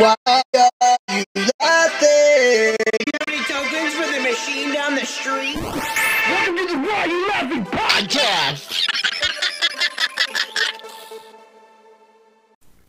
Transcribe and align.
Why 0.00 0.16
are 0.26 0.42
you 0.54 1.44
laughing? 1.60 2.76
You 2.80 3.12
have 3.20 3.28
any 3.28 3.44
tokens 3.44 3.92
for 3.92 4.10
the 4.10 4.20
machine 4.22 4.72
down 4.72 4.94
the 4.94 5.04
street? 5.04 5.56
Welcome 5.56 6.56
to 6.56 6.66
the 6.68 6.78
Why 6.78 7.04
You 7.04 7.28
Laughing 7.28 7.64
podcast. 7.66 8.86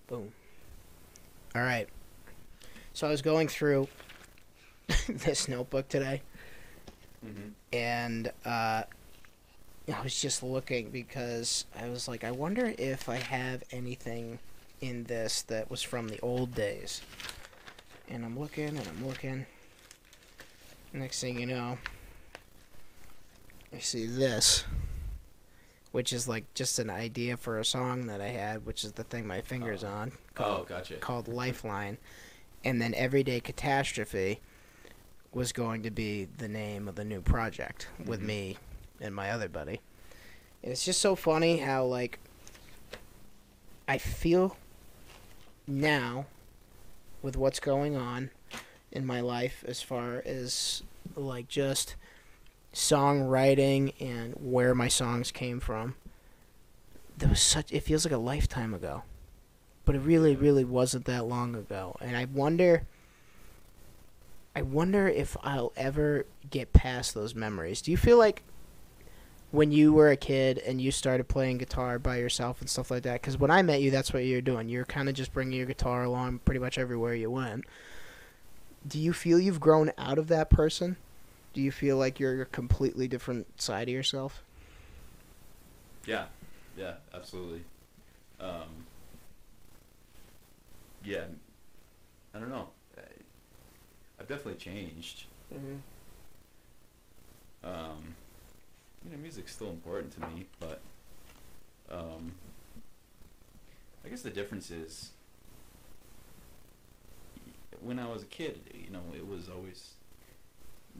Boom. 0.07 0.31
All 1.53 1.63
right. 1.63 1.89
So 2.93 3.07
I 3.07 3.09
was 3.09 3.21
going 3.21 3.49
through 3.49 3.89
this 5.09 5.49
notebook 5.49 5.89
today, 5.89 6.21
and 7.73 8.31
uh, 8.45 8.83
I 9.93 10.01
was 10.01 10.21
just 10.21 10.43
looking 10.43 10.91
because 10.91 11.65
I 11.77 11.89
was 11.89 12.07
like, 12.07 12.23
I 12.23 12.31
wonder 12.31 12.73
if 12.77 13.09
I 13.09 13.17
have 13.17 13.65
anything 13.69 14.39
in 14.81 15.03
this 15.05 15.43
that 15.43 15.69
was 15.69 15.81
from 15.81 16.07
the 16.07 16.19
old 16.21 16.53
days. 16.55 17.01
And 18.09 18.25
I'm 18.25 18.37
looking 18.37 18.67
and 18.77 18.87
I'm 18.87 19.07
looking. 19.07 19.45
Next 20.93 21.21
thing 21.21 21.39
you 21.39 21.45
know, 21.45 21.77
I 23.73 23.79
see 23.79 24.05
this, 24.05 24.65
which 25.93 26.11
is 26.11 26.27
like 26.27 26.51
just 26.53 26.79
an 26.79 26.89
idea 26.89 27.37
for 27.37 27.59
a 27.59 27.63
song 27.65 28.07
that 28.07 28.19
I 28.19 28.27
had, 28.27 28.65
which 28.65 28.83
is 28.83 28.91
the 28.93 29.03
thing 29.05 29.25
my 29.25 29.39
finger's 29.41 29.83
on 29.85 30.11
Oh, 30.37 30.63
gotcha. 30.67 30.95
called 30.95 31.29
Lifeline, 31.29 31.97
and 32.65 32.81
then 32.81 32.93
Everyday 32.95 33.39
Catastrophe 33.39 34.41
was 35.31 35.53
going 35.53 35.83
to 35.83 35.91
be 35.91 36.27
the 36.37 36.49
name 36.49 36.89
of 36.89 36.95
the 36.95 37.05
new 37.05 37.21
project 37.21 37.87
with 38.05 38.19
Mhm. 38.21 38.25
me 38.25 38.57
and 38.99 39.15
my 39.15 39.31
other 39.31 39.47
buddy. 39.47 39.79
And 40.61 40.73
it's 40.73 40.83
just 40.83 40.99
so 40.99 41.15
funny 41.15 41.59
how 41.59 41.85
like 41.85 42.19
I 43.87 43.97
feel 43.97 44.57
now 45.67 46.25
with 47.21 47.37
what's 47.37 47.59
going 47.59 47.95
on 47.95 48.31
in 48.91 49.05
my 49.05 49.21
life 49.21 49.63
as 49.67 49.81
far 49.81 50.21
as 50.25 50.83
like 51.15 51.47
just 51.47 51.95
songwriting 52.73 53.93
and 53.99 54.33
where 54.39 54.73
my 54.73 54.87
songs 54.87 55.31
came 55.31 55.59
from. 55.59 55.95
There 57.17 57.29
was 57.29 57.41
such 57.41 57.71
it 57.71 57.81
feels 57.81 58.05
like 58.05 58.13
a 58.13 58.17
lifetime 58.17 58.73
ago 58.73 59.03
but 59.85 59.95
it 59.95 59.99
really 59.99 60.35
really 60.35 60.63
wasn't 60.63 61.05
that 61.05 61.25
long 61.25 61.55
ago. 61.55 61.95
And 62.01 62.15
i 62.15 62.25
wonder 62.25 62.83
i 64.55 64.61
wonder 64.61 65.07
if 65.07 65.37
i'll 65.43 65.71
ever 65.75 66.25
get 66.49 66.73
past 66.73 67.13
those 67.13 67.35
memories. 67.35 67.81
Do 67.81 67.91
you 67.91 67.97
feel 67.97 68.17
like 68.17 68.43
when 69.51 69.71
you 69.71 69.93
were 69.93 70.09
a 70.09 70.17
kid 70.17 70.57
and 70.59 70.81
you 70.81 70.91
started 70.91 71.27
playing 71.27 71.57
guitar 71.57 71.99
by 71.99 72.17
yourself 72.17 72.61
and 72.61 72.69
stuff 72.69 72.89
like 72.89 73.03
that 73.03 73.21
because 73.21 73.37
when 73.37 73.51
i 73.51 73.61
met 73.61 73.81
you 73.81 73.91
that's 73.91 74.13
what 74.13 74.23
you 74.23 74.35
were 74.35 74.41
doing. 74.41 74.69
You 74.69 74.79
were 74.79 74.85
kind 74.85 75.09
of 75.09 75.15
just 75.15 75.33
bringing 75.33 75.57
your 75.57 75.65
guitar 75.65 76.03
along 76.03 76.39
pretty 76.39 76.59
much 76.59 76.77
everywhere 76.77 77.13
you 77.13 77.29
went. 77.29 77.65
Do 78.87 78.97
you 78.97 79.13
feel 79.13 79.39
you've 79.39 79.59
grown 79.59 79.91
out 79.97 80.17
of 80.17 80.27
that 80.27 80.49
person? 80.49 80.97
Do 81.53 81.61
you 81.61 81.71
feel 81.71 81.97
like 81.97 82.19
you're 82.19 82.41
a 82.41 82.45
completely 82.45 83.07
different 83.07 83.61
side 83.61 83.89
of 83.89 83.93
yourself? 83.93 84.41
Yeah, 86.05 86.25
yeah, 86.77 86.93
absolutely. 87.13 87.61
Um, 88.39 88.85
yeah, 91.03 91.25
I 92.33 92.39
don't 92.39 92.49
know. 92.49 92.69
I, 92.97 93.01
I've 94.19 94.27
definitely 94.27 94.55
changed. 94.55 95.25
Um, 97.63 98.15
you 99.05 99.11
know, 99.11 99.17
music's 99.17 99.53
still 99.53 99.69
important 99.69 100.13
to 100.13 100.19
me, 100.27 100.45
but 100.59 100.79
um, 101.91 102.33
I 104.05 104.09
guess 104.09 104.21
the 104.21 104.29
difference 104.29 104.71
is 104.71 105.11
when 107.81 107.99
I 107.99 108.07
was 108.07 108.23
a 108.23 108.27
kid, 108.27 108.59
you 108.73 108.91
know, 108.91 109.01
it 109.15 109.27
was 109.27 109.49
always 109.49 109.91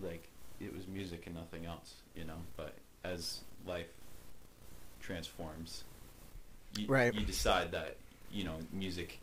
like 0.01 0.27
it 0.59 0.73
was 0.75 0.87
music 0.87 1.23
and 1.27 1.35
nothing 1.35 1.65
else, 1.65 1.95
you 2.15 2.23
know. 2.23 2.37
But 2.57 2.73
as 3.03 3.41
life 3.65 3.87
transforms, 4.99 5.83
you, 6.77 6.87
Right. 6.87 7.13
you 7.13 7.25
decide 7.25 7.71
that 7.71 7.97
you 8.31 8.43
know 8.43 8.57
music 8.71 9.19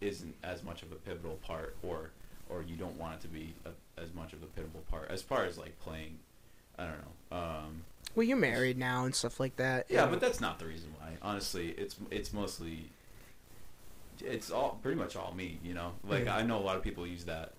isn't 0.00 0.34
as 0.42 0.62
much 0.62 0.82
of 0.82 0.92
a 0.92 0.96
pivotal 0.96 1.36
part, 1.42 1.76
or 1.82 2.10
or 2.48 2.62
you 2.62 2.76
don't 2.76 2.96
want 2.98 3.14
it 3.14 3.20
to 3.20 3.28
be 3.28 3.54
a, 3.64 4.00
as 4.00 4.12
much 4.14 4.32
of 4.32 4.42
a 4.42 4.46
pivotal 4.46 4.82
part 4.90 5.10
as 5.10 5.22
far 5.22 5.44
as 5.44 5.58
like 5.58 5.78
playing. 5.80 6.18
I 6.80 6.84
don't 6.86 6.98
know. 7.02 7.36
Um, 7.36 7.84
well 8.16 8.26
you're 8.26 8.36
married 8.36 8.76
now 8.76 9.04
and 9.04 9.14
stuff 9.14 9.38
like 9.38 9.54
that 9.56 9.86
yeah, 9.88 10.06
but 10.06 10.20
that's 10.20 10.40
not 10.40 10.58
the 10.58 10.66
reason 10.66 10.92
why. 10.98 11.10
Honestly, 11.22 11.68
it's 11.78 11.96
it's 12.10 12.32
mostly 12.32 12.90
it's 14.20 14.50
all 14.50 14.78
pretty 14.82 14.98
much 14.98 15.14
all 15.16 15.32
me. 15.32 15.58
You 15.62 15.74
know, 15.74 15.92
like 16.04 16.24
Yeah. 16.24 16.36
I 16.36 16.42
know 16.42 16.58
a 16.58 16.64
lot 16.64 16.76
of 16.76 16.82
people 16.82 17.06
use 17.06 17.24
that. 17.24 17.52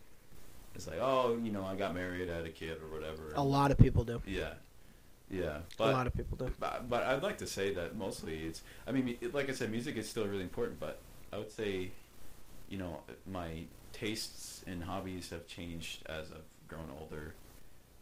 It's 0.76 0.88
like, 0.88 1.00
oh, 1.02 1.38
you 1.42 1.52
know, 1.52 1.66
I 1.66 1.76
got 1.76 1.94
married, 1.94 2.30
I 2.30 2.36
had 2.38 2.46
a 2.46 2.50
kid, 2.50 2.78
or 2.82 2.94
whatever. 2.96 3.34
a 3.36 3.44
lot 3.44 3.72
of 3.72 3.78
people 3.78 4.04
do 4.06 4.22
Yeah, 4.26 4.54
yeah. 5.30 5.60
but, 5.78 5.90
a 5.90 5.92
lot 5.92 6.08
of 6.08 6.14
people 6.14 6.38
do 6.38 6.50
but, 6.62 6.90
but 6.90 7.04
I'd 7.04 7.24
like 7.24 7.38
to 7.40 7.48
say 7.48 7.74
that 7.74 7.96
mostly 7.96 8.46
it's. 8.46 8.62
I 8.88 8.92
mean, 8.92 9.18
it, 9.22 9.34
like 9.34 9.50
I 9.50 9.54
said, 9.54 9.70
music 9.72 9.98
is 9.98 10.08
still 10.10 10.26
really 10.28 10.44
important, 10.44 10.80
but 10.80 11.00
I 11.34 11.38
would 11.38 11.52
say, 11.52 11.92
you 12.70 12.78
know, 12.78 13.02
my 13.30 13.64
tastes 13.94 14.64
and 14.66 14.84
hobbies 14.84 15.30
have 15.30 15.46
changed 15.48 16.04
as 16.08 16.32
I've 16.32 16.68
grown 16.68 16.90
older, 17.00 17.34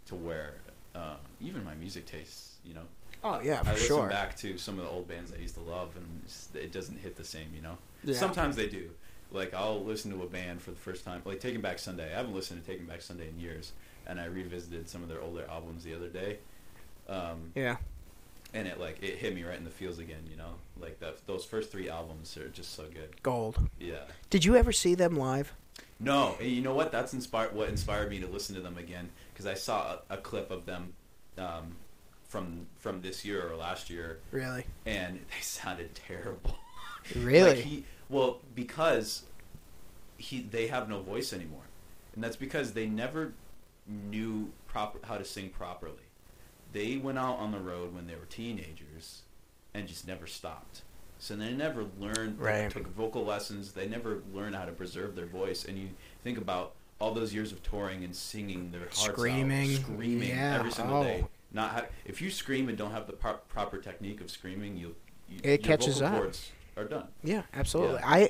to 0.08 0.16
where 0.16 0.56
uh, 0.96 1.16
even 1.42 1.64
my 1.64 1.76
music 1.76 2.06
tastes, 2.06 2.56
you 2.66 2.74
know, 2.74 2.84
Oh 3.24 3.42
yeah, 3.44 3.62
for 3.64 3.70
I 3.70 3.74
listen 3.74 3.88
sure. 3.88 4.08
back 4.10 4.36
to 4.38 4.58
some 4.58 4.80
of 4.80 4.86
the 4.86 4.90
old 4.90 5.08
bands 5.08 5.34
I 5.38 5.42
used 5.42 5.56
to 5.56 5.62
love, 5.62 5.90
and 5.98 6.62
it 6.64 6.72
doesn't 6.72 6.98
hit 7.00 7.16
the 7.18 7.24
same, 7.26 7.48
you 7.56 7.62
know. 7.62 7.78
Yeah. 8.04 8.16
Sometimes 8.16 8.56
they 8.56 8.68
do. 8.70 8.90
Like 9.32 9.54
I'll 9.54 9.84
listen 9.84 10.12
to 10.12 10.24
a 10.24 10.28
band 10.28 10.62
for 10.62 10.72
the 10.72 10.78
first 10.78 11.04
time, 11.06 11.22
like 11.26 11.40
Taking 11.40 11.62
Back 11.62 11.80
Sunday. 11.80 12.12
I 12.12 12.16
haven't 12.18 12.34
listened 12.34 12.64
to 12.64 12.72
Taking 12.72 12.86
Back 12.88 13.02
Sunday 13.02 13.28
in 13.28 13.40
years, 13.40 13.74
and 14.08 14.20
I 14.22 14.26
revisited 14.26 14.88
some 14.90 15.04
of 15.04 15.10
their 15.10 15.22
older 15.22 15.46
albums 15.50 15.84
the 15.84 15.94
other 15.96 16.08
day. 16.08 16.38
Um, 17.08 17.52
Yeah. 17.56 17.78
and 18.54 18.68
it 18.68 18.80
like 18.80 19.04
it 19.04 19.16
hit 19.16 19.36
me 19.36 19.44
right 19.44 19.58
in 19.58 19.66
the 19.66 19.70
feels 19.70 20.00
again, 20.00 20.24
you 20.32 20.38
know. 20.38 20.54
Like 20.80 21.00
that, 21.02 21.18
those 21.28 21.44
first 21.46 21.72
three 21.72 21.90
albums 21.90 22.36
are 22.38 22.48
just 22.50 22.74
so 22.74 22.86
good. 22.86 23.22
Gold. 23.22 23.60
Yeah. 23.80 24.06
Did 24.30 24.46
you 24.46 24.56
ever 24.56 24.72
see 24.72 24.96
them 24.96 25.16
live? 25.18 25.54
No, 26.00 26.36
and 26.40 26.50
you 26.50 26.62
know 26.62 26.74
what? 26.74 26.92
That's 26.92 27.14
inspired. 27.14 27.54
What 27.54 27.70
inspired 27.70 28.10
me 28.10 28.20
to 28.20 28.28
listen 28.28 28.56
to 28.56 28.62
them 28.62 28.78
again 28.78 29.10
because 29.34 29.46
I 29.46 29.54
saw 29.54 29.98
a, 30.10 30.14
a 30.16 30.18
clip 30.18 30.50
of 30.50 30.66
them 30.66 30.94
um, 31.38 31.76
from 32.28 32.68
from 32.78 33.02
this 33.02 33.26
year 33.26 33.50
or 33.50 33.56
last 33.56 33.90
year, 33.90 34.20
Really? 34.32 34.66
and 34.86 35.16
they 35.16 35.42
sounded 35.42 35.96
terrible. 35.96 36.58
Really? 37.16 37.56
Like 37.56 37.58
he, 37.60 37.84
well, 38.10 38.40
because 38.54 39.24
he 40.18 40.42
they 40.42 40.68
have 40.68 40.90
no 40.90 41.02
voice 41.02 41.34
anymore, 41.34 41.64
and 42.14 42.24
that's 42.24 42.36
because 42.36 42.74
they 42.74 42.86
never 42.88 43.34
knew 43.88 44.52
proper 44.68 45.00
how 45.04 45.18
to 45.18 45.26
sing 45.26 45.50
properly. 45.50 46.04
They 46.72 46.98
went 46.98 47.18
out 47.18 47.40
on 47.40 47.52
the 47.52 47.60
road 47.60 47.96
when 47.96 48.06
they 48.06 48.14
were 48.16 48.26
teenagers, 48.30 49.22
and 49.74 49.88
just 49.88 50.08
never 50.08 50.28
stopped. 50.28 50.82
So 51.20 51.36
they 51.36 51.52
never 51.52 51.86
learned, 52.00 52.40
Right. 52.40 52.64
They 52.64 52.70
took 52.82 52.88
vocal 52.96 53.26
lessons. 53.26 53.74
They 53.74 53.88
never 53.88 54.22
learned 54.34 54.56
how 54.56 54.66
to 54.66 54.72
preserve 54.72 55.16
their 55.16 55.26
voice. 55.26 55.66
And 55.66 55.78
you 55.78 55.90
think 56.24 56.38
about 56.38 56.74
all 57.00 57.14
those 57.14 57.34
years 57.34 57.52
of 57.52 57.62
touring 57.62 58.04
and 58.04 58.16
singing 58.16 58.72
their 58.72 58.82
hearts 58.82 59.02
Screaming. 59.06 59.76
out, 59.76 59.82
screaming 59.82 60.30
Yeah. 60.30 60.56
every 60.60 60.72
single 60.72 60.98
Oh. 61.02 61.04
day. 61.04 61.26
Not 61.52 61.72
ha- 61.72 61.86
if 62.06 62.22
you 62.22 62.30
scream 62.32 62.70
and 62.70 62.78
don't 62.78 62.92
have 62.92 63.06
the 63.08 63.14
pro- 63.14 63.34
proper 63.50 63.78
technique 63.80 64.22
of 64.22 64.30
screaming, 64.32 64.78
you, 64.78 64.96
you 65.30 65.40
It 65.44 65.64
catches 65.64 66.02
up. 66.02 66.24
are 66.78 66.84
done. 66.86 67.08
Yeah, 67.24 67.44
absolutely. 67.54 68.00
Yeah. 68.00 68.08
I. 68.10 68.30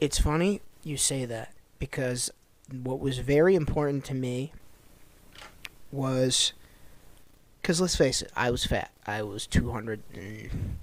It's 0.00 0.18
funny 0.18 0.60
you 0.82 0.96
say 0.98 1.24
that 1.24 1.54
because 1.78 2.30
what 2.70 3.00
was 3.00 3.18
very 3.18 3.54
important 3.54 4.04
to 4.06 4.14
me 4.14 4.52
was 5.92 6.52
because 7.62 7.80
let's 7.80 7.96
face 7.96 8.22
it, 8.22 8.30
I 8.36 8.50
was 8.50 8.64
fat. 8.66 8.90
I 9.06 9.22
was 9.22 9.46
two 9.46 9.70
hundred 9.70 10.02
and 10.14 10.76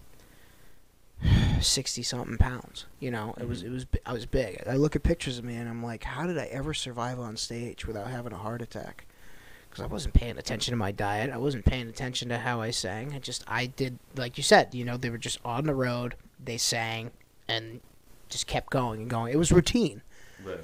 sixty 1.62 2.04
something 2.04 2.38
pounds. 2.38 2.86
You 3.00 3.12
know, 3.12 3.34
it 3.40 3.48
was 3.48 3.60
mm-hmm. 3.64 3.72
it 3.72 3.74
was 3.74 3.86
I 4.06 4.14
was 4.14 4.26
big. 4.26 4.64
I 4.68 4.76
look 4.76 4.96
at 4.96 5.04
pictures 5.04 5.38
of 5.38 5.46
me 5.46 5.56
and 5.56 5.70
I'm 5.70 5.84
like, 5.84 6.04
how 6.04 6.26
did 6.28 6.38
I 6.38 6.46
ever 6.46 6.74
survive 6.74 7.20
on 7.20 7.38
stage 7.38 7.86
without 7.86 8.08
having 8.08 8.34
a 8.34 8.38
heart 8.38 8.62
attack? 8.62 9.06
Because 9.70 9.84
I 9.84 9.88
wasn't 9.88 10.14
paying 10.14 10.38
attention 10.38 10.72
to 10.74 10.76
my 10.78 10.92
diet. 10.92 11.32
I 11.32 11.38
wasn't 11.38 11.66
paying 11.66 11.88
attention 11.90 12.30
to 12.30 12.38
how 12.38 12.62
I 12.62 12.70
sang. 12.72 13.14
I 13.14 13.20
just 13.20 13.44
I 13.48 13.66
did 13.68 13.98
like 14.16 14.38
you 14.38 14.44
said. 14.44 14.74
You 14.76 14.86
know, 14.86 14.98
they 14.98 15.10
were 15.10 15.18
just 15.18 15.40
on 15.44 15.66
the 15.66 15.74
road. 15.76 16.16
They 16.44 16.58
sang 16.58 17.12
and 17.48 17.82
just 18.30 18.48
kept 18.48 18.70
going 18.70 19.02
and 19.02 19.10
going. 19.10 19.34
It 19.34 19.38
was 19.38 19.52
routine 19.52 20.02
Right. 20.44 20.60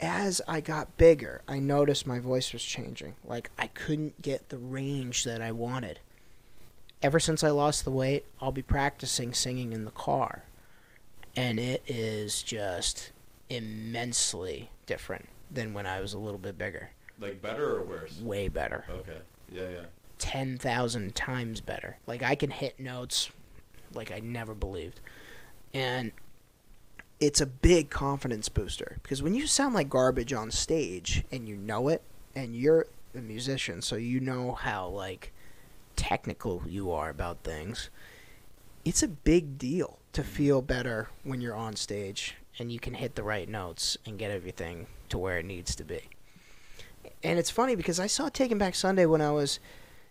as 0.00 0.40
I 0.46 0.60
got 0.60 0.96
bigger, 0.96 1.42
I 1.48 1.58
noticed 1.58 2.06
my 2.06 2.18
voice 2.20 2.52
was 2.52 2.62
changing. 2.62 3.14
Like 3.24 3.50
I 3.58 3.66
couldn't 3.66 4.22
get 4.22 4.48
the 4.48 4.58
range 4.58 5.24
that 5.24 5.42
I 5.42 5.52
wanted. 5.52 6.00
Ever 7.02 7.18
since 7.18 7.42
I 7.42 7.50
lost 7.50 7.84
the 7.84 7.90
weight, 7.90 8.26
I'll 8.40 8.52
be 8.52 8.62
practicing 8.62 9.32
singing 9.32 9.72
in 9.72 9.84
the 9.84 9.90
car. 9.90 10.44
And 11.34 11.58
it 11.58 11.82
is 11.86 12.42
just 12.42 13.12
immensely 13.48 14.70
different 14.86 15.28
than 15.50 15.72
when 15.72 15.86
I 15.86 16.00
was 16.00 16.12
a 16.12 16.18
little 16.18 16.38
bit 16.38 16.58
bigger. 16.58 16.90
Like 17.18 17.40
better 17.40 17.76
or 17.76 17.82
worse? 17.82 18.20
Way 18.20 18.48
better. 18.48 18.84
Okay. 18.90 19.18
Yeah, 19.50 19.68
yeah. 19.68 19.84
10,000 20.18 21.14
times 21.14 21.60
better. 21.60 21.96
Like 22.06 22.22
I 22.22 22.34
can 22.34 22.50
hit 22.50 22.78
notes 22.78 23.30
like 23.94 24.12
I 24.12 24.20
never 24.20 24.54
believed. 24.54 25.00
And 25.72 26.12
it's 27.18 27.40
a 27.40 27.46
big 27.46 27.90
confidence 27.90 28.48
booster 28.48 28.98
because 29.02 29.22
when 29.22 29.34
you 29.34 29.46
sound 29.46 29.74
like 29.74 29.88
garbage 29.88 30.32
on 30.32 30.50
stage 30.50 31.24
and 31.30 31.48
you 31.48 31.56
know 31.56 31.88
it, 31.88 32.02
and 32.34 32.54
you're 32.54 32.86
a 33.14 33.18
musician, 33.18 33.82
so 33.82 33.96
you 33.96 34.20
know 34.20 34.52
how 34.52 34.86
like 34.88 35.32
technical 36.00 36.62
you 36.66 36.90
are 36.90 37.10
about 37.10 37.44
things. 37.44 37.90
It's 38.86 39.02
a 39.02 39.08
big 39.08 39.58
deal 39.58 39.98
to 40.14 40.24
feel 40.24 40.62
better 40.62 41.10
when 41.24 41.42
you're 41.42 41.54
on 41.54 41.76
stage 41.76 42.36
and 42.58 42.72
you 42.72 42.80
can 42.80 42.94
hit 42.94 43.16
the 43.16 43.22
right 43.22 43.46
notes 43.46 43.98
and 44.06 44.18
get 44.18 44.30
everything 44.30 44.86
to 45.10 45.18
where 45.18 45.38
it 45.38 45.44
needs 45.44 45.76
to 45.76 45.84
be. 45.84 46.08
And 47.22 47.38
it's 47.38 47.50
funny 47.50 47.76
because 47.76 48.00
I 48.00 48.06
saw 48.06 48.30
Taking 48.30 48.56
Back 48.56 48.74
Sunday 48.74 49.04
when 49.04 49.20
I 49.20 49.30
was 49.30 49.60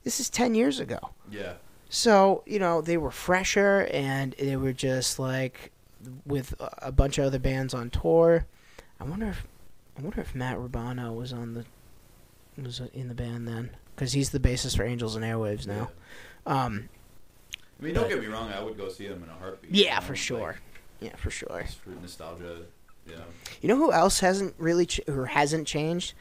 this 0.03 0.19
is 0.19 0.29
10 0.29 0.53
years 0.53 0.79
ago. 0.79 0.99
Yeah. 1.31 1.53
So, 1.89 2.43
you 2.45 2.59
know, 2.59 2.81
they 2.81 2.97
were 2.97 3.09
fresher 3.11 3.87
and 3.91 4.35
they 4.37 4.55
were 4.55 4.73
just 4.73 5.17
like 5.17 5.71
with 6.23 6.53
a- 6.59 6.91
bunch 6.91 7.17
of 7.17 7.25
other 7.25 7.39
bands 7.39 7.73
on 7.73 7.89
tour. 7.89 8.45
I 8.99 9.05
wonder 9.05 9.29
if 9.29 9.47
I 9.97 10.03
wonder 10.03 10.21
if 10.21 10.35
Matt 10.35 10.57
Rubano 10.57 11.15
was 11.15 11.33
on 11.33 11.55
the 11.55 11.65
was 12.61 12.79
in 12.93 13.07
the 13.07 13.15
band 13.15 13.47
then 13.47 13.71
cuz 13.99 14.13
he's 14.13 14.29
the 14.31 14.39
bassist 14.39 14.77
for 14.77 14.83
Angels 14.83 15.15
and 15.15 15.23
Airwaves 15.23 15.67
now. 15.67 15.91
Um 16.47 16.89
I 17.79 17.83
mean, 17.85 17.93
don't 17.93 18.03
But- 18.05 18.09
get 18.09 18.19
me 18.21 18.27
wrong. 18.27 18.51
I 18.51 18.61
would 18.61 18.77
go 18.77 18.89
see 18.89 19.07
them 19.07 19.21
in 19.23 19.29
a 19.29 19.33
heartbeat. 19.33 19.71
yeah, 19.73 19.95
you 19.95 20.01
know, 20.01 20.07
for 20.07 20.15
sure. 20.15 20.39
like, 20.47 20.57
yeah, 21.11 21.15
for 21.15 21.29
sure. 21.31 21.63
just 21.65 21.79
for 21.79 21.89
nostalgia. 21.91 22.61
Yeah. 23.07 23.15
You 23.61 23.69
know 23.69 23.77
who 23.77 23.91
else 23.91 24.19
hasn't 24.19 24.53
really 24.57 24.85
ch- 24.85 25.01
or 25.07 25.27
hasn't 25.27 25.65
changed 25.67 26.13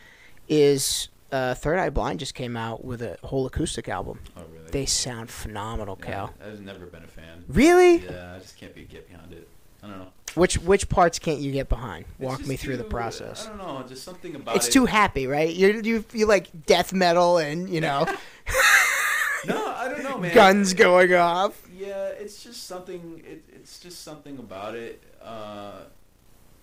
is 0.48 1.08
uh, 1.32 1.54
Third 1.54 1.78
Eye 1.78 1.90
Blind 1.90 2.20
just 2.20 2.34
came 2.34 2.56
out 2.56 2.84
with 2.84 3.02
a 3.02 3.18
whole 3.24 3.44
acoustic 3.46 3.88
album. 3.88 4.20
Oh, 4.36 4.42
really? 4.52 4.70
They 4.70 4.86
sound 4.86 5.30
phenomenal, 5.30 5.98
Yeah, 6.00 6.06
Cal. 6.06 6.34
I've 6.42 6.60
never 6.62 6.86
been 6.86 7.02
a 7.04 7.08
fan. 7.08 7.44
Really? 7.48 7.96
Yeah, 7.98 8.34
I 8.34 8.38
just 8.38 8.56
can't 8.56 8.74
be 8.74 8.84
get 8.84 9.06
behind 9.10 9.32
it. 9.34 9.46
I 9.88 9.90
don't 9.90 9.98
know. 10.00 10.12
Which 10.34 10.58
which 10.58 10.88
parts 10.88 11.18
can't 11.18 11.40
you 11.40 11.50
get 11.52 11.68
behind? 11.68 12.04
Walk 12.18 12.46
me 12.46 12.56
through 12.56 12.76
the 12.76 12.84
process. 12.84 13.46
I 13.46 13.48
don't 13.48 13.58
know. 13.58 13.84
Just 13.88 14.04
something 14.04 14.34
about 14.36 14.56
It's 14.56 14.68
it. 14.68 14.72
too 14.72 14.86
happy, 14.86 15.26
right? 15.26 15.52
You 15.52 15.80
you 15.82 16.04
you 16.12 16.26
like 16.26 16.66
death 16.66 16.92
metal 16.92 17.38
and 17.38 17.68
you 17.68 17.80
know 17.80 18.06
No, 19.46 19.66
I 19.68 19.88
don't 19.88 20.02
know, 20.02 20.18
man. 20.18 20.34
guns 20.34 20.74
going 20.74 21.14
off. 21.14 21.62
Yeah, 21.72 22.08
it's 22.08 22.42
just 22.42 22.66
something. 22.66 23.22
It, 23.26 23.42
it's 23.54 23.78
just 23.78 24.02
something 24.02 24.38
about 24.38 24.74
it. 24.74 25.02
Uh, 25.22 25.82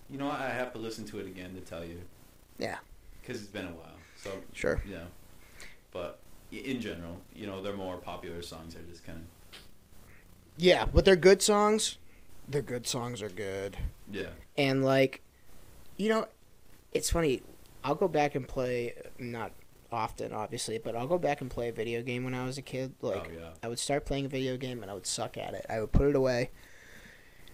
you 0.09 0.17
know, 0.17 0.29
I 0.29 0.49
have 0.49 0.71
to 0.73 0.77
listen 0.79 1.05
to 1.05 1.19
it 1.19 1.25
again 1.25 1.55
to 1.55 1.61
tell 1.61 1.83
you. 1.83 2.01
Yeah. 2.59 2.77
Because 3.21 3.41
it's 3.41 3.49
been 3.49 3.65
a 3.65 3.71
while. 3.71 3.95
So 4.21 4.31
Sure. 4.53 4.81
yeah, 4.87 5.05
but 5.91 6.19
in 6.51 6.79
general, 6.81 7.17
you 7.33 7.47
know, 7.47 7.61
their 7.61 7.73
more 7.75 7.97
popular 7.97 8.41
songs 8.41 8.75
are 8.75 8.81
just 8.91 9.05
kind 9.05 9.19
of 9.19 9.57
Yeah, 10.57 10.85
but 10.85 11.05
they're 11.05 11.15
good 11.15 11.41
songs. 11.41 11.97
Their 12.47 12.61
good 12.61 12.85
songs 12.87 13.21
are 13.21 13.29
good. 13.29 13.77
yeah. 14.11 14.27
And 14.57 14.83
like, 14.83 15.21
you 15.97 16.09
know, 16.09 16.27
it's 16.93 17.09
funny. 17.09 17.41
I'll 17.83 17.95
go 17.95 18.07
back 18.07 18.35
and 18.35 18.47
play 18.47 18.93
not 19.19 19.51
often, 19.91 20.33
obviously, 20.33 20.77
but 20.77 20.95
I'll 20.95 21.07
go 21.07 21.17
back 21.17 21.41
and 21.41 21.49
play 21.49 21.69
a 21.69 21.71
video 21.71 22.01
game 22.01 22.23
when 22.23 22.33
I 22.33 22.45
was 22.45 22.57
a 22.57 22.61
kid. 22.61 22.93
Like, 23.01 23.29
oh 23.31 23.39
yeah. 23.39 23.49
I 23.63 23.67
would 23.67 23.79
start 23.79 24.05
playing 24.05 24.25
a 24.25 24.29
video 24.29 24.57
game 24.57 24.81
and 24.81 24.91
I 24.91 24.93
would 24.93 25.07
suck 25.07 25.37
at 25.37 25.53
it. 25.53 25.65
I 25.69 25.79
would 25.81 25.91
put 25.91 26.07
it 26.07 26.15
away. 26.15 26.51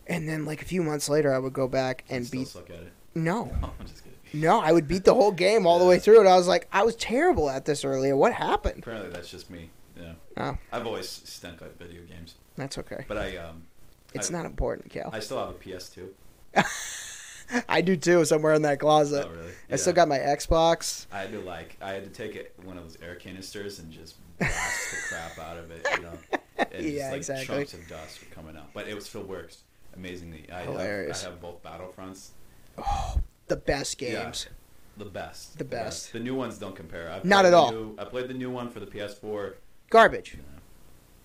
And 0.07 0.27
then 0.27 0.45
like 0.45 0.61
a 0.61 0.65
few 0.65 0.81
months 0.83 1.07
later 1.09 1.33
I 1.33 1.39
would 1.39 1.53
go 1.53 1.67
back 1.67 2.03
and 2.09 2.25
still 2.25 2.41
beat 2.41 2.47
suck 2.47 2.69
at 2.69 2.77
it. 2.77 2.91
No. 3.15 3.51
Oh, 3.63 3.71
I'm 3.79 3.85
just 3.85 4.03
kidding. 4.03 4.17
No, 4.33 4.61
I 4.61 4.71
would 4.71 4.87
beat 4.87 5.03
the 5.03 5.13
whole 5.13 5.31
game 5.33 5.65
all 5.67 5.77
the 5.79 5.85
way 5.85 5.99
through 5.99 6.19
and 6.19 6.27
I 6.29 6.37
was 6.37 6.47
like, 6.47 6.67
I 6.71 6.83
was 6.83 6.95
terrible 6.95 7.49
at 7.49 7.65
this 7.65 7.83
earlier. 7.83 8.15
What 8.15 8.31
happened? 8.33 8.79
Apparently, 8.79 9.09
that's 9.09 9.29
just 9.29 9.49
me. 9.49 9.69
Yeah. 9.99 10.13
Oh. 10.37 10.57
I've 10.71 10.87
always 10.87 11.09
stunk 11.09 11.61
at 11.61 11.77
video 11.77 12.01
games, 12.03 12.35
That's 12.55 12.77
okay. 12.77 13.03
but 13.09 13.17
I 13.17 13.35
um 13.37 13.63
It's 14.13 14.29
I- 14.29 14.33
not 14.37 14.45
important, 14.45 14.89
Cal. 14.89 15.09
I 15.13 15.19
still 15.19 15.39
have 15.39 15.49
a 15.49 15.53
PS2. 15.53 16.09
I 17.67 17.81
do 17.81 17.97
too, 17.97 18.23
somewhere 18.23 18.53
in 18.53 18.61
that 18.61 18.79
closet. 18.79 19.25
oh 19.27 19.31
really? 19.33 19.51
I 19.69 19.75
still 19.75 19.93
got 19.93 20.07
my 20.07 20.17
Xbox. 20.19 21.05
I 21.11 21.19
had 21.19 21.31
to 21.33 21.39
like 21.41 21.75
I 21.81 21.91
had 21.93 22.03
to 22.05 22.09
take 22.09 22.35
it 22.35 22.53
one 22.63 22.77
of 22.77 22.83
those 22.83 22.97
air 23.01 23.15
canisters 23.15 23.79
and 23.79 23.91
just 23.91 24.15
blast 24.39 24.91
the 24.91 24.97
crap 25.09 25.37
out 25.39 25.57
of 25.57 25.71
it, 25.71 25.85
you 25.95 26.01
know. 26.03 26.13
And 26.71 26.85
Yeah, 26.85 26.99
just, 26.99 27.09
like, 27.09 27.17
exactly. 27.17 27.55
Chunks 27.57 27.73
of 27.73 27.87
dust 27.87 28.19
were 28.21 28.35
coming 28.35 28.55
out, 28.55 28.67
but 28.73 28.87
it 28.87 29.01
still 29.03 29.23
works 29.23 29.63
amazingly. 29.95 30.45
I 30.51 30.61
uh, 30.61 30.71
Hilarious. 30.71 31.23
Have, 31.23 31.31
I 31.31 31.33
have 31.33 31.41
both 31.41 31.63
Battlefronts, 31.63 32.29
Oh, 32.77 33.19
The 33.47 33.55
best 33.55 33.97
games. 33.97 34.47
Yeah. 34.47 35.03
the 35.03 35.09
best. 35.09 35.57
The 35.57 35.63
best. 35.65 36.13
The 36.13 36.19
new 36.19 36.35
ones 36.35 36.59
don't 36.59 36.75
compare. 36.75 37.19
Not 37.23 37.45
at 37.45 37.53
all. 37.55 37.71
New, 37.71 37.95
I 37.97 38.03
played 38.05 38.27
the 38.27 38.35
new 38.35 38.51
one 38.51 38.69
for 38.69 38.79
the 38.79 38.85
PS4. 38.85 39.55
Garbage. 39.89 40.37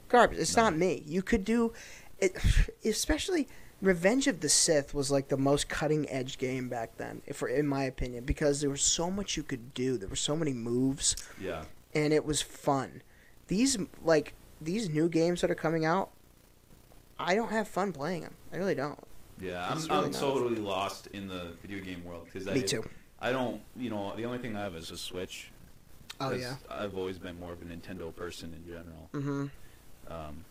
Garbage. 0.08 0.38
It's 0.38 0.56
No. 0.56 0.62
not 0.64 0.76
me. 0.76 1.02
You 1.06 1.20
could 1.22 1.44
do 1.44 1.72
it 2.18 2.36
especially 2.84 3.48
Revenge 3.82 4.26
of 4.26 4.40
the 4.40 4.48
Sith 4.48 4.94
was 4.94 5.10
like 5.10 5.28
the 5.28 5.36
most 5.36 5.68
cutting 5.68 6.08
edge 6.08 6.38
game 6.38 6.68
back 6.68 6.96
then, 6.96 7.20
if 7.26 7.42
in 7.42 7.66
my 7.66 7.84
opinion, 7.84 8.24
because 8.24 8.60
there 8.60 8.70
was 8.70 8.80
so 8.80 9.10
much 9.10 9.36
you 9.36 9.42
could 9.42 9.74
do. 9.74 9.98
There 9.98 10.08
were 10.08 10.16
so 10.16 10.34
many 10.34 10.54
moves 10.54 11.14
Yeah. 11.40 11.64
and 11.94 12.12
it 12.12 12.24
was 12.24 12.40
fun. 12.40 13.02
These 13.48 13.78
like 14.02 14.32
these 14.60 14.88
new 14.88 15.08
games 15.08 15.42
that 15.42 15.50
are 15.50 15.54
coming 15.56 15.84
out, 15.84 16.10
I 17.18 17.34
don't 17.34 17.50
have 17.50 17.68
fun 17.68 17.92
playing 17.92 18.22
them. 18.22 18.34
I 18.52 18.56
really 18.56 18.74
don't. 18.74 18.98
Yeah, 19.38 19.68
I'm, 19.68 19.78
really 19.78 20.06
I'm 20.06 20.10
totally 20.12 20.56
lost 20.56 21.08
in 21.08 21.28
the 21.28 21.52
video 21.60 21.84
game 21.84 22.02
world 22.04 22.24
because 22.24 22.48
I 22.48 22.54
Me 22.54 22.62
too. 22.62 22.88
I 23.20 23.32
don't, 23.32 23.60
you 23.76 23.90
know, 23.90 24.14
the 24.16 24.24
only 24.24 24.38
thing 24.38 24.56
I 24.56 24.62
have 24.62 24.74
is 24.74 24.90
a 24.90 24.96
Switch. 24.96 25.50
Oh 26.18 26.32
yeah. 26.32 26.56
I've 26.70 26.96
always 26.96 27.18
been 27.18 27.38
more 27.38 27.52
of 27.52 27.60
a 27.60 27.64
Nintendo 27.66 28.14
person 28.14 28.54
in 28.54 28.66
general. 28.66 29.10
Mm-hmm. 29.12 30.12
Um, 30.12 30.44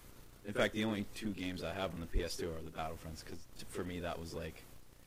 in 0.47 0.53
fact, 0.53 0.73
the 0.73 0.83
only 0.85 1.05
two 1.15 1.31
games 1.31 1.63
I 1.63 1.73
have 1.73 1.91
on 1.93 1.99
the 1.99 2.05
PS2 2.07 2.43
are 2.43 2.61
the 2.63 2.71
Battlefronts 2.71 3.23
because 3.23 3.39
for 3.69 3.83
me 3.83 3.99
that 4.01 4.19
was 4.19 4.33
like 4.33 4.63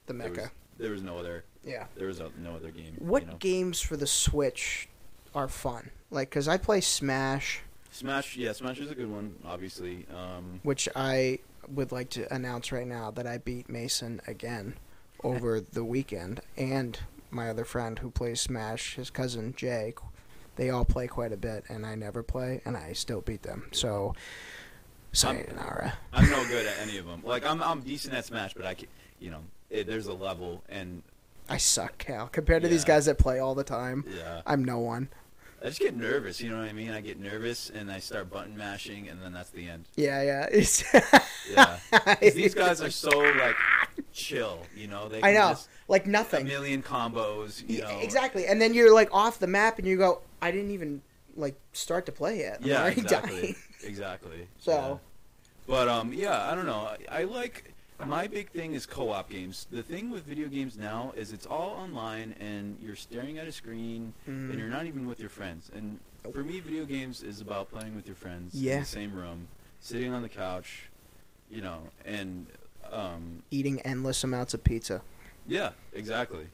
The 0.06 0.12
there 0.12 0.29
Mecca. 0.31 0.40
was, 0.43 0.50
there 0.79 0.90
was 0.90 1.02
no 1.02 1.19
other 1.19 1.44
Yeah. 1.64 1.87
there 1.96 2.08
was 2.08 2.20
a, 2.20 2.31
no 2.38 2.55
other 2.56 2.70
game. 2.70 2.94
What 2.99 3.23
you 3.25 3.29
know? 3.31 3.37
games 3.38 3.81
for 3.81 3.96
the 3.96 4.06
Switch 4.06 4.88
are 5.35 5.49
fun? 5.49 5.90
Like, 6.11 6.31
cause 6.31 6.49
I 6.49 6.56
play 6.56 6.81
Smash, 6.81 7.61
Smash, 7.90 8.37
yeah, 8.37 8.52
Smash 8.52 8.79
is 8.81 8.90
a 8.90 8.94
good 8.94 9.11
one, 9.11 9.35
obviously. 9.44 10.06
Um, 10.14 10.61
which 10.62 10.88
I 10.94 11.38
would 11.69 11.93
like 11.93 12.11
to 12.11 12.32
announce 12.34 12.70
right 12.73 12.87
now 12.87 13.11
that 13.12 13.26
I 13.26 13.38
beat 13.38 13.69
Mason 13.69 14.20
again 14.26 14.75
over 15.25 15.61
the 15.73 15.84
weekend, 15.84 16.41
and 16.56 16.99
my 17.31 17.49
other 17.50 17.64
friend 17.64 17.99
who 17.99 18.11
plays 18.11 18.41
Smash, 18.41 18.94
his 18.96 19.11
cousin 19.11 19.55
Jay. 19.56 19.94
They 20.56 20.70
all 20.70 20.84
play 20.84 21.06
quite 21.06 21.32
a 21.32 21.37
bit, 21.37 21.64
and 21.69 21.84
I 21.87 21.94
never 21.94 22.23
play, 22.23 22.61
and 22.64 22.76
I 22.76 22.93
still 22.93 23.20
beat 23.20 23.43
them. 23.43 23.69
So, 23.73 24.14
sayonara. 25.12 25.94
I'm 26.12 26.28
no 26.31 26.44
good 26.46 26.66
at 26.66 26.78
any 26.82 26.99
of 26.99 27.06
them. 27.06 27.22
Like 27.25 27.46
I'm 27.46 27.62
I'm 27.62 27.81
decent 27.81 28.14
at 28.14 28.25
Smash, 28.25 28.55
but 28.55 28.64
I 28.66 28.75
can, 28.75 28.88
you 29.20 29.31
know, 29.31 29.40
it, 29.70 29.87
there's 29.87 30.06
a 30.06 30.14
level, 30.14 30.62
and 30.69 31.02
I 31.49 31.56
suck, 31.56 31.99
Cal. 31.99 32.29
Compared 32.29 32.62
to 32.62 32.69
these 32.69 32.84
guys 32.84 33.06
that 33.06 33.19
play 33.19 33.38
all 33.38 33.55
the 33.55 33.65
time, 33.65 34.05
yeah, 34.17 34.43
I'm 34.46 34.65
no 34.65 34.79
one. 34.79 35.08
I 35.60 35.67
just 35.67 35.81
get 35.81 35.96
nervous. 35.96 36.41
You 36.41 36.50
know 36.50 36.58
what 36.58 36.69
I 36.69 36.72
mean? 36.72 36.91
I 36.91 37.00
get 37.00 37.19
nervous, 37.19 37.69
and 37.70 37.91
I 37.91 37.98
start 37.98 38.31
button 38.31 38.56
mashing, 38.56 39.08
and 39.08 39.20
then 39.20 39.32
that's 39.32 39.50
the 39.50 39.69
end. 39.69 39.86
Yeah, 39.96 40.22
yeah. 40.22 41.10
Yeah. 41.50 41.79
these 42.20 42.55
guys 42.55 42.82
are 42.82 42.91
so 42.91 43.08
like 43.19 43.56
chill, 44.12 44.58
you 44.77 44.86
know. 44.86 45.08
They 45.08 45.22
I 45.22 45.32
know, 45.32 45.56
like 45.88 46.05
a 46.06 46.10
nothing. 46.10 46.46
million 46.46 46.82
combos, 46.82 47.67
you 47.67 47.79
Yeah, 47.79 47.91
know. 47.91 48.00
exactly. 48.00 48.46
And 48.46 48.60
then 48.60 48.74
you're 48.74 48.93
like 48.94 49.08
off 49.12 49.38
the 49.38 49.46
map, 49.46 49.79
and 49.79 49.88
you 49.88 49.96
go, 49.96 50.20
I 50.43 50.50
didn't 50.50 50.70
even 50.72 51.00
like 51.36 51.58
start 51.72 52.05
to 52.06 52.12
play 52.12 52.38
yet. 52.41 52.58
I'm 52.62 52.67
Yeah, 52.69 52.86
exactly. 52.96 53.41
dying. 53.41 53.56
Exactly. 53.85 54.49
So- 54.58 54.73
yeah. 54.73 54.97
but 55.67 55.89
um, 55.89 56.13
yeah, 56.13 56.51
I 56.51 56.55
don't 56.55 56.67
know. 56.67 56.89
I, 57.11 57.20
I 57.20 57.25
like 57.25 57.73
my 58.06 58.27
big 58.29 58.51
thing 58.51 58.75
is 58.75 58.87
co-op 58.87 59.29
games. 59.29 59.67
The 59.73 59.82
thing 59.82 60.11
with 60.11 60.25
video 60.25 60.47
games 60.49 60.79
now 60.79 61.13
is 61.17 61.32
it's 61.32 61.47
all 61.47 61.70
online, 61.70 62.35
and 62.39 62.79
you're 62.81 62.94
staring 62.97 63.39
at 63.39 63.49
a 63.49 63.53
screen, 63.53 64.13
Mm. 64.29 64.51
and 64.51 64.58
you're 64.58 64.69
not 64.69 64.87
even 64.87 65.06
with 65.08 65.19
your 65.20 65.31
friends. 65.31 65.70
And 65.75 65.99
for 66.32 66.44
me, 66.44 66.61
video 66.61 66.85
games 66.85 67.23
is 67.23 67.41
about 67.41 67.70
playing 67.73 67.97
with 67.97 68.06
your 68.06 68.15
friends 68.17 68.55
in 68.55 68.61
the 68.81 68.87
same 68.87 69.13
room, 69.15 69.49
sitting 69.81 70.13
on 70.13 70.23
the 70.23 70.29
couch, 70.29 70.89
you 71.51 71.61
know, 71.61 71.81
and 72.05 72.47
um, 72.93 73.43
Eating 73.51 73.81
endless 73.81 74.23
amounts 74.25 74.55
of 74.55 74.63
pizza, 74.65 75.03
yeah, 75.47 75.70
exactly. 75.93 76.47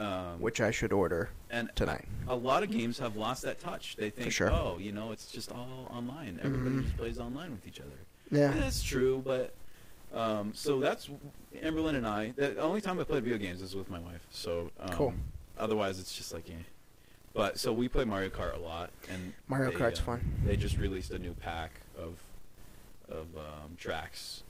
Um, 0.00 0.40
which 0.40 0.62
I 0.62 0.70
should 0.70 0.92
order 0.94 1.28
and 1.50 1.70
tonight. 1.74 2.06
a 2.26 2.34
lot 2.34 2.62
of 2.62 2.70
games 2.70 2.98
have 3.00 3.16
lost 3.16 3.42
that 3.42 3.60
touch. 3.60 3.96
They 3.96 4.08
think, 4.08 4.32
sure. 4.32 4.50
oh, 4.50 4.78
you 4.80 4.92
know, 4.92 5.12
it's 5.12 5.30
just 5.30 5.52
all 5.52 5.86
online. 5.90 6.40
Everybody 6.42 6.76
Mhm. 6.76 6.84
just 6.84 6.96
plays 6.96 7.18
online 7.18 7.50
with 7.50 7.66
each 7.66 7.80
other. 7.80 7.98
Yeah. 8.30 8.50
And 8.52 8.62
that's 8.62 8.82
true, 8.82 9.20
but 9.24 9.52
um, 10.14 10.52
so 10.54 10.80
that's 10.80 11.10
Amberlyn 11.54 11.96
and 11.96 12.06
I. 12.06 12.30
The 12.34 12.58
only 12.60 12.80
time 12.80 12.98
I 12.98 13.04
play 13.04 13.20
video 13.20 13.36
games 13.36 13.60
is 13.60 13.76
with 13.76 13.90
my 13.90 13.98
wife. 13.98 14.26
So 14.30 14.70
um, 14.80 14.88
Cool. 14.90 15.14
Otherwise, 15.58 15.98
it's 16.00 16.16
just 16.16 16.32
like, 16.32 16.48
eh. 16.48 16.54
But 17.34 17.58
so 17.58 17.70
we 17.72 17.86
play 17.86 18.04
Mario 18.04 18.30
Kart 18.30 18.56
a 18.56 18.58
lot, 18.58 18.90
and 19.10 19.34
Mario 19.48 19.70
they, 19.70 19.76
Kart's 19.76 19.98
um, 20.00 20.04
fun. 20.06 20.32
They 20.46 20.56
just 20.56 20.78
released 20.78 21.10
a 21.10 21.18
new 21.18 21.34
pack 21.34 21.72
of 21.98 22.14
of 23.08 23.26
um, 23.36 23.76
tracks 23.76 24.42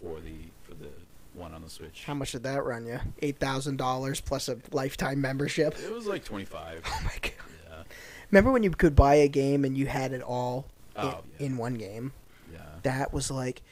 for 0.00 0.20
the 0.20 0.36
for 0.62 0.74
the 0.74 0.88
one 1.34 1.54
on 1.54 1.62
the 1.62 1.70
Switch. 1.70 2.04
How 2.04 2.14
much 2.14 2.32
did 2.32 2.42
that 2.44 2.64
run 2.64 2.86
you? 2.86 3.00
Eight 3.20 3.38
thousand 3.38 3.76
dollars 3.78 4.20
plus 4.20 4.48
a 4.48 4.58
lifetime 4.70 5.20
membership. 5.20 5.76
It 5.82 5.92
was 5.92 6.06
like 6.06 6.24
twenty 6.24 6.44
five. 6.44 6.82
Oh 6.86 7.00
my 7.04 7.16
god! 7.22 7.32
yeah. 7.68 7.82
Remember 8.30 8.50
when 8.52 8.62
you 8.62 8.70
could 8.70 8.94
buy 8.96 9.14
a 9.16 9.28
game 9.28 9.64
and 9.64 9.76
you 9.76 9.86
had 9.86 10.12
it 10.12 10.22
all 10.22 10.66
oh, 10.96 11.00
in, 11.02 11.06
Oh 11.14 11.20
yeah. 11.38 11.46
in 11.46 11.56
one 11.56 11.74
game? 11.74 12.12
yeah. 12.52 12.58
That 12.82 13.12
was 13.12 13.30
like, 13.30 13.62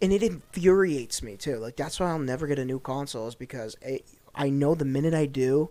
and 0.00 0.12
it 0.12 0.22
infuriates 0.22 1.22
me 1.22 1.36
too. 1.36 1.56
Like 1.56 1.76
that's 1.76 1.98
why 2.00 2.10
I'll 2.10 2.18
never 2.18 2.46
get 2.46 2.58
a 2.58 2.64
new 2.64 2.78
console 2.80 3.28
is 3.28 3.34
because 3.34 3.76
I, 3.86 4.00
I 4.34 4.50
know 4.50 4.74
the 4.74 4.84
minute 4.84 5.14
I 5.14 5.26
do, 5.26 5.70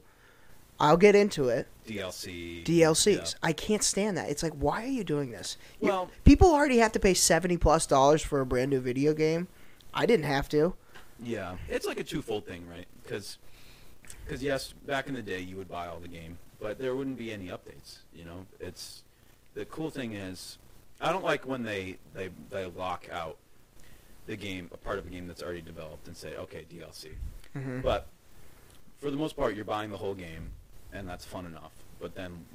I'll 0.80 0.98
get 0.98 1.16
into 1.16 1.50
it. 1.50 1.68
DLC. 1.88 2.66
DLCs. 2.66 3.36
I 3.44 3.54
can't 3.54 3.84
stand 3.84 4.18
that. 4.18 4.30
It's 4.30 4.42
like, 4.44 4.54
why 4.54 4.84
are 4.84 4.88
you 4.88 5.04
doing 5.04 5.30
this? 5.32 5.58
You- 5.80 5.90
Well- 5.90 6.10
people 6.24 6.52
already 6.52 6.78
have 6.80 6.92
to 6.94 7.00
pay 7.00 7.14
seventy 7.14 7.58
plus 7.58 7.86
dollars 7.86 8.22
for 8.24 8.42
a 8.42 8.46
brand 8.46 8.72
new 8.72 8.80
video 8.80 9.14
game. 9.14 9.48
I 9.94 10.06
didn't 10.06 10.26
have 10.26 10.50
to. 10.50 10.74
Yeah, 11.24 11.56
it's 11.70 11.86
like 11.86 12.00
a 12.00 12.04
twofold 12.04 12.46
thing, 12.46 12.68
right? 12.68 12.86
Because, 13.04 13.38
because 14.26 14.44
yes, 14.44 14.74
back 14.86 15.08
in 15.08 15.14
the 15.14 15.22
day 15.22 15.40
you 15.40 15.56
would 15.58 15.70
buy 15.70 15.88
all 15.88 16.00
the 16.00 16.08
game, 16.08 16.38
but 16.60 16.78
there 16.78 16.96
wouldn't 16.96 17.18
be 17.18 17.32
any 17.32 17.48
updates. 17.48 18.00
You 18.14 18.26
know, 18.26 18.46
it's 18.60 19.04
the 19.54 19.66
cool 19.66 19.90
thing 19.90 20.14
is, 20.14 20.58
I 21.02 21.12
don't 21.12 21.24
like 21.24 21.46
when 21.48 21.64
they 21.64 21.98
they 22.14 22.30
they 22.50 22.66
lock 22.66 23.08
out 23.12 23.38
the 24.28 24.36
game, 24.36 24.70
a 24.74 24.78
part 24.78 24.98
of 25.00 25.06
a 25.06 25.10
game 25.10 25.28
that's 25.28 25.44
already 25.44 25.62
developed, 25.62 26.08
and 26.08 26.18
say, 26.18 26.36
okay, 26.36 26.66
DLC. 26.70 27.10
Mhm. 27.56 27.82
But 27.82 28.08
for 29.00 29.12
the 29.12 29.18
most 29.18 29.36
part, 29.38 29.56
you're 29.56 29.66
buying 29.66 29.92
the 29.92 29.98
whole 29.98 30.16
game, 30.16 30.52
and 30.92 31.08
that's 31.08 31.24
fun 31.26 31.46
enough. 31.46 31.72
But 32.00 32.16
then 32.16 32.46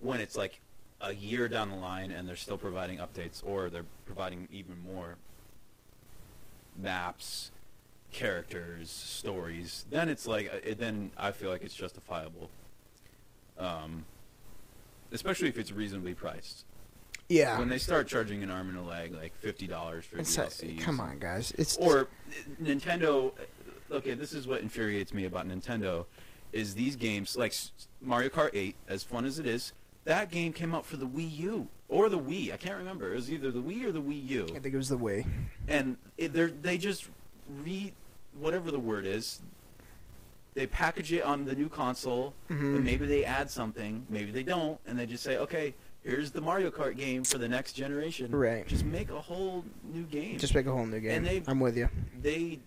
when 0.00 0.20
it's 0.20 0.36
like 0.36 0.60
a 1.00 1.12
year 1.14 1.48
down 1.48 1.70
the 1.70 1.76
line 1.76 2.10
and 2.10 2.28
they're 2.28 2.36
still 2.36 2.58
providing 2.58 2.98
updates, 2.98 3.42
or 3.44 3.70
they're 3.70 3.86
providing 4.06 4.48
even 4.52 4.76
more 4.82 5.16
maps, 6.76 7.50
characters, 8.12 8.90
stories, 8.90 9.84
then 9.90 10.08
it's 10.08 10.26
like 10.26 10.46
it, 10.64 10.78
then 10.78 11.10
I 11.16 11.32
feel 11.32 11.50
like 11.50 11.62
it's 11.62 11.74
justifiable. 11.74 12.50
Um, 13.58 14.04
especially 15.12 15.48
if 15.48 15.58
it's 15.58 15.72
reasonably 15.72 16.14
priced. 16.14 16.64
Yeah. 17.28 17.58
When 17.58 17.68
they 17.68 17.78
start 17.78 18.08
charging 18.08 18.42
an 18.42 18.50
arm 18.50 18.68
and 18.70 18.78
a 18.78 18.82
leg 18.82 19.14
like 19.14 19.34
fifty 19.36 19.66
dollars 19.66 20.04
for 20.06 20.18
It's 20.18 20.34
DLCs, 20.36 20.80
come 20.80 21.00
on, 21.00 21.18
guys. 21.18 21.52
It's 21.58 21.76
or 21.76 22.08
Nintendo. 22.62 23.32
Okay, 23.90 24.14
this 24.14 24.32
is 24.32 24.46
what 24.46 24.60
infuriates 24.60 25.14
me 25.14 25.24
about 25.24 25.48
Nintendo, 25.48 26.04
is 26.52 26.74
these 26.74 26.94
games 26.96 27.36
like 27.36 27.54
Mario 28.02 28.28
Kart 28.28 28.50
8. 28.52 28.76
As 28.86 29.02
fun 29.02 29.24
as 29.24 29.38
it 29.38 29.46
is, 29.46 29.72
that 30.04 30.30
game 30.30 30.52
came 30.52 30.74
out 30.74 30.84
for 30.84 30.96
the 30.98 31.06
Wii 31.06 31.38
U 31.38 31.68
or 31.88 32.08
the 32.10 32.18
Wii. 32.18 32.52
I 32.52 32.58
can't 32.58 32.76
remember. 32.76 33.12
It 33.12 33.16
was 33.16 33.32
either 33.32 33.50
the 33.50 33.62
Wii 33.62 33.84
or 33.84 33.92
the 33.92 34.02
Wii 34.02 34.28
U, 34.28 34.44
I 34.54 34.58
think 34.58 34.74
it 34.74 34.76
was 34.76 34.90
the 34.90 34.98
Wii. 34.98 35.26
and 35.68 35.96
it, 36.16 36.32
they're 36.32 36.48
they 36.48 36.76
just 36.78 37.08
re 37.64 37.92
whatever 38.38 38.70
the 38.70 38.78
word 38.78 39.04
is. 39.06 39.40
They 40.54 40.66
package 40.66 41.12
it 41.12 41.22
on 41.22 41.44
the 41.44 41.54
new 41.54 41.68
console, 41.68 42.34
Mhm. 42.50 42.76
and 42.76 42.84
maybe 42.84 43.06
they 43.06 43.24
add 43.24 43.50
something, 43.50 44.06
maybe 44.08 44.30
they 44.32 44.42
don't, 44.42 44.80
and 44.86 44.98
they 44.98 45.06
just 45.06 45.22
say, 45.22 45.36
okay. 45.38 45.74
Here's 46.04 46.30
the 46.30 46.40
Mario 46.40 46.70
Kart 46.70 46.96
game 46.96 47.24
for 47.24 47.38
the 47.38 47.48
next 47.48 47.72
generation. 47.72 48.30
Right. 48.30 48.66
Just 48.66 48.84
make 48.84 49.10
a 49.10 49.20
whole 49.20 49.64
new 49.92 50.04
game 50.04 50.38
Just 50.38 50.54
make 50.54 50.64
a 50.66 50.70
whole 50.70 50.86
new 50.86 51.00
game. 51.00 51.10
And 51.10 51.26
they- 51.26 51.42
I'm 51.46 51.60
with 51.60 51.76
you. 51.76 51.88
they 52.22 52.60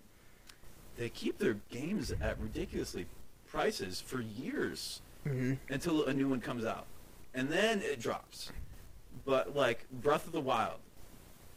they 0.98 1.08
keep 1.08 1.38
their 1.38 1.54
games 1.70 2.12
at 2.20 2.38
ridiculously 2.38 3.06
prices 3.48 4.00
for 4.00 4.20
years 4.20 5.00
hmm 5.24 5.54
until 5.70 6.04
a 6.04 6.12
new 6.12 6.28
one 6.28 6.40
comes 6.40 6.64
out, 6.64 6.86
and 7.34 7.48
then 7.48 7.80
it 7.80 7.98
drops. 8.00 8.52
But 9.24 9.56
like 9.56 9.86
Breath 9.90 10.26
of 10.26 10.32
the 10.32 10.40
Wild, 10.40 10.78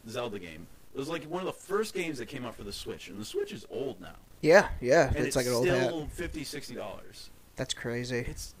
Zelda 0.08 0.38
game, 0.38 0.66
it 0.96 0.98
was 0.98 1.10
like 1.10 1.24
one 1.24 1.40
of 1.42 1.46
the 1.46 1.52
first 1.52 1.92
games 1.92 2.16
that 2.16 2.26
came 2.26 2.46
out 2.46 2.54
for 2.54 2.64
the 2.64 2.72
Switch, 2.72 3.08
and 3.08 3.20
the 3.20 3.24
Switch 3.24 3.52
is 3.52 3.66
old 3.68 4.00
now, 4.00 4.14
Yeah, 4.40 4.68
yeah. 4.80 5.12
and 5.14 5.26
it's, 5.26 5.36
like 5.36 5.44
an 5.44 5.52
old 5.52 5.66
still 5.66 6.00
hat. 6.00 6.10
50 6.10 6.42
60 6.42 6.74
dollars. 6.74 7.30
That's 7.54 7.74
crazy. 7.74 8.20
It's 8.20 8.54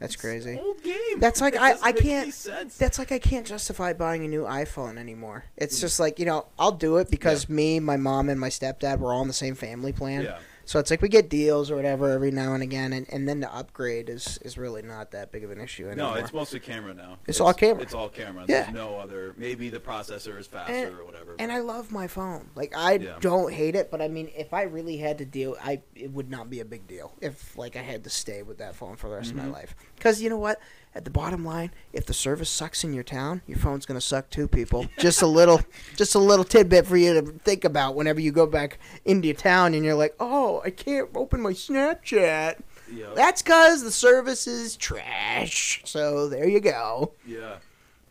That's 0.00 0.14
it's 0.14 0.20
crazy. 0.20 0.54
an 0.54 0.58
old 0.58 0.82
game. 0.82 1.20
That's 1.20 1.40
like 1.40 1.54
I, 1.56 1.76
I 1.80 1.92
can't. 1.92 2.34
That's 2.76 2.98
like 2.98 3.12
I 3.12 3.20
can't 3.20 3.46
justify 3.46 3.92
buying 3.92 4.24
a 4.24 4.28
new 4.28 4.42
iPhone 4.42 4.98
anymore. 4.98 5.44
It's 5.56 5.78
mm. 5.78 5.82
just 5.82 6.00
like 6.00 6.18
you 6.18 6.26
know 6.26 6.46
I'll 6.58 6.72
do 6.72 6.96
it 6.96 7.08
because 7.08 7.48
me, 7.48 7.78
my 7.78 7.96
mom, 7.96 8.30
and 8.30 8.40
my 8.40 8.48
stepdad 8.48 8.98
were 8.98 9.12
all 9.12 9.20
on 9.20 9.28
the 9.28 9.32
same 9.32 9.54
family 9.54 9.92
plan. 9.92 10.24
yeah. 10.24 10.38
So 10.66 10.80
it's 10.80 10.90
like 10.90 11.00
we 11.00 11.08
get 11.08 11.28
deals 11.30 11.70
or 11.70 11.76
whatever 11.76 12.10
every 12.10 12.32
now 12.32 12.52
and 12.52 12.62
again, 12.62 12.92
and, 12.92 13.06
and 13.12 13.28
then 13.28 13.38
the 13.38 13.54
upgrade 13.54 14.08
is, 14.08 14.36
is 14.42 14.58
really 14.58 14.82
not 14.82 15.12
that 15.12 15.30
big 15.30 15.44
of 15.44 15.52
an 15.52 15.60
issue 15.60 15.86
anymore. 15.88 16.14
No, 16.14 16.14
it's 16.16 16.32
mostly 16.32 16.58
camera 16.58 16.92
now. 16.92 17.18
It's 17.28 17.40
all 17.40 17.54
camera. 17.54 17.82
It's 17.84 17.94
all 17.94 18.08
camera. 18.08 18.44
Yeah. 18.48 18.62
There's 18.64 18.74
no 18.74 18.98
other. 18.98 19.32
Maybe 19.38 19.68
the 19.70 19.78
processor 19.78 20.36
is 20.40 20.48
faster 20.48 20.72
And- 20.74 20.98
or 20.98 21.04
whatever. 21.04 21.36
and 21.38 21.52
I 21.52 21.60
love 21.60 21.92
my 21.92 22.08
phone. 22.08 22.50
Like 22.56 22.76
I 22.76 22.94
Yeah. 22.94 23.16
don't 23.20 23.52
hate 23.52 23.76
it, 23.76 23.92
but 23.92 24.02
I 24.02 24.08
mean, 24.08 24.28
if 24.36 24.52
I 24.52 24.62
really 24.62 24.96
had 24.96 25.18
to 25.18 25.24
deal, 25.24 25.56
I 25.62 25.82
it 25.94 26.10
would 26.10 26.28
not 26.30 26.50
be 26.50 26.58
a 26.58 26.64
big 26.64 26.88
deal 26.88 27.12
if 27.20 27.56
like 27.56 27.76
I 27.76 27.82
had 27.82 28.02
to 28.02 28.10
stay 28.10 28.42
with 28.42 28.58
that 28.58 28.74
phone 28.74 28.96
for 28.96 29.08
the 29.08 29.14
rest 29.14 29.30
of 29.30 29.36
Mhm. 29.36 29.44
my 29.44 29.48
life. 29.50 29.76
Because 29.94 30.20
you 30.20 30.28
know 30.28 30.36
what? 30.38 30.60
At 30.96 31.04
the 31.04 31.10
bottom 31.10 31.44
line, 31.44 31.72
if 31.92 32.06
the 32.06 32.14
service 32.14 32.48
sucks 32.48 32.82
in 32.82 32.94
your 32.94 33.02
town, 33.04 33.42
your 33.46 33.58
phone's 33.58 33.84
gonna 33.84 34.00
suck 34.00 34.30
too. 34.30 34.48
People, 34.48 34.86
just 34.98 35.20
a 35.20 35.26
little, 35.26 35.60
just 35.96 36.14
a 36.14 36.18
little 36.18 36.42
tidbit 36.42 36.86
for 36.86 36.96
you 36.96 37.12
to 37.20 37.32
think 37.32 37.66
about 37.66 37.94
whenever 37.94 38.18
you 38.18 38.32
go 38.32 38.46
back 38.46 38.78
into 39.04 39.28
your 39.28 39.36
town 39.36 39.74
and 39.74 39.84
you're 39.84 39.94
like, 39.94 40.14
oh, 40.18 40.62
I 40.64 40.70
can't 40.70 41.10
open 41.14 41.42
my 41.42 41.52
Snapchat. 41.52 42.60
yeah. 42.90 43.10
That's 43.14 43.42
because 43.42 43.82
the 43.82 43.92
service 43.92 44.46
is 44.46 44.74
trash. 44.74 45.82
So 45.84 46.30
there 46.30 46.48
you 46.48 46.60
go. 46.60 47.12
yeah. 47.26 47.56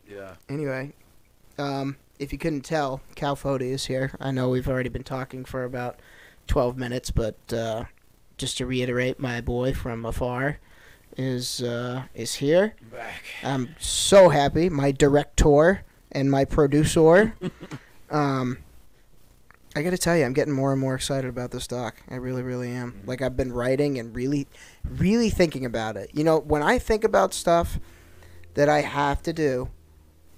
Yeah. 0.08 0.34
Anyway, 0.48 0.92
um, 1.58 1.96
if 2.20 2.32
you 2.32 2.38
couldn't 2.38 2.60
tell, 2.60 3.00
Cal 3.16 3.36
is 3.60 3.86
here. 3.86 4.12
I 4.20 4.30
know 4.30 4.48
we've 4.48 4.68
already 4.68 4.90
been 4.90 5.02
talking 5.02 5.44
for 5.44 5.64
about 5.64 5.98
12 6.46 6.76
minutes, 6.76 7.10
but 7.10 7.36
uh, 7.52 7.86
just 8.38 8.58
to 8.58 8.66
reiterate, 8.66 9.18
my 9.18 9.40
boy 9.40 9.74
from 9.74 10.04
afar 10.04 10.60
is 11.16 11.62
uh, 11.62 12.04
is 12.14 12.36
here. 12.36 12.74
Back. 12.92 13.24
I'm 13.42 13.74
so 13.78 14.28
happy. 14.28 14.68
My 14.68 14.92
director 14.92 15.82
and 16.12 16.30
my 16.30 16.44
producer. 16.44 17.34
um, 18.10 18.58
I 19.74 19.82
got 19.82 19.90
to 19.90 19.98
tell 19.98 20.16
you, 20.16 20.24
I'm 20.24 20.32
getting 20.32 20.54
more 20.54 20.72
and 20.72 20.80
more 20.80 20.94
excited 20.94 21.28
about 21.28 21.50
this 21.50 21.66
doc. 21.66 21.96
I 22.10 22.14
really, 22.14 22.42
really 22.42 22.70
am. 22.70 22.92
Mhm. 22.92 23.06
Like 23.06 23.20
I've 23.20 23.36
been 23.36 23.52
writing 23.52 23.98
and 23.98 24.14
really, 24.16 24.46
really 24.88 25.28
thinking 25.28 25.66
about 25.66 25.96
it. 25.98 26.10
You 26.14 26.24
know, 26.24 26.38
when 26.38 26.62
I 26.62 26.78
think 26.78 27.04
about 27.04 27.34
stuff 27.34 27.78
that 28.54 28.70
I 28.70 28.80
have 28.80 29.22
to 29.24 29.34
do, 29.34 29.68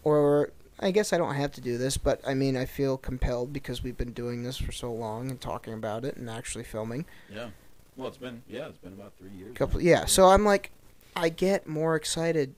or 0.03 0.51
I 0.81 0.91
guess 0.91 1.13
I 1.13 1.19
don't 1.19 1.35
have 1.37 1.53
to 1.53 1.61
do 1.61 1.79
this, 1.79 1.97
but 1.97 2.21
I 2.27 2.35
mean, 2.35 2.57
I 2.57 2.65
feel 2.65 2.97
compelled 2.97 3.53
because 3.53 3.83
we've 3.83 3.97
been 3.97 4.13
doing 4.13 4.43
this 4.43 4.57
for 4.57 4.73
so 4.73 4.93
long 4.93 5.31
and 5.31 5.41
talking 5.41 5.73
about 5.73 6.05
it 6.05 6.17
and 6.17 6.29
actually 6.29 6.65
filming. 6.65 7.05
Yeah. 7.33 7.51
Well, 7.99 8.09
it's 8.09 8.17
been 8.17 8.43
yeah, 8.49 8.69
it's 8.69 8.79
been 8.79 8.93
about 8.95 9.13
three 9.19 9.31
years. 9.37 9.55
couple 9.57 9.81
now. 9.81 9.87
yeah 9.87 10.05
so 10.07 10.29
i'm 10.29 10.45
like 10.45 10.71
i 11.17 11.29
get 11.29 11.67
more 11.67 11.97
excited 11.97 12.55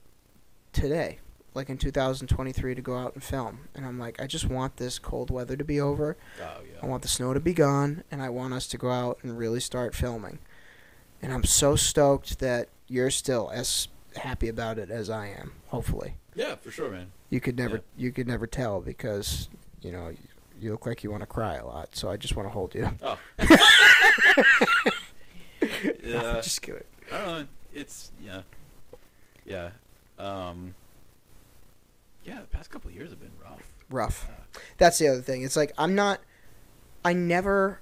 today 0.71 1.17
like 1.55 1.67
in 1.69 1.77
2023 1.77 2.75
to 2.75 2.81
go 2.81 2.95
out 2.95 3.13
and 3.15 3.23
film 3.23 3.67
and 3.75 3.85
i'm 3.85 3.97
like 3.99 4.21
i 4.21 4.27
just 4.27 4.47
want 4.47 4.77
this 4.77 4.99
cold 4.99 5.29
weather 5.31 5.57
to 5.57 5.63
be 5.65 5.81
over 5.81 6.15
Oh 6.39 6.43
yeah. 6.63 6.79
i 6.81 6.85
want 6.85 7.01
the 7.01 7.07
snow 7.07 7.33
to 7.33 7.39
be 7.39 7.53
gone 7.53 8.03
and 8.11 8.21
i 8.21 8.29
want 8.29 8.53
us 8.53 8.67
to 8.67 8.77
go 8.77 8.91
out 8.91 9.17
and 9.23 9.37
really 9.37 9.59
start 9.59 9.95
filming 9.95 10.37
and 11.23 11.33
i'm 11.33 11.43
so 11.43 11.75
stoked 11.75 12.37
that 12.39 12.69
you're 12.87 13.09
still 13.09 13.49
as 13.53 13.87
happy 14.17 14.47
about 14.47 14.77
it 14.77 14.89
as 14.91 15.09
i 15.09 15.25
am 15.27 15.53
hopefully 15.69 16.15
Yeah, 16.35 16.55
for 16.55 16.69
sure, 16.71 16.89
man. 16.91 17.11
you 17.31 17.39
could 17.41 17.57
never 17.57 17.77
Yeah. 17.77 17.81
you 17.97 18.11
could 18.11 18.27
never 18.27 18.45
tell 18.47 18.79
because 18.79 19.49
you 19.81 19.91
know 19.91 20.13
you 20.59 20.71
look 20.71 20.85
like 20.85 21.03
you 21.03 21.09
want 21.09 21.21
to 21.21 21.27
cry 21.27 21.55
a 21.55 21.65
lot 21.65 21.95
so 21.95 22.09
i 22.11 22.15
just 22.15 22.35
want 22.35 22.47
to 22.47 22.51
hold 22.53 22.75
you 22.75 22.89
Oh. 23.01 23.17
yeah. 26.03 26.41
just 26.41 26.61
kidding 26.61 26.83
I 27.11 27.17
don't 27.17 27.27
know. 27.27 27.47
It's 27.73 28.11
yeah. 28.23 28.41
Yeah. 29.45 29.71
Um. 30.17 30.75
Yeah, 32.23 32.41
the 32.41 32.47
past 32.47 32.69
couple 32.69 32.89
of 32.89 32.95
years 32.95 33.09
have 33.09 33.19
been 33.19 33.31
rough. 33.43 33.63
rough. 33.89 34.29
That's 34.77 34.97
the 34.99 35.07
other 35.07 35.21
thing. 35.21 35.43
It's 35.43 35.55
like 35.55 35.73
I'm 35.77 35.95
not. 35.95 36.21
I 37.03 37.13
never. 37.13 37.81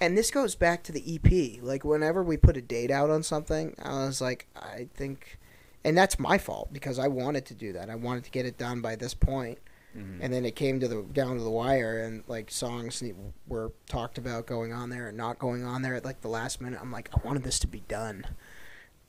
And 0.00 0.16
this 0.16 0.30
goes 0.30 0.54
back 0.54 0.82
to 0.84 0.92
the 0.92 1.02
EP. 1.14 1.62
Like 1.62 1.84
whenever 1.84 2.22
we 2.22 2.36
put 2.36 2.56
a 2.56 2.62
date 2.62 2.90
out 2.90 3.10
on 3.10 3.22
something, 3.22 3.74
I 3.82 4.06
was 4.06 4.20
like, 4.20 4.46
I 4.56 4.88
think, 4.94 5.38
and 5.84 5.96
that's 5.96 6.18
my 6.18 6.38
fault 6.38 6.72
because 6.72 6.98
I 6.98 7.08
wanted 7.08 7.44
to 7.46 7.54
do 7.54 7.72
that. 7.74 7.90
I 7.90 7.96
wanted 7.96 8.24
to 8.24 8.30
get 8.30 8.46
it 8.46 8.56
done 8.56 8.80
by 8.80 8.96
this 8.96 9.12
point, 9.12 9.58
mhm. 9.96 10.18
and 10.20 10.32
then 10.32 10.44
it 10.44 10.56
came 10.56 10.80
to 10.80 10.88
the 10.88 11.02
down 11.12 11.36
to 11.36 11.42
the 11.42 11.50
wire, 11.50 12.00
and 12.00 12.22
like 12.28 12.50
songs 12.50 13.02
were 13.46 13.72
talked 13.86 14.18
about 14.18 14.46
going 14.46 14.72
on 14.72 14.90
there 14.90 15.08
and 15.08 15.16
not 15.16 15.38
going 15.38 15.64
on 15.64 15.82
there 15.82 15.94
at 15.94 16.04
like 16.04 16.20
the 16.20 16.28
last 16.28 16.60
minute. 16.60 16.78
I'm 16.80 16.92
like, 16.92 17.10
I 17.14 17.26
wanted 17.26 17.42
this 17.42 17.58
to 17.60 17.66
be 17.66 17.80
done, 17.88 18.26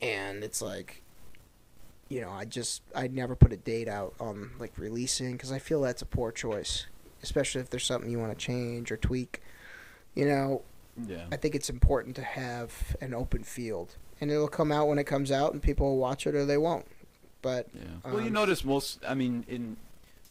and 0.00 0.42
it's 0.42 0.60
like, 0.62 1.02
you 2.08 2.20
know, 2.20 2.30
I 2.30 2.44
just 2.44 2.82
I 2.94 3.08
never 3.08 3.34
put 3.34 3.52
a 3.52 3.56
date 3.56 3.88
out 3.88 4.14
on 4.20 4.50
like 4.58 4.76
releasing 4.76 5.32
because 5.32 5.52
I 5.52 5.58
feel 5.58 5.80
that's 5.80 6.02
a 6.02 6.06
poor 6.06 6.32
choice, 6.32 6.86
especially 7.22 7.60
if 7.60 7.70
there's 7.70 7.84
something 7.84 8.10
you 8.10 8.18
want 8.18 8.36
to 8.36 8.44
change 8.44 8.90
or 8.90 8.96
tweak. 8.96 9.40
You 10.14 10.26
know, 10.26 10.62
yeah. 11.06 11.24
I 11.32 11.36
think 11.36 11.54
it's 11.54 11.70
important 11.70 12.16
to 12.16 12.22
have 12.22 12.96
an 13.00 13.14
open 13.14 13.44
field, 13.44 13.96
and 14.20 14.30
it'll 14.30 14.48
come 14.48 14.70
out 14.70 14.88
when 14.88 14.98
it 14.98 15.04
comes 15.04 15.32
out, 15.32 15.52
and 15.52 15.62
people 15.62 15.86
will 15.86 15.98
watch 15.98 16.26
it 16.26 16.34
or 16.34 16.44
they 16.44 16.58
won't. 16.58 16.86
But 17.40 17.68
Yeah. 17.74 17.82
well, 18.04 18.20
you 18.20 18.28
um, 18.28 18.34
notice 18.34 18.64
most. 18.64 19.00
I 19.06 19.14
mean, 19.14 19.44
in 19.48 19.76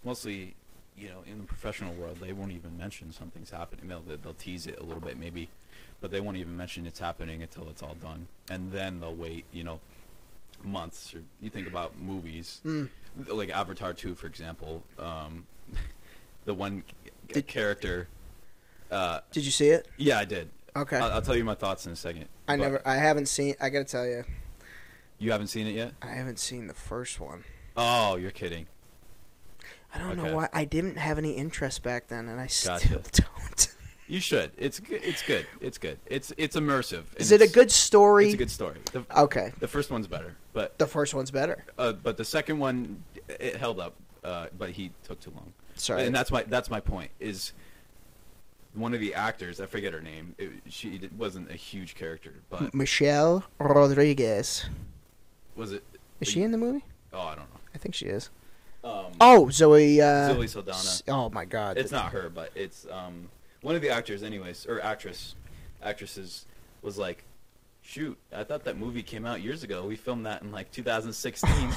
mostly, 0.04 0.56
you 0.98 1.10
know, 1.10 1.24
in 1.26 1.38
the 1.40 1.44
professional 1.46 1.94
world, 1.94 2.18
they 2.22 2.34
won't 2.34 2.52
even 2.52 2.78
mention 2.78 3.12
something's 3.12 3.50
happening. 3.52 3.88
They'll 3.88 4.04
they'll 4.22 4.34
tease 4.34 4.68
it 4.68 4.80
a 4.80 4.84
little 4.84 5.02
bit, 5.02 5.18
maybe, 5.18 5.50
but 6.00 6.12
they 6.12 6.20
won't 6.22 6.38
even 6.38 6.56
mention 6.58 6.86
it's 6.86 7.00
happening 7.00 7.42
until 7.42 7.70
it's 7.70 7.82
all 7.84 7.96
done, 8.02 8.28
and 8.50 8.72
then 8.72 9.00
they'll 9.00 9.16
wait. 9.16 9.46
You 9.52 9.64
know, 9.64 9.80
months. 10.64 11.14
Or 11.14 11.22
you 11.42 11.50
think 11.50 11.68
about 11.68 12.00
movies, 12.00 12.62
Mm. 12.66 12.90
like 13.28 13.50
Avatar 13.50 13.94
two, 13.94 14.16
for 14.16 14.28
example. 14.28 14.84
Um, 15.00 15.46
the 16.46 16.54
one 16.54 16.84
Did- 17.32 17.48
character 17.48 18.08
Uh, 18.92 19.22
Did 19.32 19.46
you 19.46 19.52
see 19.52 19.70
it? 19.70 19.88
yeah, 19.98 20.20
I 20.20 20.26
did. 20.26 20.50
Okay. 20.76 20.98
I'll, 20.98 21.12
I'll 21.14 21.22
tell 21.22 21.36
you 21.38 21.46
my 21.46 21.56
thoughts 21.56 21.86
in 21.86 21.94
a 21.94 21.96
second. 21.96 22.26
I 22.48 22.56
never. 22.58 22.82
I 22.86 22.96
haven't 22.96 23.28
seen. 23.28 23.56
I 23.62 23.70
gotta 23.70 23.86
tell 23.86 24.06
you, 24.06 24.24
You 25.18 25.32
haven't 25.32 25.48
seen 25.48 25.66
it 25.68 25.76
yet? 25.76 25.94
I 26.02 26.08
haven't 26.08 26.40
seen 26.40 26.68
the 26.68 26.74
first 26.74 27.20
one. 27.20 27.44
Oh, 27.78 28.16
you're 28.18 28.32
kidding. 28.32 28.68
I 29.94 29.98
don't 30.00 30.20
Okay. 30.20 30.30
know 30.30 30.36
why. 30.38 30.50
I 30.54 30.66
didn't 30.66 30.98
have 30.98 31.18
any 31.18 31.32
interest 31.34 31.84
back 31.84 32.08
then, 32.08 32.28
and 32.30 32.40
I 32.40 32.48
still 32.48 32.78
Gotcha. 32.80 33.02
don't. 33.38 33.76
You 34.08 34.20
should. 34.20 34.52
It's 34.58 34.80
good. 34.80 35.02
It's 35.04 35.22
good. 35.22 35.46
It's 35.62 35.78
good. 35.78 35.98
It's 36.06 36.34
it's 36.38 36.56
immersive. 36.56 37.04
Is 37.18 37.32
it 37.32 37.42
a 37.42 37.48
good 37.48 37.72
story? 37.72 38.26
It's 38.26 38.34
a 38.34 38.38
good 38.38 38.52
story. 38.52 38.78
The, 38.92 39.06
Okay. 39.16 39.54
the 39.60 39.68
first 39.68 39.90
one's 39.92 40.08
better, 40.08 40.36
but 40.54 40.78
The 40.78 40.88
first 40.88 41.14
one's 41.14 41.32
better. 41.32 41.64
uh, 41.78 41.94
but 41.94 42.18
the 42.18 42.26
second 42.26 42.60
one 42.60 43.04
it 43.30 43.56
held 43.56 43.80
up, 43.80 43.96
uh, 44.24 44.48
but 44.58 44.72
he 44.72 44.92
took 45.04 45.20
too 45.22 45.32
long. 45.36 45.54
Sorry. 45.76 46.06
And 46.06 46.14
that's 46.14 46.30
my 46.32 46.44
that's 46.44 46.70
my 46.70 46.80
point. 46.82 47.12
Is 47.22 47.54
one 48.74 48.94
of 48.94 49.00
the 49.00 49.14
actors 49.14 49.60
I 49.62 49.66
forget 49.66 49.94
her 49.94 50.02
name. 50.02 50.36
It, 50.38 50.50
she 50.70 50.98
d- 50.98 51.10
wasn't 51.18 51.50
a 51.50 51.56
huge 51.56 51.96
character, 51.96 52.34
but 52.50 52.74
Michelle 52.74 53.46
Rodriguez. 53.60 54.66
was 55.56 55.72
it? 55.72 55.84
Is 56.20 56.28
she 56.28 56.44
in 56.44 56.52
the 56.52 56.58
movie? 56.58 56.84
Oh, 57.14 57.20
I 57.22 57.36
don't 57.36 57.50
know. 57.54 57.60
I 57.74 57.78
think 57.78 57.96
she 57.96 58.06
is. 58.08 58.30
Um, 58.84 59.06
Oh, 59.20 59.50
Zoe. 59.50 60.02
Uh, 60.02 60.34
Zoe 60.34 60.48
Saldana. 60.48 60.78
Oh 61.08 61.30
my 61.30 61.46
God. 61.46 61.78
It's 61.78 61.92
not 61.92 62.12
her, 62.14 62.30
but 62.30 62.52
it's 62.56 62.88
um, 62.90 63.30
one 63.62 63.76
of 63.76 63.82
the 63.82 63.90
actors, 63.90 64.24
anyways, 64.24 64.66
or 64.66 64.82
actress, 64.82 65.36
actresses 65.84 66.46
was 66.82 66.98
like, 66.98 67.24
"Shoot, 67.82 68.18
I 68.34 68.44
thought 68.44 68.64
that 68.64 68.78
movie 68.78 69.04
came 69.04 69.26
out 69.26 69.42
years 69.42 69.64
ago. 69.64 69.86
We 69.86 69.96
filmed 69.96 70.26
that 70.26 70.42
in 70.42 70.52
like 70.52 70.72
2016 70.72 71.50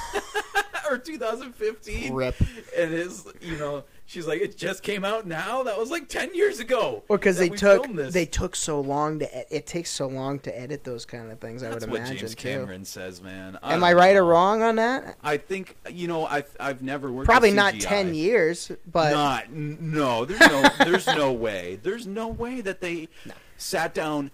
or 0.90 0.98
2015." 0.98 2.12
Rip. 2.12 2.36
And 2.76 2.92
it's 2.94 3.24
you 3.40 3.56
know, 3.56 3.84
she's 4.06 4.26
like, 4.26 4.40
"It 4.40 4.56
just 4.56 4.82
came 4.82 5.04
out 5.04 5.26
now. 5.26 5.62
That 5.62 5.78
was 5.78 5.90
like 5.90 6.08
10 6.08 6.34
years 6.34 6.60
ago." 6.60 7.02
Well, 7.08 7.18
because 7.18 7.38
they 7.38 7.48
took 7.48 7.86
this." 7.94 8.12
they 8.14 8.26
took 8.26 8.54
so 8.56 8.80
long 8.80 9.18
to. 9.20 9.26
e- 9.40 9.44
It 9.50 9.66
takes 9.66 9.90
so 9.90 10.06
long 10.06 10.38
to 10.40 10.58
edit 10.58 10.84
those 10.84 11.04
kind 11.04 11.30
of 11.30 11.40
things. 11.40 11.62
I 11.62 11.70
That's 11.70 11.84
would 11.84 11.90
what 11.92 12.00
imagine 12.00 12.16
James 12.18 12.34
too. 12.34 12.48
Cameron 12.48 12.84
says, 12.84 13.22
man. 13.22 13.58
Am 13.62 13.80
don't 13.80 13.84
I 13.84 13.92
right 13.92 14.16
or 14.16 14.20
know. 14.22 14.28
wrong 14.28 14.62
on 14.62 14.76
that? 14.76 15.16
I 15.22 15.36
think 15.36 15.76
you 15.90 16.08
know 16.08 16.26
I've 16.26 16.54
I've 16.60 16.82
never 16.82 17.10
worked. 17.12 17.26
Probably 17.28 17.50
with 17.50 17.56
not 17.56 17.74
CGI. 17.74 17.80
ten 17.80 18.14
years, 18.14 18.70
but 18.90 19.12
not 19.12 19.44
n- 19.44 19.78
no. 19.80 20.24
There's 20.24 20.40
no 20.40 20.68
there's 20.84 21.06
no 21.06 21.32
way. 21.46 21.78
There's 21.82 22.06
no 22.06 22.28
way 22.28 22.60
that 22.60 22.80
they 22.80 23.08
sat 23.56 23.94
down 23.94 24.30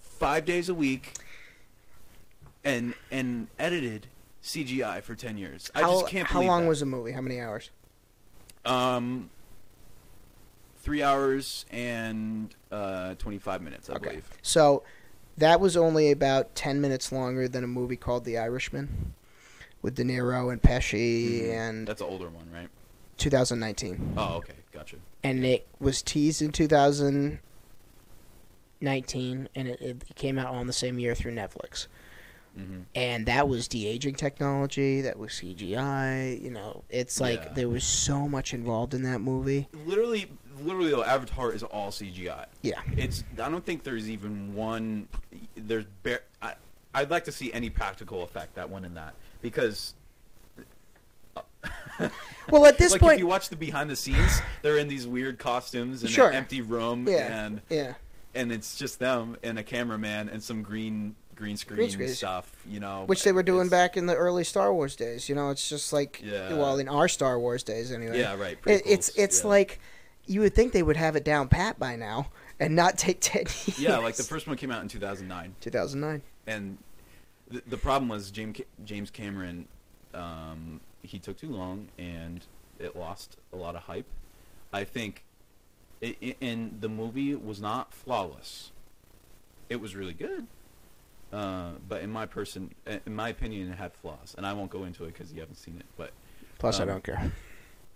five 0.00 0.44
days 0.44 0.68
a 0.68 0.74
week 0.74 1.14
and 2.64 2.94
and 3.10 3.48
edited 3.58 4.06
CGI 4.42 5.02
for 5.02 5.14
ten 5.14 5.38
years. 5.38 5.70
I 5.74 5.82
how, 5.82 5.92
just 6.00 6.08
can't. 6.08 6.26
how 6.28 6.42
long 6.42 6.62
that. 6.62 6.68
was 6.68 6.80
the 6.80 6.86
movie? 6.86 7.12
How 7.12 7.20
many 7.20 7.40
hours? 7.40 7.70
um 8.64 9.28
three 10.82 11.02
hours 11.02 11.64
and 11.70 12.54
uh, 12.70 13.14
twenty 13.16 13.38
five 13.38 13.60
minutes, 13.62 13.88
I 13.90 13.98
believe. 13.98 14.28
So 14.42 14.82
that 15.38 15.60
was 15.60 15.76
only 15.78 16.10
about 16.10 16.54
10 16.54 16.80
minutes 16.82 17.10
longer 17.10 17.48
than 17.48 17.64
a 17.64 17.66
movie 17.66 17.96
called 17.96 18.24
The 18.26 18.36
Irishman 18.36 19.14
with 19.80 19.94
De 19.94 20.04
Niro 20.04 20.52
and 20.52 20.60
Pesci 20.60 21.40
Mhm. 21.44 21.50
and 21.54 21.88
That's 21.88 22.02
an 22.02 22.06
older 22.08 22.28
one, 22.28 22.50
right? 22.52 22.68
2019. 23.16 24.12
Oh, 24.18 24.34
okay, 24.36 24.52
gotcha. 24.72 24.96
And 25.24 25.42
it 25.46 25.66
was 25.80 26.02
teased 26.02 26.42
in 26.42 26.52
2019 26.52 27.40
and 29.54 29.68
it, 29.68 29.80
it 29.80 30.04
came 30.16 30.38
out 30.38 30.48
on 30.54 30.66
the 30.66 30.72
same 30.74 30.98
year 30.98 31.14
through 31.14 31.32
Netflix. 31.34 31.86
Hmm 32.56 32.80
And 32.94 33.26
that 33.26 33.48
was 33.48 33.66
de 33.68 33.86
aging 33.86 34.14
technology, 34.14 35.00
that 35.02 35.18
was 35.18 35.32
CGI. 35.32 36.42
You 36.42 36.50
know, 36.50 36.84
it's 36.90 37.20
like 37.20 37.40
Yeah. 37.42 37.52
there 37.54 37.68
was 37.68 37.84
so 37.84 38.28
much 38.28 38.52
involved 38.54 38.92
in 38.94 39.02
that 39.04 39.20
movie. 39.20 39.68
Literally, 39.86 40.30
literally, 40.60 40.90
though, 40.90 41.02
Avatar 41.04 41.52
is 41.52 41.62
all 41.62 41.90
CGI. 41.90 42.46
Yeah. 42.62 42.80
It's. 42.96 43.24
I 43.40 43.48
don't 43.48 43.64
think 43.64 43.82
there's 43.84 44.08
even 44.10 44.54
one. 44.54 45.08
There's. 45.56 45.84
Bare, 46.02 46.20
I. 46.42 46.54
I'd 46.94 47.10
like 47.10 47.24
to 47.24 47.32
see 47.32 47.50
any 47.54 47.70
practical 47.70 48.22
effect 48.22 48.54
that 48.56 48.68
went 48.68 48.84
in 48.84 48.94
that 48.94 49.14
because. 49.40 49.94
Well, 52.50 52.66
at 52.66 52.76
this 52.78 52.92
like 52.92 53.00
point- 53.00 53.14
if 53.14 53.18
you 53.20 53.26
watch 53.26 53.48
the 53.48 53.56
behind 53.56 53.88
the 53.88 53.94
scenes, 53.96 54.40
they're 54.62 54.78
in 54.78 54.88
these 54.88 55.06
weird 55.06 55.38
costumes 55.38 56.02
in 56.02 56.08
Sure. 56.08 56.28
an 56.30 56.34
empty 56.34 56.60
room, 56.60 57.06
Yeah. 57.08 57.44
and 57.46 57.60
Yeah. 57.70 57.94
and 58.34 58.50
it's 58.50 58.76
just 58.76 58.98
them 58.98 59.36
and 59.44 59.58
a 59.58 59.62
cameraman 59.62 60.28
and 60.28 60.42
some 60.42 60.62
green 60.62 61.14
green 61.34 61.56
screen, 61.56 61.76
Green 61.76 61.90
screen. 61.90 62.08
stuff. 62.10 62.50
You 62.68 62.80
know, 62.80 63.04
Which 63.06 63.24
they 63.24 63.32
were 63.32 63.42
doing 63.42 63.68
back 63.68 63.96
in 63.96 64.06
the 64.06 64.14
early 64.14 64.44
Star 64.44 64.72
Wars 64.72 64.94
days. 64.96 65.28
You 65.28 65.34
know, 65.34 65.50
it's 65.50 65.68
just 65.68 65.92
like 65.92 66.20
Yeah. 66.24 66.54
well, 66.54 66.78
in 66.78 66.88
our 66.88 67.08
Star 67.08 67.38
Wars 67.38 67.62
days 67.62 67.90
anyway. 67.92 68.18
Yeah, 68.18 68.34
right. 68.36 68.58
It, 68.66 68.82
it's 68.86 69.08
it's 69.16 69.42
yeah. 69.42 69.48
like 69.48 69.80
you 70.26 70.40
would 70.40 70.54
think 70.54 70.72
they 70.72 70.82
would 70.82 70.96
have 70.96 71.16
it 71.16 71.24
down 71.24 71.48
pat 71.48 71.78
by 71.78 71.96
now 71.96 72.28
and 72.60 72.76
not 72.76 72.96
take 72.96 73.20
10 73.20 73.42
years. 73.42 73.78
yeah, 73.78 73.98
like 73.98 74.14
the 74.16 74.22
first 74.22 74.46
one 74.46 74.56
came 74.56 74.70
out 74.70 74.82
in 74.82 74.88
2009. 74.88 75.54
2009. 75.60 76.22
and 76.46 76.78
the, 77.50 77.62
the 77.66 77.76
problem 77.76 78.08
was 78.08 78.30
James 78.30 78.60
James 78.84 79.10
Cameron. 79.10 79.66
Um, 80.14 80.80
he 81.02 81.18
took 81.18 81.36
too 81.38 81.50
long, 81.50 81.88
and 81.98 82.46
it 82.78 82.94
lost 82.96 83.36
a 83.52 83.56
lot 83.56 83.74
of 83.76 83.82
hype. 83.82 84.06
I 84.72 84.84
think, 84.84 85.24
it, 86.00 86.16
it, 86.20 86.36
and 86.40 86.80
the 86.80 86.88
movie 86.88 87.34
was 87.34 87.60
not 87.60 87.92
flawless. 87.92 88.70
It 89.68 89.80
was 89.80 89.94
really 89.96 90.12
good, 90.14 90.46
uh, 91.32 91.70
but 91.88 92.02
in 92.02 92.10
my 92.10 92.26
person, 92.26 92.74
in 93.06 93.14
my 93.14 93.28
opinion, 93.30 93.70
it 93.70 93.76
had 93.78 93.92
flaws, 93.94 94.34
and 94.36 94.46
I 94.46 94.52
won't 94.52 94.70
go 94.70 94.84
into 94.84 95.04
it 95.04 95.14
because 95.14 95.32
you 95.32 95.40
haven't 95.40 95.56
seen 95.56 95.76
it. 95.78 95.86
But 95.96 96.12
Plus, 96.58 96.78
I 96.78 96.82
Um, 96.82 96.88
don't 96.88 97.04
care. 97.04 97.32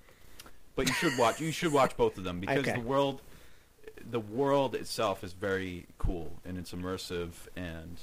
but 0.77 0.89
you 0.89 0.95
should 0.95 1.17
watch. 1.19 1.41
You 1.41 1.53
should 1.53 1.73
watch 1.73 1.97
both 1.97 2.19
of 2.19 2.25
them 2.25 2.41
because 2.41 2.59
Okay. 2.59 2.73
the 2.73 2.81
world, 2.81 3.21
the 4.11 4.21
world 4.21 4.75
itself 4.75 5.23
is 5.23 5.33
very 5.33 5.87
cool 5.99 6.33
and 6.45 6.59
it's 6.59 6.73
immersive 6.73 7.33
and. 7.57 7.99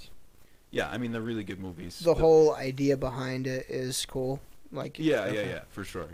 Yeah, 0.72 0.90
I 0.90 0.98
mean 0.98 1.12
they're 1.12 1.22
really 1.22 1.44
good 1.44 1.60
movies. 1.60 2.00
The 2.00 2.16
whole 2.16 2.56
idea 2.56 2.98
behind 2.98 3.46
it 3.46 3.68
is 3.70 4.06
cool. 4.08 4.40
Like 4.72 4.98
Yeah, 4.98 5.26
okay. 5.26 5.36
yeah, 5.46 5.50
yeah, 5.54 5.60
for 5.70 5.84
sure. 5.84 6.08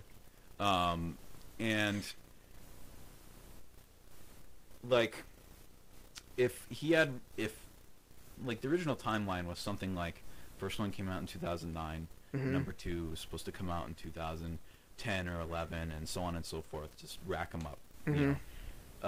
Um, 0.60 1.18
and 1.60 2.04
like, 4.88 5.24
if 6.38 6.66
he 6.70 6.92
had, 6.92 7.20
if 7.38 7.56
like 8.46 8.62
the 8.62 8.68
original 8.68 8.96
timeline 8.96 9.46
was 9.46 9.60
something 9.60 9.96
like 9.96 10.24
first 10.58 10.80
one 10.80 10.92
came 10.92 11.08
out 11.10 11.22
in 11.22 11.28
2009, 11.28 12.08
Mhm. 12.36 12.46
number 12.52 12.72
two 12.72 13.08
was 13.12 13.20
supposed 13.20 13.46
to 13.46 13.52
come 13.52 13.70
out 13.70 13.88
in 13.88 13.94
2010 13.96 15.28
or 15.30 15.40
11, 15.42 15.92
and 15.92 16.08
so 16.08 16.22
on 16.22 16.36
and 16.36 16.46
so 16.46 16.62
forth. 16.62 16.90
Just 16.98 17.20
rack 17.26 17.52
them 17.52 17.62
up. 17.66 17.80
You 18.06 18.14
Mhm. 18.14 18.20
know? 18.20 18.36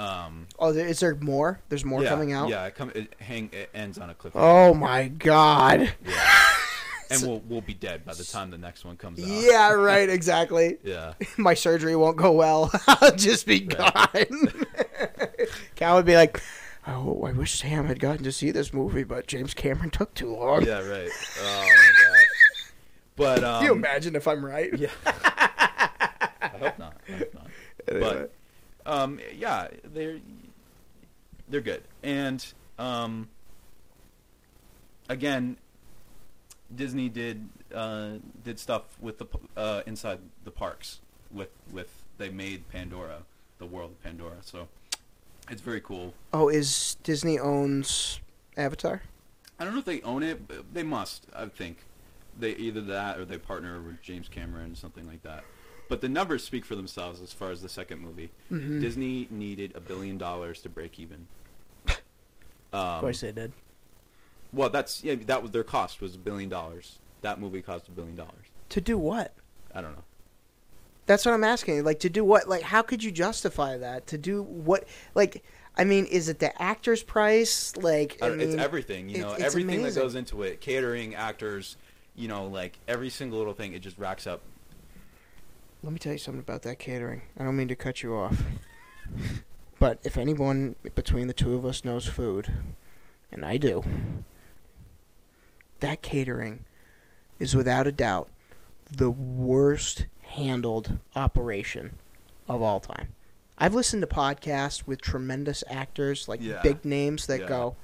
Um, 0.01 0.47
Oh, 0.57 0.71
there, 0.71 0.87
is 0.87 1.01
there 1.01 1.15
more? 1.15 1.59
There's 1.67 1.83
more 1.83 2.01
yeah, 2.03 2.09
coming 2.09 2.31
out. 2.31 2.47
Yeah, 2.49 2.65
it, 2.65 2.75
come, 2.75 2.91
it 2.95 3.13
hang 3.19 3.49
it 3.51 3.69
ends 3.73 3.97
on 3.97 4.09
a 4.09 4.13
cliffhanger. 4.13 4.31
Oh 4.35 4.73
my 4.73 5.09
god. 5.09 5.93
Yeah. 6.05 6.37
and 7.09 7.21
we'll 7.23 7.41
we'll 7.49 7.59
be 7.61 7.73
dead 7.73 8.05
by 8.05 8.13
the 8.13 8.23
time 8.23 8.51
the 8.51 8.57
next 8.57 8.85
one 8.85 8.95
comes 8.95 9.19
out. 9.21 9.27
Yeah, 9.27 9.71
right. 9.73 10.09
Exactly. 10.09 10.77
Yeah. 10.83 11.13
My 11.37 11.53
surgery 11.55 11.97
won't 11.97 12.15
go 12.15 12.31
well. 12.31 12.71
I'll 12.87 13.15
just 13.17 13.45
be 13.45 13.67
Right. 13.77 14.29
gone. 14.29 14.65
Cal 15.75 15.95
would 15.97 16.05
be 16.05 16.15
like, 16.15 16.41
"Oh, 16.87 17.23
I 17.23 17.31
wish 17.31 17.59
Sam 17.59 17.85
had 17.85 17.99
gotten 17.99 18.23
to 18.23 18.31
see 18.31 18.51
this 18.51 18.73
movie, 18.73 19.03
but 19.03 19.27
James 19.27 19.53
Cameron 19.53 19.89
took 19.89 20.13
too 20.13 20.35
long." 20.35 20.65
Yeah, 20.65 20.87
right. 20.87 21.09
Oh 21.39 21.59
my 21.61 21.91
gosh. 22.03 22.25
But 23.17 23.43
um, 23.43 23.59
Can 23.59 23.65
you 23.65 23.73
imagine 23.73 24.15
if 24.15 24.27
I'm 24.27 24.43
right? 24.43 24.75
Yeah. 24.75 24.89
I 25.05 26.47
hope 26.57 26.79
not. 26.79 26.95
I 27.07 27.11
hope 27.11 27.33
not. 27.33 27.47
Anyway. 27.87 28.27
But 28.85 28.91
um, 28.91 29.19
yeah, 29.37 29.67
they're 29.83 30.19
they're 31.49 31.61
good, 31.61 31.83
and 32.01 32.43
um, 32.79 33.27
again, 35.09 35.57
Disney 36.73 37.09
did 37.09 37.47
uh, 37.75 38.13
did 38.43 38.59
stuff 38.59 38.83
with 38.99 39.19
the 39.19 39.25
uh, 39.55 39.81
inside 39.85 40.19
the 40.43 40.51
parks 40.51 40.99
with 41.31 41.49
with 41.71 41.89
they 42.17 42.29
made 42.29 42.67
Pandora, 42.69 43.23
the 43.59 43.65
world 43.65 43.91
of 43.91 44.03
Pandora. 44.03 44.37
So 44.41 44.67
it's 45.49 45.61
very 45.61 45.81
cool. 45.81 46.13
Oh, 46.33 46.49
is 46.49 46.97
Disney 47.03 47.39
owns 47.39 48.19
Avatar? 48.57 49.01
I 49.59 49.63
don't 49.63 49.73
know 49.73 49.79
if 49.79 49.85
they 49.85 50.01
own 50.01 50.23
it, 50.23 50.47
but 50.47 50.73
they 50.73 50.83
must. 50.83 51.25
I 51.35 51.45
think 51.45 51.77
they 52.39 52.51
either 52.55 52.81
that 52.81 53.19
or 53.19 53.25
they 53.25 53.37
partner 53.37 53.81
with 53.81 54.01
James 54.01 54.27
Cameron, 54.27 54.75
something 54.75 55.05
like 55.07 55.23
that. 55.23 55.43
But 55.89 56.01
the 56.01 56.09
numbers 56.09 56.43
speak 56.43 56.63
for 56.65 56.75
themselves 56.75 57.21
as 57.21 57.33
far 57.33 57.51
as 57.51 57.61
the 57.61 57.69
second 57.69 57.99
movie. 57.99 58.31
Mhm. 58.51 58.79
Disney 58.79 59.27
needed 59.29 59.73
a 59.75 59.81
billion 59.81 60.17
dollars 60.17 60.61
to 60.61 60.69
break 60.69 60.99
even. 60.99 61.27
Um, 61.87 61.93
of 62.73 63.01
course 63.01 63.21
they 63.21 63.31
did. 63.33 63.51
Well, 64.53 64.69
that's 64.69 65.03
yeah. 65.03 65.15
That 65.15 65.41
was 65.41 65.51
their 65.51 65.63
cost 65.63 66.01
was 66.01 66.15
a 66.15 66.17
billion 66.17 66.49
dollars. 66.49 66.99
That 67.21 67.39
movie 67.39 67.61
cost 67.61 67.87
a 67.87 67.91
billion 67.91 68.15
dollars. 68.15 68.47
To 68.69 68.81
do 68.81 68.97
what? 68.97 69.33
I 69.75 69.81
don't 69.81 69.93
know. 69.93 70.03
That's 71.05 71.25
what 71.25 71.33
I'm 71.33 71.43
asking. 71.43 71.83
Like 71.83 71.99
to 71.99 72.09
do 72.09 72.23
what? 72.23 72.47
Like 72.47 72.61
how 72.61 72.81
could 72.81 73.03
you 73.03 73.11
justify 73.11 73.77
that? 73.77 74.07
To 74.07 74.17
do 74.17 74.43
what? 74.43 74.85
Like 75.15 75.43
I 75.77 75.83
mean, 75.83 76.05
is 76.05 76.29
it 76.29 76.39
the 76.39 76.59
actor's 76.61 77.03
price? 77.03 77.75
Like 77.77 78.17
I 78.21 78.25
I 78.25 78.29
don't- 78.29 78.41
it's 78.41 78.55
everything. 78.55 79.09
You 79.09 79.21
know, 79.21 79.33
it's 79.33 79.43
everything 79.43 79.79
amazing. 79.79 79.95
that 79.95 79.99
goes 80.01 80.15
into 80.15 80.43
it. 80.43 80.61
Catering, 80.61 81.15
actors. 81.15 81.77
You 82.15 82.27
know, 82.27 82.47
like 82.47 82.77
every 82.87 83.09
single 83.09 83.37
little 83.37 83.53
thing. 83.53 83.73
It 83.73 83.79
just 83.79 83.97
racks 83.97 84.27
up. 84.27 84.41
Let 85.83 85.93
me 85.93 85.99
tell 85.99 86.11
you 86.13 86.19
something 86.19 86.41
about 86.41 86.61
that 86.63 86.77
catering. 86.77 87.23
I 87.39 87.43
don't 87.43 87.55
mean 87.57 87.67
to 87.69 87.75
cut 87.75 88.03
you 88.03 88.15
off. 88.15 88.43
But 89.79 89.97
if 90.03 90.15
anyone 90.15 90.75
between 90.93 91.25
the 91.25 91.33
two 91.33 91.55
of 91.55 91.65
us 91.65 91.83
knows 91.83 92.05
food, 92.05 92.53
and 93.31 93.43
I 93.43 93.57
do, 93.57 93.83
that 95.79 96.03
catering 96.03 96.65
is 97.39 97.55
without 97.55 97.87
a 97.87 97.91
doubt 97.91 98.29
the 98.95 99.09
worst 99.09 100.05
handled 100.31 100.97
operation 101.15 101.95
of 102.47 102.61
all 102.61 102.79
time. 102.79 103.09
I've 103.57 103.73
listened 103.75 104.01
to 104.01 104.07
podcasts 104.07 104.87
with 104.87 105.01
tremendous 105.01 105.63
actors, 105.69 106.27
like 106.27 106.39
Yeah. 106.41 106.61
big 106.63 106.83
names 106.83 107.27
that 107.27 107.41
Yeah. 107.41 107.47
go, 107.47 107.75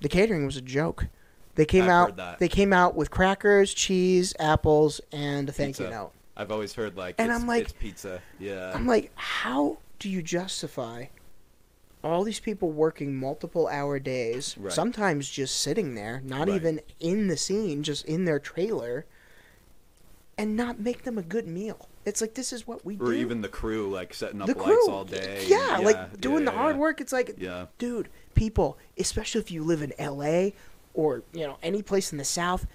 the 0.00 0.08
catering 0.08 0.44
was 0.46 0.56
a 0.56 0.60
joke. 0.62 1.06
They 1.54 1.64
came 1.66 1.84
I've 1.84 2.18
out. 2.18 2.38
They 2.38 2.48
came 2.48 2.72
out 2.72 2.94
with 2.94 3.10
crackers, 3.10 3.74
cheese, 3.74 4.34
apples, 4.40 5.00
and 5.12 5.48
a 5.48 5.52
thank 5.52 5.78
you 5.78 5.84
Pizza. 5.84 5.90
note. 5.96 6.12
I've 6.36 6.50
always 6.50 6.74
heard 6.74 6.96
like, 6.96 7.16
And 7.18 7.30
it's, 7.30 7.40
I'm 7.40 7.46
like- 7.46 7.78
pizza. 7.78 8.22
Yeah. 8.40 8.72
I'm 8.74 8.86
like, 8.86 9.12
how 9.14 9.78
do 9.98 10.08
you 10.08 10.22
justify 10.22 11.06
all 12.02 12.24
these 12.24 12.40
people 12.40 12.72
working 12.72 13.14
multiple 13.14 13.68
hour 13.68 14.00
days, 14.00 14.56
Right. 14.58 14.72
sometimes 14.72 15.28
just 15.30 15.60
sitting 15.60 15.94
there, 15.94 16.20
not 16.24 16.48
Right. 16.48 16.56
even 16.56 16.80
in 16.98 17.28
the 17.28 17.36
scene, 17.36 17.82
just 17.84 18.04
in 18.06 18.24
their 18.24 18.40
trailer, 18.40 19.04
and 20.38 20.56
not 20.56 20.78
make 20.80 21.02
them 21.04 21.18
a 21.18 21.22
good 21.22 21.46
meal? 21.46 21.88
It's 22.04 22.20
like 22.20 22.34
this 22.34 22.52
is 22.52 22.66
what 22.66 22.84
we 22.84 22.94
or 22.94 22.98
do. 22.98 23.04
Or 23.06 23.12
even 23.12 23.40
the 23.42 23.48
crew 23.48 23.88
like 23.90 24.12
setting 24.14 24.40
up 24.40 24.48
the 24.48 24.54
lights 24.54 24.64
crew, 24.64 24.90
all 24.90 25.04
day. 25.04 25.44
yeah, 25.46 25.78
like 25.82 26.20
doing 26.20 26.44
yeah, 26.44 26.50
the 26.50 26.56
hard 26.56 26.76
yeah. 26.76 26.80
work. 26.80 27.00
It's 27.00 27.12
like, 27.12 27.34
Yeah. 27.38 27.66
dude, 27.78 28.08
people, 28.34 28.76
especially 28.98 29.40
if 29.40 29.50
you 29.50 29.62
live 29.62 29.82
in 29.82 29.92
L.A. 29.98 30.54
or 30.94 31.22
you 31.32 31.46
know 31.46 31.58
any 31.62 31.80
place 31.82 32.10
in 32.10 32.18
the 32.18 32.24
South, 32.24 32.66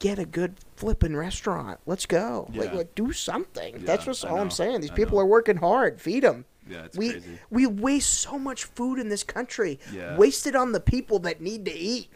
get 0.00 0.18
a 0.18 0.26
good 0.26 0.56
flipping 0.76 1.16
restaurant. 1.16 1.80
Let's 1.86 2.04
go. 2.04 2.50
Like, 2.54 2.70
Yeah. 2.72 2.76
like, 2.78 2.94
do 2.94 3.12
something. 3.12 3.84
That's 3.84 4.04
Yeah, 4.04 4.10
what's 4.10 4.24
all 4.24 4.38
I'm 4.38 4.50
saying. 4.50 4.82
These 4.82 4.90
I 4.90 4.94
people 4.94 5.16
know. 5.18 5.22
are 5.22 5.26
working 5.26 5.56
hard. 5.56 6.00
Feed 6.00 6.24
them. 6.24 6.44
Yeah, 6.68 6.84
it's 6.84 6.96
we 6.96 7.10
crazy. 7.10 7.38
we 7.50 7.66
waste 7.66 8.14
so 8.14 8.38
much 8.38 8.64
food 8.64 8.98
in 8.98 9.08
this 9.08 9.22
country. 9.22 9.78
Yeah. 9.92 10.16
Wasted 10.16 10.54
on 10.56 10.72
the 10.72 10.80
people 10.80 11.18
that 11.20 11.40
need 11.40 11.64
to 11.66 11.72
eat. 11.72 12.08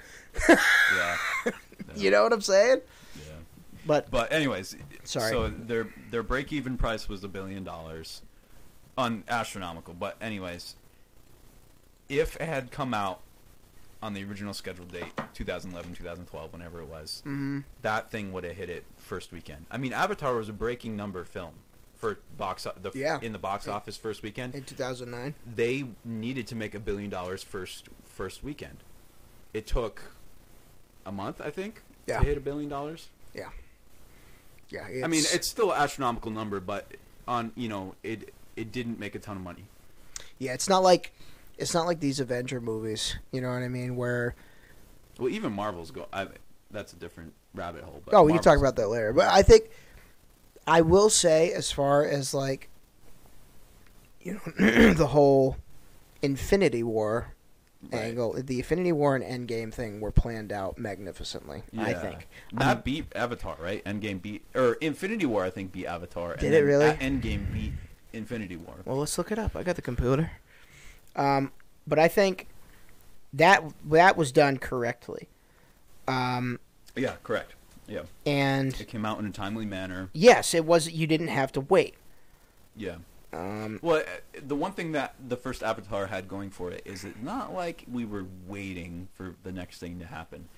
Yeah. 0.48 1.16
You 1.96 2.10
know 2.10 2.22
what 2.22 2.34
I'm 2.34 2.42
saying? 2.42 2.82
But 3.88 4.10
But 4.10 4.30
anyways, 4.32 4.76
Sorry. 5.02 5.30
So 5.32 5.48
their 5.48 5.88
their 6.10 6.22
break 6.22 6.52
even 6.52 6.76
price 6.76 7.08
was 7.08 7.24
a 7.24 7.28
billion 7.28 7.64
dollars, 7.64 8.22
on 8.96 9.24
astronomical. 9.28 9.94
But 9.94 10.16
anyways, 10.20 10.76
if 12.08 12.36
it 12.36 12.42
had 12.42 12.70
come 12.70 12.92
out 12.94 13.20
on 14.02 14.12
the 14.14 14.22
original 14.24 14.52
scheduled 14.54 14.92
date, 14.92 15.10
2011, 15.34 15.94
2012, 15.94 16.52
whenever 16.52 16.80
it 16.80 16.86
was, 16.86 17.22
Mhm. 17.26 17.64
that 17.82 18.10
thing 18.10 18.30
would 18.32 18.44
have 18.44 18.56
hit 18.56 18.70
it 18.70 18.84
first 18.98 19.32
weekend. 19.32 19.66
I 19.70 19.78
mean, 19.78 19.92
Avatar 19.92 20.34
was 20.36 20.48
a 20.48 20.52
breaking 20.52 20.94
number 20.96 21.24
film 21.24 21.54
for 21.96 22.18
box 22.36 22.64
the 22.80 22.92
Yeah. 22.94 23.18
in 23.22 23.32
the 23.32 23.38
box 23.40 23.66
office 23.66 23.96
first 23.96 24.22
weekend. 24.22 24.54
in 24.54 24.64
2009, 24.64 25.34
They 25.44 25.86
needed 26.04 26.46
to 26.48 26.54
make 26.54 26.74
a 26.74 26.78
billion 26.80 27.10
dollars 27.10 27.42
first 27.42 27.88
first 28.04 28.44
weekend. 28.44 28.84
It 29.54 29.66
took 29.66 30.12
a 31.06 31.10
month, 31.10 31.40
I 31.40 31.50
think, 31.50 31.82
Yeah. 32.06 32.20
to 32.20 32.24
hit 32.26 32.36
a 32.36 32.40
billion 32.40 32.68
dollars. 32.68 33.08
yeah, 33.34 33.50
yeah. 34.70 35.04
I 35.04 35.08
mean, 35.08 35.24
it's 35.32 35.48
still 35.48 35.72
an 35.72 35.80
astronomical 35.80 36.30
number, 36.30 36.60
but 36.60 36.86
on 37.26 37.52
you 37.54 37.68
know 37.68 37.94
it 38.02 38.32
it 38.56 38.72
didn't 38.72 38.98
make 38.98 39.14
a 39.14 39.18
ton 39.18 39.36
of 39.36 39.42
money. 39.42 39.64
yeah. 40.38 40.52
It's 40.52 40.68
not 40.68 40.82
like 40.82 41.12
it's 41.56 41.74
not 41.74 41.86
like 41.86 42.00
these 42.00 42.20
Avenger 42.20 42.60
movies. 42.60 43.16
You 43.32 43.40
know 43.40 43.48
what 43.52 43.62
I 43.62 43.68
mean? 43.68 43.96
Where 43.96 44.34
Well, 45.18 45.28
even 45.28 45.52
Marvel's 45.52 45.90
go. 45.90 46.06
I, 46.12 46.28
that's 46.70 46.92
a 46.92 46.96
different 46.96 47.34
rabbit 47.54 47.84
hole. 47.84 48.02
But 48.04 48.14
oh, 48.14 48.22
we 48.24 48.32
can 48.32 48.42
talk 48.42 48.58
about 48.58 48.76
that 48.76 48.88
later. 48.88 49.12
But 49.12 49.28
I 49.28 49.42
think 49.42 49.70
I 50.66 50.82
will 50.82 51.10
say, 51.10 51.52
as 51.52 51.72
far 51.72 52.04
as 52.04 52.34
like 52.34 52.68
you 54.20 54.34
know, 54.34 54.92
the 54.94 55.08
whole 55.08 55.56
Infinity 56.22 56.82
War 56.82 57.34
Right. 57.92 58.06
angle, 58.06 58.32
the 58.32 58.58
Infinity 58.58 58.90
War 58.92 59.14
and 59.14 59.24
Endgame 59.48 59.72
thing 59.72 60.00
were 60.00 60.10
planned 60.10 60.50
out 60.52 60.78
magnificently. 60.78 61.62
I 61.78 61.94
think. 61.94 62.26
that 62.52 62.76
Um, 62.78 62.82
beat 62.84 63.06
Avatar, 63.14 63.56
right? 63.60 63.84
Endgame 63.84 64.20
beat 64.20 64.44
or 64.54 64.74
Infinity 64.74 65.26
War, 65.26 65.44
I 65.44 65.50
think 65.50 65.70
beat 65.70 65.86
Avatar. 65.86 66.32
and 66.32 66.40
Did 66.40 66.54
it 66.54 66.62
really? 66.64 66.86
Endgame 66.94 67.52
beat 67.52 67.72
Infinity 68.12 68.56
War. 68.56 68.74
Well, 68.84 68.96
let's 68.96 69.16
look 69.16 69.30
it 69.30 69.38
up. 69.38 69.54
I 69.54 69.62
got 69.62 69.76
the 69.76 69.82
computer. 69.82 70.32
Um, 71.14 71.52
but 71.86 71.98
I 72.00 72.08
think 72.08 72.48
that 73.32 73.62
that 73.84 74.16
was 74.16 74.32
done 74.32 74.58
correctly. 74.58 75.28
Um, 76.08 76.58
Yeah, 76.96 77.14
correct. 77.22 77.54
Yeah, 77.86 78.02
and 78.26 78.78
it 78.78 78.88
came 78.88 79.06
out 79.06 79.18
in 79.18 79.24
a 79.26 79.30
timely 79.30 79.64
manner. 79.64 80.10
yes, 80.12 80.52
it 80.52 80.64
was. 80.66 80.90
You 80.90 81.06
didn't 81.06 81.28
have 81.28 81.52
to 81.52 81.60
wait. 81.60 81.94
Yeah. 82.76 82.96
Um, 83.32 83.78
Well, 83.82 84.00
uh, 84.00 84.40
the 84.46 84.56
one 84.56 84.72
thing 84.72 84.92
that 84.92 85.14
the 85.28 85.36
first 85.36 85.62
Avatar 85.62 86.06
had 86.06 86.28
going 86.28 86.50
for 86.50 86.70
it 86.70 86.82
is 86.84 87.04
it's 87.04 87.18
not 87.22 87.52
like 87.52 87.84
we 87.90 88.04
were 88.04 88.24
waiting 88.46 89.08
for 89.14 89.34
the 89.42 89.52
next 89.52 89.78
thing 89.78 89.98
to 89.98 90.06
happen. 90.06 90.48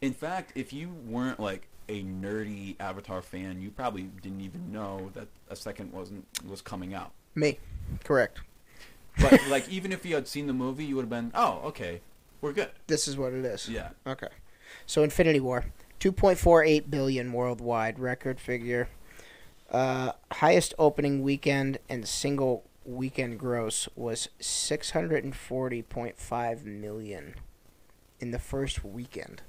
In 0.00 0.12
fact, 0.12 0.52
if 0.54 0.72
you 0.72 0.90
weren't 1.06 1.40
like 1.40 1.66
a 1.88 2.02
nerdy 2.02 2.76
Avatar 2.78 3.22
fan, 3.22 3.60
you 3.60 3.70
probably 3.70 4.02
didn't 4.22 4.40
even 4.42 4.70
know 4.72 5.10
that 5.14 5.28
a 5.48 5.56
second 5.56 5.92
wasn't 5.92 6.26
was 6.46 6.60
coming 6.62 6.94
out. 6.94 7.12
me, 7.34 7.58
correct. 8.04 8.40
But 9.20 9.40
like, 9.48 9.68
even 9.68 9.92
if 9.92 10.04
you 10.06 10.14
had 10.14 10.28
seen 10.28 10.46
the 10.46 10.52
movie, 10.52 10.84
you 10.84 10.96
would 10.96 11.02
have 11.02 11.10
been, 11.10 11.32
oh, 11.34 11.60
okay, 11.64 12.00
we're 12.40 12.52
good. 12.52 12.70
This 12.86 13.08
is 13.08 13.16
what 13.16 13.32
it 13.32 13.44
is. 13.44 13.68
Yeah. 13.68 13.90
Okay. 14.06 14.28
So 14.86 15.02
Infinity 15.02 15.40
War, 15.40 15.64
two 15.98 16.12
point 16.12 16.38
four 16.38 16.62
eight 16.62 16.90
billion 16.90 17.32
worldwide 17.32 17.98
record 17.98 18.40
figure. 18.40 18.88
Uh, 19.70 20.12
highest 20.32 20.74
opening 20.78 21.22
weekend 21.22 21.78
and 21.88 22.06
single 22.08 22.64
weekend 22.84 23.38
gross 23.38 23.88
was 23.94 24.28
six 24.40 24.90
hundred 24.90 25.22
and 25.22 25.36
forty 25.36 25.80
point 25.82 26.18
five 26.18 26.64
million 26.64 27.34
in 28.18 28.32
the 28.32 28.38
first 28.38 28.84
weekend. 28.84 29.42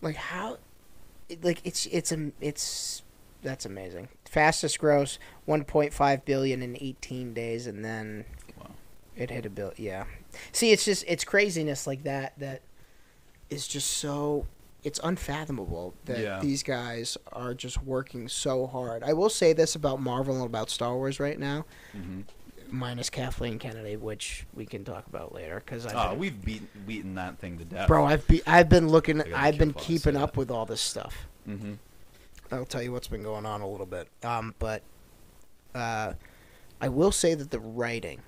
Like 0.00 0.16
how, 0.16 0.58
like 1.42 1.60
it's 1.64 1.86
it's 1.86 2.12
a 2.12 2.30
it's 2.40 3.02
that's 3.42 3.66
amazing. 3.66 4.08
Fastest 4.24 4.78
gross 4.78 5.18
one 5.44 5.64
point 5.64 5.92
five 5.92 6.24
billion 6.24 6.62
in 6.62 6.76
eighteen 6.80 7.34
days, 7.34 7.66
and 7.66 7.84
then 7.84 8.24
Wow. 8.58 8.70
it 9.16 9.30
hit 9.30 9.44
a 9.44 9.50
bill. 9.50 9.72
Yeah. 9.76 10.04
See, 10.52 10.72
it's 10.72 10.84
just 10.86 11.04
it's 11.06 11.24
craziness 11.24 11.86
like 11.86 12.04
that 12.04 12.38
that 12.38 12.62
is 13.50 13.68
just 13.68 13.90
so 13.90 14.46
it's 14.84 15.00
unfathomable 15.02 15.94
that 16.04 16.20
Yeah. 16.20 16.40
these 16.40 16.62
guys 16.62 17.16
are 17.32 17.54
just 17.54 17.82
working 17.82 18.28
so 18.28 18.66
hard. 18.66 19.02
I 19.02 19.12
will 19.14 19.30
say 19.30 19.52
this 19.52 19.74
about 19.74 20.00
Marvel 20.00 20.36
and 20.36 20.44
about 20.46 20.70
Star 20.70 20.94
Wars 20.94 21.18
right 21.18 21.38
now, 21.38 21.64
hmm 21.92 22.20
minus 22.70 23.08
Kathleen 23.08 23.58
Kennedy, 23.58 23.96
which 23.96 24.46
we 24.52 24.66
can 24.66 24.84
talk 24.84 25.06
about 25.06 25.32
later 25.32 25.62
because 25.64 25.86
Oh, 25.86 25.96
I. 25.96 26.14
we've 26.14 26.44
beaten 26.44 26.68
beaten 26.86 27.14
that 27.14 27.38
thing 27.38 27.56
to 27.58 27.64
death. 27.64 27.86
Bro, 27.86 28.06
I've 28.06 28.26
be, 28.26 28.42
I've 28.46 28.68
been 28.68 28.88
looking. 28.88 29.20
I 29.20 29.24
gotta 29.24 29.30
be 29.30 29.34
I've 29.36 29.58
been 29.58 29.72
careful 29.72 29.80
how 29.80 29.84
I 29.84 29.86
say 29.86 29.94
keeping 30.04 30.16
up 30.20 30.32
that. 30.32 30.38
with 30.38 30.50
all 30.50 30.66
this 30.66 30.80
stuff. 30.80 31.28
hmm 31.44 31.74
I'll 32.50 32.64
tell 32.66 32.82
you 32.82 32.92
what's 32.92 33.08
been 33.08 33.22
going 33.22 33.46
on 33.46 33.60
a 33.62 33.68
little 33.68 33.86
bit. 33.86 34.08
Um, 34.22 34.54
but 34.58 34.82
uh, 35.74 36.14
I 36.80 36.88
will 36.88 37.12
say 37.12 37.34
that 37.34 37.50
the 37.50 37.58
writing 37.60 38.20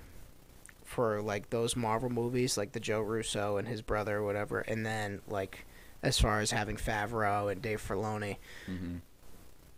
for 0.85 1.21
like 1.21 1.49
those 1.49 1.75
Marvel 1.75 2.09
movies, 2.09 2.57
like 2.57 2.71
the 2.71 2.79
Joe 2.79 3.01
Russo 3.01 3.57
and 3.57 3.67
his 3.67 3.81
brother 3.81 4.17
or 4.17 4.23
whatever, 4.23 4.61
and 4.61 4.85
then 4.85 5.21
like 5.27 5.65
as 6.07 6.19
far 6.19 6.39
as 6.39 6.51
having 6.51 6.77
Favreau 6.77 7.51
and 7.51 7.61
Dave 7.61 7.85
Filoni, 7.85 8.37
hmm 8.65 8.97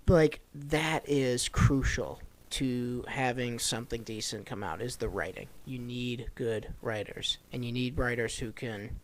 like 0.09 0.39
that 0.55 1.07
is 1.07 1.47
crucial 1.49 2.19
to 2.49 3.05
having 3.07 3.59
something 3.59 4.01
decent 4.01 4.45
come 4.45 4.63
out 4.63 4.81
is 4.81 4.95
the 4.95 5.07
writing. 5.07 5.47
You 5.65 5.77
need 5.77 6.31
good 6.35 6.73
writers, 6.81 7.37
and 7.53 7.63
you 7.63 7.71
need 7.71 7.97
writers 7.97 8.39
who 8.39 8.51
can. 8.51 8.99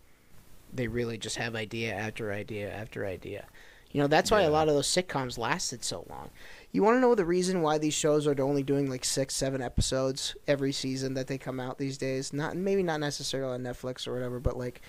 They 0.73 0.87
really 0.87 1.17
just 1.17 1.37
have 1.37 1.55
idea 1.55 1.93
after 1.93 2.33
idea 2.33 2.73
after 2.73 3.05
idea. 3.05 3.45
You 3.91 4.01
know 4.01 4.07
that's 4.07 4.31
why 4.31 4.41
a 4.41 4.49
lot 4.49 4.67
of 4.67 4.73
those 4.73 4.87
sitcoms 4.87 5.37
lasted 5.37 5.83
so 5.83 6.05
long. 6.09 6.31
You 6.71 6.83
want 6.83 6.97
to 6.97 7.01
know 7.01 7.15
the 7.15 7.23
reason 7.23 7.61
why 7.61 7.77
these 7.77 7.93
shows 7.93 8.27
are 8.27 8.41
only 8.41 8.63
doing 8.63 8.89
like 8.89 9.05
six, 9.05 9.35
seven 9.35 9.61
episodes 9.61 10.35
every 10.47 10.73
season 10.73 11.13
that 11.13 11.27
they 11.27 11.37
come 11.37 11.59
out 11.59 11.77
these 11.77 11.97
days? 11.97 12.33
Not 12.33 12.57
maybe 12.57 12.83
not 12.83 12.99
necessarily 12.99 13.53
on 13.53 13.61
Netflix 13.61 14.07
or 14.07 14.13
whatever, 14.13 14.39
but 14.39 14.57
like 14.57 14.81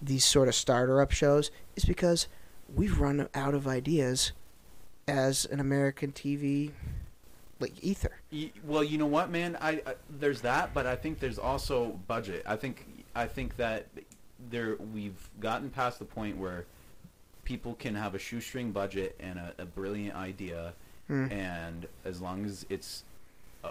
these 0.00 0.24
sort 0.24 0.48
of 0.48 0.54
starter 0.54 1.00
up 1.00 1.10
shows 1.10 1.50
is 1.76 1.84
because 1.84 2.28
we've 2.74 2.98
run 3.00 3.28
out 3.34 3.54
of 3.54 3.66
ideas 3.66 4.32
as 5.06 5.44
an 5.46 5.58
American 5.60 6.12
TV 6.12 6.72
like 7.60 7.72
ether. 7.82 8.12
Well, 8.64 8.84
you 8.84 8.98
know 8.98 9.06
what, 9.06 9.30
man? 9.30 9.56
I, 9.60 9.80
I 9.86 9.94
there's 10.20 10.40
that, 10.42 10.72
but 10.74 10.86
I 10.86 10.94
think 10.94 11.18
there's 11.18 11.38
also 11.38 11.98
budget. 12.06 12.44
I 12.46 12.56
think 12.56 12.86
I 13.14 13.26
think 13.26 13.56
that 13.56 13.86
there 14.50 14.76
we've 14.94 15.28
gotten 15.40 15.70
past 15.70 15.98
the 15.98 16.04
point 16.04 16.36
where 16.36 16.66
people 17.44 17.74
can 17.74 17.94
have 17.94 18.14
a 18.14 18.18
shoestring 18.18 18.70
budget 18.70 19.16
and 19.18 19.38
a, 19.38 19.54
a 19.58 19.64
brilliant 19.64 20.14
idea, 20.14 20.74
Mm. 21.10 21.32
and 21.32 21.86
as 22.04 22.20
long 22.20 22.44
as 22.44 22.66
it's 22.68 23.02
a 23.64 23.70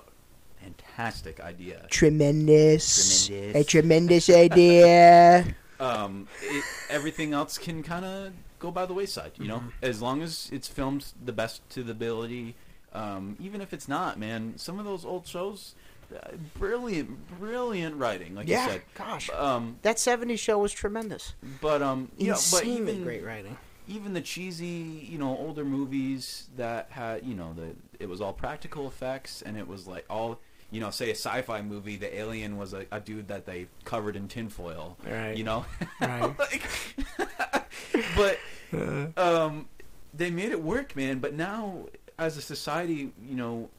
fantastic 0.60 1.40
idea, 1.40 1.86
Tremendous. 1.92 3.28
Tremendous. 3.28 3.56
A 3.56 3.64
tremendous 3.64 4.30
idea. 4.32 5.46
um, 5.80 6.28
it, 6.42 6.64
everything 6.90 7.34
else 7.34 7.58
can 7.58 7.84
kind 7.84 8.06
of 8.06 8.34
go 8.60 8.72
by 8.72 8.86
the 8.86 8.94
wayside. 8.94 9.32
You 9.38 9.48
know, 9.48 9.64
as 9.82 10.02
long 10.02 10.22
as 10.22 10.50
it's 10.52 10.68
filmed 10.68 11.06
the 11.24 11.34
best 11.34 11.68
to 11.72 11.84
the 11.84 11.92
ability. 11.92 12.56
Um, 12.94 13.36
even 13.40 13.62
if 13.62 13.74
it's 13.74 13.88
not, 13.88 14.18
man, 14.18 14.54
some 14.58 14.80
of 14.80 14.86
those 14.86 15.06
old 15.06 15.28
shows, 15.28 15.76
uh, 16.16 16.20
brilliant, 16.58 17.28
brilliant 17.38 17.98
writing, 17.98 18.34
like 18.34 18.48
Yeah, 18.48 18.66
you 18.66 18.72
said. 18.72 18.82
gosh. 18.96 19.30
Um, 19.32 19.78
That 19.84 19.98
'70s 19.98 20.40
show 20.40 20.58
was 20.58 20.72
tremendous. 20.72 21.34
but 21.62 21.82
um, 21.82 22.10
you 22.18 22.32
know, 22.32 22.38
but 22.52 22.64
even 22.64 23.04
great 23.04 23.24
writing. 23.24 23.58
even 23.88 24.14
the 24.14 24.22
cheesy, 24.22 25.06
you 25.08 25.18
know, 25.20 25.38
older 25.38 25.66
movies 25.66 26.48
that 26.56 26.88
had, 26.92 27.24
you 27.26 27.36
know, 27.36 27.54
the 27.54 27.76
it 28.00 28.08
was 28.10 28.22
all 28.22 28.34
practical 28.34 28.88
effects, 28.88 29.42
and 29.44 29.58
it 29.58 29.68
was 29.68 29.86
like 29.86 30.06
all, 30.10 30.40
you 30.72 30.80
know, 30.82 30.90
say 30.90 31.08
a 31.10 31.16
sci-fi 31.16 31.62
movie, 31.62 31.96
the 31.96 32.14
alien 32.18 32.58
was 32.58 32.74
a, 32.74 32.86
a 32.92 33.00
dude 33.00 33.28
that 33.30 33.46
they 33.46 33.68
covered 33.86 34.16
in 34.16 34.28
tinfoil, 34.28 34.98
Right. 35.06 35.36
You 35.38 35.44
know, 35.46 35.66
Right. 36.02 36.38
like, 36.38 36.62
but 38.16 38.40
um, 39.18 39.68
they 40.14 40.30
made 40.32 40.52
it 40.52 40.62
work, 40.62 40.96
man. 40.96 41.20
But 41.20 41.34
now, 41.34 41.86
as 42.18 42.38
a 42.38 42.42
society, 42.42 43.12
you 43.26 43.36
know, 43.36 43.70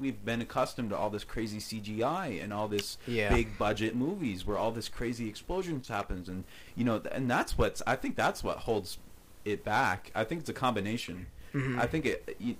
we've 0.00 0.24
been 0.24 0.40
accustomed 0.40 0.90
to 0.90 0.96
all 0.96 1.10
this 1.10 1.24
crazy 1.24 1.58
CGI 1.58 2.42
and 2.42 2.52
all 2.52 2.66
this 2.68 2.98
Yeah. 3.06 3.32
big 3.32 3.56
budget 3.58 3.94
movies 3.94 4.46
where 4.46 4.56
all 4.58 4.70
this 4.72 4.88
crazy 4.88 5.28
explosions 5.28 5.88
happens, 5.88 6.28
and 6.28 6.44
you 6.74 6.84
know, 6.84 7.02
and 7.12 7.30
that's 7.30 7.58
what's 7.58 7.82
I 7.86 7.96
think 7.96 8.16
that's 8.16 8.42
what 8.42 8.58
holds 8.58 8.98
it 9.44 9.64
back. 9.64 10.10
I 10.14 10.24
think 10.24 10.40
it's 10.40 10.50
a 10.50 10.54
combination. 10.54 11.26
Mm-hmm. 11.52 11.78
I 11.78 11.86
think 11.86 12.06
it, 12.06 12.36
it, 12.40 12.56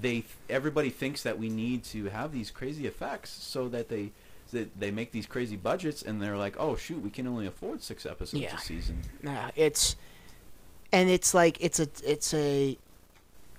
they 0.00 0.24
everybody 0.48 0.90
thinks 0.90 1.22
that 1.22 1.38
we 1.38 1.48
need 1.48 1.84
to 1.84 2.06
have 2.06 2.32
these 2.32 2.50
crazy 2.50 2.86
effects 2.86 3.30
so 3.30 3.68
that 3.68 3.88
they 3.88 4.10
that 4.52 4.78
they 4.78 4.90
make 4.90 5.10
these 5.12 5.26
crazy 5.26 5.56
budgets 5.56 6.02
and 6.02 6.22
they're 6.22 6.36
like, 6.36 6.54
oh 6.58 6.76
shoot, 6.76 7.00
we 7.02 7.10
can 7.10 7.26
only 7.26 7.46
afford 7.46 7.82
six 7.82 8.06
episodes 8.06 8.42
Yeah. 8.42 8.54
a 8.56 8.58
season. 8.60 9.00
Nah, 9.22 9.50
it's 9.56 9.96
and 10.92 11.10
it's 11.10 11.34
like 11.34 11.56
it's 11.60 11.80
a 11.80 11.88
it's 12.04 12.32
a 12.34 12.78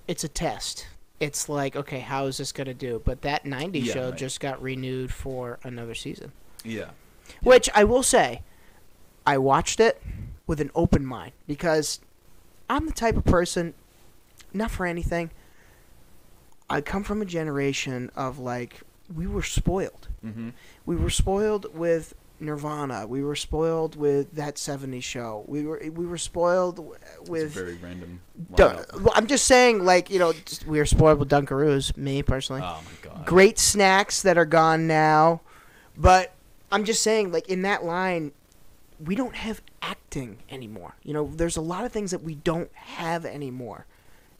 it's 0.08 0.24
a 0.24 0.28
test. 0.28 0.86
It's 1.20 1.48
like 1.48 1.76
okay, 1.76 2.00
how 2.00 2.26
is 2.26 2.38
this 2.38 2.52
gonna 2.52 2.74
do? 2.74 3.00
But 3.04 3.22
that 3.22 3.44
'90 3.44 3.78
Yeah, 3.80 3.92
show 3.92 4.08
right. 4.10 4.18
just 4.18 4.40
got 4.40 4.60
renewed 4.62 5.12
for 5.12 5.58
another 5.62 5.94
season. 5.94 6.32
Yeah. 6.64 6.90
Which 7.42 7.68
I 7.74 7.84
will 7.84 8.02
say, 8.02 8.42
I 9.26 9.38
watched 9.38 9.80
it 9.80 10.00
with 10.46 10.60
an 10.60 10.70
open 10.74 11.04
mind 11.04 11.32
because 11.46 12.00
I'm 12.70 12.86
the 12.86 12.92
type 12.92 13.16
of 13.16 13.24
person, 13.24 13.74
not 14.52 14.70
for 14.70 14.86
anything. 14.86 15.30
I 16.68 16.80
come 16.80 17.04
from 17.04 17.22
a 17.22 17.24
generation 17.24 18.10
of 18.16 18.38
like 18.38 18.80
we 19.14 19.26
were 19.26 19.42
spoiled. 19.42 20.08
Mm-hmm. 20.24 20.50
We 20.84 20.96
were 20.96 21.10
spoiled 21.10 21.74
with 21.76 22.14
Nirvana. 22.40 23.06
We 23.06 23.22
were 23.22 23.36
spoiled 23.36 23.96
with 23.96 24.32
that 24.32 24.56
'70s 24.56 25.02
show. 25.02 25.44
We 25.46 25.64
were 25.64 25.80
we 25.92 26.06
were 26.06 26.18
spoiled 26.18 26.84
with. 27.28 27.52
very 27.52 27.76
random. 27.76 28.20
Dun- 28.54 28.84
well, 29.00 29.12
I'm 29.14 29.26
just 29.26 29.46
saying, 29.46 29.84
like 29.84 30.10
you 30.10 30.18
know, 30.18 30.32
we 30.66 30.78
were 30.78 30.86
spoiled 30.86 31.18
with 31.18 31.30
Dunkaroos. 31.30 31.96
Me 31.96 32.22
personally, 32.22 32.62
Oh 32.64 32.82
my 32.84 33.10
god. 33.10 33.26
great 33.26 33.58
snacks 33.58 34.22
that 34.22 34.36
are 34.36 34.44
gone 34.44 34.86
now. 34.86 35.40
But 35.96 36.34
I'm 36.70 36.84
just 36.84 37.02
saying, 37.02 37.32
like 37.32 37.48
in 37.48 37.62
that 37.62 37.84
line, 37.84 38.32
we 39.02 39.14
don't 39.14 39.36
have 39.36 39.62
acting 39.80 40.38
anymore. 40.50 40.96
You 41.04 41.14
know, 41.14 41.30
there's 41.32 41.56
a 41.56 41.60
lot 41.62 41.84
of 41.84 41.92
things 41.92 42.10
that 42.10 42.22
we 42.22 42.34
don't 42.34 42.70
have 42.74 43.24
anymore 43.24 43.86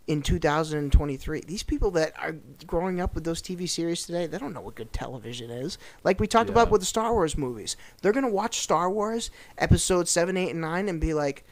in 0.07 0.23
2023. 0.23 1.41
These 1.41 1.63
people 1.65 1.91
that 1.93 2.13
are 2.19 2.37
growing 2.67 3.01
up 3.01 3.15
with 3.15 3.25
those 3.25 3.43
TV 3.43 3.69
series 3.69 4.07
today, 4.07 4.27
they 4.27 4.39
don't 4.39 4.53
know 4.53 4.61
what 4.61 4.75
good 4.77 4.93
television 4.93 5.51
is. 5.51 5.79
Like 6.05 6.21
we 6.21 6.27
talked 6.27 6.49
about 6.51 6.71
with 6.71 6.81
the 6.81 6.87
Star 6.87 7.13
Wars 7.13 7.37
movies, 7.37 7.77
they're 8.03 8.13
gonna 8.13 8.29
watch 8.29 8.61
Star 8.61 8.89
Wars 8.91 9.31
episode 9.59 10.09
seven, 10.09 10.37
eight, 10.37 10.51
and 10.51 10.61
nine 10.61 10.89
and 10.89 11.01
be 11.01 11.13
like, 11.15 11.45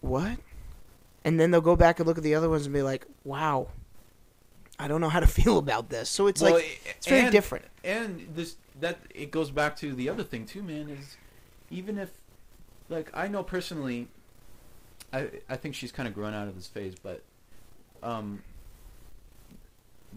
"What?" 0.00 0.38
And 1.24 1.40
then 1.40 1.50
they'll 1.50 1.60
go 1.60 1.76
back 1.76 1.98
and 1.98 2.06
look 2.06 2.18
at 2.18 2.24
the 2.24 2.34
other 2.34 2.48
ones 2.48 2.66
and 2.66 2.72
be 2.74 2.82
like, 2.82 3.06
"Wow." 3.24 3.68
I 4.78 4.88
don't 4.88 5.00
know 5.00 5.08
how 5.08 5.20
to 5.20 5.26
feel 5.40 5.58
about 5.58 5.88
this. 5.88 6.08
So 6.10 6.26
it's 6.26 6.40
Well, 6.42 6.54
like 6.54 6.80
it's 6.96 7.06
very 7.06 7.22
and- 7.22 7.32
different. 7.32 7.64
And 7.82 8.28
this 8.34 8.56
that 8.80 8.98
it 9.14 9.30
goes 9.30 9.50
back 9.50 9.74
to 9.76 9.94
the 9.94 10.08
other 10.08 10.22
thing 10.22 10.44
too, 10.44 10.62
man. 10.62 10.90
Is 10.90 11.16
even 11.70 11.98
if 11.98 12.10
like 12.88 13.10
I 13.14 13.26
know 13.26 13.42
personally, 13.42 14.08
I 15.12 15.28
I 15.48 15.56
think 15.56 15.74
she's 15.74 15.92
kind 15.92 16.08
of 16.08 16.14
grown 16.14 16.34
out 16.34 16.48
of 16.48 16.54
this 16.54 16.66
phase, 16.66 16.94
but 17.02 17.22
um, 18.02 18.42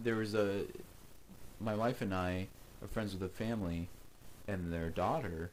there 0.01 0.15
was 0.15 0.33
a 0.35 0.63
my 1.59 1.75
wife 1.75 2.01
and 2.01 2.13
I 2.13 2.47
are 2.81 2.87
friends 2.87 3.13
with 3.13 3.21
a 3.23 3.29
family, 3.33 3.89
and 4.47 4.71
their 4.71 4.89
daughter. 4.89 5.51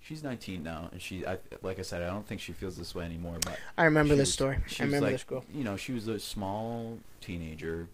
She's 0.00 0.22
19 0.22 0.62
now, 0.62 0.88
and 0.92 1.02
she, 1.02 1.26
I, 1.26 1.38
like 1.62 1.80
I 1.80 1.82
said, 1.82 2.00
I 2.00 2.06
don't 2.06 2.24
think 2.24 2.40
she 2.40 2.52
feels 2.52 2.76
this 2.76 2.94
way 2.94 3.04
anymore. 3.04 3.38
But 3.44 3.58
I 3.76 3.84
remember 3.84 4.14
this 4.14 4.28
was- 4.28 4.32
story. 4.34 4.58
she 4.68 4.82
I 4.82 4.86
remember 4.86 5.06
like, 5.06 5.14
this 5.14 5.24
girl. 5.24 5.44
You 5.52 5.64
know, 5.64 5.76
she 5.76 5.90
was 5.92 6.06
a 6.06 6.20
small 6.20 7.00
teenager, 7.20 7.88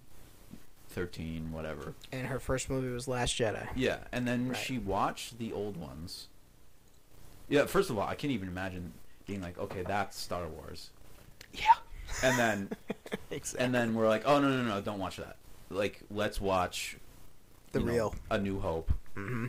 13, 0.91 1.51
whatever. 1.53 1.95
And 2.13 2.27
her 2.27 2.39
first 2.39 2.69
movie 2.69 2.91
was 2.91 3.09
Last 3.09 3.35
Jedi. 3.39 3.67
Yeah, 3.75 4.01
and 4.13 4.29
then 4.29 4.49
Right. 4.51 4.57
she 4.59 4.77
watched 4.77 5.39
the 5.39 5.55
old 5.55 5.79
ones. 5.79 6.29
Yeah, 7.49 7.65
first 7.65 7.89
of 7.89 7.97
all, 7.99 8.07
I 8.07 8.15
can't 8.15 8.31
even 8.33 8.47
imagine 8.49 8.93
being 9.27 9.41
like, 9.43 9.59
okay, 9.59 9.83
that's 9.83 10.19
Star 10.19 10.47
Wars, 10.49 10.91
Yeah. 11.53 11.75
and 12.23 12.39
then 12.39 12.71
Exactly. 13.31 13.65
and 13.65 13.75
then 13.75 13.95
we're 13.95 14.09
like, 14.09 14.23
oh 14.27 14.39
no 14.41 14.49
no 14.49 14.63
no, 14.63 14.81
don't 14.81 14.99
watch 14.99 15.17
that. 15.17 15.37
Like, 15.71 16.01
let's 16.11 16.41
watch 16.41 16.97
The 17.73 17.81
you 17.81 17.87
know, 17.87 17.93
real. 17.93 18.15
A 18.31 18.39
New 18.39 18.61
Hope, 18.61 18.93
hmm 19.15 19.47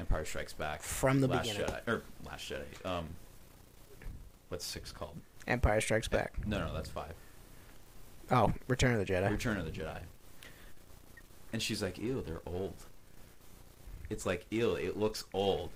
Empire 0.00 0.24
Strikes 0.24 0.52
Back, 0.52 0.80
From 0.82 1.20
the 1.20 1.26
Last 1.26 1.48
beginning. 1.48 1.66
Jedi, 1.68 1.88
or 1.88 2.02
Last 2.24 2.50
Jedi. 2.50 2.86
Um, 2.88 3.08
what's 4.48 4.64
six 4.64 4.92
called? 4.92 5.16
Empire 5.46 5.80
Strikes 5.80 6.08
Back. 6.08 6.34
No 6.46 6.58
no, 6.64 6.72
that's 6.72 6.88
five. 6.90 7.12
Oh, 8.30 8.52
Return 8.68 8.94
of 8.98 9.04
the 9.06 9.12
Jedi. 9.12 9.30
Return 9.30 9.56
of 9.56 9.64
the 9.64 9.70
Jedi. 9.72 9.98
And 11.52 11.62
she's 11.62 11.82
like, 11.82 11.98
ew, 11.98 12.22
they're 12.26 12.42
old. 12.46 12.74
It's 14.10 14.24
like, 14.26 14.44
ew, 14.50 14.74
it 14.74 14.96
looks 14.98 15.24
old. 15.32 15.70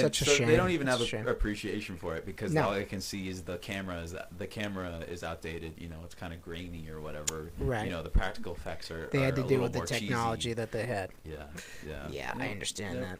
Such 0.00 0.22
a 0.22 0.24
so 0.24 0.30
shame. 0.32 0.48
They 0.48 0.56
don't 0.56 0.70
even 0.70 0.88
It's 0.88 1.10
have 1.10 1.26
a 1.26 1.28
a 1.28 1.32
appreciation 1.32 1.96
for 1.96 2.14
it 2.14 2.24
because 2.24 2.52
No. 2.52 2.62
all 2.64 2.72
I 2.72 2.84
can 2.84 3.00
see 3.00 3.28
is 3.28 3.42
the 3.42 3.58
camera 3.58 4.00
is 4.00 4.14
the 4.38 4.46
camera 4.46 5.04
is 5.08 5.22
outdated. 5.22 5.74
You 5.78 5.88
know, 5.88 5.98
it's 6.04 6.14
kind 6.14 6.32
of 6.32 6.40
grainy 6.42 6.88
or 6.88 7.00
whatever. 7.00 7.50
Right. 7.58 7.84
You 7.84 7.90
know, 7.90 8.02
the 8.02 8.08
practical 8.10 8.54
effects 8.54 8.90
are. 8.90 9.08
They 9.12 9.20
had 9.20 9.36
to 9.36 9.42
deal 9.42 9.60
with 9.60 9.72
the 9.72 9.80
more 9.80 9.86
cheesy. 9.86 10.06
technology 10.08 10.52
that 10.54 10.72
they 10.72 10.86
had. 10.86 11.10
Yeah, 11.24 11.44
yeah. 11.86 12.08
Yeah, 12.10 12.32
I 12.38 12.48
understand 12.48 12.96
yeah. 13.00 13.00
that. 13.02 13.18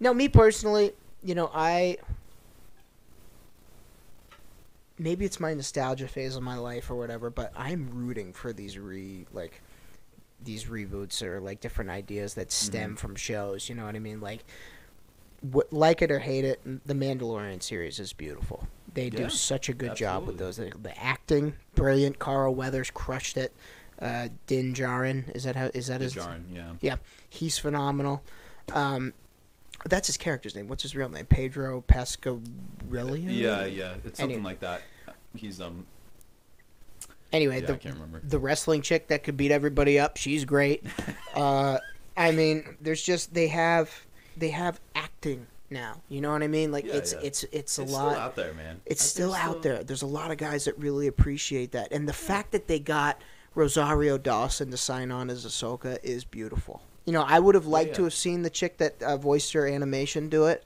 No, 0.00 0.14
me 0.14 0.28
personally, 0.28 0.92
you 1.22 1.34
know, 1.34 1.50
I 1.52 1.98
maybe 4.98 5.24
it's 5.24 5.38
my 5.40 5.52
nostalgia 5.54 6.08
phase 6.08 6.36
of 6.36 6.42
my 6.42 6.56
life 6.56 6.90
or 6.90 6.94
whatever, 6.94 7.30
but 7.30 7.52
I'm 7.56 7.90
rooting 7.92 8.32
for 8.32 8.52
these 8.52 8.78
re 8.78 9.26
like 9.32 9.60
these 10.42 10.64
reboots 10.64 11.22
or 11.22 11.40
like 11.40 11.60
different 11.60 11.90
ideas 11.90 12.34
that 12.34 12.52
stem 12.52 12.94
Mhm. 12.94 12.98
from 12.98 13.16
shows. 13.16 13.68
You 13.68 13.74
know 13.74 13.84
what 13.86 13.96
I 13.96 13.98
mean? 13.98 14.20
Like, 14.20 14.44
wh- 15.54 15.72
like 15.72 16.02
it 16.02 16.10
or 16.10 16.18
hate 16.18 16.44
it, 16.44 16.60
the 16.86 16.94
Mandalorian 16.94 17.62
series 17.62 17.98
is 17.98 18.12
beautiful. 18.12 18.66
They 18.94 19.10
do 19.10 19.22
Yeah, 19.24 19.28
such 19.28 19.68
a 19.68 19.74
good 19.74 19.94
job 19.94 20.26
with 20.26 20.38
those. 20.38 20.56
The, 20.56 20.72
the 20.82 20.96
acting, 21.02 21.54
brilliant. 21.74 22.18
Carl 22.18 22.54
Weathers 22.54 22.90
crushed 22.90 23.36
it. 23.36 23.52
Uh, 24.00 24.28
Din 24.46 24.74
Djarin, 24.74 25.34
is 25.34 25.44
that 25.44 25.56
how? 25.56 25.66
Is 25.74 25.86
that 25.88 26.00
his? 26.00 26.14
Djarin, 26.14 26.42
yeah. 26.52 26.72
Yeah, 26.80 26.96
he's 27.28 27.58
phenomenal. 27.58 28.22
Um, 28.72 29.12
that's 29.84 30.06
his 30.06 30.16
character's 30.16 30.54
name. 30.54 30.68
What's 30.68 30.82
his 30.82 30.96
real 30.96 31.08
name? 31.08 31.26
Pedro 31.26 31.82
Pascarillo. 31.86 32.40
Yeah, 33.22 33.64
yeah. 33.66 33.94
It's 34.04 34.18
something 34.18 34.36
Anyway. 34.36 34.42
like 34.42 34.60
that. 34.60 34.82
He's 35.34 35.60
um. 35.60 35.86
Anyway, 37.32 37.60
Yeah, 37.60 37.66
the 37.66 37.74
I 37.74 37.76
can't 37.76 37.94
remember. 37.96 38.20
the 38.24 38.38
wrestling 38.38 38.82
chick 38.82 39.08
that 39.08 39.24
could 39.24 39.36
beat 39.36 39.50
everybody 39.50 39.98
up. 39.98 40.16
She's 40.16 40.44
great. 40.44 40.84
uh, 41.34 41.78
I 42.16 42.30
mean, 42.32 42.76
there's 42.80 43.02
just 43.02 43.34
they 43.34 43.48
have 43.48 44.05
they 44.36 44.50
have 44.50 44.80
acting 44.94 45.46
now. 45.70 46.00
You 46.08 46.20
know 46.20 46.30
what 46.32 46.42
I 46.42 46.48
mean? 46.48 46.70
Like 46.72 46.84
Yeah, 46.84 46.94
it's 46.94 47.12
yeah. 47.12 47.18
it's 47.22 47.44
it's 47.52 47.78
a 47.78 47.82
it's 47.82 47.92
lot. 47.92 48.10
still 48.12 48.20
out 48.22 48.36
there, 48.36 48.54
man. 48.54 48.80
It's 48.86 49.02
I 49.02 49.06
still 49.06 49.34
out 49.34 49.62
there. 49.62 49.82
There's 49.82 50.02
a 50.02 50.06
lot 50.06 50.30
of 50.30 50.36
guys 50.38 50.64
that 50.66 50.78
really 50.78 51.06
appreciate 51.06 51.72
that, 51.72 51.92
and 51.92 52.08
the 52.08 52.12
fact 52.12 52.52
that 52.52 52.68
they 52.68 52.78
got 52.78 53.20
Rosario 53.54 54.18
Dawson 54.18 54.70
to 54.70 54.76
sign 54.76 55.10
on 55.10 55.30
as 55.30 55.44
Ahsoka 55.46 55.98
is 56.02 56.24
beautiful. 56.24 56.82
You 57.06 57.12
know, 57.12 57.22
I 57.26 57.38
would 57.38 57.54
have 57.54 57.66
liked 57.66 57.94
to 57.96 58.02
yeah. 58.02 58.06
have 58.06 58.14
seen 58.14 58.42
the 58.42 58.50
chick 58.50 58.78
that 58.78 59.02
uh, 59.02 59.16
voiced 59.16 59.52
her 59.54 59.66
animation 59.66 60.28
do 60.28 60.46
it, 60.46 60.64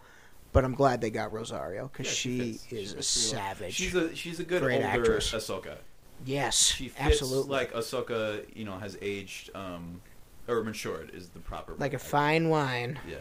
but 0.52 0.64
I'm 0.64 0.74
glad 0.74 1.00
they 1.02 1.11
got 1.11 1.33
Rosario 1.33 1.88
because 1.92 2.06
Yeah, 2.06 2.12
she, 2.12 2.52
fits. 2.54 2.72
is 2.72 2.92
a 2.92 2.96
fits 2.96 3.09
savage. 3.09 3.74
She's 3.74 3.94
a 3.94 4.14
she's 4.16 4.40
a 4.40 4.44
good 4.44 4.62
Great 4.62 4.76
older 4.76 4.87
actress. 4.88 5.33
Ahsoka. 5.33 5.76
yes, 6.24 6.56
She 6.59 6.88
fits 6.88 7.20
absolutely. 7.22 7.50
like 7.52 7.72
Ahsoka. 7.74 8.44
You 8.56 8.64
know, 8.64 8.78
has 8.78 8.96
aged 9.02 9.50
um, 9.54 10.00
or 10.48 10.64
matured 10.64 11.11
is 11.14 11.28
the 11.28 11.38
proper. 11.40 11.74
like 11.78 11.92
a 11.92 11.96
word. 11.96 12.00
fine 12.02 12.48
wine. 12.48 12.98
Yeah, 13.09 13.18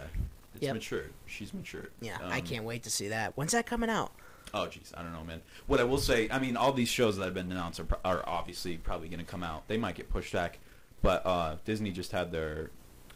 it's 0.60 0.66
Yep. 0.66 0.74
matured. 0.76 1.14
She's 1.26 1.54
matured. 1.54 1.92
Yeah, 2.02 2.18
I 2.22 2.40
Um, 2.40 2.46
can't 2.46 2.66
wait 2.66 2.84
to 2.84 2.90
see 2.90 3.08
that. 3.08 3.38
When's 3.38 3.54
that 3.54 3.66
coming 3.66 3.90
out? 3.90 4.12
Oh, 4.54 4.66
jeez, 4.68 4.92
I 4.98 5.02
don't 5.04 5.14
know, 5.14 5.24
man. 5.24 5.42
What 5.68 5.80
I 5.80 5.84
will 5.86 6.00
say, 6.00 6.28
I 6.30 6.38
mean, 6.40 6.58
all 6.58 6.74
these 6.74 6.90
shows 6.90 7.16
that 7.18 7.24
have 7.26 7.34
been 7.34 7.52
announced 7.52 7.80
are, 7.80 7.88
are 8.04 8.24
obviously 8.28 8.78
probably 8.78 9.08
going 9.08 9.24
to 9.24 9.26
come 9.32 9.44
out. 9.44 9.68
They 9.70 9.78
might 9.78 9.96
get 9.96 10.10
pushed 10.10 10.34
back, 10.34 10.60
but 11.02 11.26
uh, 11.26 11.58
Disney 11.66 11.92
just 11.92 12.12
had 12.12 12.32
their 12.32 12.72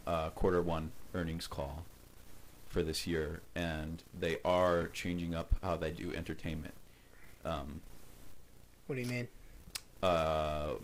uh, 0.06 0.30
quarter 0.30 0.62
one 0.62 0.92
earnings 1.12 1.46
call 1.46 1.84
for 2.68 2.82
this 2.82 3.06
year, 3.06 3.40
and 3.54 4.02
they 4.18 4.38
are 4.44 4.88
changing 4.88 5.34
up 5.34 5.54
how 5.62 5.76
they 5.76 5.90
do 5.90 6.14
entertainment. 6.14 6.74
Um, 7.44 7.82
What 8.86 8.96
do 8.96 9.02
you 9.02 9.08
mean? 9.08 9.28
uh, 10.02 10.74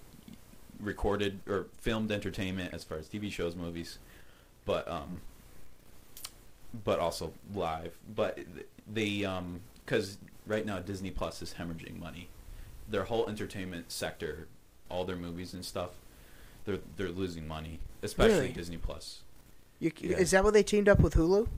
recorded 0.80 1.40
or 1.46 1.66
filmed 1.78 2.10
entertainment 2.10 2.72
as 2.74 2.84
far 2.84 2.98
as 2.98 3.06
TV 3.08 3.30
shows, 3.30 3.54
movies, 3.54 3.98
but 4.64 4.88
um, 4.88 5.20
but 6.84 6.98
also 6.98 7.32
live. 7.54 7.92
But 8.14 8.38
they 8.92 9.24
um, 9.24 9.60
because 9.84 10.18
right 10.46 10.64
now 10.64 10.78
Disney 10.80 11.10
Plus 11.10 11.42
is 11.42 11.54
hemorrhaging 11.58 11.98
money. 11.98 12.28
Their 12.88 13.04
whole 13.04 13.28
entertainment 13.28 13.92
sector, 13.92 14.48
all 14.88 15.04
their 15.04 15.16
movies 15.16 15.54
and 15.54 15.64
stuff, 15.64 15.90
they're 16.64 16.78
they're 16.96 17.08
losing 17.08 17.46
money, 17.46 17.80
especially 18.02 18.34
Really? 18.34 18.52
Disney 18.52 18.76
Plus. 18.76 19.22
You, 19.78 19.92
Yeah. 19.98 20.18
Is 20.18 20.32
that 20.32 20.44
what 20.44 20.52
they 20.52 20.62
teamed 20.62 20.88
up 20.88 21.00
with 21.00 21.14
Hulu? 21.14 21.48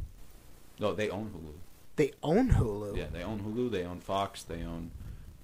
No, 0.78 0.94
they 0.94 1.10
own 1.10 1.30
Hulu. 1.34 1.52
They 1.96 2.12
own 2.22 2.52
Hulu. 2.52 2.96
Yeah, 2.96 3.06
they 3.12 3.22
own 3.22 3.40
Hulu. 3.40 3.70
They 3.70 3.84
own 3.84 4.00
Fox. 4.00 4.42
They 4.42 4.62
own 4.62 4.90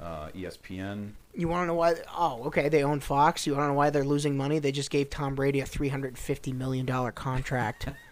uh, 0.00 0.28
ESPN. 0.28 1.12
You 1.34 1.48
want 1.48 1.64
to 1.64 1.66
know 1.66 1.74
why? 1.74 1.94
Oh, 2.16 2.44
okay. 2.44 2.68
They 2.68 2.82
own 2.82 3.00
Fox. 3.00 3.46
You 3.46 3.52
want 3.54 3.64
to 3.64 3.68
know 3.68 3.74
why 3.74 3.90
they're 3.90 4.04
losing 4.04 4.36
money? 4.36 4.58
They 4.58 4.72
just 4.72 4.90
gave 4.90 5.10
Tom 5.10 5.34
Brady 5.34 5.60
a 5.60 5.66
three 5.66 5.88
hundred 5.88 6.16
fifty 6.18 6.52
million 6.52 6.86
dollar 6.86 7.12
contract. 7.12 7.88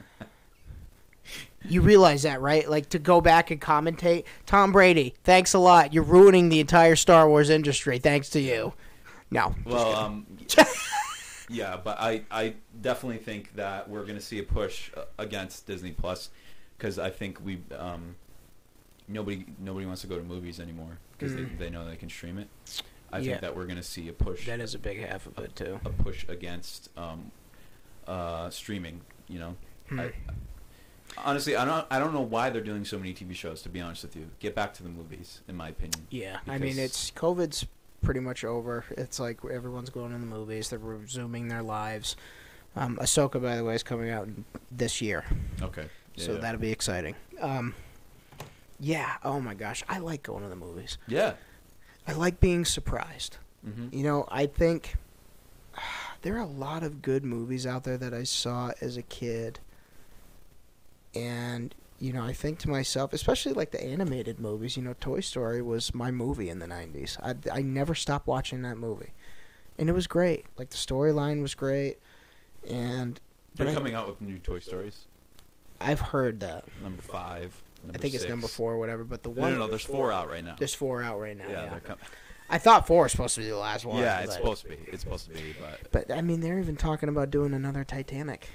you 1.68 1.80
realize 1.82 2.22
that, 2.22 2.40
right? 2.40 2.68
Like 2.68 2.88
to 2.90 2.98
go 2.98 3.20
back 3.20 3.50
and 3.50 3.60
commentate. 3.60 4.24
Tom 4.46 4.72
Brady, 4.72 5.14
thanks 5.24 5.54
a 5.54 5.58
lot. 5.58 5.92
You're 5.92 6.02
ruining 6.04 6.48
the 6.48 6.60
entire 6.60 6.96
Star 6.96 7.28
Wars 7.28 7.50
industry. 7.50 7.98
Thanks 7.98 8.28
to 8.30 8.40
you. 8.40 8.72
No. 9.30 9.54
Well, 9.64 9.94
um, 9.96 10.26
yeah, 11.48 11.76
but 11.82 11.98
I, 12.00 12.22
I 12.30 12.54
definitely 12.80 13.18
think 13.18 13.54
that 13.56 13.88
we're 13.88 14.02
going 14.02 14.16
to 14.16 14.20
see 14.20 14.38
a 14.38 14.42
push 14.42 14.90
uh, 14.96 15.02
against 15.18 15.66
Disney 15.66 15.92
Plus 15.92 16.30
because 16.78 16.98
I 16.98 17.10
think 17.10 17.38
we 17.44 17.60
um, 17.76 18.16
nobody 19.08 19.46
nobody 19.58 19.86
wants 19.86 20.00
to 20.02 20.06
go 20.06 20.16
to 20.16 20.22
movies 20.24 20.60
anymore 20.60 20.98
because 21.18 21.32
Mm. 21.32 21.58
they, 21.58 21.64
they 21.66 21.70
know 21.70 21.88
they 21.88 21.96
can 21.96 22.08
stream 22.10 22.38
it. 22.38 22.48
I 23.12 23.18
Yeah. 23.18 23.30
think 23.32 23.40
that 23.42 23.56
we're 23.56 23.64
going 23.66 23.76
to 23.76 23.82
see 23.82 24.08
a 24.08 24.12
push 24.12 24.46
that 24.46 24.60
is 24.60 24.74
a 24.74 24.78
big 24.78 25.00
half 25.04 25.26
of 25.26 25.38
it 25.38 25.54
too. 25.56 25.80
a 25.84 25.90
push 25.90 26.24
against 26.28 26.90
um, 26.96 27.30
uh, 28.06 28.50
streaming. 28.50 29.00
You 29.28 29.38
know, 29.40 29.56
Hmm. 29.88 30.00
I, 30.00 30.12
honestly, 31.24 31.56
I 31.56 31.64
don't 31.64 31.86
I 31.90 31.98
don't 31.98 32.12
know 32.14 32.20
why 32.22 32.50
they're 32.50 32.60
doing 32.62 32.84
so 32.84 32.98
many 32.98 33.12
TV 33.14 33.34
shows. 33.34 33.62
To 33.62 33.68
be 33.68 33.80
honest 33.80 34.02
with 34.02 34.16
you, 34.16 34.28
get 34.40 34.54
back 34.54 34.74
to 34.74 34.82
the 34.82 34.88
movies, 34.88 35.40
in 35.48 35.56
my 35.56 35.68
opinion. 35.68 36.06
Yeah, 36.10 36.38
I 36.46 36.58
mean 36.58 36.78
it's 36.78 37.10
COVID's 37.12 37.66
pretty 38.02 38.20
much 38.20 38.44
over. 38.44 38.84
It's 38.92 39.18
like 39.18 39.40
everyone's 39.44 39.90
going 39.90 40.12
to 40.12 40.18
the 40.18 40.26
movies. 40.26 40.70
They're 40.70 40.78
resuming 40.78 41.48
their 41.48 41.62
lives. 41.62 42.16
Um, 42.76 42.96
Ahsoka, 43.00 43.40
by 43.42 43.56
the 43.56 43.64
way, 43.64 43.74
is 43.74 43.82
coming 43.82 44.10
out 44.10 44.28
this 44.70 45.00
year. 45.00 45.24
Okay, 45.62 45.86
so 46.16 46.32
Yeah. 46.34 46.38
that'll 46.40 46.60
be 46.60 46.70
exciting. 46.72 47.14
Um, 47.40 47.74
yeah. 48.78 49.14
Oh 49.24 49.40
my 49.40 49.54
gosh, 49.54 49.82
I 49.88 49.98
like 49.98 50.22
going 50.22 50.42
to 50.42 50.48
the 50.48 50.56
movies. 50.56 50.98
yeah. 51.08 51.34
I 52.08 52.12
like 52.12 52.38
being 52.38 52.64
surprised. 52.64 53.38
hmm 53.64 53.88
You 53.90 54.04
know, 54.04 54.28
I 54.30 54.46
think 54.46 54.94
there 56.22 56.36
are 56.36 56.40
a 56.40 56.46
lot 56.46 56.82
of 56.82 57.02
good 57.02 57.24
movies 57.24 57.66
out 57.66 57.82
there 57.84 57.96
that 57.98 58.14
I 58.14 58.22
saw 58.24 58.70
as 58.80 58.96
a 58.96 59.02
kid, 59.02 59.58
and 61.14 61.74
you 61.98 62.12
know, 62.12 62.22
I 62.22 62.32
think 62.34 62.58
to 62.60 62.68
myself, 62.68 63.12
especially 63.14 63.52
like 63.54 63.70
the 63.70 63.82
animated 63.82 64.38
movies. 64.38 64.76
You 64.76 64.82
know, 64.82 64.94
Toy 65.00 65.20
Story 65.20 65.62
was 65.62 65.94
my 65.94 66.10
movie 66.10 66.48
in 66.50 66.58
the 66.58 66.66
'90s. 66.66 67.16
I 67.22 67.34
I 67.58 67.62
never 67.62 67.94
stopped 67.94 68.26
watching 68.26 68.62
that 68.62 68.76
movie, 68.76 69.12
and 69.78 69.88
it 69.88 69.92
was 69.92 70.06
great. 70.06 70.44
Like 70.58 70.70
the 70.70 70.76
storyline 70.76 71.40
was 71.42 71.54
great, 71.54 71.98
and 72.68 73.20
They're 73.54 73.66
but 73.66 73.70
I- 73.72 73.74
coming 73.74 73.94
out 73.94 74.08
with 74.08 74.20
new 74.20 74.38
Toy 74.38 74.58
Stories. 74.58 75.06
I've 75.80 76.00
heard 76.00 76.40
that. 76.40 76.64
Number 76.82 77.02
five. 77.02 77.62
Number 77.82 77.98
I 77.98 78.00
think 78.00 78.14
it's 78.14 78.26
number 78.26 78.48
four 78.48 78.72
or 78.72 78.78
whatever. 78.78 79.04
But 79.04 79.22
the 79.22 79.28
one 79.30 79.52
no, 79.52 79.58
no. 79.58 79.66
There's 79.68 79.84
four 79.84 80.10
out 80.10 80.28
right 80.30 80.42
now. 80.44 80.56
There's 80.58 80.74
four 80.74 81.02
out 81.02 81.20
right 81.20 81.36
now. 81.36 81.44
yeah, 81.48 81.64
Yeah, 81.64 81.68
they're 81.70 81.80
coming. 81.80 82.04
I 82.48 82.58
thought 82.58 82.86
four 82.86 83.02
was 83.02 83.12
supposed 83.12 83.34
to 83.34 83.40
be 83.42 83.48
the 83.48 83.56
last 83.56 83.84
one. 83.84 83.98
Yeah, 84.02 84.20
it's 84.20 84.34
supposed 84.34 84.62
to 84.62 84.68
be. 84.70 84.78
It's 84.86 85.02
supposed 85.02 85.26
to 85.28 85.34
be, 85.34 85.54
but 85.60 85.92
But 86.08 86.16
I 86.16 86.22
mean, 86.22 86.40
they're 86.40 86.58
even 86.58 86.76
talking 86.76 87.08
about 87.08 87.30
doing 87.30 87.52
another 87.54 87.84
Titanic, 87.84 88.48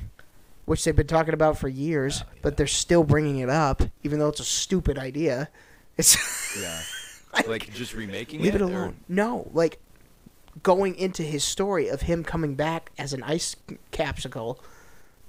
which 0.66 0.84
they've 0.84 0.96
been 0.96 1.08
talking 1.08 1.34
about 1.34 1.58
for 1.58 1.68
years. 1.68 2.20
Yeah, 2.20 2.34
But 2.42 2.58
they're 2.58 2.68
still 2.68 3.04
bringing 3.04 3.40
it 3.40 3.50
up, 3.50 3.82
even 4.04 4.20
though 4.20 4.30
it's 4.30 4.40
a 4.40 4.46
stupid 4.46 4.98
idea. 4.98 5.50
It's 5.98 6.16
yeah, 6.62 6.82
like, 7.34 7.48
like 7.48 7.74
just 7.74 7.94
remaking 7.94 8.42
leave 8.42 8.56
it 8.56 8.62
or- 8.62 8.66
alone. 8.66 8.98
No, 9.10 9.50
like 9.54 9.80
going 10.64 10.96
into 10.96 11.24
his 11.24 11.44
story 11.44 11.88
of 11.90 12.02
him 12.02 12.24
coming 12.24 12.56
back 12.56 12.92
as 12.98 13.14
an 13.14 13.24
ice 13.24 13.56
capsicle. 13.92 14.58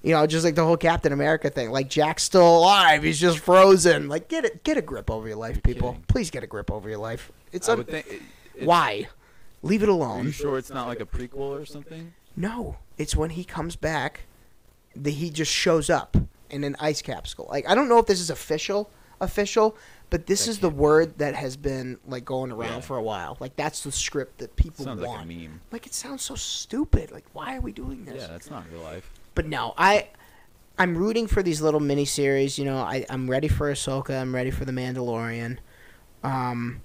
You 0.05 0.14
know, 0.14 0.27
just 0.27 0.45
like 0.45 0.57
the 0.57 0.64
whole 0.64 0.77
Captain 0.77 1.12
America 1.12 1.49
thing. 1.49 1.71
Like 1.71 1.88
Jack's 1.88 2.25
still 2.25 2.59
alive, 2.59 3.05
he's 3.05 3.21
just 3.21 3.38
frozen. 3.38 4.09
Like 4.09 4.29
get 4.29 4.45
it, 4.45 4.64
get 4.64 4.77
a 4.77 4.83
grip 4.83 5.11
over 5.11 5.29
your 5.29 5.37
life, 5.37 5.62
people. 5.62 5.90
kidding. 5.92 6.05
Please 6.09 6.31
get 6.31 6.42
a 6.42 6.47
grip 6.49 6.71
over 6.73 6.88
your 6.88 6.99
life. 6.99 7.31
It's 7.53 7.68
I 7.68 7.75
un- 7.75 7.85
think. 7.85 8.07
It, 8.09 8.23
it- 8.57 8.66
why? 8.66 9.09
Leave 9.62 9.85
it 9.85 9.88
alone. 9.88 10.01
Are 10.09 10.12
alone. 10.14 10.27
you 10.27 10.33
sure 10.33 10.59
it's 10.59 10.71
not 10.71 10.88
like 10.88 10.99
a 11.01 11.07
prequel 11.07 11.37
or 11.61 11.64
something? 11.64 12.14
No, 12.37 12.79
it's 12.99 13.14
when 13.14 13.31
he 13.31 13.45
comes 13.45 13.77
back, 13.77 14.23
that 14.96 15.11
he 15.11 15.31
just 15.31 15.50
shows 15.52 15.88
up 15.90 16.16
in 16.50 16.64
an 16.64 16.76
ice 16.81 17.02
capsule. 17.02 17.46
Like 17.50 17.68
I 17.68 17.74
don't 17.74 17.88
know 17.88 17.98
if 17.98 18.07
this 18.07 18.20
is 18.20 18.31
official, 18.31 18.90
official, 19.20 19.76
but 20.11 20.26
this 20.26 20.44
That 20.44 20.50
is 20.52 20.59
the 20.59 20.70
word 20.70 21.18
that 21.18 21.35
has 21.35 21.57
been 21.57 21.98
like 22.07 22.24
going 22.24 22.52
around 22.52 22.74
Yeah. 22.74 22.81
for 22.81 22.96
a 22.96 23.02
while. 23.02 23.37
Like 23.40 23.57
that's 23.57 23.83
the 23.83 23.92
script 23.92 24.38
that 24.38 24.55
people 24.57 24.85
Sounds 24.85 25.00
like 25.00 25.09
want. 25.09 25.22
a 25.22 25.26
meme. 25.26 25.61
Like 25.70 25.87
it 25.87 25.94
sounds 25.94 26.22
so 26.22 26.35
stupid. 26.35 27.11
Like 27.11 27.24
why 27.33 27.57
are 27.57 27.61
we 27.61 27.72
doing 27.72 28.05
this? 28.05 28.20
Yeah, 28.22 28.26
that's 28.28 28.50
not 28.50 28.64
real 28.72 28.83
life. 28.83 29.11
But 29.35 29.46
no, 29.46 29.72
I 29.78 30.09
I'm 30.78 30.96
rooting 30.96 31.26
for 31.26 31.42
these 31.42 31.61
little 31.62 31.81
mini 31.81 32.05
series. 32.05 32.59
You 32.59 32.64
know, 32.66 32.78
I 32.78 33.05
I'm 33.09 33.31
ready 33.31 33.48
for 33.48 33.70
Ahsoka. 33.72 34.20
I'm 34.20 34.35
ready 34.35 34.50
for 34.50 34.64
the 34.64 34.72
Mandalorian. 34.72 35.59
Um, 36.22 36.83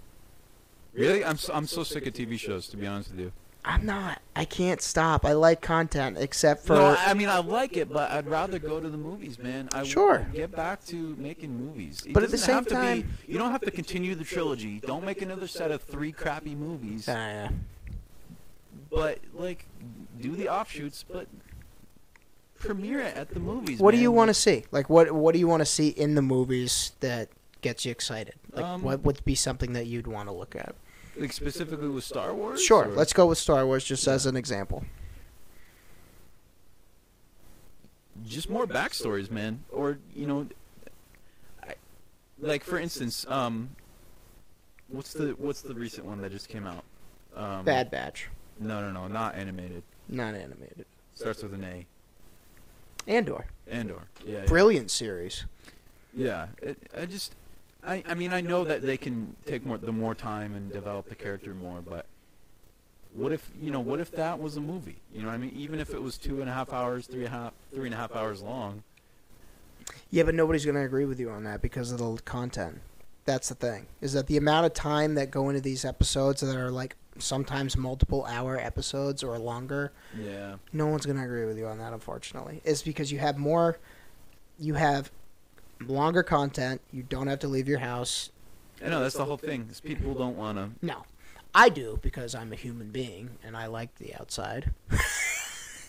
Really, 0.94 1.24
I'm 1.24 1.38
so, 1.38 1.54
I'm 1.54 1.68
so 1.68 1.84
sick 1.84 2.08
of 2.08 2.14
TV 2.14 2.40
shows. 2.40 2.68
To 2.70 2.78
be 2.78 2.88
honest 2.88 3.12
with 3.12 3.20
you. 3.20 3.32
I'm 3.68 3.86
not. 3.86 4.22
I 4.34 4.46
can't 4.46 4.82
stop. 4.82 5.26
I 5.26 5.34
like 5.34 5.62
content, 5.62 6.18
except 6.18 6.66
for 6.66 6.76
no, 6.76 6.96
I 6.98 7.14
mean 7.14 7.28
I 7.28 7.40
like 7.40 7.76
it, 7.76 7.90
but 7.92 8.10
I'd 8.12 8.28
rather 8.28 8.60
go 8.60 8.80
to 8.80 8.90
the 8.90 8.98
movies, 8.98 9.38
man. 9.38 9.68
I 9.74 9.84
Sure. 9.84 10.26
get 10.34 10.52
back 10.56 10.86
to 10.86 11.16
making 11.18 11.54
movies. 11.54 12.02
It 12.06 12.14
But 12.14 12.24
at 12.24 12.32
the 12.32 12.38
same 12.38 12.64
to 12.64 12.70
be- 12.70 12.76
time- 12.76 13.10
you 13.28 13.38
don't 13.38 13.52
have 13.52 13.62
to 13.62 13.72
continue 13.72 14.16
the 14.16 14.24
trilogy. 14.24 14.80
Don't 14.80 15.04
make 15.04 15.22
another 15.22 15.48
set 15.48 15.72
of 15.72 15.82
three 15.84 16.14
crappy 16.14 16.56
movies. 16.56 17.10
Uh, 17.10 17.50
But 18.90 19.20
like, 19.34 19.66
do 20.22 20.34
the 20.36 20.48
offshoots, 20.48 21.04
but 21.04 21.28
premiere 22.58 23.02
it 23.02 23.18
at 23.18 23.30
the 23.32 23.40
movies. 23.42 23.80
What 23.80 23.92
do 23.92 23.98
you 23.98 24.14
want 24.14 24.30
to 24.30 24.34
see? 24.34 24.64
Like, 24.72 24.90
what 24.90 25.12
what 25.12 25.34
do 25.34 25.40
you 25.40 25.48
want 25.48 25.60
to 25.62 25.66
see 25.66 25.90
in 25.90 26.16
the 26.16 26.22
movies 26.22 26.94
that 27.02 27.28
gets 27.62 27.84
you 27.86 27.92
excited? 27.92 28.36
Like, 28.54 28.64
Um, 28.64 28.82
what 28.82 29.04
would 29.04 29.26
be 29.26 29.36
something 29.36 29.74
that 29.74 29.88
you'd 29.88 30.08
want 30.08 30.30
to 30.30 30.34
look 30.34 30.56
at? 30.56 30.74
Like 31.20 31.34
specifically 31.34 31.90
with 31.90 32.04
Star 32.04 32.34
Wars? 32.34 32.64
Sure, 32.64 32.86
or- 32.86 32.96
let's 32.96 33.14
go 33.14 33.26
with 33.28 33.38
Star 33.38 33.66
Wars 33.66 33.84
just 33.84 34.08
as 34.08 34.26
an 34.26 34.36
example. 34.36 34.84
just 38.26 38.50
more 38.50 38.66
backstories, 38.66 39.30
man. 39.30 39.64
Or 39.72 40.00
you 40.16 40.28
know, 40.28 40.48
I, 41.64 41.76
like 42.40 42.64
for 42.64 42.80
instance, 42.80 43.26
um, 43.30 43.70
what's 44.88 45.14
the 45.14 45.36
what's 45.38 45.62
the 45.62 45.74
recent 45.74 46.06
one 46.06 46.22
that 46.22 46.32
just 46.32 46.50
came 46.50 46.66
out? 46.66 46.84
Um, 47.36 47.64
Bad 47.64 47.92
Batch, 47.92 48.30
No, 48.60 48.82
no, 48.82 48.92
no, 48.92 49.08
not 49.08 49.36
animated. 49.36 49.84
not 50.10 50.34
animated. 50.34 50.86
Starts 51.14 51.44
with 51.44 51.54
an 51.54 51.64
A. 51.64 51.86
Andor, 53.08 53.46
Andor. 53.70 54.08
Yeah. 54.26 54.40
yeah. 54.40 54.46
brilliant 54.46 54.92
series. 54.92 55.46
Yeah. 56.14 56.48
It, 56.62 56.78
I 57.00 57.06
just, 57.06 57.36
I, 57.88 58.04
I 58.08 58.14
mean, 58.16 58.34
I 58.34 58.42
know 58.42 58.66
that 58.66 58.82
they 58.82 58.98
can 58.98 59.36
take 59.46 59.66
more 59.66 59.78
the 59.78 59.92
more 59.94 60.14
time 60.14 60.54
and 60.54 60.72
develop 60.72 61.08
the 61.08 61.16
character 61.16 61.54
more, 61.54 61.82
but 61.82 62.06
what 63.14 63.32
if 63.32 63.50
you 63.62 63.72
know? 63.72 63.80
What 63.80 64.00
if 64.02 64.12
that 64.12 64.40
was 64.40 64.58
a 64.58 64.62
movie? 64.62 64.98
You 65.14 65.22
know 65.22 65.28
what 65.28 65.34
I 65.36 65.38
mean? 65.38 65.54
Even 65.56 65.80
if 65.80 65.94
it 65.94 66.02
was 66.02 66.18
two 66.18 66.42
and 66.42 66.50
a 66.50 66.54
half 66.54 66.74
hours, 66.74 67.08
three 67.08 67.26
and 67.26 67.34
a 67.34 67.38
half, 67.38 67.54
three 67.74 67.86
and 67.88 67.94
a 67.94 67.98
half 67.98 68.14
hours 68.16 68.42
long. 68.42 68.84
Yeah, 70.12 70.24
but 70.24 70.36
nobody's 70.36 70.66
going 70.66 70.76
to 70.76 70.82
agree 70.82 71.06
with 71.06 71.20
you 71.20 71.30
on 71.30 71.44
that 71.46 71.62
because 71.62 71.92
of 71.92 71.98
the 71.98 72.18
content. 72.24 72.82
That's 73.26 73.50
the 73.50 73.56
thing. 73.56 73.88
Is 74.02 74.14
that 74.14 74.28
the 74.28 74.38
amount 74.38 74.66
of 74.66 74.74
time 74.74 75.16
that 75.16 75.32
go 75.32 75.50
into 75.50 75.62
these 75.62 75.84
episodes 75.86 76.42
that 76.42 76.56
are 76.56 76.72
like 76.72 76.96
sometimes 77.20 77.76
multiple 77.76 78.26
hour 78.26 78.58
episodes 78.60 79.24
or 79.24 79.40
longer 79.40 79.92
Yeah. 80.16 80.58
no 80.72 80.86
one's 80.86 81.04
going 81.06 81.18
to 81.18 81.24
agree 81.24 81.46
with 81.46 81.58
you 81.58 81.66
on 81.66 81.80
that 81.80 81.92
unfortunately 81.92 82.62
is 82.64 82.84
because 82.84 83.12
you 83.12 83.18
have 83.18 83.40
more 83.40 83.80
you 84.60 84.76
have 84.76 85.10
longer 85.86 86.24
content 86.24 86.82
you 86.92 87.04
don't 87.04 87.28
have 87.28 87.40
to 87.40 87.48
leave 87.48 87.68
your 87.68 87.80
house 87.80 88.32
I 88.84 88.90
know 88.90 89.02
that's 89.02 89.16
the 89.16 89.26
whole 89.26 89.38
thing. 89.38 89.68
Is 89.72 89.80
people 89.82 90.14
don't 90.14 90.38
want 90.38 90.58
to. 90.58 90.70
no 90.86 91.04
i 91.56 91.70
do 91.70 92.00
because 92.02 92.36
i'm 92.36 92.52
a 92.54 92.56
human 92.56 92.90
being 92.90 93.30
and 93.44 93.56
i 93.58 93.66
like 93.68 93.96
the 93.96 94.14
outside 94.16 94.72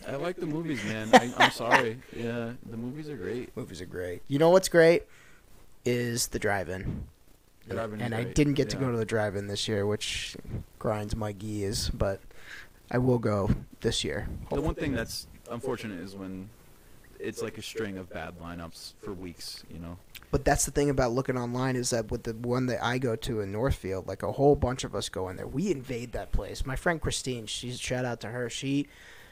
I 0.06 0.16
like 0.16 0.36
the 0.36 0.46
movies, 0.46 0.82
man. 0.84 1.10
I, 1.12 1.30
I'm 1.36 1.50
sorry. 1.50 1.98
Yeah, 2.16 2.52
the 2.70 2.78
movies 2.78 3.10
are 3.10 3.16
great. 3.16 3.54
movies 3.56 3.82
are 3.82 3.86
great 3.86 4.22
you 4.28 4.38
know 4.38 4.48
what's 4.50 4.68
great 4.68 5.02
is 5.84 6.28
the 6.28 6.38
drive-in 6.38 7.04
Drive-in 7.68 8.00
is 8.00 8.04
and 8.06 8.14
i 8.14 8.22
great, 8.22 8.34
didn't 8.34 8.54
get 8.54 8.70
to 8.70 8.76
yeah. 8.76 8.84
go 8.84 8.90
to 8.92 8.96
the 8.96 9.04
drive-in 9.04 9.46
this 9.48 9.68
year 9.68 9.84
which 9.86 10.36
grinds 10.78 11.14
my 11.14 11.32
gears 11.32 11.90
but 11.90 12.20
i 12.90 12.96
will 12.96 13.18
go 13.18 13.50
this 13.80 14.02
year 14.04 14.28
The 14.50 14.60
one 14.62 14.74
thing 14.74 14.92
that's 14.92 15.26
unfortunate 15.50 16.00
is 16.00 16.14
when 16.16 16.48
it's 17.20 17.42
like 17.42 17.58
a 17.58 17.62
string 17.62 17.98
of 17.98 18.10
bad 18.10 18.38
lineups 18.38 18.94
for 19.02 19.12
weeks. 19.12 19.64
You 19.70 19.78
know. 19.78 19.98
But 20.30 20.44
that's 20.44 20.64
the 20.64 20.70
thing 20.70 20.90
about 20.90 21.12
looking 21.12 21.38
online 21.38 21.76
is 21.76 21.90
that 21.90 22.10
with 22.10 22.24
the 22.24 22.34
one 22.34 22.66
that 22.66 22.84
I 22.84 22.98
go 22.98 23.16
to 23.16 23.40
in 23.40 23.50
Northfield, 23.50 24.06
like 24.06 24.22
a 24.22 24.32
whole 24.32 24.56
bunch 24.56 24.84
of 24.84 24.94
us 24.94 25.08
go 25.08 25.28
in 25.28 25.36
there. 25.36 25.46
We 25.46 25.70
invade 25.70 26.12
that 26.12 26.32
place. 26.32 26.66
My 26.66 26.76
friend 26.76 27.00
Christine, 27.00 27.46
she's 27.46 27.80
shout 27.80 28.04
out 28.04 28.20
to 28.20 28.28
her. 28.28 28.50
She 28.50 28.88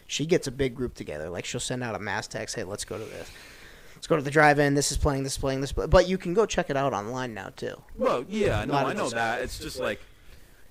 she 0.06 0.24
gets 0.24 0.46
a 0.46 0.52
big 0.52 0.74
group 0.74 0.94
together. 0.94 1.28
Like 1.28 1.44
she'll 1.44 1.60
send 1.60 1.82
out 1.82 1.94
a 1.94 1.98
mass 1.98 2.26
text, 2.26 2.54
"Hey, 2.56 2.64
let's 2.64 2.84
go 2.84 2.98
to 2.98 3.04
this. 3.04 3.30
Let's 3.94 4.06
go 4.06 4.16
to 4.16 4.22
the 4.22 4.30
drive-in. 4.30 4.74
This 4.74 4.92
is 4.92 4.98
playing. 4.98 5.22
This 5.22 5.32
is 5.32 5.38
playing. 5.38 5.60
This." 5.60 5.72
But 5.72 6.08
you 6.08 6.18
can 6.18 6.34
go 6.34 6.46
check 6.46 6.70
it 6.70 6.76
out 6.76 6.92
online 6.92 7.34
now 7.34 7.50
too. 7.56 7.82
Well, 7.96 8.24
yeah, 8.28 8.64
no, 8.64 8.74
I 8.74 8.92
know 8.92 9.10
that. 9.10 9.42
It's 9.42 9.58
just 9.58 9.78
like, 9.78 10.00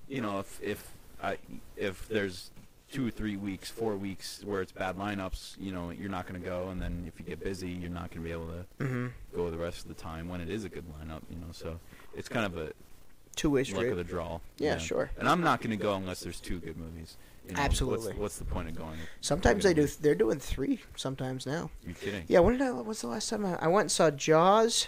you 0.07 0.21
know, 0.21 0.39
if 0.39 0.59
if 0.61 0.91
I 1.21 1.37
if 1.75 2.07
there's 2.07 2.51
two 2.91 3.07
or 3.07 3.11
three 3.11 3.35
weeks, 3.35 3.69
four 3.69 3.95
weeks 3.95 4.41
where 4.45 4.61
it's 4.61 4.71
bad 4.71 4.95
lineups, 4.97 5.55
you 5.59 5.71
know, 5.71 5.89
you're 5.89 6.09
not 6.09 6.27
going 6.27 6.39
to 6.39 6.45
go, 6.47 6.69
and 6.69 6.81
then 6.81 7.03
if 7.07 7.19
you 7.19 7.25
get 7.25 7.43
busy, 7.43 7.69
you're 7.69 7.89
not 7.89 8.11
going 8.11 8.21
to 8.21 8.27
be 8.27 8.31
able 8.31 8.47
to 8.47 8.65
Mm-hmm. 8.83 9.07
go 9.35 9.49
the 9.49 9.57
rest 9.57 9.81
of 9.81 9.87
the 9.87 10.01
time 10.01 10.29
when 10.29 10.39
it 10.41 10.49
is 10.49 10.63
a 10.65 10.69
good 10.69 10.85
lineup, 10.93 11.21
you 11.29 11.37
know. 11.37 11.47
So 11.51 11.79
it's 12.15 12.29
kind 12.29 12.45
of 12.45 12.57
a 12.57 12.71
Two-way 13.35 13.61
luck 13.61 13.67
street. 13.67 13.89
of 13.91 13.97
the 13.97 14.03
draw. 14.03 14.39
Yeah, 14.59 14.77
sure. 14.77 15.11
And 15.19 15.27
I'm 15.27 15.41
not 15.41 15.59
going 15.61 15.71
to 15.77 15.81
go 15.83 15.95
unless 15.95 16.21
there's 16.21 16.39
two 16.39 16.59
good 16.59 16.77
movies. 16.77 17.17
You 17.47 17.53
know, 17.53 17.59
Absolutely. 17.61 18.07
What's, 18.07 18.19
what's 18.19 18.37
the 18.39 18.45
point 18.45 18.69
of 18.69 18.75
going? 18.77 18.97
Sometimes 19.21 19.63
they 19.63 19.73
do. 19.73 19.85
They're 19.87 20.15
doing 20.15 20.39
three. 20.39 20.79
Sometimes 20.95 21.45
now. 21.45 21.69
You're 21.85 21.95
kidding. 21.95 22.23
Yeah. 22.27 22.39
When 22.39 22.53
did 22.57 22.61
I? 22.65 22.71
What's 22.71 23.01
the 23.01 23.07
last 23.07 23.29
time 23.29 23.45
I, 23.45 23.55
I 23.61 23.67
went 23.67 23.81
and 23.85 23.91
saw 23.91 24.09
Jaws? 24.09 24.87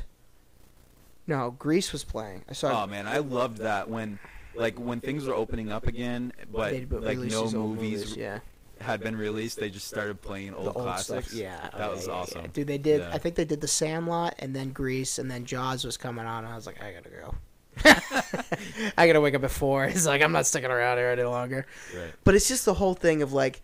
No, 1.28 1.52
Grease 1.52 1.92
was 1.92 2.04
playing. 2.04 2.46
I 2.50 2.54
saw. 2.54 2.84
Oh 2.84 2.88
man, 2.88 3.06
I 3.06 3.18
loved 3.18 3.58
that 3.58 3.90
when, 3.90 4.18
like, 4.58 4.80
when 4.80 5.00
things 5.00 5.26
were 5.26 5.34
opening 5.34 5.72
up 5.72 5.88
again, 5.88 6.34
but 6.52 6.72
they'd 6.72 6.92
like 6.92 7.18
release 7.18 7.32
no 7.32 7.44
these 7.44 7.56
old 7.56 7.76
movies 7.76 8.16
Yeah. 8.18 8.40
had 8.82 9.02
been 9.02 9.16
released. 9.16 9.60
They 9.60 9.70
just 9.70 9.88
started 9.88 10.22
playing 10.22 10.54
old, 10.54 10.68
old 10.68 10.76
classics. 10.76 11.28
stuff. 11.28 11.40
Yeah, 11.40 11.70
that 11.78 11.90
oh, 11.90 11.94
was 11.94 12.08
yeah, 12.08 12.14
awesome. 12.14 12.42
yeah. 12.42 12.48
Dude, 12.54 12.68
they 12.68 12.78
did. 12.78 13.02
I 13.02 13.18
think 13.18 13.36
they 13.36 13.46
did 13.46 13.62
the 13.62 13.68
Sandlot 13.68 14.36
and 14.40 14.56
then 14.56 14.72
Grease 14.72 15.20
and 15.20 15.30
then 15.30 15.46
Jaws 15.46 15.86
was 15.86 15.98
coming 15.98 16.26
on. 16.26 16.44
And 16.44 16.54
I 16.54 16.56
was 16.56 16.66
like, 16.66 16.82
I 16.82 16.92
gotta 16.94 17.10
go. 17.10 17.36
I 18.98 19.08
gotta 19.08 19.22
wake 19.22 19.36
up 19.36 19.44
at 19.44 19.52
four. 19.52 19.86
It's 19.92 20.06
like 20.06 20.22
I'm 20.22 20.32
not 20.32 20.46
sticking 20.46 20.72
around 20.72 20.98
here 20.98 21.10
any 21.10 21.24
longer. 21.24 21.66
Right. 21.96 22.12
But 22.24 22.36
it's 22.36 22.48
just 22.48 22.66
the 22.66 22.74
whole 22.74 22.94
thing 22.94 23.22
of 23.22 23.34
like, 23.34 23.62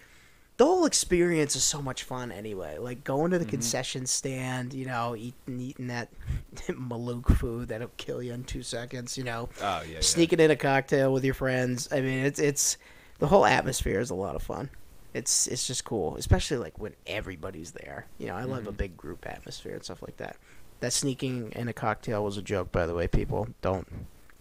the 0.58 0.66
whole 0.66 0.86
experience 0.86 1.56
is 1.56 1.64
so 1.64 1.82
much 1.82 2.04
fun 2.04 2.32
anyway. 2.32 2.78
Like 2.78 3.04
going 3.04 3.32
to 3.32 3.39
the 3.39 3.45
Mhm. 3.45 3.49
concession 3.49 4.06
stand, 4.06 4.74
you 4.74 4.86
know, 4.86 5.16
eating 5.16 5.60
eating 5.60 5.88
that 5.88 6.10
Malouk 6.68 7.36
food 7.38 7.70
that'll 7.70 7.91
kill 7.97 8.22
you 8.22 8.34
in 8.34 8.43
two 8.43 8.62
seconds. 8.64 9.18
You 9.18 9.24
know, 9.24 9.49
Oh 9.62 9.82
yeah. 9.82 9.93
yeah. 9.95 9.99
sneaking 10.01 10.39
in 10.39 10.51
a 10.51 10.56
cocktail 10.56 11.12
with 11.12 11.24
your 11.26 11.34
friends. 11.34 11.88
I 11.91 12.01
mean, 12.01 12.26
it's 12.26 12.39
it's 12.39 12.78
the 13.20 13.28
whole 13.28 13.45
atmosphere 13.45 13.99
is 13.99 14.10
a 14.12 14.16
lot 14.16 14.36
of 14.36 14.43
fun. 14.43 14.70
It's 15.14 15.47
it's 15.47 15.66
just 15.68 15.86
cool, 15.86 16.16
especially 16.18 16.58
like 16.58 16.78
when 16.80 16.93
everybody's 17.08 17.72
there. 17.72 18.06
You 18.18 18.28
know, 18.28 18.36
I 18.36 18.43
love 18.43 18.68
a 18.68 18.72
Mhm. 18.72 18.78
big 18.78 18.97
group 18.97 19.26
atmosphere 19.28 19.74
and 19.74 19.84
stuff 19.84 20.01
like 20.01 20.18
that. 20.18 20.38
That 20.80 20.91
sneaking 20.93 21.51
in 21.56 21.68
a 21.68 21.74
cocktail 21.74 22.24
was 22.24 22.38
a 22.38 22.41
joke, 22.41 22.72
by 22.72 22.86
the 22.86 22.93
way. 22.93 23.08
People 23.08 23.47
don't 23.62 23.88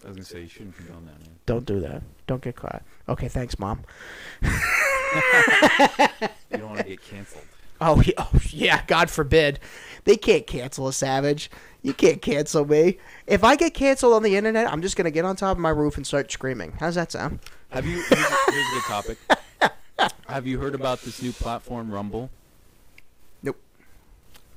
I 0.03 0.07
was 0.09 0.17
gonna 0.17 0.25
say 0.25 0.41
you 0.41 0.47
shouldn't 0.49 0.75
condone 0.75 1.05
that, 1.05 1.19
man. 1.21 1.39
don't 1.45 1.65
do 1.65 1.79
that. 1.79 2.03
Don't 2.27 2.41
get 2.41 2.55
caught. 2.57 2.83
Okay, 3.07 3.29
thanks, 3.29 3.57
mom. 3.57 3.83
You 6.51 6.57
don't 6.57 6.69
want 6.69 6.79
to 6.79 6.85
get 6.85 7.01
canceled. 7.03 7.45
Oh 7.81 8.01
yeah, 8.01 8.13
oh, 8.17 8.31
yeah, 8.51 8.81
God 8.87 9.09
forbid. 9.09 9.59
They 10.05 10.15
can't 10.15 10.45
cancel 10.47 10.87
a 10.87 10.93
savage. 10.93 11.49
You 11.81 11.93
can't 11.93 12.21
cancel 12.21 12.65
me. 12.65 12.97
If 13.27 13.43
I 13.43 13.55
get 13.55 13.73
canceled 13.73 14.13
on 14.13 14.23
the 14.23 14.35
internet, 14.37 14.71
I'm 14.71 14.81
just 14.81 14.95
gonna 14.95 15.11
get 15.11 15.25
on 15.25 15.35
top 15.35 15.57
of 15.57 15.61
my 15.61 15.69
roof 15.69 15.97
and 15.97 16.07
start 16.07 16.31
screaming. 16.31 16.73
How's 16.79 16.95
that 16.95 17.11
sound? 17.11 17.39
Have 17.69 17.85
you? 17.85 18.01
Here's, 18.03 18.27
here's 18.49 18.67
a 18.67 18.73
good 18.73 18.83
topic. 18.87 19.17
Have 20.27 20.47
you 20.47 20.59
heard 20.59 20.75
about 20.75 21.01
this 21.01 21.21
new 21.21 21.31
platform, 21.31 21.91
Rumble? 21.91 22.29
Nope. 23.41 23.59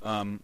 Um, 0.03 0.41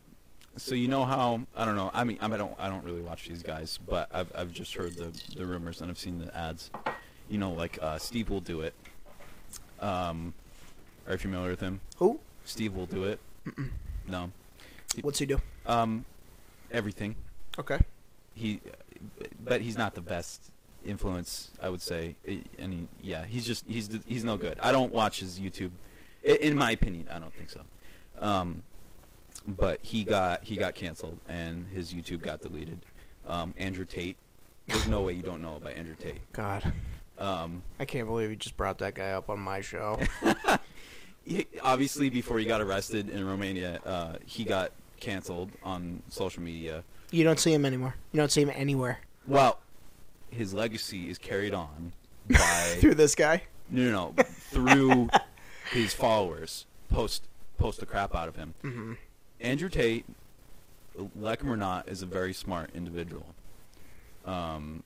so 0.57 0.75
you 0.75 0.89
know 0.89 1.05
how 1.05 1.43
I 1.57 1.65
don't 1.65 1.77
know. 1.77 1.91
I 1.95 2.05
mean, 2.05 2.19
I 2.21 2.29
don't. 2.29 2.55
I 2.59 2.69
don't 2.69 2.85
really 2.85 3.03
watch 3.03 3.29
these 3.29 3.43
guys, 3.43 3.79
but 3.87 4.09
I've 4.13 4.33
I've 4.35 4.53
just 4.53 4.75
heard 4.75 4.97
the 4.97 5.13
the 5.37 5.47
rumors 5.47 5.81
and 5.81 5.91
I've 5.91 5.99
seen 5.99 6.19
the 6.19 6.37
ads. 6.37 6.71
You 7.29 7.39
know, 7.39 7.53
like 7.53 7.79
uh, 7.81 7.99
Steve 7.99 8.29
will 8.29 8.41
do 8.41 8.61
it. 8.63 8.75
Um, 9.83 10.33
are 11.07 11.12
you 11.12 11.18
familiar 11.18 11.51
with 11.51 11.61
him? 11.61 11.80
Who? 11.99 12.18
Steve 12.45 12.74
will 12.74 12.87
do 12.87 13.05
it. 13.05 13.20
No. 14.09 14.30
What's 15.03 15.18
he 15.18 15.26
do? 15.26 15.41
Um, 15.66 16.05
everything. 16.70 17.16
Okay. 17.59 17.78
he 18.35 18.61
but 19.45 19.61
he's 19.61 19.76
not 19.76 19.95
the 19.95 20.01
best 20.01 20.51
influence 20.87 21.51
i 21.62 21.68
would 21.68 21.83
say 21.83 22.14
and 22.59 22.72
he, 22.72 22.89
yeah 23.03 23.24
he's 23.26 23.45
just 23.47 23.64
he's 23.68 23.89
he's 24.07 24.24
no 24.24 24.37
good 24.37 24.59
i 24.61 24.72
don't 24.72 24.93
watch 24.93 25.20
his 25.20 25.39
youtube 25.39 25.70
in 26.24 26.57
my 26.57 26.70
opinion 26.70 27.07
i 27.12 27.18
don't 27.18 27.35
think 27.35 27.51
so 27.51 27.61
um 28.20 28.62
but 29.47 29.78
he 29.83 30.03
got 30.05 30.43
he 30.45 30.57
got 30.57 30.74
canceled 30.74 31.18
and 31.28 31.66
his 31.68 31.93
youtube 31.93 32.22
got 32.22 32.41
deleted 32.41 32.78
um 33.28 33.53
andrew 33.59 33.85
tate 33.85 34.16
there's 34.66 34.87
no 34.89 35.03
way 35.03 35.12
you 35.12 35.22
don't 35.22 35.43
know 35.43 35.57
about 35.57 35.72
andrew 35.74 35.95
tate 35.97 36.20
God, 36.33 36.72
um 37.19 37.63
I 37.79 37.85
can't 37.85 38.07
believe 38.07 38.31
you 38.31 38.37
just 38.37 38.57
brought 38.57 38.79
that 38.79 38.95
guy 38.95 39.11
up 39.13 39.31
on 39.31 39.39
my 39.41 39.61
show. 39.61 39.99
he, 41.25 41.47
obviously 41.63 42.11
before 42.11 42.39
he 42.39 42.45
got 42.45 42.61
arrested 42.61 43.09
in 43.09 43.25
romania 43.27 43.81
uh 43.87 44.17
he 44.27 44.45
got 44.45 44.73
canceled 44.99 45.51
on 45.63 46.03
social 46.09 46.43
media 46.43 46.83
you 47.11 47.25
don't 47.25 47.39
see 47.39 47.53
him 47.53 47.65
anymore. 47.67 47.95
You 48.13 48.19
don't 48.19 48.33
see 48.33 48.43
him 48.43 48.51
anywhere 48.55 48.99
well 49.27 49.59
his 50.31 50.55
legacy 50.55 51.11
is 51.11 51.19
carried 51.19 51.55
on 51.55 51.93
by 52.31 52.77
through 52.81 52.95
this 52.95 53.15
guy. 53.15 53.43
No, 53.71 53.91
no, 53.91 54.15
no. 54.17 54.23
Through 54.25 55.09
his 55.73 55.93
followers, 55.95 56.67
post 56.89 57.25
post 57.59 57.81
the 57.81 57.87
crap 57.87 58.15
out 58.15 58.29
of 58.29 58.37
him. 58.37 58.55
Mhm. 58.63 58.97
Andrew 59.41 59.69
Tate, 59.69 60.05
like 61.19 61.43
him 61.43 61.51
or 61.51 61.57
not, 61.57 61.89
is 61.89 62.03
a 62.03 62.07
very 62.07 62.33
smart 62.33 62.71
individual. 62.75 63.27
Um, 64.25 64.83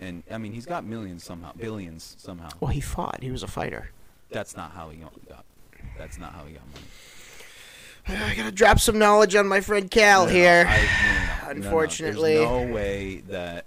and 0.00 0.22
I 0.30 0.38
mean, 0.38 0.52
he's 0.52 0.66
got 0.66 0.84
millions 0.84 1.22
somehow, 1.24 1.52
billions 1.52 2.16
somehow. 2.18 2.48
Well, 2.58 2.70
he 2.72 2.80
fought. 2.80 3.22
He 3.22 3.30
was 3.30 3.42
a 3.42 3.46
fighter. 3.48 3.90
That's 4.30 4.56
not 4.56 4.72
how 4.72 4.88
he 4.90 4.98
got. 5.28 5.44
That's 5.98 6.18
not 6.18 6.32
how 6.32 6.44
he 6.44 6.54
got 6.54 6.62
money. 6.72 8.22
I 8.30 8.34
gotta 8.34 8.50
drop 8.50 8.80
some 8.80 8.98
knowledge 8.98 9.34
on 9.36 9.46
my 9.46 9.60
friend 9.60 9.90
Cal 9.90 10.24
No, 10.26 10.32
here. 10.32 10.64
I- 10.66 10.76
no, 10.78 10.82
no, 10.82 10.82
no, 10.82 11.52
no, 11.52 11.52
no. 11.52 11.66
Unfortunately. 11.66 12.34
there's 12.36 12.68
no 12.68 12.74
way 12.74 13.22
that 13.28 13.66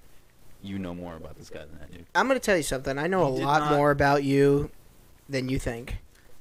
you 0.64 0.80
know 0.80 0.94
more 0.96 1.16
about 1.16 1.38
this 1.38 1.50
guy 1.50 1.60
than 1.60 1.80
I 1.82 1.96
do. 1.96 2.04
I'm 2.16 2.28
gonna 2.28 2.40
tell 2.40 2.58
you 2.58 2.64
something. 2.64 2.98
I 2.98 3.08
know 3.08 3.34
He 3.36 3.42
a 3.42 3.46
lot 3.46 3.60
not- 3.62 3.72
more 3.78 3.92
about 3.92 4.24
you 4.24 4.72
than 5.30 5.50
you 5.50 5.60
think. 5.60 5.98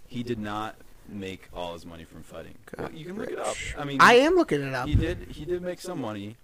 He 0.08 0.22
did 0.22 0.38
not 0.38 0.76
make 1.08 1.48
all 1.54 1.74
his 1.74 1.84
money 1.84 2.04
from 2.04 2.22
fighting. 2.22 2.54
God, 2.76 2.94
you 2.94 3.04
can 3.04 3.16
look 3.18 3.30
it 3.30 3.38
up. 3.38 3.56
I 3.78 3.84
mean, 3.84 3.98
I 4.00 4.14
am 4.14 4.34
looking 4.36 4.62
it 4.62 4.74
up. 4.74 4.88
He 4.88 4.94
did. 4.94 5.26
He 5.30 5.44
did 5.44 5.60
make 5.62 5.80
some 5.80 6.00
money, 6.00 6.36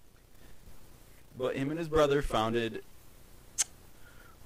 but 1.38 1.56
him 1.56 1.70
and 1.70 1.78
his 1.78 1.88
brother 1.88 2.20
founded. 2.22 2.82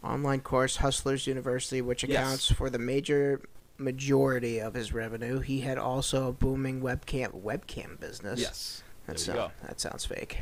Online 0.05 0.41
course 0.41 0.77
Hustlers 0.77 1.27
University, 1.27 1.81
which 1.81 2.03
Yes. 2.05 2.11
accounts 2.11 2.53
for 2.53 2.69
the 2.71 2.79
major 2.79 3.41
majority 3.79 4.61
of 4.61 4.75
his 4.75 4.93
revenue. 4.93 5.41
He 5.41 5.61
had 5.61 5.79
also 5.79 6.29
a 6.29 6.33
booming 6.33 6.81
webcam 6.83 7.43
webcam 7.43 7.99
business. 8.01 8.41
Yes. 8.41 8.83
There 9.07 9.15
That's 9.15 9.27
you 9.27 9.33
uh, 9.35 9.37
go. 9.37 9.53
that 9.67 9.81
sounds 9.81 10.05
fake. 10.05 10.41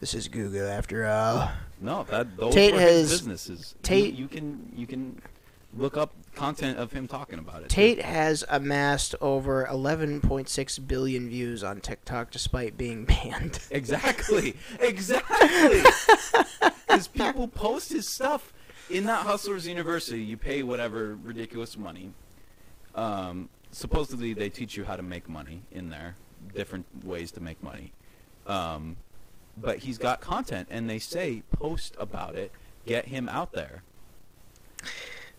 This 0.00 0.14
is 0.14 0.28
Google 0.28 0.66
after 0.68 1.06
all. 1.06 1.50
No, 1.80 2.04
that 2.10 2.36
those 2.36 2.52
Tate 2.54 2.74
has- 2.74 3.10
businesses. 3.10 3.74
Tate- 3.82 4.14
You, 4.14 4.22
you 4.22 4.28
can 4.28 4.72
you 4.76 4.86
can 4.86 5.20
look 5.76 5.96
up 5.96 6.12
content 6.36 6.78
of 6.78 6.92
him 6.92 7.08
talking 7.08 7.38
about 7.38 7.62
it. 7.62 7.68
Tate 7.68 8.00
has 8.02 8.44
amassed 8.48 9.14
over 9.20 9.66
11.6 9.70 10.86
billion 10.86 11.28
views 11.28 11.64
on 11.64 11.80
TikTok 11.80 12.30
despite 12.30 12.76
being 12.76 13.04
banned. 13.06 13.58
Exactly. 13.70 14.56
Exactly. 14.80 15.82
Because 16.86 17.08
people 17.08 17.48
post 17.48 17.92
his 17.92 18.06
stuff 18.08 18.52
in 18.90 19.04
that 19.04 19.26
Hustlers 19.26 19.66
University. 19.66 20.22
You 20.22 20.36
pay 20.36 20.62
whatever 20.62 21.16
ridiculous 21.22 21.76
money. 21.76 22.12
Um, 22.94 23.48
supposedly, 23.70 24.34
they 24.34 24.48
teach 24.48 24.76
you 24.76 24.84
how 24.84 24.96
to 24.96 25.02
make 25.02 25.28
money 25.28 25.62
in 25.72 25.90
there, 25.90 26.16
different 26.54 26.86
ways 27.04 27.32
to 27.32 27.40
make 27.40 27.62
money. 27.62 27.92
Um, 28.46 28.96
but 29.56 29.78
he's 29.78 29.98
got 29.98 30.20
content, 30.20 30.68
and 30.70 30.88
they 30.88 30.98
say 30.98 31.42
post 31.52 31.94
about 31.98 32.34
it, 32.34 32.52
get 32.86 33.06
him 33.06 33.28
out 33.28 33.52
there. 33.52 33.82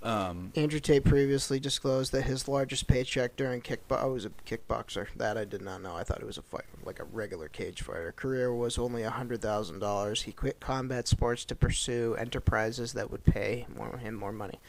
Um, 0.06 0.52
Andrew 0.56 0.80
Tate 0.80 1.04
previously 1.04 1.60
disclosed 1.60 2.12
that 2.12 2.22
his 2.24 2.48
largest 2.48 2.88
paycheck 2.88 3.36
during 3.36 3.62
kickbo- 3.62 4.02
oh, 4.04 4.14
was 4.14 4.26
a 4.26 4.30
kickboxer. 4.46 5.08
That 5.16 5.36
I 5.38 5.46
did 5.46 5.62
not 5.64 5.82
know. 5.82 5.96
I 5.96 6.04
thought 6.04 6.20
it 6.22 6.28
was 6.28 6.38
a 6.38 6.44
fight, 6.44 6.66
like 6.84 7.00
a 7.00 7.06
regular 7.06 7.50
cage 7.50 7.82
fighter. 7.82 8.14
Career 8.16 8.54
was 8.54 8.78
only 8.78 9.02
hundred 9.04 9.42
thousand 9.42 9.80
dollars. 9.80 10.22
He 10.22 10.32
quit 10.32 10.60
combat 10.60 11.08
sports 11.08 11.44
to 11.46 11.56
pursue 11.56 12.16
enterprises 12.20 12.94
that 12.94 13.10
would 13.10 13.24
pay 13.24 13.66
more, 13.76 13.98
him 13.98 14.14
more 14.14 14.32
money. 14.32 14.60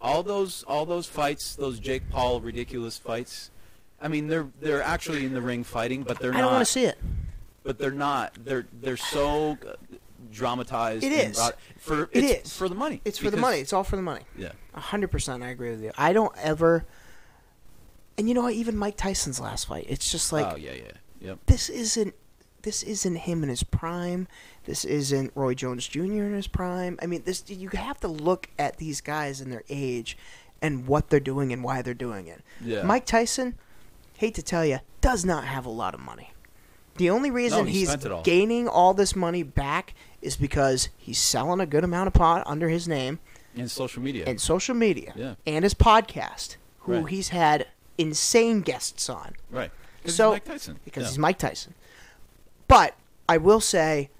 all 0.00 0.22
those 0.22 0.62
all 0.64 0.84
those 0.84 1.06
fights, 1.06 1.56
those 1.56 1.80
Jake 1.80 2.10
Paul 2.10 2.40
ridiculous 2.42 2.98
fights. 2.98 3.50
I 4.00 4.08
mean, 4.08 4.26
they're 4.26 4.48
they're 4.60 4.82
actually 4.82 5.24
in 5.24 5.32
the 5.32 5.40
ring 5.40 5.64
fighting, 5.64 6.02
but 6.02 6.18
they're 6.18 6.34
I 6.34 6.38
don't 6.38 6.52
want 6.52 6.66
to 6.66 6.70
see 6.70 6.84
it. 6.84 6.98
but 7.62 7.78
they're 7.78 7.92
not. 7.92 8.34
They're 8.44 8.66
they're 8.82 8.96
so 8.98 9.56
dramatized. 10.32 11.04
It 11.04 11.12
is. 11.12 11.36
brought- 11.36 11.56
for 11.78 12.02
It 12.12 12.24
it's 12.24 12.50
is. 12.50 12.56
for 12.56 12.68
the 12.68 12.74
money. 12.74 13.00
It's 13.04 13.18
for 13.18 13.30
the 13.30 13.36
money. 13.36 13.58
It's 13.60 13.72
all 13.72 13.84
for 13.84 13.96
the 13.96 14.02
money. 14.02 14.22
Yeah. 14.36 14.52
A 14.74 14.80
hundred 14.80 15.10
percent, 15.10 15.42
I 15.42 15.48
agree 15.50 15.70
with 15.70 15.82
you. 15.82 15.92
I 15.96 16.12
don't 16.12 16.34
ever. 16.38 16.84
And 18.18 18.28
you 18.28 18.34
know 18.34 18.42
what? 18.42 18.54
Even 18.54 18.76
Mike 18.76 18.96
Tyson's 18.96 19.40
last 19.40 19.66
fight, 19.66 19.86
it's 19.88 20.10
just 20.10 20.32
like 20.32 20.46
oh 20.52 20.56
yeah, 20.56 20.72
yeah, 20.72 20.92
yep. 21.20 21.38
this 21.46 21.68
isn't 21.68 22.14
this 22.62 22.82
isn't 22.82 23.16
him 23.16 23.42
in 23.42 23.48
his 23.48 23.62
prime. 23.62 24.28
This 24.64 24.84
isn't 24.84 25.32
Roy 25.34 25.54
Jones 25.54 25.86
Jr. 25.88 26.02
in 26.02 26.34
his 26.34 26.46
prime. 26.46 26.98
I 27.02 27.06
mean, 27.06 27.22
this 27.24 27.44
you 27.48 27.68
have 27.70 27.98
to 28.00 28.08
look 28.08 28.48
at 28.58 28.76
these 28.76 29.00
guys 29.00 29.40
and 29.40 29.52
their 29.52 29.64
age 29.68 30.16
and 30.60 30.86
what 30.86 31.10
they're 31.10 31.20
doing 31.20 31.52
and 31.52 31.64
why 31.64 31.82
they're 31.82 31.94
doing 31.94 32.28
it. 32.28 32.42
Yeah. 32.64 32.82
Mike 32.82 33.04
Tyson, 33.04 33.56
hate 34.18 34.34
to 34.36 34.42
tell 34.42 34.64
you, 34.64 34.78
does 35.00 35.24
not 35.24 35.44
have 35.44 35.66
a 35.66 35.70
lot 35.70 35.94
of 35.94 36.00
money. 36.00 36.32
The 36.96 37.10
only 37.10 37.30
reason 37.30 37.66
he 37.66 37.80
he's 37.80 38.06
all. 38.06 38.22
gaining 38.22 38.68
all 38.68 38.94
this 38.94 39.16
money 39.16 39.42
back 39.42 39.94
is 40.22 40.36
because 40.36 40.88
he's 40.96 41.18
selling 41.18 41.60
a 41.60 41.66
good 41.66 41.84
amount 41.84 42.06
of 42.06 42.12
pot 42.14 42.42
under 42.46 42.68
his 42.68 42.86
name 42.88 43.18
And 43.56 43.70
social 43.70 44.02
media. 44.02 44.24
and 44.26 44.40
social 44.40 44.74
media 44.74 45.12
Yeah. 45.16 45.34
and 45.46 45.64
his 45.64 45.74
podcast, 45.74 46.56
who 46.80 46.94
Right. 47.00 47.08
he's 47.08 47.28
had 47.30 47.66
insane 47.98 48.62
guests 48.62 49.10
on 49.10 49.34
right. 49.50 49.70
'Cause 50.04 50.14
So- 50.16 50.30
Mike 50.32 50.44
Tyson. 50.44 50.80
because 50.84 51.02
Yeah. 51.04 51.08
he's 51.10 51.18
Mike 51.18 51.38
Tyson. 51.38 51.74
But 52.68 52.94
I 53.28 53.36
will 53.36 53.60
say, 53.60 54.10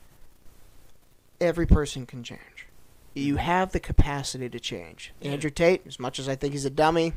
every 1.41 1.67
person 1.67 2.07
can 2.07 2.23
change. 2.23 2.41
You 3.15 3.35
mm-hmm. 3.35 3.45
have 3.45 3.73
the 3.73 3.81
capacity 3.81 4.49
to 4.49 4.61
change. 4.61 5.13
Yeah. 5.21 5.33
Andrew 5.33 5.51
Tate, 5.51 5.83
as 5.87 5.99
much 5.99 6.19
as 6.19 6.29
I 6.29 6.35
think 6.37 6.53
he's 6.53 6.65
a 6.65 6.71
dummy, 6.71 7.15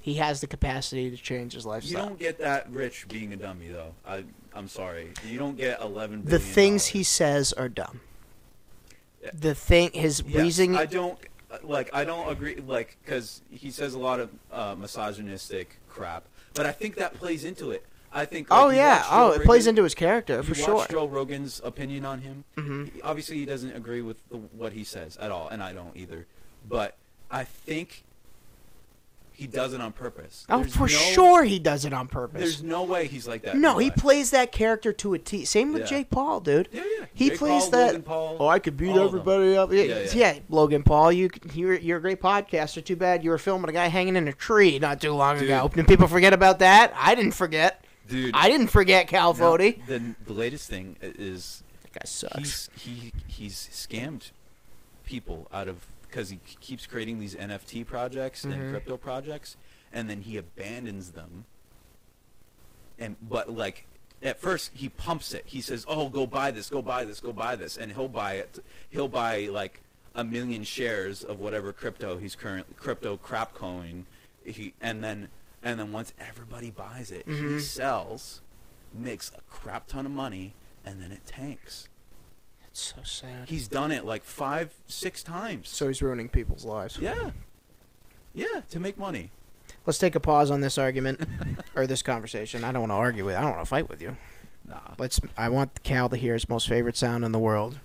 he 0.00 0.14
has 0.14 0.40
the 0.40 0.46
capacity 0.46 1.10
to 1.10 1.16
change 1.16 1.52
his 1.52 1.64
lifestyle. 1.66 2.02
You 2.02 2.08
don't 2.08 2.18
get 2.18 2.38
that 2.38 2.68
rich 2.70 3.06
being 3.08 3.32
a 3.32 3.36
dummy, 3.36 3.68
though. 3.68 3.94
I, 4.06 4.24
I'm 4.58 4.68
sorry. 4.68 5.10
You 5.24 5.38
don't 5.38 5.56
get 5.56 5.80
11 5.80 6.24
the 6.24 6.40
things 6.40 6.86
he 6.86 7.04
says 7.04 7.52
are 7.52 7.68
dumb. 7.68 8.00
Yeah. 9.22 9.30
The 9.32 9.54
thing, 9.54 9.90
his 9.92 10.22
reasoning. 10.24 10.76
I 10.76 10.84
don't 10.86 11.16
like. 11.62 11.90
I 11.94 12.04
don't 12.04 12.28
agree. 12.28 12.56
Like, 12.56 12.96
because 13.04 13.40
he 13.50 13.70
says 13.70 13.94
a 13.94 13.98
lot 13.98 14.18
of 14.18 14.30
uh, 14.52 14.74
misogynistic 14.76 15.78
crap, 15.88 16.24
but 16.54 16.66
I 16.66 16.72
think 16.72 16.96
that 16.96 17.14
plays 17.14 17.44
into 17.44 17.70
it. 17.70 17.84
I 18.12 18.24
think. 18.24 18.50
like, 18.50 18.60
oh 18.60 18.70
yeah, 18.70 19.04
oh 19.10 19.32
it 19.32 19.42
plays 19.44 19.66
into 19.68 19.84
his 19.84 19.94
character 19.94 20.36
you 20.38 20.42
for 20.54 20.72
watch 20.72 20.88
sure. 20.90 20.98
Joe 21.00 21.06
Rogan's 21.08 21.60
opinion 21.64 22.04
on 22.04 22.20
him. 22.22 22.44
Mhm. 22.56 22.92
He- 22.94 23.02
obviously, 23.02 23.36
he 23.38 23.44
doesn't 23.46 23.74
agree 23.76 24.02
with 24.02 24.16
the, 24.28 24.36
what 24.38 24.72
he 24.72 24.82
says 24.82 25.16
at 25.18 25.30
all, 25.30 25.48
and 25.48 25.62
I 25.62 25.72
don't 25.72 25.96
either. 25.96 26.26
But 26.68 26.96
I 27.30 27.44
think 27.44 28.02
he 29.38 29.46
does 29.46 29.72
it 29.72 29.80
on 29.80 29.92
purpose. 29.92 30.44
Oh, 30.48 30.58
There's 30.60 30.74
for 30.74 30.80
no- 30.82 30.86
sure 30.88 31.44
he 31.44 31.60
does 31.60 31.84
it 31.84 31.92
on 31.92 32.08
purpose. 32.08 32.40
There's 32.40 32.62
no 32.62 32.82
way 32.82 33.06
he's 33.06 33.28
like 33.28 33.42
that. 33.42 33.56
no, 33.56 33.78
he 33.78 33.88
life. 33.90 33.96
plays 33.96 34.30
that 34.32 34.50
character 34.50 34.92
to 34.94 35.14
a 35.14 35.18
T. 35.20 35.44
Same 35.44 35.72
with 35.72 35.82
Yeah. 35.82 35.88
Jake 35.88 36.10
Paul, 36.10 36.40
dude. 36.40 36.68
Yeah, 36.72 36.82
yeah. 36.98 37.06
He 37.14 37.28
Jake 37.30 37.38
plays 37.38 37.62
Paul, 37.62 37.70
that. 37.70 37.86
Logan 37.86 38.02
Paul, 38.02 38.36
oh, 38.40 38.48
I 38.48 38.58
could 38.58 38.76
beat 38.76 38.90
all 38.90 38.98
of 39.06 39.12
them. 39.12 39.20
everybody 39.20 39.56
up. 39.56 39.72
Yeah, 39.72 39.82
Yeah, 39.82 39.98
yeah. 40.00 40.32
yeah. 40.34 40.38
Logan 40.48 40.82
Paul, 40.82 41.12
you 41.12 41.30
you're 41.54 41.74
you're 41.78 41.98
a 41.98 42.00
great 42.00 42.20
podcaster. 42.20 42.84
Too 42.84 42.96
bad 42.96 43.22
you 43.22 43.30
were 43.30 43.38
filming 43.38 43.70
a 43.70 43.72
guy 43.72 43.86
hanging 43.86 44.16
in 44.16 44.26
a 44.26 44.32
tree 44.32 44.78
not 44.80 45.00
too 45.00 45.12
long 45.12 45.36
Dude. 45.38 45.44
ago. 45.44 45.70
Did 45.72 45.86
people 45.86 46.08
forget 46.08 46.32
about 46.32 46.58
that? 46.58 46.92
I 46.96 47.14
didn't 47.14 47.32
forget. 47.32 47.84
Dude, 48.08 48.32
I 48.34 48.48
didn't 48.48 48.68
forget 48.68 49.06
Cal 49.06 49.34
now, 49.34 49.38
Fody. 49.38 49.86
The, 49.86 50.02
the 50.26 50.32
latest 50.32 50.68
thing 50.68 50.96
is 51.00 51.62
That 51.82 51.92
guy 51.92 52.00
sucks. 52.06 52.38
he's 52.38 52.70
he 52.74 53.12
he's 53.28 53.68
scammed 53.72 54.30
people 55.04 55.46
out 55.52 55.68
of 55.68 55.86
because 56.08 56.30
he 56.30 56.38
keeps 56.60 56.86
creating 56.86 57.18
these 57.20 57.34
NFT 57.34 57.84
projects 57.86 58.44
Mhm. 58.44 58.52
and 58.52 58.70
crypto 58.70 58.96
projects, 58.96 59.56
and 59.92 60.08
then 60.08 60.22
he 60.22 60.36
abandons 60.36 61.12
them. 61.12 61.44
And 62.98 63.16
but 63.22 63.50
like 63.50 63.86
at 64.22 64.40
first 64.40 64.72
he 64.74 64.88
pumps 64.88 65.32
it. 65.32 65.44
He 65.46 65.60
says, 65.60 65.84
"Oh, 65.88 66.08
go 66.08 66.26
buy 66.26 66.50
this, 66.50 66.70
go 66.70 66.82
buy 66.82 67.04
this, 67.04 67.20
go 67.20 67.32
buy 67.32 67.54
this," 67.56 67.76
and 67.76 67.92
he'll 67.92 68.08
buy 68.08 68.34
it. 68.34 68.58
He'll 68.90 69.08
buy 69.08 69.46
like 69.46 69.80
a 70.14 70.24
million 70.24 70.64
shares 70.64 71.22
of 71.22 71.38
whatever 71.38 71.72
crypto 71.72 72.18
he's 72.18 72.34
current 72.34 72.76
crypto 72.76 73.16
crap 73.16 73.54
coin. 73.54 74.06
He 74.44 74.74
and 74.80 75.04
then 75.04 75.28
and 75.62 75.78
then 75.78 75.92
once 75.92 76.12
everybody 76.18 76.70
buys 76.70 77.10
it, 77.10 77.26
he 77.26 77.32
Mhm. 77.32 77.60
sells, 77.60 78.40
makes 78.92 79.30
a 79.36 79.40
crap 79.50 79.86
ton 79.88 80.06
of 80.06 80.12
money, 80.12 80.54
and 80.84 81.00
then 81.02 81.12
it 81.12 81.26
tanks. 81.26 81.88
It's 82.78 82.94
so 82.94 83.02
sad. 83.02 83.48
He's 83.48 83.66
done 83.66 83.90
it 83.90 84.04
like 84.04 84.22
five, 84.22 84.72
six 84.86 85.24
times. 85.24 85.68
So 85.68 85.88
he's 85.88 86.00
ruining 86.00 86.28
people's 86.28 86.64
lives. 86.64 86.96
yeah, 86.96 87.30
yeah, 88.32 88.60
to 88.70 88.78
make 88.78 88.96
money. 88.96 89.32
Let's 89.84 89.98
take 89.98 90.14
a 90.14 90.20
pause 90.20 90.48
on 90.48 90.60
this 90.60 90.78
argument 90.78 91.26
or 91.74 91.88
this 91.88 92.02
conversation. 92.02 92.62
I 92.62 92.70
don't 92.70 92.82
want 92.82 92.92
to 92.92 92.94
argue 92.94 93.24
with. 93.24 93.34
I 93.34 93.40
don't 93.40 93.50
want 93.50 93.62
to 93.62 93.68
fight 93.68 93.88
with 93.88 94.00
you. 94.00 94.16
Nah, 94.64 94.78
Let's. 94.96 95.20
I 95.36 95.48
want 95.48 95.82
Cal 95.82 96.08
to 96.08 96.16
hear 96.16 96.34
his 96.34 96.48
most 96.48 96.68
favorite 96.68 96.96
sound 96.96 97.24
in 97.24 97.32
the 97.32 97.40
world. 97.40 97.80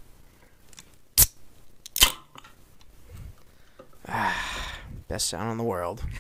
Ah, 4.08 4.78
best 5.08 5.28
sound 5.28 5.52
in 5.54 5.58
the 5.58 5.64
world. 5.64 6.04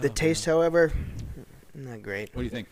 The 0.00 0.08
taste, 0.08 0.44
however, 0.44 0.92
not 1.74 2.00
great. 2.00 2.30
What 2.32 2.42
do 2.42 2.44
you 2.44 2.50
think? 2.50 2.68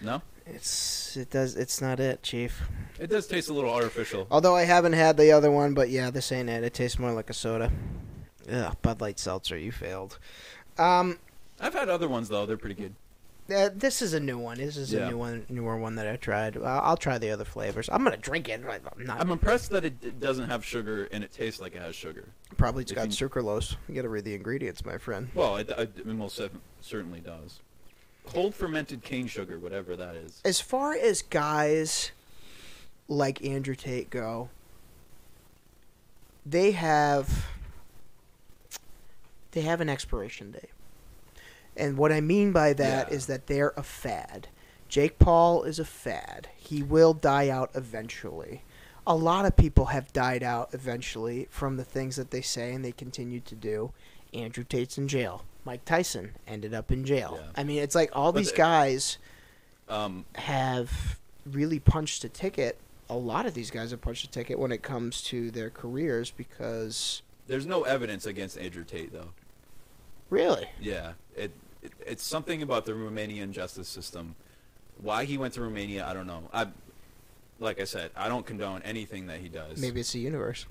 No, 0.00 0.22
It's 0.46 1.16
it 1.16 1.30
does 1.30 1.56
it's 1.56 1.80
not 1.80 1.98
it, 1.98 2.22
Chief. 2.22 2.62
it 3.00 3.08
does 3.10 3.26
taste 3.26 3.48
a 3.48 3.52
little 3.52 3.72
artificial. 3.72 4.26
Although 4.30 4.54
I 4.54 4.62
haven't 4.64 4.92
had 4.92 5.16
the 5.16 5.32
other 5.32 5.50
one, 5.50 5.74
but 5.74 5.90
yeah, 5.90 6.10
this 6.10 6.30
ain't 6.30 6.48
it. 6.48 6.62
It 6.62 6.72
tastes 6.74 6.98
more 6.98 7.12
like 7.12 7.30
a 7.30 7.34
soda. 7.34 7.72
Ugh, 8.50 8.76
Bud 8.80 9.00
Light 9.00 9.18
Seltzer, 9.18 9.58
you 9.58 9.72
failed. 9.72 10.18
Um, 10.78 11.18
I've 11.60 11.74
had 11.74 11.88
other 11.88 12.08
ones 12.08 12.28
though; 12.28 12.46
they're 12.46 12.56
pretty 12.56 12.76
good. 12.80 12.94
uh, 13.52 13.70
this 13.74 14.00
is 14.02 14.12
a 14.14 14.20
new 14.20 14.38
one. 14.38 14.58
This 14.58 14.76
is 14.76 14.92
Yeah. 14.92 15.06
a 15.06 15.10
new 15.10 15.18
one, 15.18 15.46
newer 15.48 15.76
one 15.78 15.96
that 15.96 16.06
I 16.06 16.14
tried. 16.14 16.56
Uh, 16.56 16.62
I'll 16.62 16.96
try 16.96 17.18
the 17.18 17.30
other 17.30 17.44
flavors. 17.44 17.88
I'm 17.90 18.04
gonna 18.04 18.16
drink 18.16 18.48
it. 18.48 18.62
I'm. 18.64 19.10
I'm 19.10 19.30
impressed 19.32 19.70
that 19.70 19.84
it, 19.84 19.94
it 20.02 20.20
doesn't 20.20 20.48
have 20.48 20.64
sugar 20.64 21.08
and 21.10 21.24
it 21.24 21.32
tastes 21.32 21.60
like 21.60 21.74
it 21.74 21.82
has 21.82 21.96
sugar. 21.96 22.24
probably 22.56 22.82
it's 22.82 22.92
if 22.92 22.96
got 22.96 23.20
you- 23.20 23.28
sucralose. 23.28 23.74
You 23.88 23.96
gotta 23.96 24.08
read 24.08 24.24
the 24.24 24.34
ingredients, 24.34 24.84
my 24.84 24.98
friend. 24.98 25.28
Well, 25.34 25.56
it, 25.56 25.70
it, 25.70 25.92
it 25.98 26.06
most 26.06 26.40
certainly 26.80 27.18
does. 27.20 27.58
Cold 28.26 28.54
fermented 28.54 29.02
cane 29.02 29.26
sugar, 29.26 29.58
whatever 29.58 29.96
that 29.96 30.16
is. 30.16 30.40
As 30.44 30.60
far 30.60 30.94
as 30.94 31.22
guys 31.22 32.10
like 33.08 33.44
Andrew 33.44 33.74
Tate 33.74 34.10
go, 34.10 34.48
they 36.44 36.72
have 36.72 37.46
they 39.52 39.62
have 39.62 39.80
an 39.80 39.88
expiration 39.88 40.50
date. 40.50 40.70
And 41.76 41.96
what 41.96 42.12
I 42.12 42.20
mean 42.20 42.52
by 42.52 42.72
that 42.74 43.10
is 43.10 43.28
Yeah. 43.28 43.36
that 43.36 43.46
they're 43.46 43.72
a 43.76 43.82
fad. 43.82 44.48
Jake 44.88 45.18
Paul 45.18 45.62
is 45.62 45.78
a 45.78 45.84
fad. 45.84 46.48
He 46.56 46.82
will 46.82 47.14
die 47.14 47.48
out 47.48 47.70
eventually. 47.74 48.62
A 49.06 49.14
lot 49.16 49.46
of 49.46 49.56
people 49.56 49.86
have 49.86 50.12
died 50.12 50.42
out 50.42 50.74
eventually 50.74 51.46
from 51.50 51.76
the 51.76 51.84
things 51.84 52.16
that 52.16 52.30
they 52.32 52.40
say 52.42 52.72
and 52.74 52.84
they 52.84 52.92
continue 52.92 53.40
to 53.40 53.54
do. 53.54 53.92
Andrew 54.34 54.64
Tate's 54.64 54.98
in 54.98 55.08
jail. 55.08 55.44
Mike 55.66 55.84
Tyson 55.84 56.30
ended 56.46 56.72
up 56.72 56.90
in 56.92 57.04
jail. 57.04 57.38
Yeah. 57.42 57.48
I 57.56 57.64
mean, 57.64 57.82
it's 57.82 57.94
like 57.96 58.10
all 58.14 58.32
But 58.32 58.38
these 58.38 58.52
the- 58.52 58.56
guys 58.56 59.18
Um, 59.88 60.24
have 60.36 61.18
really 61.44 61.78
punched 61.80 62.22
a 62.24 62.28
ticket. 62.28 62.78
A 63.10 63.14
lot 63.16 63.46
of 63.46 63.54
these 63.54 63.70
guys 63.70 63.90
have 63.90 64.00
punched 64.00 64.24
a 64.24 64.30
ticket 64.30 64.58
when 64.58 64.70
it 64.72 64.82
comes 64.82 65.22
to 65.24 65.50
their 65.50 65.68
careers 65.70 66.30
because 66.30 67.22
there's 67.48 67.66
no 67.66 67.82
evidence 67.82 68.26
against 68.26 68.56
Andrew 68.58 68.84
Tate 68.84 69.12
though. 69.12 69.30
really, 70.30 70.68
Yeah, 70.80 71.12
it, 71.36 71.50
it 71.82 71.92
it's 72.04 72.24
something 72.24 72.62
about 72.62 72.84
the 72.84 72.92
Romanian 72.92 73.50
justice 73.52 73.88
system. 73.88 74.34
Why 75.00 75.24
he 75.24 75.36
went 75.38 75.54
to 75.54 75.60
Romania, 75.60 76.06
I 76.06 76.14
don't 76.14 76.26
know. 76.26 76.48
I, 76.52 76.66
like 77.60 77.80
I 77.80 77.84
said, 77.84 78.10
I 78.16 78.28
don't 78.28 78.44
condone 78.46 78.82
anything 78.82 79.26
that 79.28 79.40
he 79.40 79.48
does. 79.48 79.78
maybe 79.80 80.00
it's 80.00 80.12
the 80.12 80.18
universe. 80.20 80.66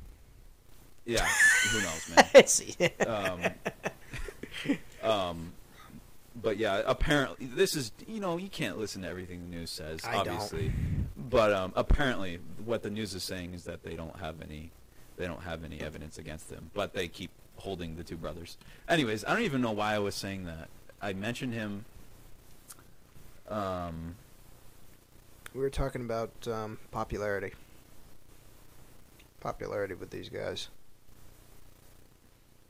Yeah, 1.05 1.25
who 1.69 1.81
knows, 1.81 2.09
man. 2.97 3.07
Um, 3.07 3.41
um, 5.03 5.53
but 6.41 6.57
yeah, 6.57 6.81
apparently 6.85 7.47
this 7.47 7.75
is 7.75 7.91
you 8.07 8.19
know 8.19 8.37
you 8.37 8.49
can't 8.49 8.77
listen 8.77 9.03
to 9.03 9.07
everything 9.07 9.49
the 9.49 9.55
news 9.55 9.71
says, 9.71 10.01
I 10.05 10.23
don't. 10.23 10.35
obviously. 10.35 10.71
But 11.17 11.53
um, 11.53 11.73
apparently, 11.75 12.39
what 12.63 12.83
the 12.83 12.89
news 12.89 13.13
is 13.13 13.23
saying 13.23 13.53
is 13.53 13.63
that 13.63 13.83
they 13.83 13.95
don't 13.95 14.19
have 14.19 14.41
any, 14.41 14.71
they 15.17 15.25
don't 15.25 15.41
have 15.41 15.63
any 15.63 15.81
evidence 15.81 16.17
against 16.17 16.49
them, 16.49 16.69
but 16.73 16.93
they 16.93 17.07
keep 17.07 17.31
holding 17.57 17.95
the 17.95 18.03
two 18.03 18.17
brothers. 18.17 18.57
Anyways, 18.87 19.23
I 19.25 19.33
don't 19.33 19.43
even 19.43 19.61
know 19.61 19.71
why 19.71 19.95
I 19.95 19.99
was 19.99 20.13
saying 20.13 20.45
that. 20.45 20.69
I 21.01 21.13
mentioned 21.13 21.53
him. 21.53 21.85
Um, 23.49 24.15
we 25.53 25.61
were 25.61 25.69
talking 25.69 26.01
about 26.01 26.31
um, 26.47 26.77
popularity. 26.91 27.53
Popularity 29.39 29.93
with 29.93 30.09
these 30.09 30.29
guys. 30.29 30.67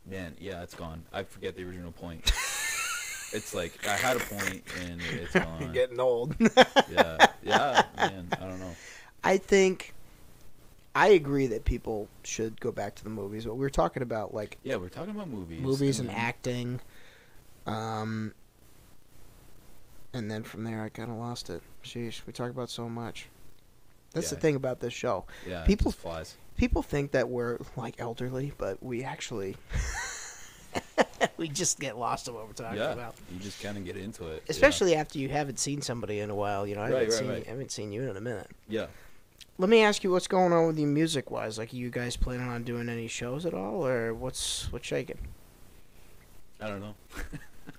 Man, 0.10 0.36
yeah, 0.40 0.62
it's 0.64 0.76
gone. 0.76 1.04
I 1.14 1.24
forget 1.24 1.56
the 1.56 1.64
original 1.64 1.92
point. 1.92 2.26
it's 3.34 3.54
like 3.54 3.74
I 3.88 3.96
had 3.96 4.18
a 4.18 4.20
point 4.20 4.64
and 4.88 5.02
it's 5.14 5.34
gone. 5.46 5.72
Getting 5.74 6.00
old. 6.00 6.36
yeah, 6.90 7.18
yeah, 7.44 7.84
man. 7.98 8.28
I 8.34 8.36
don't 8.48 8.60
know. 8.60 8.76
I 9.24 9.38
think 9.38 9.94
I 10.94 11.10
agree 11.10 11.48
that 11.48 11.66
people 11.66 12.08
should 12.24 12.60
go 12.62 12.72
back 12.72 12.96
to 12.96 13.04
the 13.04 13.10
movies, 13.10 13.46
but 13.46 13.56
we 13.56 13.66
are 13.66 13.70
talking 13.70 14.04
about 14.04 14.34
like 14.34 14.58
Yeah, 14.64 14.76
we're 14.78 14.90
talking 14.90 15.14
about 15.16 15.30
movies. 15.30 15.62
movies 15.62 16.00
and 16.00 16.10
then- 16.10 16.16
acting. 16.16 16.80
Um, 17.68 18.34
and 20.14 20.30
then 20.30 20.44
from 20.44 20.64
there, 20.64 20.82
I 20.84 20.90
kind 20.90 21.10
of 21.12 21.18
lost 21.18 21.50
it. 21.50 21.62
Sheesh, 21.84 22.22
we 22.28 22.32
talk 22.34 22.50
about 22.52 22.70
so 22.70 22.88
much. 22.88 23.28
That's 24.14 24.30
the 24.30 24.36
thing 24.38 24.56
about 24.56 24.80
this 24.80 24.94
show. 24.94 25.26
Yeah, 25.46 25.66
people- 25.66 25.92
people 25.92 25.92
flies. 25.92 26.36
People 26.58 26.82
think 26.82 27.12
that 27.12 27.30
we're 27.30 27.58
like 27.76 27.96
elderly, 28.00 28.54
but 28.58 28.82
we 28.82 29.04
actually 29.04 29.58
we 31.38 31.48
just 31.50 31.80
get 31.80 31.98
lost 31.98 32.28
in 32.28 32.34
what 32.34 32.48
we're 32.48 32.54
talking 32.54 32.78
yeah, 32.78 32.94
about. 32.94 33.16
you 33.32 33.40
just 33.40 33.62
kind 33.62 33.78
of 33.78 33.86
get 33.86 33.98
into 33.98 34.28
it. 34.28 34.44
yeah. 34.46 34.52
Especially 34.52 34.96
after 34.96 35.20
you 35.20 35.30
haven't 35.30 35.60
seen 35.60 35.82
somebody 35.82 36.20
in 36.20 36.30
a 36.30 36.36
while. 36.36 36.66
You 36.66 36.76
know, 36.76 36.82
I 36.82 36.86
haven't, 36.90 37.04
right, 37.04 37.12
seen, 37.14 37.28
right. 37.30 37.44
I 37.46 37.50
haven't 37.50 37.72
seen 37.72 37.92
you 37.92 38.10
in 38.10 38.16
a 38.18 38.22
minute. 38.22 38.48
Yeah. 38.70 38.88
Let 39.58 39.70
me 39.70 39.82
ask 39.84 40.04
you 40.04 40.12
what's 40.12 40.28
going 40.28 40.52
on 40.54 40.68
with 40.68 40.78
you 40.80 40.88
music 40.88 41.32
wise. 41.32 41.58
Like, 41.58 41.72
are 41.74 41.78
you 41.78 41.90
guys 41.90 42.18
planning 42.18 42.48
on 42.50 42.64
doing 42.64 42.90
any 42.90 43.08
shows 43.08 43.46
at 43.46 43.54
all, 43.54 43.86
or 43.86 44.14
what's 44.14 44.72
what's 44.72 44.86
shaking? 44.86 45.18
I 46.62 46.68
don't 46.68 46.82
know. 46.82 46.96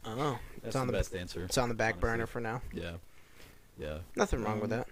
I 0.05 0.09
don't 0.09 0.19
know. 0.19 0.39
That's 0.63 0.77
on 0.77 0.87
the 0.87 0.93
the- 0.93 0.99
best 0.99 1.15
answer. 1.15 1.45
It's 1.45 1.59
on 1.59 1.69
the 1.69 1.75
back 1.75 1.95
honestly. 1.95 2.11
burner 2.11 2.27
for 2.27 2.41
now. 2.41 2.63
Yeah. 2.73 2.93
Yeah. 3.79 3.99
Nothing 4.17 4.43
wrong 4.43 4.61
with 4.61 4.73
Um, 4.73 4.79
that. 4.79 4.89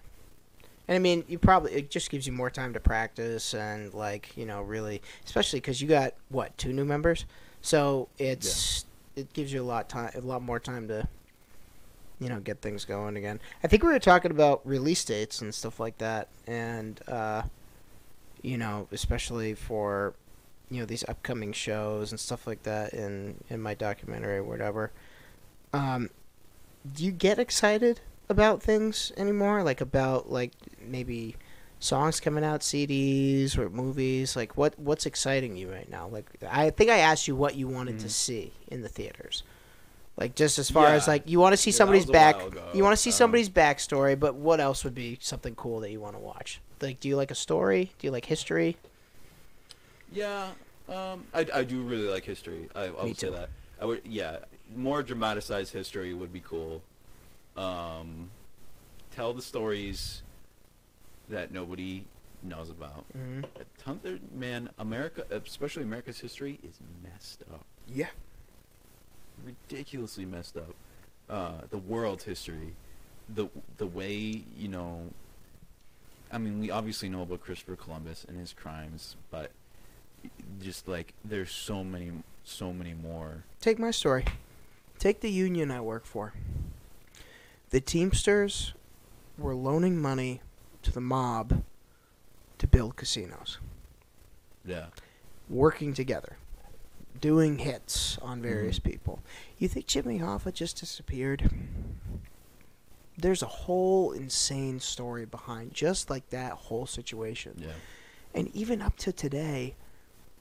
And 0.87 0.97
I 0.97 0.99
mean, 0.99 1.25
you 1.29 1.39
probably 1.39 1.73
it 1.73 1.91
just 1.91 2.11
gives 2.11 2.27
you 2.27 2.33
more 2.33 2.51
time 2.51 2.75
to 2.75 2.81
practice 2.81 3.55
and 3.55 3.93
like 3.95 4.37
you 4.37 4.45
know 4.45 4.63
really, 4.63 5.01
especially 5.25 5.61
because 5.61 5.81
you 5.81 5.89
got 5.89 6.15
what 6.29 6.57
two 6.59 6.73
new 6.73 6.85
members, 6.85 7.25
so 7.63 8.09
it's 8.19 8.85
it 9.17 9.33
gives 9.33 9.53
you 9.53 9.63
a 9.63 9.65
lot 9.65 9.89
time, 9.89 10.11
a 10.15 10.21
lot 10.21 10.43
more 10.43 10.59
time 10.59 10.89
to, 10.89 11.09
you 12.19 12.29
know, 12.29 12.41
get 12.41 12.61
things 12.61 12.85
going 12.85 13.17
again. 13.17 13.41
I 13.63 13.69
think 13.69 13.83
we 13.83 13.91
were 13.91 13.99
talking 13.99 14.31
about 14.31 14.61
release 14.67 15.05
dates 15.05 15.41
and 15.41 15.55
stuff 15.55 15.81
like 15.81 15.99
that, 15.99 16.29
and 16.47 17.01
uh, 17.09 17.43
you 18.43 18.59
know, 18.59 18.89
especially 18.93 19.55
for 19.55 20.15
you 20.71 20.81
know 20.81 20.87
these 20.87 21.05
upcoming 21.09 21.53
shows 21.53 22.11
and 22.11 22.21
stuff 22.21 22.47
like 22.47 22.63
that 22.65 22.93
in 22.93 23.37
in 23.49 23.61
my 23.61 23.75
documentary 23.75 24.39
or 24.39 24.45
whatever. 24.45 24.91
Um, 25.73 26.11
do 26.93 27.05
you 27.05 27.11
get 27.11 27.39
excited 27.39 28.01
about 28.29 28.63
things 28.63 29.13
anymore? 29.17 29.63
Like 29.63 29.81
about 29.81 30.31
like 30.31 30.53
maybe 30.81 31.37
songs 31.79 32.21
coming 32.21 32.45
out, 32.45 32.63
CDs 32.63 33.57
or 33.59 33.69
movies? 33.71 34.37
Like 34.37 34.57
what 34.57 34.79
what's 34.79 35.07
exciting 35.07 35.57
you 35.57 35.71
right 35.71 35.89
now? 35.89 36.09
Like 36.09 36.27
I 36.49 36.71
think 36.71 36.91
I 36.91 36.99
asked 36.99 37.29
you 37.29 37.37
what 37.37 37.55
you 37.57 37.69
wanted 37.69 37.99
to 38.01 38.09
Mm. 38.09 38.11
see 38.11 38.53
in 38.69 38.83
the 38.83 38.89
theaters. 38.89 39.43
Like 40.17 40.35
just 40.37 40.59
as 40.59 40.71
far 40.71 40.95
as 40.95 41.09
like 41.09 41.29
you 41.29 41.41
want 41.41 41.55
to 41.55 41.57
see 41.57 41.71
Yeah, 41.71 41.77
somebody's 41.79 42.07
back, 42.07 42.37
you 42.73 42.85
want 42.85 42.93
to 42.97 43.03
see 43.03 43.11
Um, 43.11 43.13
somebody's 43.13 43.51
backstory, 43.51 44.19
but 44.19 44.35
what 44.37 44.61
else 44.61 44.85
would 44.85 44.95
be 44.95 45.19
something 45.21 45.55
cool 45.57 45.81
that 45.81 45.91
you 45.91 46.01
want 46.01 46.15
to 46.17 46.21
watch? 46.21 46.61
Like, 46.81 47.01
do 47.01 47.09
you 47.09 47.17
like 47.17 47.31
a 47.31 47.35
story? 47.35 47.95
Do 47.99 48.07
you 48.07 48.11
like 48.13 48.27
history? 48.27 48.79
Yeah, 50.11 50.51
um, 50.89 51.25
I, 51.35 51.47
I 51.53 51.65
do 51.65 51.83
really 51.83 52.09
like 52.09 52.25
history. 52.25 52.69
I, 52.75 52.85
I 52.85 53.05
Me 53.05 53.09
would 53.09 53.17
say 53.17 53.29
too. 53.29 53.31
that. 53.31 53.51
I 53.81 53.85
would, 53.87 54.03
yeah, 54.05 54.39
more 54.75 55.03
dramatized 55.03 55.73
history 55.73 56.15
would 56.15 56.33
be 56.33 56.41
cool. 56.41 56.83
Um, 57.57 58.31
tell 59.11 59.33
the 59.33 59.43
stories 59.43 60.23
that 61.29 61.53
nobody 61.53 62.05
knows 62.43 62.71
about. 62.71 63.05
Mm-hmm. 63.17 63.93
There, 64.03 64.19
man, 64.35 64.71
America, 64.79 65.25
especially 65.31 65.83
America's 65.83 66.21
history, 66.21 66.59
is 66.63 66.79
messed 67.03 67.43
up. 67.53 67.65
Yeah. 67.87 68.09
Ridiculously 69.45 70.25
messed 70.25 70.57
up. 70.57 70.75
Uh, 71.29 71.63
the 71.71 71.79
world's 71.79 72.25
history, 72.25 72.75
the 73.35 73.49
the 73.79 73.87
way 73.87 74.45
you 74.57 74.69
know. 74.69 75.09
I 76.31 76.39
mean, 76.39 76.61
we 76.61 76.71
obviously 76.71 77.09
know 77.09 77.23
about 77.23 77.41
Christopher 77.41 77.77
Columbus 77.77 78.27
and 78.29 78.39
his 78.39 78.53
crimes, 78.53 79.17
but 79.31 79.51
just 80.61 80.87
like 80.87 81.15
there's 81.25 81.51
so 81.51 81.83
many, 81.83 82.13
so 82.45 82.73
many 82.73 82.93
more. 82.93 83.45
Take 83.61 83.79
my 83.79 83.91
story. 83.91 84.25
Take 84.99 85.21
the 85.21 85.31
union 85.31 85.71
I 85.71 85.81
work 85.81 86.05
for. 86.05 86.35
The 87.75 87.81
Teamsters 87.81 88.73
were 89.37 89.53
loaning 89.53 90.01
money 90.01 90.41
to 90.83 90.93
the 90.93 91.01
mob 91.01 91.65
to 92.59 92.69
build 92.69 92.95
casinos, 92.95 93.59
Yeah. 94.65 94.91
working 95.49 95.93
together, 95.93 96.37
doing 97.21 97.59
hits 97.59 98.17
on 98.19 98.39
mm-hmm. 98.39 98.49
various 98.49 98.79
people. 98.79 99.25
You 99.59 99.67
think 99.67 99.89
Jimmy 99.89 100.21
Hoffa 100.21 100.55
just 100.55 100.79
disappeared? 100.79 101.51
There's 103.19 103.43
a 103.43 103.47
whole 103.47 104.13
insane 104.13 104.79
story 104.79 105.25
behind 105.25 105.75
just 105.75 106.09
like 106.09 106.31
that 106.31 106.53
whole 106.53 106.87
situation. 106.87 107.55
Yeah. 107.57 107.73
And 108.33 108.55
even 108.55 108.83
up 108.83 108.97
to 108.99 109.11
today, 109.11 109.75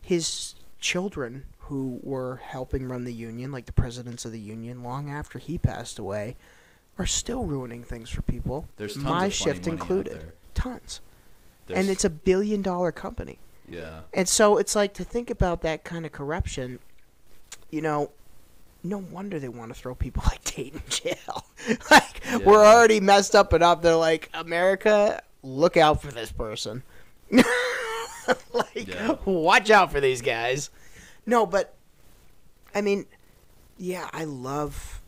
his 0.04 0.54
children 0.80 1.46
who 1.62 2.00
were 2.04 2.36
helping 2.36 2.88
run 2.88 3.06
the 3.06 3.12
union, 3.14 3.52
like 3.52 3.66
the 3.66 3.74
presidents 3.74 4.24
of 4.24 4.32
the 4.32 4.40
union, 4.40 4.84
long 4.84 5.10
after 5.10 5.40
he 5.40 5.58
passed 5.58 5.98
away, 5.98 6.36
are 6.98 7.06
still 7.06 7.44
ruining 7.46 7.84
things 7.84 8.10
for 8.10 8.22
people. 8.22 8.68
There's 8.78 8.94
tons 8.94 9.06
my 9.06 9.26
of 9.28 9.34
shift 9.34 9.68
included. 9.68 10.32
Tons. 10.54 11.02
There's- 11.68 11.80
And 11.82 11.90
it's 11.90 12.06
a 12.06 12.10
billion 12.10 12.62
dollar 12.62 12.92
company. 12.92 13.40
yeah. 13.68 14.02
And 14.14 14.28
so 14.30 14.58
it's 14.58 14.76
like 14.76 14.94
to 14.96 15.04
think 15.04 15.30
about 15.30 15.62
that 15.62 15.84
kind 15.84 16.06
of 16.06 16.12
corruption, 16.12 16.80
you 17.72 17.82
know, 17.82 18.12
no 18.84 18.98
wonder 18.98 19.40
they 19.40 19.48
want 19.50 19.74
to 19.74 19.80
throw 19.80 19.96
people 19.96 20.22
like 20.28 20.44
Tate 20.44 20.74
in 20.74 20.82
jail. 20.90 21.46
like, 21.92 22.22
we're 22.46 22.64
already 22.66 23.00
messed 23.00 23.34
up 23.36 23.54
enough. 23.54 23.82
They're 23.82 23.96
like, 23.96 24.30
America, 24.34 25.22
look 25.42 25.78
out 25.78 26.02
for 26.02 26.12
this 26.12 26.32
person. 26.32 26.84
like, 27.32 28.88
Yeah. 28.88 29.16
watch 29.26 29.70
out 29.70 29.92
for 29.92 30.00
these 30.02 30.22
guys. 30.22 30.70
No, 31.26 31.46
but, 31.46 31.74
I 32.76 32.82
mean, 32.82 33.06
yeah, 33.78 34.10
I 34.14 34.26
love 34.26 35.02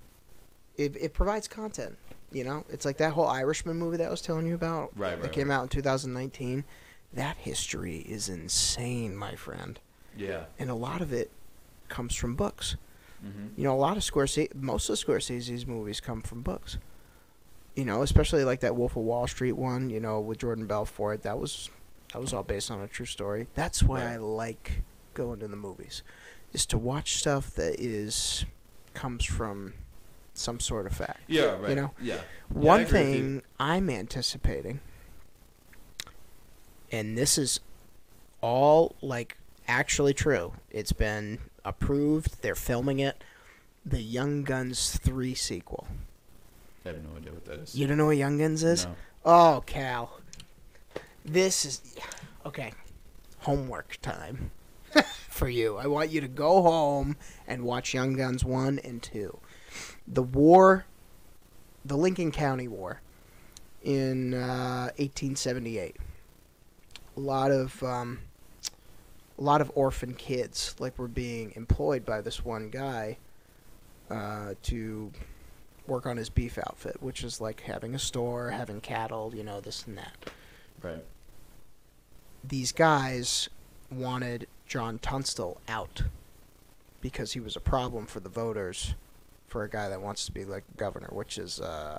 it. 0.78 0.96
It 0.98 1.14
provides 1.14 1.48
content. 1.48 1.98
You 2.32 2.44
know, 2.44 2.66
it's 2.70 2.86
like 2.86 2.98
that 2.98 3.14
whole 3.14 3.28
Irishman 3.28 3.78
movie 3.78 3.98
that 3.98 4.08
I 4.08 4.10
was 4.12 4.22
telling 4.22 4.46
you 4.46 4.56
about. 4.56 4.92
Right, 4.98 5.16
That 5.16 5.24
right, 5.24 5.32
came 5.32 5.50
right. 5.50 5.56
out 5.56 5.64
in 5.64 5.70
2019. 5.70 6.64
That 7.14 7.38
history 7.38 7.98
is 8.00 8.28
insane, 8.30 9.16
my 9.16 9.36
friend, 9.36 9.80
Yeah. 10.18 10.46
and 10.60 10.70
a 10.70 10.76
lot 10.76 11.02
of 11.02 11.14
it 11.14 11.32
comes 11.88 12.14
from 12.16 12.36
books. 12.36 12.76
hmm 13.22 13.48
You 13.56 13.64
know, 13.64 13.74
a 13.74 13.78
lot 13.80 13.96
of 13.96 14.04
Scorsese, 14.04 14.54
most 14.56 14.90
of 14.90 14.98
Scorsese's 14.98 15.66
movies 15.66 16.02
come 16.02 16.22
from 16.22 16.42
books. 16.42 16.78
You 17.76 17.86
know, 17.86 18.02
especially 18.02 18.44
like 18.44 18.62
that 18.62 18.76
Wolf 18.76 18.96
of 18.98 19.04
Wall 19.04 19.28
Street 19.28 19.54
one. 19.54 19.90
You 19.90 20.00
know, 20.00 20.20
with 20.20 20.40
Jordan 20.40 20.66
Belfort, 20.66 21.24
that 21.24 21.38
was 21.40 21.70
that 22.14 22.22
was 22.22 22.34
all 22.34 22.44
based 22.44 22.72
on 22.72 22.82
a 22.82 22.88
true 22.88 23.06
story. 23.06 23.48
That's 23.54 23.82
why 23.84 24.04
Right. 24.04 24.14
I 24.14 24.18
like 24.18 24.82
going 25.14 25.40
to 25.40 25.48
the 25.48 25.56
movies, 25.58 26.02
is 26.54 26.66
to 26.68 26.78
watch 26.78 27.18
stuff 27.18 27.52
that 27.56 27.80
is 27.80 28.46
comes 28.94 29.24
from 29.26 29.74
some 30.38 30.60
sort 30.60 30.86
of 30.86 30.94
fact. 30.94 31.22
Yeah. 31.28 31.58
Right. 31.60 31.76
know, 31.76 31.92
Yeah. 32.02 32.20
One 32.50 32.82
I 32.82 32.84
agree 32.84 33.00
with 33.00 33.08
you. 33.08 33.14
thing 33.16 33.42
I'm 33.60 33.90
anticipating, 33.90 34.80
and 36.92 37.18
this 37.18 37.38
is 37.38 37.60
all 38.42 38.96
like 39.02 39.38
actually 39.68 40.14
true. 40.14 40.54
It's 40.70 40.92
been 40.94 41.40
approved. 41.64 42.42
They're 42.42 42.56
filming 42.56 43.00
it. 43.00 43.24
The 43.86 44.02
Young 44.02 44.44
Guns 44.44 44.98
3 44.98 45.36
sequel. 45.36 45.88
I 46.86 46.90
have 46.90 47.04
no 47.04 47.18
idea 47.18 47.32
what 47.32 47.46
that 47.46 47.60
is. 47.60 47.76
You 47.76 47.88
don't 47.88 47.98
know 47.98 48.08
what 48.08 48.18
Young 48.18 48.38
Guns 48.38 48.64
is? 48.64 48.86
No. 48.86 48.96
Oh, 49.26 49.64
Cal. 49.66 50.20
This 51.24 51.66
is. 51.66 51.96
Okay. 52.46 52.74
Homework 53.40 53.98
time 54.02 54.52
for 55.30 55.50
you. 55.50 55.78
I 55.78 55.88
want 55.88 56.10
you 56.12 56.22
to 56.22 56.28
go 56.28 56.62
home 56.62 57.16
and 57.48 57.64
watch 57.64 57.94
Young 57.94 58.14
Guns 58.16 58.44
1 58.44 58.80
and 58.80 59.02
2. 59.02 59.38
The 60.08 60.24
war, 60.24 60.86
the 61.84 61.98
Lincoln 61.98 62.32
County 62.32 62.68
War 62.68 63.02
in 63.84 64.34
uh, 64.34 64.92
1878. 64.98 65.96
A 67.18 67.20
lot 67.20 67.52
of. 67.52 67.82
Um, 67.84 68.20
a 69.38 69.42
lot 69.42 69.62
of 69.62 69.72
orphan 69.76 70.14
kids 70.14 70.76
like 70.80 70.98
were 70.98 71.08
being 71.08 71.52
employed 71.56 72.06
by 72.06 72.22
this 72.22 72.46
one 72.46 72.70
guy 72.70 73.18
uh, 74.10 74.54
to 74.64 75.12
work 75.88 76.06
on 76.06 76.18
his 76.18 76.30
beef 76.30 76.58
outfit, 76.58 77.02
which 77.02 77.24
is 77.24 77.42
like 77.42 77.62
having 77.62 77.94
a 77.96 78.00
store, 78.00 78.50
having 78.50 78.82
cattle, 78.82 79.34
you 79.36 79.44
know, 79.44 79.60
this 79.60 79.86
and 79.86 79.98
that. 79.98 80.14
Right. 80.82 81.04
These 82.44 82.72
guys 82.72 83.50
wanted 83.92 84.48
John 84.68 85.00
Tunstall 85.00 85.62
out 85.68 86.04
because 87.02 87.34
he 87.34 87.40
was 87.40 87.56
a 87.56 87.60
problem 87.60 88.06
for 88.06 88.20
the 88.20 88.30
voters 88.30 88.96
for 89.56 89.64
a 89.64 89.70
guy 89.70 89.88
that 89.88 90.02
wants 90.02 90.26
to 90.26 90.34
be 90.34 90.44
like 90.44 90.66
governor, 90.76 91.08
which 91.14 91.38
is 91.38 91.62
uh, 91.62 91.98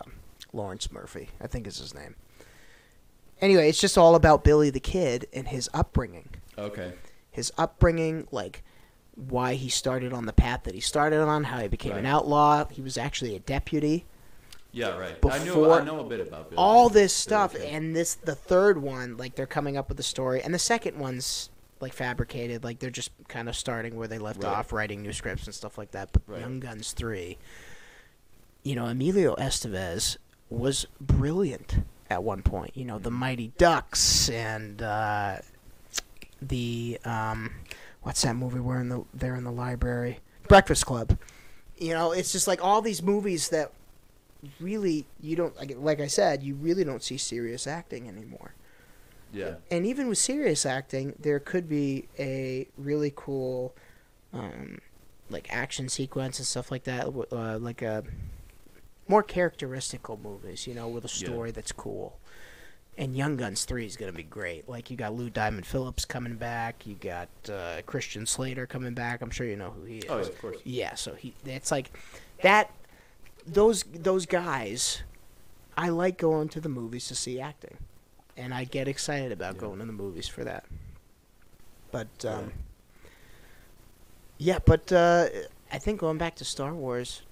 Lawrence 0.52 0.92
Murphy, 0.92 1.30
I 1.40 1.46
think 1.46 1.66
is 1.66 1.78
his 1.78 1.94
name. 1.94 2.14
Anyway, 3.40 3.70
it's 3.70 3.80
just 3.80 3.96
all 3.96 4.14
about 4.14 4.44
Billy 4.44 4.68
the 4.68 4.78
Kid 4.78 5.26
and 5.32 5.48
his 5.48 5.70
upbringing. 5.72 6.28
Okay. 6.58 6.92
His 7.30 7.54
upbringing, 7.56 8.28
like 8.30 8.62
why 9.14 9.54
he 9.54 9.70
started 9.70 10.12
on 10.12 10.26
the 10.26 10.34
path 10.34 10.64
that 10.64 10.74
he 10.74 10.82
started 10.82 11.22
on, 11.22 11.44
how 11.44 11.60
he 11.60 11.68
became 11.68 11.96
an 11.96 12.04
outlaw. 12.04 12.66
He 12.66 12.82
was 12.82 12.98
actually 12.98 13.34
a 13.34 13.40
deputy. 13.40 14.04
Yeah. 14.72 14.98
Right. 14.98 15.16
I 15.24 15.42
know. 15.42 15.72
I 15.72 15.82
know 15.82 16.00
a 16.00 16.04
bit 16.04 16.20
about 16.20 16.50
Billy. 16.50 16.58
all 16.58 16.90
this 16.90 17.14
stuff 17.14 17.52
Kid. 17.52 17.62
and 17.62 17.96
this 17.96 18.16
the 18.16 18.34
third 18.34 18.82
one 18.82 19.16
like 19.16 19.34
they're 19.34 19.46
coming 19.46 19.78
up 19.78 19.88
with 19.88 19.98
a 19.98 20.02
story 20.02 20.42
and 20.42 20.52
the 20.52 20.58
second 20.58 20.98
one's 20.98 21.48
like 21.80 21.92
fabricated 21.92 22.64
like 22.64 22.78
they're 22.78 22.90
just 22.90 23.10
kind 23.28 23.48
of 23.48 23.56
starting 23.56 23.96
where 23.96 24.08
they 24.08 24.18
left 24.18 24.42
Right. 24.42 24.48
off 24.50 24.72
writing 24.72 25.02
new 25.02 25.12
scripts 25.12 25.46
and 25.46 25.54
stuff 25.54 25.76
like 25.78 25.90
that 25.92 26.10
but 26.12 26.22
Right. 26.26 26.40
young 26.40 26.58
guns 26.60 26.92
3 26.92 27.36
you 28.62 28.74
know 28.74 28.86
emilio 28.86 29.34
estevez 29.36 30.16
was 30.50 30.86
brilliant 31.00 31.78
at 32.08 32.22
one 32.22 32.42
point 32.42 32.76
you 32.76 32.84
know 32.84 32.98
the 32.98 33.10
Mm-hmm. 33.10 33.18
mighty 33.18 33.52
ducks 33.58 34.28
and 34.30 34.80
uh, 34.82 35.36
the 36.42 36.98
um, 37.04 37.52
what's 38.02 38.22
that 38.22 38.36
movie 38.36 38.60
where 38.60 38.80
in 38.80 38.88
the 38.88 39.04
they're 39.14 39.34
in 39.36 39.44
the 39.44 39.52
library 39.52 40.20
Breakfast 40.48 40.86
Club. 40.86 41.18
You 41.76 41.92
know, 41.92 42.12
it's 42.12 42.30
just 42.30 42.46
like 42.46 42.62
all 42.64 42.80
these 42.80 43.02
movies 43.02 43.48
that 43.48 43.72
really 44.60 45.06
you 45.20 45.34
don't 45.34 45.56
like. 45.56 45.74
Like 45.76 45.98
I 46.00 46.06
said, 46.06 46.42
you 46.42 46.54
really 46.54 46.84
don't 46.84 47.02
see 47.02 47.16
serious 47.18 47.66
acting 47.66 48.06
anymore. 48.08 48.54
Yeah. 49.32 49.56
And 49.70 49.84
even 49.86 50.08
with 50.08 50.18
serious 50.18 50.64
acting, 50.64 51.14
there 51.18 51.38
could 51.40 51.68
be 51.68 52.08
a 52.18 52.68
really 52.78 53.12
cool, 53.14 53.74
um, 54.32 54.78
like 55.28 55.52
action 55.52 55.88
sequence 55.88 56.38
and 56.38 56.46
stuff 56.46 56.70
like 56.70 56.84
that, 56.84 57.06
uh, 57.32 57.58
like 57.58 57.82
a 57.82 58.04
more 59.08 59.22
characteristical 59.22 60.18
movies. 60.22 60.66
You 60.66 60.74
know, 60.74 60.88
with 60.88 61.04
a 61.04 61.08
Yeah. 61.08 61.26
story 61.28 61.50
that's 61.50 61.72
cool. 61.72 62.18
And 62.98 63.14
Young 63.14 63.36
Guns 63.36 63.64
Three 63.66 63.84
is 63.84 63.94
gonna 63.96 64.12
be 64.12 64.22
great. 64.22 64.68
Like 64.68 64.90
you 64.90 64.96
got 64.96 65.14
Lou 65.14 65.28
Diamond 65.28 65.66
Phillips 65.66 66.04
coming 66.06 66.36
back, 66.36 66.86
you 66.86 66.94
got 66.94 67.28
uh, 67.50 67.82
Christian 67.84 68.24
Slater 68.24 68.66
coming 68.66 68.94
back. 68.94 69.20
I'm 69.20 69.30
sure 69.30 69.46
you 69.46 69.56
know 69.56 69.70
who 69.70 69.84
he 69.84 69.98
is. 69.98 70.04
Oh, 70.08 70.16
yeah, 70.16 70.22
of 70.22 70.40
course. 70.40 70.56
Yeah, 70.64 70.94
so 70.94 71.14
he 71.14 71.34
it's 71.44 71.70
like 71.70 71.90
that 72.42 72.70
those 73.46 73.82
those 73.82 74.24
guys 74.24 75.02
I 75.76 75.90
like 75.90 76.16
going 76.16 76.48
to 76.50 76.60
the 76.60 76.70
movies 76.70 77.06
to 77.08 77.14
see 77.14 77.38
acting. 77.38 77.76
And 78.36 78.52
I 78.52 78.64
get 78.64 78.86
excited 78.88 79.32
about 79.32 79.54
Yeah. 79.54 79.60
going 79.62 79.78
to 79.78 79.84
the 79.86 79.92
movies 79.92 80.28
for 80.28 80.44
that. 80.44 80.64
But 81.90 82.24
um 82.24 82.44
Right. 82.44 82.52
Yeah, 84.38 84.58
but 84.64 84.92
uh 84.92 85.28
I 85.72 85.78
think 85.78 86.00
going 86.00 86.18
back 86.18 86.36
to 86.36 86.44
Star 86.44 86.74
Wars 86.74 87.22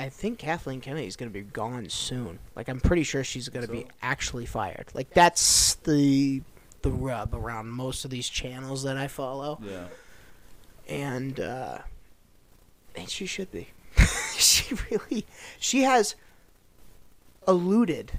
I 0.00 0.08
think 0.08 0.38
Kathleen 0.38 0.80
Kennedy 0.80 1.08
is 1.08 1.16
going 1.16 1.28
to 1.28 1.32
be 1.36 1.42
gone 1.42 1.88
soon. 1.88 2.38
Like 2.54 2.68
I'm 2.68 2.78
pretty 2.80 3.02
sure 3.02 3.24
she's 3.24 3.48
going 3.48 3.66
to 3.66 3.72
be 3.72 3.84
actually 4.00 4.46
fired. 4.46 4.86
Like 4.94 5.10
that's 5.10 5.74
the 5.74 6.42
the 6.82 6.90
rub 6.92 7.34
around 7.34 7.68
most 7.70 8.04
of 8.04 8.10
these 8.12 8.28
channels 8.28 8.84
that 8.84 8.96
I 8.96 9.08
follow 9.08 9.58
Yeah. 9.60 9.86
and 10.88 11.40
uh, 11.40 11.78
and 12.94 13.10
she 13.10 13.26
should 13.26 13.50
be. 13.50 13.68
she 14.38 14.76
really 14.90 15.26
she 15.58 15.82
has 15.82 16.14
eluded 17.48 18.12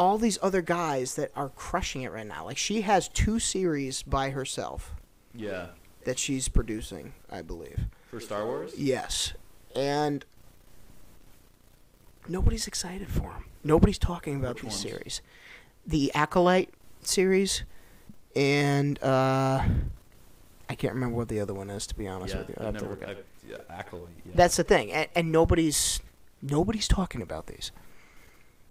all 0.00 0.16
these 0.16 0.38
other 0.40 0.62
guys 0.62 1.14
that 1.16 1.30
are 1.36 1.50
crushing 1.50 2.00
it 2.00 2.10
right 2.10 2.26
now. 2.26 2.46
Like 2.46 2.56
she 2.56 2.80
has 2.80 3.06
two 3.06 3.38
series 3.38 4.02
by 4.02 4.30
herself 4.30 4.94
Yeah. 5.34 5.66
that 6.04 6.18
she's 6.18 6.48
producing, 6.48 7.12
I 7.30 7.42
believe. 7.42 7.80
For 8.10 8.18
Star 8.18 8.46
Wars? 8.46 8.72
Yes, 8.78 9.34
and 9.76 10.24
nobody's 12.26 12.66
excited 12.66 13.08
for 13.08 13.20
them. 13.32 13.44
Nobody's 13.62 13.98
talking 13.98 14.36
about 14.36 14.54
Which 14.54 14.62
these 14.62 14.72
ones? 14.72 14.80
series. 14.82 15.22
The 15.86 16.10
Acolyte 16.14 16.70
series, 17.02 17.64
and 18.34 19.00
uh, 19.02 19.62
I 20.68 20.74
can't 20.76 20.94
remember 20.94 21.16
what 21.16 21.28
the 21.28 21.40
other 21.40 21.52
one 21.54 21.68
is. 21.68 21.86
To 21.88 21.94
be 21.94 22.08
honest 22.08 22.34
Yeah. 22.34 22.40
with 22.40 22.48
you, 22.50 22.54
I 22.58 22.64
have 22.64 22.76
to 22.78 22.88
look 22.88 23.02
at 23.02 23.10
it. 23.10 23.26
Yeah, 23.48 23.56
Acolyte. 23.68 24.08
Yeah. 24.24 24.32
That's 24.34 24.56
the 24.56 24.64
thing, 24.64 24.92
and, 24.92 25.08
and 25.14 25.30
nobody's 25.30 26.00
nobody's 26.42 26.88
talking 26.88 27.20
about 27.20 27.48
these 27.48 27.70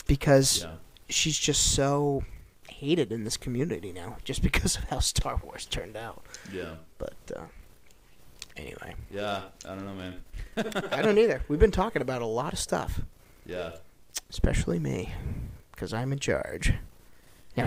because 0.08 0.64
Yeah. 0.64 0.72
She's 1.10 1.38
just 1.38 1.74
so 1.74 2.24
hated 2.70 3.12
in 3.12 3.24
this 3.24 3.36
community 3.38 3.92
now, 3.92 4.18
just 4.24 4.42
because 4.42 4.78
of 4.78 4.84
how 4.86 5.00
Star 5.00 5.40
Wars 5.44 5.66
turned 5.66 5.98
out. 5.98 6.24
Yeah. 6.54 6.76
But 6.98 7.14
uh, 7.36 7.42
anyway, 8.58 8.96
Yeah. 9.12 9.42
I 9.66 9.70
don't 9.76 9.86
know, 9.86 9.94
man. 9.96 10.16
I 10.92 11.02
don't 11.02 11.18
either. 11.18 11.42
We've 11.48 11.60
been 11.60 11.72
talking 11.72 12.02
about 12.02 12.22
a 12.22 12.26
lot 12.26 12.54
of 12.54 12.60
stuff. 12.60 13.02
Yeah. 13.46 13.72
especially 14.30 14.78
me, 14.80 15.14
because 15.72 15.94
I'm 15.94 16.12
in 16.12 16.20
charge. 16.20 16.74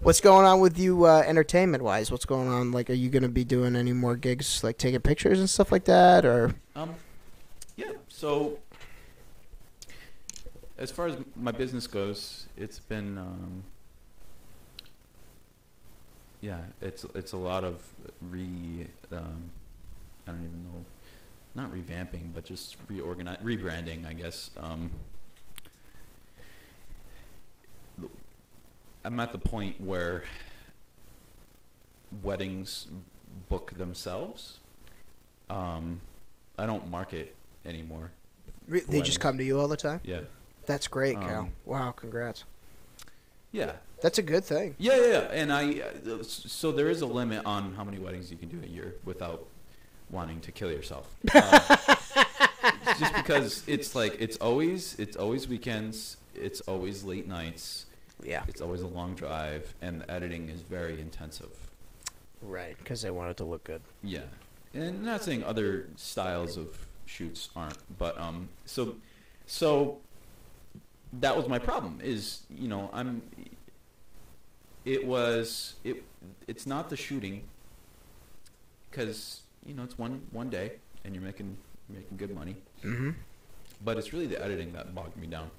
What's 0.00 0.20
going 0.20 0.44
on 0.44 0.60
with 0.60 0.78
you, 0.78 1.04
uh, 1.06 1.22
entertainment-wise? 1.26 2.10
What's 2.10 2.26
going 2.26 2.48
on? 2.48 2.72
Like, 2.72 2.90
are 2.90 2.94
you 2.94 3.08
gonna 3.08 3.28
be 3.28 3.42
doing 3.44 3.74
any 3.74 3.92
more 3.94 4.16
gigs, 4.16 4.62
like 4.62 4.76
taking 4.76 5.00
pictures 5.00 5.38
and 5.40 5.48
stuff 5.48 5.72
like 5.72 5.84
that, 5.86 6.26
or? 6.26 6.54
Um, 6.76 6.94
yeah. 7.76 7.92
So, 8.08 8.58
as 10.84 10.90
far 10.90 11.06
as 11.06 11.16
my 11.34 11.50
business 11.50 11.86
goes, 11.86 12.46
it's 12.58 12.78
been, 12.78 13.16
um, 13.16 13.64
yeah, 16.42 16.58
it's 16.82 17.06
it's 17.14 17.32
a 17.32 17.38
lot 17.38 17.64
of 17.64 17.82
re, 18.30 18.86
um, 19.10 19.50
I 20.26 20.32
don't 20.32 20.44
even 20.44 20.62
know, 20.64 20.84
not 21.54 21.72
revamping, 21.72 22.34
but 22.34 22.44
just 22.44 22.76
reorganize, 22.86 23.38
rebranding, 23.42 24.06
I 24.06 24.12
guess. 24.12 24.50
Um, 24.58 24.90
I'm 29.04 29.18
at 29.20 29.32
the 29.32 29.38
point 29.38 29.80
where 29.80 30.24
weddings 32.22 32.88
book 33.48 33.72
themselves. 33.78 34.58
Um, 35.48 36.02
I 36.58 36.66
don't 36.66 36.90
market 36.90 37.34
anymore. 37.64 38.10
Re- 38.68 38.82
they 38.86 39.00
just 39.00 39.20
come 39.20 39.38
to 39.38 39.44
you 39.44 39.58
all 39.58 39.68
the 39.68 39.78
time. 39.78 40.00
Yeah. 40.04 40.20
That's 40.66 40.88
great, 40.88 41.18
Cal. 41.20 41.40
Um, 41.42 41.52
Wow, 41.64 41.90
congrats. 41.92 42.44
Yeah. 43.52 43.72
That's 44.00 44.18
a 44.18 44.22
good 44.22 44.44
thing. 44.44 44.74
Yeah, 44.78 44.96
yeah, 44.96 45.06
yeah. 45.06 45.18
And 45.32 45.52
I, 45.52 45.80
uh, 45.80 46.22
so 46.22 46.72
there 46.72 46.90
is 46.90 47.00
a 47.00 47.06
limit 47.06 47.46
on 47.46 47.74
how 47.74 47.84
many 47.84 47.98
weddings 47.98 48.30
you 48.30 48.36
can 48.36 48.48
do 48.48 48.60
a 48.62 48.68
year 48.68 48.96
without 49.04 49.46
wanting 50.10 50.40
to 50.40 50.52
kill 50.52 50.70
yourself. 50.70 51.08
Uh, 52.66 52.94
just 52.98 53.14
because 53.14 53.62
it's 53.66 53.94
like 53.94 54.16
it's 54.18 54.36
always 54.38 54.94
it's 54.98 55.16
always 55.16 55.46
weekends, 55.46 56.16
it's 56.34 56.60
always 56.62 57.04
late 57.04 57.26
nights, 57.28 57.86
Yeah. 58.22 58.42
it's 58.48 58.60
always 58.62 58.80
a 58.80 58.86
long 58.86 59.14
drive, 59.14 59.74
and 59.82 60.00
the 60.00 60.10
editing 60.10 60.48
is 60.48 60.60
very 60.62 60.98
intensive. 61.00 61.50
Right, 62.40 62.76
because 62.78 63.02
they 63.02 63.10
want 63.10 63.30
it 63.30 63.36
to 63.38 63.44
look 63.44 63.64
good. 63.64 63.82
Yeah, 64.02 64.20
and 64.72 65.02
not 65.02 65.22
saying 65.22 65.44
other 65.44 65.88
styles 65.96 66.56
of 66.56 66.68
shoots 67.04 67.50
aren't, 67.54 67.76
but 67.98 68.18
um, 68.18 68.48
so 68.64 68.96
so 69.46 69.98
that 71.20 71.36
was 71.36 71.48
my 71.48 71.58
problem. 71.58 72.00
Is 72.02 72.40
you 72.50 72.68
know 72.68 72.90
I'm. 72.92 73.22
It 74.84 75.06
was 75.06 75.74
it. 75.84 76.04
It's 76.46 76.66
not 76.66 76.90
the 76.90 76.96
shooting 76.96 77.42
because 78.90 79.42
you 79.66 79.74
know 79.74 79.82
it's 79.82 79.98
one 79.98 80.22
one 80.32 80.50
day 80.50 80.72
and 81.04 81.14
you're 81.14 81.24
making 81.24 81.56
making 81.88 82.16
good 82.16 82.34
money, 82.34 82.56
Mm-hmm. 82.82 83.10
but 83.84 83.98
it's 83.98 84.12
really 84.12 84.26
the 84.26 84.42
editing 84.42 84.72
that 84.72 84.94
bogged 84.94 85.16
me 85.16 85.26
down. 85.26 85.50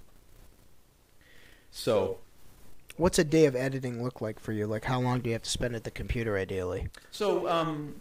So 1.72 2.18
What's 2.98 3.20
a 3.20 3.26
day 3.26 3.46
of 3.46 3.58
editing 3.58 4.02
look 4.02 4.22
like 4.22 4.40
for 4.40 4.54
you? 4.54 4.68
Like, 4.68 4.86
how 4.86 5.02
long 5.02 5.20
do 5.20 5.30
you 5.30 5.34
have 5.34 5.42
to 5.44 5.50
spend 5.50 5.76
at 5.76 5.84
the 5.84 5.92
computer, 5.92 6.38
ideally? 6.38 6.88
So 7.12 7.46
um, 7.50 7.96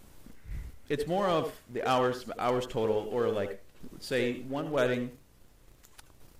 it's 0.88 1.08
more 1.08 1.26
of 1.26 1.52
the 1.72 1.82
hours 1.88 2.24
hours 2.38 2.64
total, 2.66 3.08
or 3.10 3.28
like 3.28 3.60
say 3.98 4.42
one 4.42 4.70
wedding, 4.70 5.10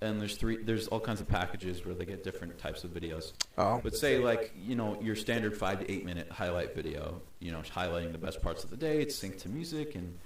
and 0.04 0.20
there's 0.20 0.36
three. 0.36 0.58
There's 0.62 0.86
all 0.88 1.00
kinds 1.00 1.20
of 1.20 1.28
packages 1.28 1.84
where 1.84 1.94
they 1.94 2.04
get 2.04 2.22
different 2.22 2.58
types 2.58 2.84
of 2.84 2.90
videos. 2.92 3.32
Oh, 3.58 3.80
But 3.82 3.94
say 3.96 4.18
like 4.18 4.52
you 4.56 4.76
know 4.76 5.00
your 5.00 5.16
standard 5.16 5.56
five 5.56 5.80
to 5.80 5.90
eight 5.90 6.04
minute 6.04 6.30
highlight 6.30 6.74
video, 6.74 7.20
you 7.40 7.50
know 7.50 7.60
highlighting 7.60 8.12
the 8.12 8.18
best 8.18 8.42
parts 8.42 8.64
of 8.64 8.70
the 8.70 8.76
day. 8.76 9.00
It's 9.00 9.18
synced 9.18 9.40
to 9.42 9.48
music 9.48 9.94
and 9.94 10.16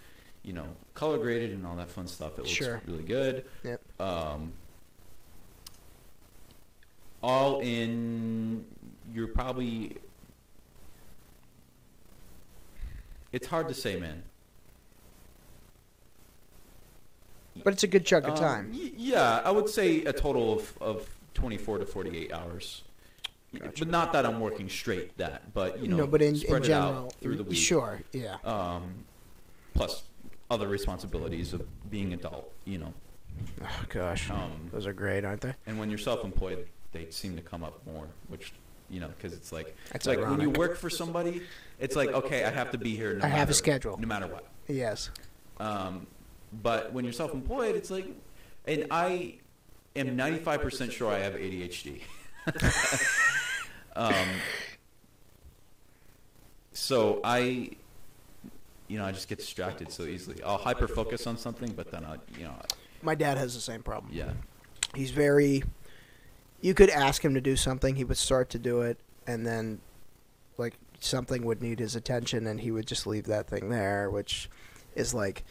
you 0.42 0.52
know 0.52 0.66
color 0.94 1.18
graded 1.18 1.52
and 1.52 1.66
all 1.66 1.76
that 1.76 1.90
fun 1.90 2.06
stuff. 2.06 2.32
It 2.32 2.38
looks 2.38 2.50
Sure. 2.50 2.82
really 2.86 3.04
good. 3.04 3.44
Yep. 3.64 3.80
Um, 4.00 4.52
all 7.22 7.60
in, 7.60 8.64
you're 9.12 9.28
probably. 9.28 9.96
It's 13.32 13.46
hard 13.46 13.68
to 13.68 13.74
say, 13.74 13.98
man. 13.98 14.22
But 17.64 17.72
it's 17.72 17.82
a 17.82 17.86
good 17.86 18.04
chunk 18.06 18.24
of 18.26 18.32
Um, 18.32 18.38
time. 18.38 18.72
y- 18.72 18.92
yeah, 18.96 19.42
I 19.44 19.50
would 19.50 19.68
say 19.68 20.04
a 20.04 20.12
total 20.12 20.52
of, 20.54 20.78
of 20.80 21.08
24 21.34 21.78
to 21.78 21.86
48 21.86 22.32
hours. 22.32 22.82
Gotcha. 23.58 23.72
But 23.78 23.88
not 23.88 24.12
that 24.12 24.26
I'm 24.26 24.40
working 24.40 24.68
straight 24.68 25.16
that, 25.16 25.54
but 25.54 25.80
you 25.80 25.88
know, 25.88 25.96
no, 25.98 26.06
but 26.06 26.20
in, 26.20 26.36
spread 26.36 26.58
in 26.58 26.62
it 26.64 26.66
general, 26.66 27.04
out 27.06 27.12
through 27.14 27.36
the 27.36 27.44
week. 27.44 27.56
sure, 27.56 28.00
yeah. 28.12 28.36
Um, 28.44 29.04
plus 29.74 30.02
other 30.50 30.68
responsibilities 30.68 31.54
of 31.54 31.62
being 31.90 32.12
adult, 32.12 32.52
you 32.66 32.78
know. 32.78 32.92
Oh 33.62 33.84
gosh, 33.88 34.30
Um, 34.30 34.68
those 34.72 34.86
are 34.86 34.92
great, 34.92 35.24
aren't 35.24 35.40
they? 35.42 35.54
And 35.66 35.78
when 35.78 35.88
you're 35.88 35.98
self-employed, 35.98 36.66
they 36.92 37.06
seem 37.10 37.36
to 37.36 37.42
come 37.42 37.62
up 37.64 37.80
more, 37.86 38.08
which 38.28 38.52
you 38.90 39.00
know, 39.00 39.08
because 39.08 39.32
it's 39.32 39.52
like 39.52 39.74
That's 39.92 40.06
it's 40.06 40.16
like 40.18 40.26
when 40.28 40.40
you 40.40 40.50
work 40.50 40.76
for 40.76 40.90
somebody, 40.90 41.42
it's 41.78 41.94
like 41.96 42.10
okay, 42.10 42.44
I 42.44 42.50
have 42.50 42.70
to 42.72 42.78
be 42.78 42.96
here. 42.96 43.14
No 43.14 43.24
I 43.24 43.28
have 43.28 43.48
a 43.48 43.54
schedule. 43.54 43.96
no 43.98 44.06
matter 44.06 44.26
what. 44.26 44.46
Yes. 44.66 45.10
Um, 45.60 46.06
but 46.52 46.92
when 46.92 47.04
you're 47.04 47.12
self-employed, 47.12 47.76
it's 47.76 47.90
like, 47.90 48.06
and 48.66 48.86
I 48.90 49.36
am 49.96 50.16
95% 50.16 50.90
sure 50.92 51.10
I 51.10 51.18
have 51.18 51.34
ADHD. 51.34 52.02
um, 53.96 54.14
so 56.72 57.20
I, 57.24 57.70
you 58.88 58.98
know, 58.98 59.04
I 59.04 59.12
just 59.12 59.28
get 59.28 59.38
distracted 59.38 59.90
so 59.92 60.04
easily. 60.04 60.42
I'll 60.42 60.58
hyper 60.58 60.88
focus 60.88 61.26
on 61.26 61.36
something, 61.36 61.72
but 61.72 61.90
then 61.90 62.04
I, 62.04 62.16
you 62.38 62.44
know, 62.44 62.54
My 63.02 63.14
dad 63.14 63.36
has 63.38 63.54
the 63.54 63.60
same 63.60 63.82
problem. 63.82 64.12
yeah, 64.12 64.32
He's 64.94 65.10
very. 65.10 65.62
You 66.60 66.74
could 66.74 66.90
ask 66.90 67.24
him 67.24 67.34
to 67.34 67.40
do 67.40 67.54
something, 67.54 67.94
he 67.96 68.04
would 68.04 68.16
start 68.16 68.50
to 68.50 68.58
do 68.58 68.80
it, 68.80 68.98
and 69.26 69.46
then, 69.46 69.80
like 70.56 70.74
something 71.00 71.44
would 71.44 71.62
need 71.62 71.78
his 71.78 71.94
attention 71.94 72.46
and 72.46 72.60
he 72.60 72.70
would 72.70 72.86
just 72.86 73.06
leave 73.06 73.24
that 73.26 73.46
thing 73.46 73.68
there, 73.68 74.10
which 74.10 74.50
is 74.94 75.14
like, 75.14 75.44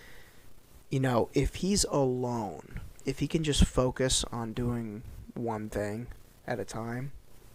you 0.90 1.00
know, 1.00 1.30
if 1.34 1.56
he's 1.56 1.84
alone, 1.86 2.80
if 3.06 3.20
he 3.20 3.28
can 3.28 3.44
just 3.44 3.66
focus 3.66 4.24
on 4.32 4.54
doing 4.54 5.04
one 5.34 5.70
thing 5.70 6.08
at 6.46 6.60
a 6.60 6.66
time, 6.66 7.12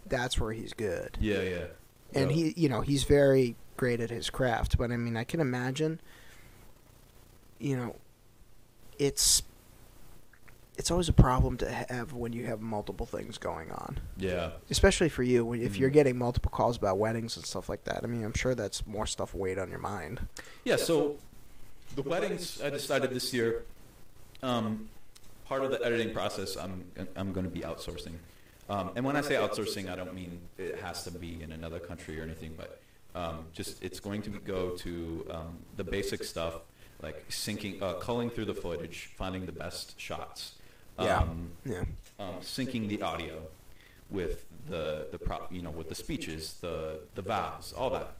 that's 0.07 0.39
where 0.39 0.53
he's 0.53 0.73
good. 0.73 1.17
Yeah, 1.21 1.41
yeah. 1.43 1.65
And 2.15 2.31
Yep. 2.31 2.31
he, 2.31 2.55
you 2.61 2.69
know, 2.69 2.83
he's 2.83 3.05
very 3.05 3.57
great 3.77 4.01
at 4.01 4.11
his 4.11 4.29
craft. 4.31 4.77
But 4.77 4.91
I 4.93 4.97
mean, 4.97 5.17
I 5.17 5.25
can 5.25 5.41
imagine, 5.41 6.01
you 7.59 7.77
know, 7.77 7.97
it's 8.99 9.43
it's 10.79 10.91
always 10.91 11.09
a 11.09 11.13
problem 11.13 11.57
to 11.59 11.71
have 11.71 12.13
when 12.15 12.33
you 12.33 12.47
have 12.47 12.61
multiple 12.61 13.05
things 13.05 13.37
going 13.37 13.71
on 13.71 14.01
Yeah. 14.17 14.53
especially 14.71 15.11
for 15.11 15.23
you 15.23 15.45
when, 15.45 15.61
if 15.61 15.77
you're 15.77 15.91
Mhm. 15.91 15.95
getting 15.95 16.17
multiple 16.19 16.51
calls 16.51 16.79
about 16.79 16.97
weddings 16.99 17.37
and 17.37 17.45
stuff 17.45 17.69
like 17.69 17.85
that 17.85 18.01
i 18.03 18.07
mean 18.07 18.25
i'm 18.25 18.33
sure 18.33 18.55
that's 18.55 18.87
more 18.87 19.07
stuff 19.07 19.35
weighed 19.35 19.59
on 19.59 19.69
your 19.69 19.79
mind 19.79 20.27
Yeah, 20.65 20.77
so 20.77 21.19
the 21.95 22.03
weddings 22.03 22.61
I 22.63 22.71
decided 22.71 23.11
this 23.11 23.33
year, 23.35 23.65
um, 24.43 24.89
part 25.47 25.63
of 25.65 25.71
the 25.71 25.85
editing 25.85 26.13
process 26.13 26.57
I'm 26.57 26.85
I'm 27.17 27.33
going 27.33 27.45
to 27.45 27.51
be 27.53 27.61
outsourcing. 27.61 28.15
Um, 28.69 28.91
and 28.97 29.05
when 29.05 29.17
I 29.17 29.21
say 29.21 29.35
outsourcing, 29.35 29.91
I 29.91 29.97
don't 29.97 30.15
mean 30.15 30.41
it 30.57 30.79
has 30.81 31.05
to 31.05 31.11
be 31.11 31.43
in 31.43 31.53
another 31.53 31.79
country 31.79 32.19
or 32.19 32.23
anything, 32.23 32.55
but 32.57 32.81
um, 33.15 33.45
just 33.53 33.83
it's 33.83 34.01
going 34.01 34.23
to 34.23 34.31
go 34.31 34.71
to 34.71 35.27
um, 35.31 35.59
the 35.77 35.85
basic 35.85 36.25
stuff 36.25 36.55
like 37.03 37.29
syncing, 37.29 37.83
uh, 37.83 37.95
culling 37.95 38.31
through 38.31 38.45
the 38.47 38.55
footage, 38.55 39.11
finding 39.17 39.45
the 39.45 39.53
best 39.53 40.01
shots, 40.01 40.53
Yeah. 40.99 41.19
um, 41.19 41.51
yeah. 41.67 41.85
um, 42.21 42.37
syncing 42.41 42.89
the 42.89 43.03
audio 43.03 43.43
with 44.09 44.47
the 44.69 45.09
the 45.11 45.19
prop, 45.19 45.53
you 45.53 45.61
know, 45.63 45.71
with 45.71 45.89
the 45.89 45.95
speeches, 45.97 46.55
the 46.61 47.01
the 47.17 47.23
vows, 47.23 47.75
all 47.77 47.91
that 47.91 48.15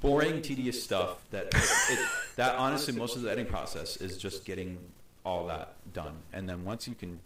boring, 0.00 0.42
tedious 0.42 0.82
stuff. 0.82 1.24
That 1.30 1.46
it, 1.46 1.98
that 2.36 2.56
honestly, 2.56 2.94
most 2.94 3.16
of 3.16 3.22
the 3.22 3.30
editing 3.30 3.50
process 3.50 3.96
is 3.96 4.18
just 4.18 4.44
getting 4.44 4.78
all 5.24 5.46
that 5.46 5.74
done, 5.92 6.14
and 6.32 6.48
then 6.48 6.64
once 6.64 6.88
you 6.88 6.94
can 6.94 7.20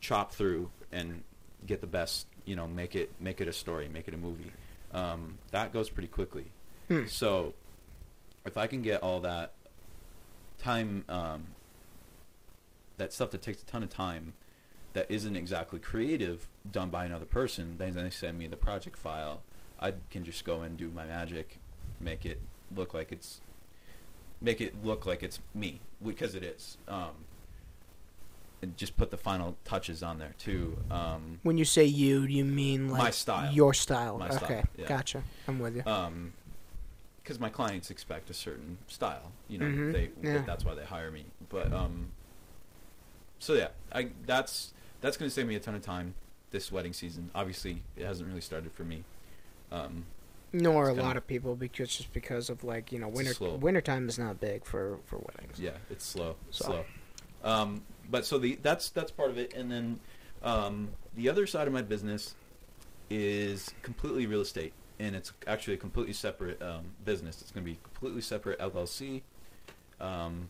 chop 0.00 0.32
through 0.32 0.70
and 0.92 1.22
get 1.66 1.80
the 1.80 1.86
best, 1.86 2.26
you 2.44 2.56
know, 2.56 2.66
make 2.66 2.94
it 2.94 3.10
make 3.20 3.40
it 3.40 3.48
a 3.48 3.52
story, 3.52 3.88
make 3.88 4.08
it 4.08 4.14
a 4.14 4.18
movie. 4.18 4.52
Um, 4.92 5.38
that 5.50 5.72
goes 5.72 5.90
pretty 5.90 6.08
quickly. 6.08 6.46
Hmm. 6.88 7.06
So 7.06 7.54
if 8.44 8.56
I 8.56 8.66
can 8.66 8.82
get 8.82 9.02
all 9.02 9.20
that 9.20 9.52
time, 10.58 11.04
um, 11.08 11.46
that 12.96 13.12
stuff 13.12 13.30
that 13.30 13.42
takes 13.42 13.62
a 13.62 13.66
ton 13.66 13.82
of 13.82 13.90
time, 13.90 14.34
that 14.92 15.10
isn't 15.10 15.36
exactly 15.36 15.78
creative, 15.78 16.46
done 16.70 16.90
by 16.90 17.04
another 17.04 17.24
person, 17.24 17.76
then 17.78 17.94
they 17.94 18.10
send 18.10 18.38
me 18.38 18.46
the 18.46 18.56
project 18.56 18.96
file. 18.96 19.42
I 19.84 19.92
can 20.10 20.24
just 20.24 20.44
go 20.46 20.62
and 20.62 20.78
do 20.78 20.90
my 20.90 21.04
magic, 21.04 21.58
make 22.00 22.24
it 22.24 22.40
look 22.74 22.94
like 22.94 23.12
it's, 23.12 23.40
make 24.40 24.62
it 24.62 24.82
look 24.82 25.04
like 25.04 25.22
it's 25.22 25.40
me 25.54 25.80
because 26.02 26.34
it 26.34 26.42
is. 26.42 26.78
Um, 26.88 27.10
and 28.62 28.74
just 28.78 28.96
put 28.96 29.10
the 29.10 29.18
final 29.18 29.56
touches 29.66 30.02
on 30.02 30.18
there 30.18 30.32
too. 30.38 30.78
Um, 30.90 31.38
when 31.42 31.58
you 31.58 31.66
say 31.66 31.84
you 31.84 32.22
you 32.22 32.46
mean 32.46 32.88
like 32.88 33.02
My 33.02 33.10
style. 33.10 33.52
your 33.52 33.74
style 33.74 34.16
My 34.18 34.30
style, 34.30 34.44
okay 34.44 34.64
yeah. 34.78 34.86
gotcha 34.88 35.22
i'm 35.46 35.58
with 35.58 35.76
you 35.76 35.82
um, 35.84 36.32
because 37.22 37.38
my 37.38 37.50
clients 37.50 37.90
expect 37.90 38.30
a 38.30 38.34
certain 38.34 38.78
style. 38.86 39.32
You 39.48 39.58
know, 39.58 39.66
Mhm, 39.66 39.92
they 39.92 40.10
yeah. 40.22 40.42
that's 40.46 40.64
why 40.64 40.74
they 40.74 40.84
hire 40.84 41.10
me. 41.10 41.26
But 41.50 41.74
um, 41.74 42.12
so 43.38 43.52
yeah, 43.52 43.68
I 43.92 44.08
that's 44.24 44.72
that's 45.02 45.18
going 45.18 45.28
to 45.28 45.34
save 45.34 45.46
me 45.46 45.56
a 45.56 45.60
ton 45.60 45.74
of 45.74 45.82
time 45.82 46.14
this 46.50 46.72
wedding 46.72 46.94
season. 46.94 47.30
Obviously, 47.34 47.82
it 47.98 48.06
hasn't 48.06 48.26
really 48.28 48.40
started 48.40 48.72
for 48.72 48.84
me. 48.84 49.04
Um, 49.72 50.06
nor 50.52 50.84
a 50.84 50.88
kinda- 50.90 51.02
lot 51.02 51.16
of 51.16 51.26
people 51.26 51.56
because 51.56 51.88
just 51.96 52.12
because 52.12 52.48
of 52.50 52.62
like 52.64 52.92
you 52.92 52.98
know 52.98 53.08
winter 53.08 53.34
slow. 53.34 53.54
wintertime 53.56 54.08
is 54.08 54.18
not 54.18 54.40
big 54.40 54.64
for 54.64 54.98
for 55.04 55.18
weddings 55.18 55.58
yeah, 55.58 55.72
it's 55.90 56.04
slow, 56.04 56.36
So- 56.50 56.64
slow. 56.66 56.84
Um, 57.42 57.82
but 58.08 58.24
so 58.24 58.38
the 58.38 58.54
that's 58.62 58.88
that's 58.90 59.10
part 59.10 59.30
of 59.30 59.38
it, 59.38 59.52
and 59.54 59.70
then 59.70 60.00
um, 60.42 60.90
the 61.16 61.28
other 61.28 61.46
side 61.46 61.66
of 61.66 61.72
my 61.74 61.82
business 61.82 62.34
is 63.10 63.74
completely 63.82 64.26
real 64.26 64.40
estate, 64.40 64.72
and 64.98 65.14
it's 65.16 65.32
actually 65.46 65.74
a 65.74 65.78
completely 65.78 66.12
separate 66.14 66.60
um, 66.62 66.84
business. 67.04 67.42
It's 67.42 67.50
going 67.50 67.64
to 67.66 67.70
be 67.70 67.78
completely 67.82 68.22
separate 68.22 68.58
LLC, 68.60 69.22
um, 70.00 70.48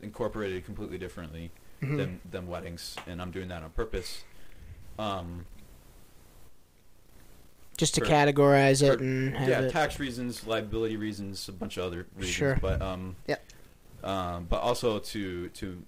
incorporated 0.00 0.64
completely 0.64 0.98
differently 0.98 1.50
Mhm. 1.82 1.96
than 1.96 2.20
than 2.30 2.46
weddings, 2.48 2.96
and 3.06 3.20
I'm 3.22 3.30
doing 3.30 3.48
that 3.48 3.62
on 3.62 3.70
purpose. 3.70 4.24
Um, 4.98 5.46
just 7.78 7.94
to 7.94 8.00
for- 8.02 8.06
categorize 8.08 8.82
it 8.82 9.00
and 9.00 9.34
have 9.34 9.48
yeah, 9.48 9.60
it 9.62 9.70
tax 9.72 9.98
reasons, 9.98 10.46
liability 10.46 10.96
reasons, 10.96 11.48
a 11.48 11.52
bunch 11.52 11.78
of 11.78 11.84
other 11.84 12.06
reasons. 12.16 12.34
Sure. 12.34 12.58
But 12.60 12.82
um, 12.82 13.16
Yep. 13.26 13.42
um, 14.04 14.44
but 14.50 14.60
also 14.60 14.98
to 14.98 15.48
to 15.48 15.82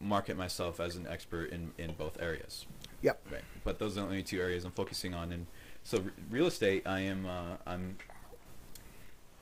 market 0.00 0.36
myself 0.38 0.80
as 0.80 0.96
an 0.96 1.06
expert 1.06 1.50
in 1.50 1.72
in 1.76 1.92
both 1.92 2.20
areas. 2.22 2.64
Yep. 3.02 3.20
Right. 3.30 3.42
But 3.64 3.78
those 3.78 3.92
are 3.98 4.00
the 4.00 4.06
only 4.06 4.22
two 4.22 4.40
areas 4.40 4.64
I'm 4.64 4.70
focusing 4.72 5.12
on, 5.14 5.32
and 5.32 5.46
so 5.84 5.98
re- 6.00 6.12
real 6.30 6.46
estate, 6.46 6.86
I 6.86 7.00
am 7.00 7.26
uh, 7.26 7.56
I'm 7.66 7.98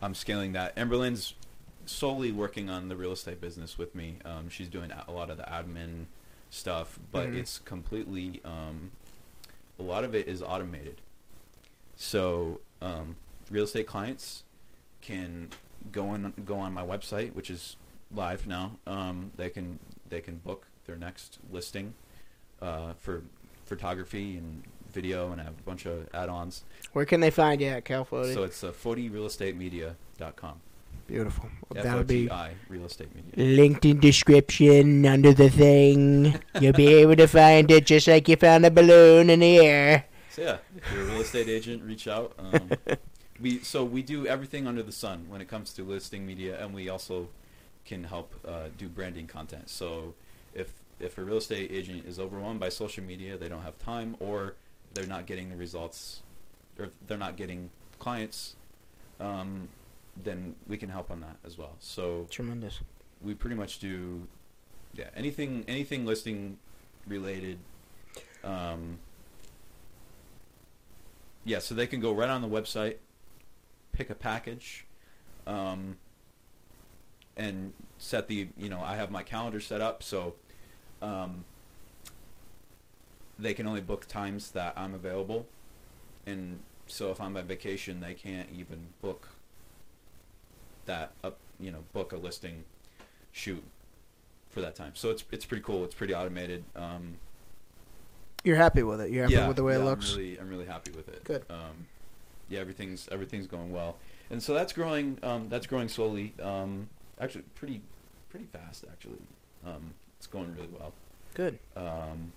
I'm 0.02 0.14
scaling 0.14 0.52
that. 0.52 0.74
Emberlin's 0.76 1.34
solely 1.84 2.32
working 2.32 2.68
on 2.68 2.88
the 2.88 2.96
real 2.96 3.12
estate 3.12 3.40
business 3.40 3.78
with 3.78 3.94
me. 3.94 4.16
Um, 4.24 4.48
she's 4.48 4.68
doing 4.68 4.90
a 4.90 5.04
a 5.08 5.12
lot 5.12 5.30
of 5.30 5.36
the 5.36 5.44
admin 5.44 6.06
stuff, 6.50 6.98
but 7.12 7.28
Mhm. 7.28 7.36
it's 7.36 7.58
completely 7.58 8.40
um, 8.44 8.90
a 9.78 9.82
lot 9.82 10.02
of 10.04 10.14
it 10.14 10.26
is 10.28 10.42
automated. 10.42 11.00
So 11.96 12.60
um, 12.80 13.16
real 13.50 13.64
estate 13.64 13.86
clients 13.86 14.44
can 15.00 15.48
go 15.92 16.08
on 16.08 16.32
go 16.44 16.56
on 16.56 16.72
my 16.72 16.84
website, 16.84 17.34
which 17.34 17.50
is 17.50 17.76
live 18.14 18.46
now. 18.46 18.72
Um, 18.86 19.32
they 19.36 19.50
can 19.50 19.78
they 20.08 20.20
can 20.20 20.36
book 20.36 20.66
their 20.86 20.96
next 20.96 21.38
listing 21.50 21.94
uh, 22.62 22.92
for 22.98 23.22
photography 23.64 24.36
and 24.36 24.62
video, 24.92 25.32
and 25.32 25.40
I 25.40 25.44
have 25.44 25.58
a 25.58 25.62
bunch 25.62 25.86
of 25.86 26.08
add-ons. 26.14 26.64
where 26.92 27.04
can 27.04 27.20
they 27.20 27.30
find 27.30 27.60
you 27.60 27.68
at 27.68 27.84
cal? 27.84 28.06
So 28.06 28.44
it's 28.44 28.62
uh, 28.62 28.72
fotirealestatemedia.com. 28.72 30.60
beautiful 31.06 31.50
Well, 31.68 31.84
that'll 31.84 32.04
be 32.04 32.30
real 32.68 32.86
estate 32.86 33.08
media. 33.14 33.56
linked 33.56 33.84
in 33.84 34.00
description 34.00 35.04
under 35.04 35.32
the 35.32 35.50
thing 35.50 36.40
you'll 36.60 36.72
be 36.72 36.94
able 36.94 37.16
to 37.16 37.26
find 37.26 37.70
it 37.70 37.86
just 37.86 38.08
like 38.08 38.28
you 38.28 38.36
found 38.36 38.64
a 38.64 38.70
balloon 38.70 39.28
in 39.28 39.40
the 39.40 39.58
air 39.58 40.06
So 40.36 40.42
yeah, 40.42 40.58
if 40.76 40.92
you're 40.92 41.00
a 41.00 41.06
real 41.06 41.20
estate 41.22 41.48
agent, 41.48 41.82
reach 41.82 42.06
out. 42.06 42.34
Um, 42.38 42.70
we 43.40 43.60
so 43.60 43.84
we 43.84 44.02
do 44.02 44.26
everything 44.26 44.66
under 44.66 44.82
the 44.82 44.92
sun 44.92 45.24
when 45.30 45.40
it 45.40 45.48
comes 45.48 45.72
to 45.72 45.82
listing 45.82 46.26
media, 46.26 46.62
and 46.62 46.74
we 46.74 46.90
also 46.90 47.28
can 47.86 48.04
help 48.04 48.34
uh, 48.46 48.64
do 48.76 48.86
branding 48.86 49.26
content. 49.26 49.70
So 49.70 50.12
if 50.52 50.74
if 51.00 51.16
a 51.16 51.24
real 51.24 51.38
estate 51.38 51.70
agent 51.72 52.04
is 52.04 52.20
overwhelmed 52.20 52.60
by 52.60 52.68
social 52.68 53.02
media, 53.02 53.38
they 53.38 53.48
don't 53.48 53.62
have 53.62 53.78
time, 53.78 54.14
or 54.20 54.56
they're 54.92 55.06
not 55.06 55.24
getting 55.24 55.48
the 55.48 55.56
results, 55.56 56.20
or 56.78 56.90
they're 57.06 57.16
not 57.16 57.38
getting 57.38 57.70
clients, 57.98 58.56
um, 59.18 59.68
then 60.22 60.54
we 60.68 60.76
can 60.76 60.90
help 60.90 61.10
on 61.10 61.22
that 61.22 61.38
as 61.46 61.56
well. 61.56 61.76
So 61.80 62.26
tremendous 62.28 62.80
we 63.22 63.32
pretty 63.32 63.56
much 63.56 63.78
do 63.78 64.28
yeah 64.92 65.08
anything 65.16 65.64
anything 65.66 66.04
listing 66.04 66.58
related 67.06 67.58
um 68.44 68.98
yeah 71.46 71.58
so 71.58 71.74
they 71.74 71.86
can 71.86 72.00
go 72.00 72.12
right 72.12 72.28
on 72.28 72.42
the 72.42 72.48
website 72.48 72.96
pick 73.92 74.10
a 74.10 74.14
package 74.14 74.84
um 75.46 75.96
and 77.38 77.72
set 77.96 78.28
the 78.28 78.48
you 78.58 78.68
know 78.68 78.80
i 78.80 78.96
have 78.96 79.10
my 79.10 79.22
calendar 79.22 79.60
set 79.60 79.80
up 79.80 80.02
so 80.02 80.34
um 81.00 81.44
they 83.38 83.54
can 83.54 83.66
only 83.66 83.80
book 83.80 84.06
times 84.06 84.50
that 84.50 84.74
i'm 84.76 84.92
available 84.92 85.46
and 86.26 86.58
so 86.86 87.10
if 87.10 87.20
i'm 87.20 87.34
on 87.36 87.46
vacation 87.46 88.00
they 88.00 88.12
can't 88.12 88.48
even 88.54 88.88
book 89.00 89.28
that 90.84 91.12
up 91.24 91.38
you 91.58 91.70
know 91.70 91.84
book 91.94 92.12
a 92.12 92.16
listing 92.16 92.64
shoot 93.32 93.62
for 94.56 94.62
that 94.62 94.74
time. 94.74 94.92
So 94.94 95.10
it's 95.10 95.22
it's 95.30 95.44
pretty 95.44 95.62
cool. 95.62 95.84
It's 95.84 95.94
pretty 95.94 96.14
automated. 96.14 96.64
Um, 96.74 97.18
you're 98.46 98.56
happy 98.56 98.82
with 98.82 99.00
it 99.00 99.10
you're 99.10 99.24
happy 99.24 99.34
yeah, 99.34 99.48
with 99.48 99.56
the 99.56 99.64
way 99.64 99.74
yeah, 99.74 99.80
it 99.80 99.84
looks 99.84 100.12
I'm 100.12 100.18
really 100.18 100.40
I'm 100.40 100.48
really 100.48 100.66
happy 100.66 100.92
with 100.92 101.08
it. 101.08 101.24
Good. 101.24 101.44
Um, 101.50 101.86
yeah, 102.48 102.60
everything's 102.60 103.08
everything's 103.10 103.46
going 103.46 103.72
well, 103.72 103.96
and 104.30 104.40
so 104.42 104.54
that's 104.54 104.72
growing. 104.72 105.18
Um, 105.22 105.48
that's 105.48 105.66
growing 105.66 105.88
slowly. 105.88 106.32
Um, 106.40 106.88
actually, 107.20 107.42
pretty 107.56 107.80
pretty 108.30 108.46
fast. 108.46 108.84
Actually, 108.90 109.18
um, 109.66 109.94
it's 110.16 110.28
going 110.28 110.54
really 110.54 110.68
well. 110.78 110.92
good 111.34 111.58
Um, 111.76 112.32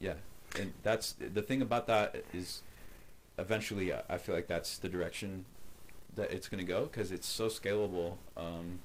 yeah, 0.00 0.14
and 0.58 0.72
that's 0.82 1.12
the 1.12 1.42
thing 1.42 1.62
about 1.62 1.86
that 1.86 2.24
is 2.32 2.62
eventually 3.38 3.92
I- 3.92 4.18
feel 4.18 4.34
like 4.34 4.48
that's 4.48 4.78
the 4.78 4.88
direction 4.88 5.44
that 6.16 6.30
it's 6.32 6.48
going 6.48 6.64
to 6.64 6.66
go 6.66 6.84
because 6.86 7.10
it's 7.10 7.26
so 7.26 7.46
scalable 7.48 8.16
um, 8.36 8.80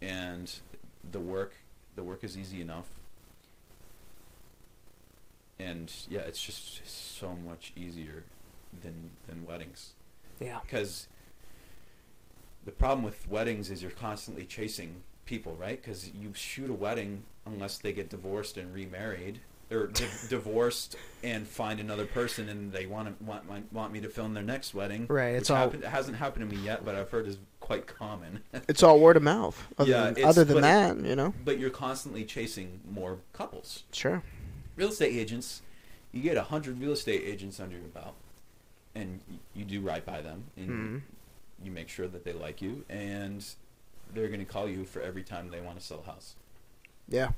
and 0.00 0.54
the 1.10 1.20
work 1.20 1.54
the 1.94 2.02
work 2.02 2.24
is 2.24 2.36
easy 2.38 2.60
enough 2.60 2.86
and 5.58 5.92
yeah 6.08 6.20
it's 6.20 6.42
just 6.42 6.80
so 7.18 7.34
much 7.46 7.72
easier 7.76 8.24
than 8.82 9.10
than 9.26 9.44
weddings 9.46 9.92
Yeah. 10.40 10.58
because 10.62 11.08
the 12.64 12.72
problem 12.72 13.04
with 13.04 13.28
weddings 13.28 13.70
is 13.70 13.80
you're 13.82 13.92
constantly 13.92 14.44
chasing 14.44 15.02
people, 15.24 15.54
right? 15.54 15.80
Because 15.80 16.10
you 16.12 16.32
shoot 16.34 16.68
a 16.68 16.72
wedding 16.72 17.22
unless 17.46 17.78
they 17.78 17.92
get 17.92 18.10
divorced 18.10 18.56
and 18.56 18.74
remarried, 18.74 19.38
or 19.70 19.86
di- 19.86 20.04
divorced 20.28 20.96
and 21.22 21.46
find 21.46 21.78
another 21.78 22.06
person, 22.06 22.48
and 22.48 22.72
they 22.72 22.86
want 22.86 23.06
to 23.18 23.24
want 23.24 23.48
want- 23.48 23.72
want 23.72 23.92
me 23.92 24.00
to 24.00 24.08
film 24.08 24.34
their 24.34 24.42
next 24.42 24.74
wedding. 24.74 25.06
Right, 25.08 25.36
it's 25.36 25.48
all- 25.48 25.70
it 25.70 25.84
hasn't 25.84 26.16
happened 26.16 26.50
to 26.50 26.56
me 26.56 26.60
yet, 26.62 26.84
but 26.84 26.96
I've 26.96 27.10
heard 27.10 27.28
is 27.28 27.38
quite 27.60 27.86
common. 27.86 28.42
It's 28.68 28.82
all 28.82 28.98
word 28.98 29.16
of 29.16 29.22
mouth. 29.22 29.64
Other 29.78 29.90
Yeah, 29.90 30.10
than, 30.10 30.24
other 30.24 30.44
than 30.44 30.60
that, 30.62 30.96
it- 30.98 31.04
you 31.06 31.14
know. 31.16 31.34
but 31.44 31.60
you're 31.60 31.70
constantly 31.70 32.24
chasing 32.24 32.80
more 32.90 33.18
couples. 33.32 33.84
Sure. 33.92 34.22
Real 34.76 34.90
estate 34.90 35.14
agents, 35.16 35.62
you 36.12 36.22
get 36.22 36.36
a 36.36 36.42
hundred 36.44 36.80
real 36.80 36.92
estate 36.92 37.22
agents 37.24 37.58
under 37.60 37.76
your 37.76 37.88
belt, 37.88 38.14
and 38.94 39.20
you 39.54 39.64
do 39.64 39.80
right 39.80 40.04
by 40.04 40.20
them, 40.20 40.44
and 40.56 40.68
Mhm. 40.68 41.02
you 41.64 41.70
make 41.70 41.88
sure 41.88 42.06
that 42.08 42.24
they 42.24 42.32
like 42.32 42.60
you, 42.62 42.84
and 42.88 43.44
they're 44.12 44.28
going 44.28 44.40
to 44.40 44.44
call 44.46 44.68
you 44.68 44.84
for 44.84 45.00
every 45.00 45.22
time 45.24 45.50
they 45.50 45.60
want 45.60 45.78
to 45.80 45.84
sell 45.84 46.00
a 46.00 46.06
house. 46.10 46.36
Yeah. 47.08 47.32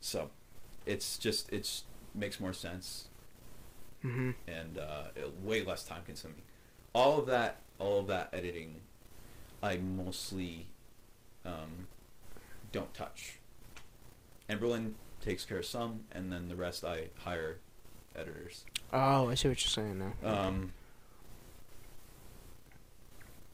So, 0.00 0.30
it's 0.86 1.16
just 1.18 1.50
it's 1.52 1.84
makes 2.14 2.38
more 2.38 2.52
sense 2.52 3.08
hmm 4.02 4.30
and 4.46 4.78
uh, 4.78 5.04
way 5.42 5.64
less 5.64 5.82
time 5.84 6.02
consuming. 6.04 6.42
All 6.94 7.18
of 7.18 7.26
that, 7.26 7.56
all 7.78 7.98
of 8.00 8.06
that 8.08 8.28
editing, 8.32 8.82
I 9.62 9.78
mostly 9.78 10.66
um, 11.44 11.88
don't 12.70 12.92
touch. 12.94 13.38
Emberlin 14.48 14.92
takes 15.24 15.44
care 15.44 15.58
of 15.58 15.66
some, 15.66 16.00
and 16.12 16.30
then 16.30 16.48
the 16.48 16.54
rest 16.56 16.84
I 16.84 17.08
hire 17.16 17.56
editors. 18.14 18.64
Oh, 18.92 19.30
I 19.30 19.34
see 19.34 19.48
what 19.48 19.62
you're 19.64 19.70
saying 19.70 19.98
now. 19.98 20.28
Um, 20.28 20.72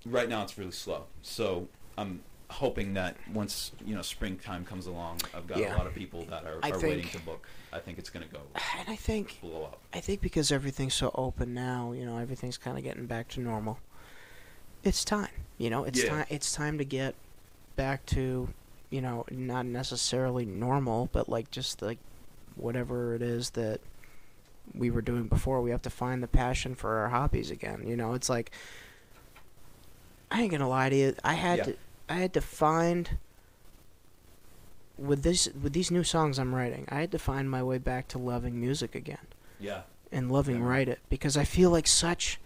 right 0.05 0.29
now, 0.29 0.43
it's 0.43 0.59
really 0.59 0.73
slow, 0.73 1.05
so 1.23 1.69
I'm 1.97 2.23
hoping 2.51 2.95
that 2.95 3.17
once 3.33 3.71
you 3.87 3.95
know 3.95 4.03
springtime 4.03 4.65
comes 4.65 4.87
along, 4.87 5.21
I've 5.35 5.47
got 5.47 5.59
Yeah. 5.59 5.77
a 5.77 5.79
lot 5.79 5.87
of 5.87 5.95
people 5.95 6.25
that 6.27 6.45
are, 6.45 6.57
are 6.57 6.71
think- 6.71 6.83
waiting 6.83 7.09
to 7.11 7.21
book. 7.21 7.47
I 7.73 7.79
think 7.79 7.99
it's 8.01 8.11
going 8.11 8.27
to 8.27 8.33
go 8.35 8.41
and 8.79 8.89
I 8.89 8.97
think 8.97 9.39
blow 9.41 9.63
up. 9.67 9.79
I 9.95 10.01
think 10.01 10.21
because 10.21 10.51
everything's 10.51 10.95
so 10.95 11.13
open 11.15 11.55
now, 11.55 11.93
you 11.93 12.05
know, 12.05 12.19
everything's 12.19 12.59
kind 12.59 12.77
of 12.77 12.83
getting 12.83 13.07
back 13.07 13.29
to 13.29 13.41
normal. 13.41 13.79
It's 14.83 15.05
time, 15.05 15.31
you 15.57 15.71
know, 15.71 15.85
it's 15.85 16.03
Yeah. 16.03 16.09
time. 16.11 16.27
It's 16.31 16.53
time 16.53 16.79
to 16.79 16.85
get 16.85 17.15
back 17.77 18.05
to, 18.07 18.49
you 18.91 19.01
know, 19.01 19.25
not 19.31 19.67
necessarily 19.67 20.45
normal, 20.45 21.09
but 21.13 21.29
like 21.29 21.51
just 21.51 21.81
like 21.83 21.99
whatever 22.57 23.15
it 23.15 23.23
is 23.23 23.51
that 23.51 23.81
we 24.75 24.91
were 24.91 25.03
doing 25.03 25.25
before. 25.29 25.61
We 25.63 25.71
have 25.71 25.83
to 25.83 25.91
find 25.91 26.23
the 26.23 26.29
passion 26.29 26.75
for 26.75 26.99
our 26.99 27.09
hobbies 27.09 27.51
again. 27.51 27.85
You 27.87 27.97
know, 27.97 28.15
it's 28.15 28.29
like 28.29 28.51
I 30.31 30.43
ain't 30.43 30.51
gonna 30.53 30.69
lie 30.69 30.89
to 30.91 30.97
you. 30.97 31.15
I 31.25 31.35
had 31.35 31.59
Yeah. 31.59 31.65
to, 31.65 31.77
I 32.09 32.15
had 32.15 32.33
to 32.35 32.41
find 32.41 33.19
with 34.99 35.23
this 35.23 35.49
with 35.61 35.73
these 35.73 35.91
new 35.91 36.05
songs 36.05 36.39
I'm 36.39 36.55
writing. 36.55 36.85
I 36.89 36.97
had 37.01 37.13
to 37.13 37.19
find 37.19 37.51
my 37.51 37.63
way 37.63 37.79
back 37.79 38.09
to 38.09 38.19
loving 38.19 38.61
music 38.61 38.95
again 38.95 39.27
Yeah, 39.59 39.83
and 40.13 40.31
loving 40.31 40.59
Yeah. 40.61 40.67
write 40.69 40.89
it 40.89 40.99
because 41.09 41.37
I 41.37 41.45
feel 41.45 41.71
like 41.71 41.87
such 41.87 42.39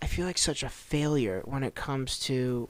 I 0.00 0.06
feel 0.06 0.26
like 0.26 0.38
such 0.38 0.62
a 0.62 0.68
failure 0.68 1.40
when 1.44 1.62
it 1.62 1.74
comes 1.74 2.18
to 2.20 2.68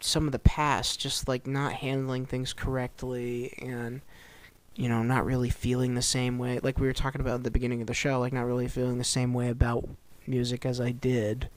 some 0.00 0.26
of 0.26 0.32
the 0.32 0.38
past 0.38 1.00
just 1.00 1.28
like 1.28 1.46
not 1.46 1.72
handling 1.72 2.26
things 2.26 2.52
correctly 2.52 3.54
and 3.58 4.00
you 4.74 4.88
know 4.88 5.02
not 5.02 5.24
really 5.24 5.50
feeling 5.50 5.94
the 5.94 6.02
same 6.02 6.38
way 6.38 6.58
like 6.62 6.78
we 6.78 6.86
were 6.86 6.92
talking 6.92 7.20
about 7.20 7.36
at 7.36 7.44
the 7.44 7.50
beginning 7.50 7.80
of 7.80 7.86
the 7.86 7.94
show 7.94 8.20
like 8.20 8.32
not 8.32 8.46
really 8.46 8.68
feeling 8.68 8.98
the 8.98 9.04
same 9.04 9.32
way 9.32 9.48
about 9.48 9.88
music 10.26 10.66
as 10.66 10.80
I 10.80 10.90
did 10.90 11.48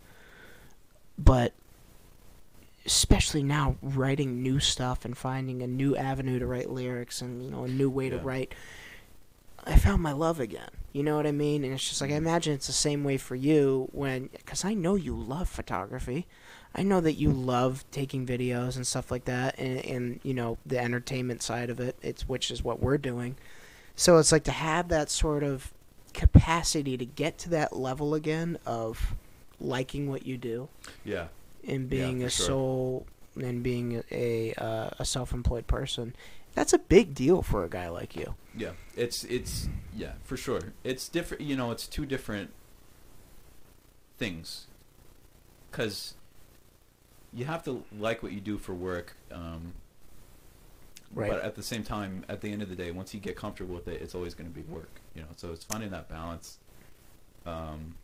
but 1.17 1.53
especially 2.85 3.43
now 3.43 3.75
writing 3.81 4.41
new 4.41 4.59
stuff 4.59 5.03
and 5.03 5.17
finding 5.17 5.61
a 5.61 5.67
new 5.67 5.95
avenue 5.95 6.39
to 6.39 6.45
write 6.45 6.69
lyrics 6.69 7.21
and 7.21 7.43
you 7.43 7.51
know 7.51 7.63
a 7.63 7.67
new 7.67 7.89
way 7.89 8.09
to 8.09 8.17
write 8.17 8.53
I 9.67 9.75
found 9.75 10.01
my 10.01 10.13
love 10.13 10.39
again. 10.39 10.69
You 10.93 11.03
know 11.03 11.17
what 11.17 11.27
I 11.27 11.31
mean? 11.31 11.63
And 11.63 11.73
it's 11.73 11.87
just 11.87 11.99
like 11.99 12.09
I 12.09 12.13
mm-hmm. 12.13 12.27
imagine 12.27 12.53
it's 12.53 12.67
the 12.67 12.73
same 12.73 13.03
way 13.03 13.17
for 13.17 13.35
you 13.35 13.89
when 13.91 14.29
cuz 14.45 14.63
I 14.63 14.73
know 14.73 14.95
you 14.95 15.15
love 15.15 15.49
photography. 15.49 16.25
I 16.77 16.83
know 16.83 17.01
that 17.01 17.13
you 17.13 17.31
love 17.31 17.83
taking 17.91 18.25
videos 18.25 18.75
and 18.75 18.85
stuff 18.85 19.09
like 19.09 19.25
that 19.25 19.57
and 19.57 19.83
and 19.85 20.19
you 20.23 20.33
know 20.33 20.57
the 20.65 20.79
entertainment 20.79 21.41
side 21.41 21.69
of 21.69 21.79
it. 21.79 21.95
It's 22.01 22.27
which 22.27 22.51
is 22.51 22.63
what 22.63 22.81
we're 22.81 22.97
doing. 22.99 23.35
So 23.95 24.17
it's 24.17 24.31
like 24.31 24.43
to 24.43 24.51
have 24.51 24.89
that 24.89 25.09
sort 25.09 25.43
of 25.43 25.73
capacity 26.13 26.97
to 26.97 27.05
get 27.05 27.37
to 27.39 27.49
that 27.49 27.75
level 27.75 28.13
again 28.13 28.57
of 28.65 29.15
liking 29.59 30.09
what 30.09 30.25
you 30.25 30.37
do 30.37 30.69
yeah, 31.03 31.27
and 31.67 31.89
being 31.89 32.19
for 32.19 32.27
a 32.27 32.29
sure. 32.29 32.45
soul 32.45 33.07
and 33.35 33.63
being 33.63 34.03
a 34.11 34.53
uh, 34.53 34.89
a 34.99 35.05
self-employed 35.05 35.67
person. 35.67 36.15
That's 36.53 36.73
a 36.73 36.79
big 36.79 37.13
deal 37.13 37.41
for 37.43 37.63
a 37.63 37.69
guy 37.69 37.87
like 37.89 38.15
you. 38.15 38.35
yeah. 38.55 38.71
It's 38.95 39.23
it's 39.25 39.69
yeah 39.95 40.13
for 40.23 40.37
sure. 40.37 40.73
It's 40.83 41.07
different. 41.07 41.43
You 41.43 41.55
know, 41.55 41.71
it's 41.71 41.87
two 41.87 42.05
different 42.05 42.51
things. 44.17 44.65
Because 45.69 46.15
you 47.37 47.45
have 47.45 47.63
to 47.63 47.83
like 47.97 48.23
what 48.23 48.31
you 48.31 48.41
do 48.41 48.57
for 48.57 48.73
work. 48.73 49.15
Um, 49.31 49.73
Right. 51.13 51.31
But 51.31 51.41
at 51.41 51.55
the 51.55 51.63
same 51.63 51.83
time, 51.83 52.25
at 52.27 52.41
the 52.41 52.51
end 52.51 52.61
of 52.61 52.69
the 52.69 52.75
day, 52.75 52.91
once 52.91 53.13
you 53.13 53.19
get 53.19 53.35
comfortable 53.35 53.75
with 53.75 53.87
it, 53.87 54.01
it's 54.01 54.13
always 54.13 54.33
going 54.33 54.49
to 54.49 54.53
be 54.53 54.61
work. 54.69 54.89
You 55.15 55.21
know, 55.21 55.27
so 55.37 55.51
it's 55.51 55.63
finding 55.63 55.91
that 55.91 56.09
balance. 56.09 56.57
Um, 57.45 57.95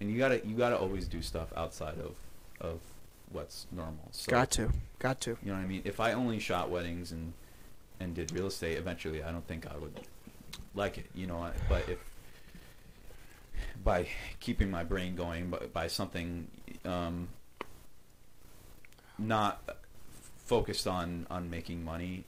and 0.00 0.10
you 0.10 0.18
gotta 0.18 0.44
you 0.44 0.56
gotta 0.56 0.76
always 0.76 1.06
do 1.06 1.22
stuff 1.22 1.52
outside 1.56 1.98
of 1.98 2.16
of 2.60 2.80
what's 3.30 3.66
normal. 3.70 4.08
So, 4.10 4.30
Got 4.30 4.50
to. 4.52 4.72
Got 4.98 5.20
to. 5.20 5.38
You 5.42 5.52
know 5.52 5.54
what 5.54 5.64
I 5.64 5.66
mean? 5.66 5.82
If 5.84 6.00
I 6.00 6.12
only 6.12 6.40
shot 6.40 6.68
weddings 6.68 7.12
and 7.12 7.32
and 8.00 8.14
did 8.14 8.32
real 8.32 8.46
estate, 8.46 8.76
eventually, 8.76 9.22
I 9.22 9.30
don't 9.30 9.46
think 9.46 9.66
I 9.72 9.76
would 9.76 10.00
like 10.74 10.98
it. 10.98 11.06
You 11.14 11.28
know, 11.28 11.48
but 11.68 11.88
if 11.88 11.98
by 13.84 14.08
keeping 14.40 14.70
my 14.70 14.82
brain 14.82 15.14
going, 15.14 15.50
by, 15.50 15.58
by 15.72 15.86
something 15.86 16.48
um, 16.84 17.28
not 19.20 19.76
focused 20.44 20.86
on 20.86 21.26
on 21.30 21.48
making 21.50 21.84
money, 21.84 22.24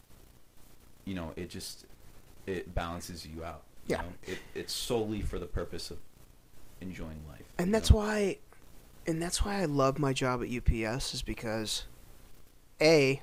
you 1.04 1.14
know, 1.14 1.32
it 1.36 1.50
just 1.50 1.86
it 2.46 2.74
balances 2.74 3.26
you 3.26 3.44
out. 3.44 3.62
you 3.88 3.96
Yeah. 3.96 4.02
know? 4.02 4.12
it, 4.26 4.38
it's 4.54 4.72
solely 4.72 5.22
for 5.22 5.38
the 5.38 5.46
purpose 5.46 5.90
of 5.90 5.98
enjoying 6.80 7.22
life. 7.28 7.42
And 7.58 7.74
that's 7.74 7.90
know? 7.90 7.98
why 7.98 8.38
and 9.06 9.20
that's 9.20 9.44
why 9.44 9.60
I 9.60 9.64
love 9.64 9.98
my 9.98 10.12
job 10.12 10.42
at 10.42 10.48
UPS 10.48 11.14
is 11.14 11.22
because 11.22 11.84
A 12.80 13.22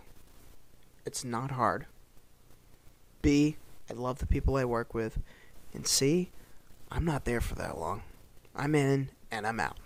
it's 1.05 1.23
not 1.23 1.51
hard. 1.51 1.85
B 3.21 3.57
I 3.89 3.93
love 3.93 4.19
the 4.19 4.25
people 4.27 4.55
I 4.55 4.65
work 4.65 4.93
with. 4.93 5.19
And 5.73 5.85
C 5.87 6.31
I'm 6.91 7.05
not 7.05 7.25
there 7.25 7.41
for 7.41 7.55
that 7.55 7.77
long. 7.77 8.01
I'm 8.55 8.75
in 8.75 9.09
and 9.31 9.45
I'm 9.45 9.59
out. 9.59 9.77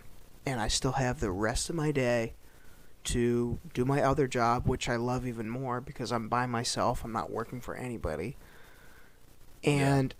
And 0.45 0.59
I 0.59 0.67
still 0.67 0.93
have 0.93 1.19
the 1.19 1.31
rest 1.31 1.69
of 1.69 1.75
my 1.75 1.91
day 1.91 2.33
to 3.05 3.59
do 3.73 3.85
my 3.85 4.01
other 4.01 4.27
job, 4.27 4.67
which 4.67 4.89
I 4.89 4.95
love 4.95 5.27
even 5.27 5.49
more 5.49 5.81
because 5.81 6.11
I'm 6.11 6.27
by 6.29 6.45
myself. 6.45 7.03
I'm 7.03 7.11
not 7.11 7.31
working 7.31 7.61
for 7.61 7.75
anybody. 7.75 8.35
And 9.63 10.13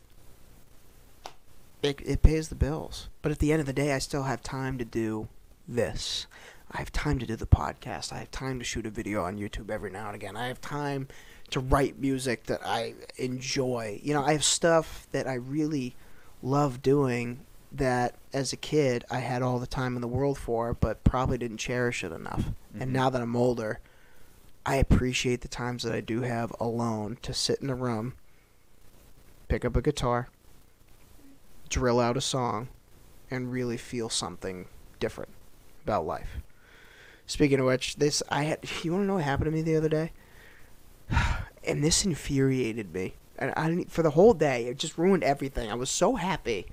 it, 1.82 2.00
it 2.04 2.22
pays 2.22 2.50
the 2.50 2.56
bills. 2.56 3.10
But 3.22 3.32
at 3.32 3.40
the 3.40 3.52
end 3.52 3.60
of 3.60 3.66
the 3.66 3.74
day, 3.74 3.94
I 3.94 4.00
still 4.00 4.24
have 4.24 4.42
time 4.42 4.78
to 4.78 4.86
do 4.86 5.28
this. 5.68 6.28
I 6.72 6.80
have 6.80 6.92
time 6.92 7.20
to 7.20 7.26
do 7.26 7.36
the 7.36 7.46
podcast. 7.46 8.12
I 8.12 8.20
have 8.20 8.32
time 8.32 8.58
to 8.60 8.66
shoot 8.66 8.86
a 8.86 8.90
video 8.90 9.24
on 9.24 9.38
YouTube 9.38 9.70
every 9.70 9.92
now 9.92 10.08
and 10.08 10.16
again. 10.16 10.36
I 10.36 10.48
have 10.48 10.60
time 10.62 11.08
to 11.52 11.60
write 11.60 12.00
music 12.00 12.46
that 12.46 12.66
I 12.66 12.96
enjoy. 13.18 14.00
You 14.02 14.14
know, 14.14 14.24
I 14.24 14.32
have 14.32 14.44
stuff 14.44 15.08
that 15.12 15.28
I 15.28 15.36
really 15.36 15.96
love 16.42 16.82
doing 16.82 17.42
that 17.74 18.16
as 18.32 18.54
a 18.54 18.58
kid 18.58 19.04
I 19.10 19.20
had 19.20 19.42
all 19.42 19.60
the 19.60 19.68
time 19.68 19.96
in 19.96 20.02
the 20.02 20.08
world 20.08 20.38
for, 20.38 20.74
but 20.74 21.04
probably 21.04 21.38
didn't 21.38 21.58
cherish 21.58 22.04
it 22.04 22.12
enough. 22.12 22.46
And 22.80 22.90
Mhm. 22.92 22.94
now 22.94 23.10
that 23.10 23.22
I'm 23.22 23.36
older, 23.36 23.80
I 24.66 24.76
appreciate 24.76 25.42
the 25.42 25.48
times 25.48 25.84
that 25.84 25.94
I 25.94 26.02
do 26.02 26.22
have 26.22 26.54
alone 26.60 27.18
to 27.24 27.34
sit 27.34 27.62
in 27.62 27.70
a 27.70 27.76
room, 27.76 28.14
pick 29.48 29.66
up 29.66 29.76
a 29.76 29.82
guitar, 29.82 30.30
drill 31.70 32.00
out 32.00 32.16
a 32.16 32.22
song, 32.22 32.70
and 33.30 33.52
really 33.52 33.78
feel 33.78 34.10
something 34.10 34.68
different 35.00 35.32
about 35.84 36.06
life. 36.06 36.38
Speaking 37.26 37.60
of 37.60 37.66
which, 37.66 37.96
this 37.96 38.22
I 38.30 38.44
had 38.44 38.60
you 38.84 38.92
want 38.92 39.04
to 39.04 39.08
know 39.08 39.16
what 39.16 39.24
happened 39.24 39.46
to 39.46 39.52
me 39.52 39.62
the 39.62 39.76
other 39.76 39.90
day? 39.90 40.12
And 41.66 41.82
this 41.82 42.04
infuriated 42.04 42.94
me. 42.94 43.14
And 43.40 43.54
I 43.56 43.70
didn't 43.70 43.90
for 43.90 44.04
the 44.04 44.10
whole 44.10 44.34
day. 44.34 44.66
It 44.66 44.78
just 44.78 44.98
ruined 44.98 45.24
everything. 45.24 45.72
I 45.72 45.76
was 45.76 45.90
so 45.90 46.16
happy. 46.16 46.68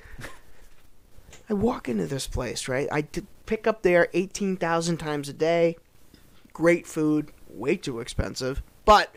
I 1.51 1.55
walk 1.55 1.89
into 1.89 2.07
this 2.07 2.29
place, 2.29 2.69
right? 2.69 2.89
I 2.93 3.03
pick 3.45 3.67
up 3.67 3.83
there 3.83 4.07
18,000 4.15 4.99
times 4.99 5.29
a 5.29 5.33
day. 5.33 5.77
Great 6.53 6.87
food, 6.87 7.33
way 7.49 7.77
too 7.77 7.99
expensive. 7.99 8.63
But 8.85 9.13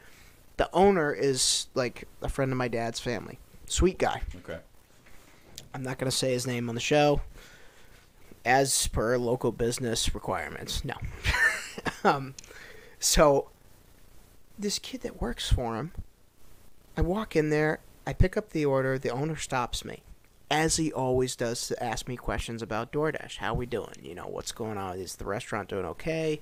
the 0.57 0.67
owner 0.73 1.13
is 1.13 1.67
like 1.75 2.07
a 2.23 2.29
friend 2.29 2.51
of 2.51 2.57
my 2.57 2.67
dad's 2.67 2.99
family. 2.99 3.37
Sweet 3.67 3.99
guy. 3.99 4.23
Okay. 4.37 4.57
I'm 5.75 5.83
not 5.83 5.99
going 5.99 6.09
to 6.09 6.15
say 6.15 6.31
his 6.31 6.47
name 6.47 6.69
on 6.69 6.75
the 6.75 6.81
show, 6.81 7.21
as 8.43 8.87
per 8.87 9.15
local 9.17 9.51
business 9.51 10.15
requirements. 10.15 10.83
No. 10.83 10.95
um, 12.03 12.33
so, 12.99 13.49
this 14.57 14.79
kid 14.79 15.01
that 15.01 15.21
works 15.21 15.51
for 15.51 15.75
him, 15.75 15.91
I 16.97 17.01
walk 17.01 17.35
in 17.35 17.51
there, 17.51 17.79
I 18.07 18.13
pick 18.13 18.37
up 18.37 18.49
the 18.49 18.65
order, 18.65 18.97
the 18.97 19.09
owner 19.09 19.35
stops 19.35 19.85
me, 19.85 20.01
as 20.51 20.75
he 20.77 20.91
always 20.91 21.35
does, 21.35 21.67
to 21.67 21.83
ask 21.83 22.07
me 22.07 22.15
questions 22.15 22.61
about 22.61 22.91
DoorDash. 22.91 23.37
How 23.37 23.53
we 23.53 23.65
doing? 23.65 23.95
You 24.01 24.15
know, 24.15 24.27
what's 24.27 24.51
going 24.51 24.77
on? 24.77 24.99
Is 24.99 25.15
the 25.15 25.25
restaurant 25.25 25.69
doing 25.69 25.85
okay? 25.85 26.41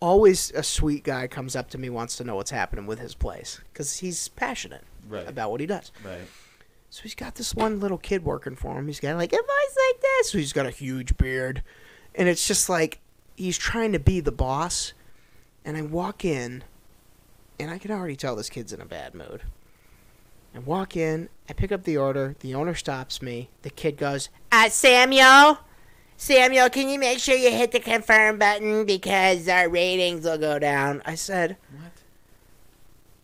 Always 0.00 0.50
a 0.52 0.62
sweet 0.62 1.02
guy 1.04 1.26
comes 1.26 1.56
up 1.56 1.70
to 1.70 1.78
me, 1.78 1.88
wants 1.88 2.16
to 2.16 2.24
know 2.24 2.36
what's 2.36 2.50
happening 2.50 2.86
with 2.86 2.98
his 2.98 3.14
place, 3.14 3.60
because 3.72 3.98
he's 3.98 4.28
passionate 4.28 4.84
Right. 5.08 5.26
about 5.28 5.50
what 5.50 5.60
he 5.60 5.66
does. 5.66 5.90
Right. 6.04 6.26
So 6.90 7.02
he's 7.02 7.14
got 7.14 7.34
this 7.36 7.54
one 7.54 7.80
little 7.80 7.98
kid 7.98 8.24
working 8.24 8.54
for 8.54 8.78
him. 8.78 8.86
He's 8.86 9.00
got 9.00 9.16
like 9.16 9.32
advice 9.32 9.76
like 9.90 10.00
this. 10.00 10.30
So 10.30 10.38
he's 10.38 10.52
got 10.52 10.66
a 10.66 10.70
huge 10.70 11.16
beard, 11.16 11.62
and 12.14 12.28
it's 12.28 12.46
just 12.46 12.68
like 12.68 13.00
he's 13.34 13.58
trying 13.58 13.92
to 13.92 13.98
be 13.98 14.20
the 14.20 14.30
boss. 14.32 14.92
And 15.64 15.76
I 15.76 15.82
walk 15.82 16.24
in, 16.24 16.62
and 17.58 17.70
I 17.70 17.78
can 17.78 17.90
already 17.90 18.16
tell 18.16 18.36
this 18.36 18.50
kid's 18.50 18.72
in 18.72 18.80
a 18.80 18.84
bad 18.86 19.14
mood. 19.14 19.42
I 20.54 20.60
walk 20.60 20.96
in, 20.96 21.28
I 21.48 21.52
pick 21.52 21.72
up 21.72 21.82
the 21.84 21.96
order. 21.96 22.36
The 22.40 22.54
owner 22.54 22.74
stops 22.74 23.20
me. 23.20 23.50
The 23.62 23.70
kid 23.70 23.96
goes, 23.96 24.28
"Uh, 24.52 24.68
Samuel, 24.68 25.58
Samuel, 26.16 26.70
can 26.70 26.88
you 26.88 26.98
make 26.98 27.18
sure 27.18 27.34
you 27.36 27.50
hit 27.50 27.72
the 27.72 27.80
confirm 27.80 28.38
button 28.38 28.86
because 28.86 29.48
our 29.48 29.68
ratings 29.68 30.24
will 30.24 30.38
go 30.38 30.58
down?" 30.58 31.02
I 31.04 31.16
said, 31.16 31.56
What? 31.72 31.92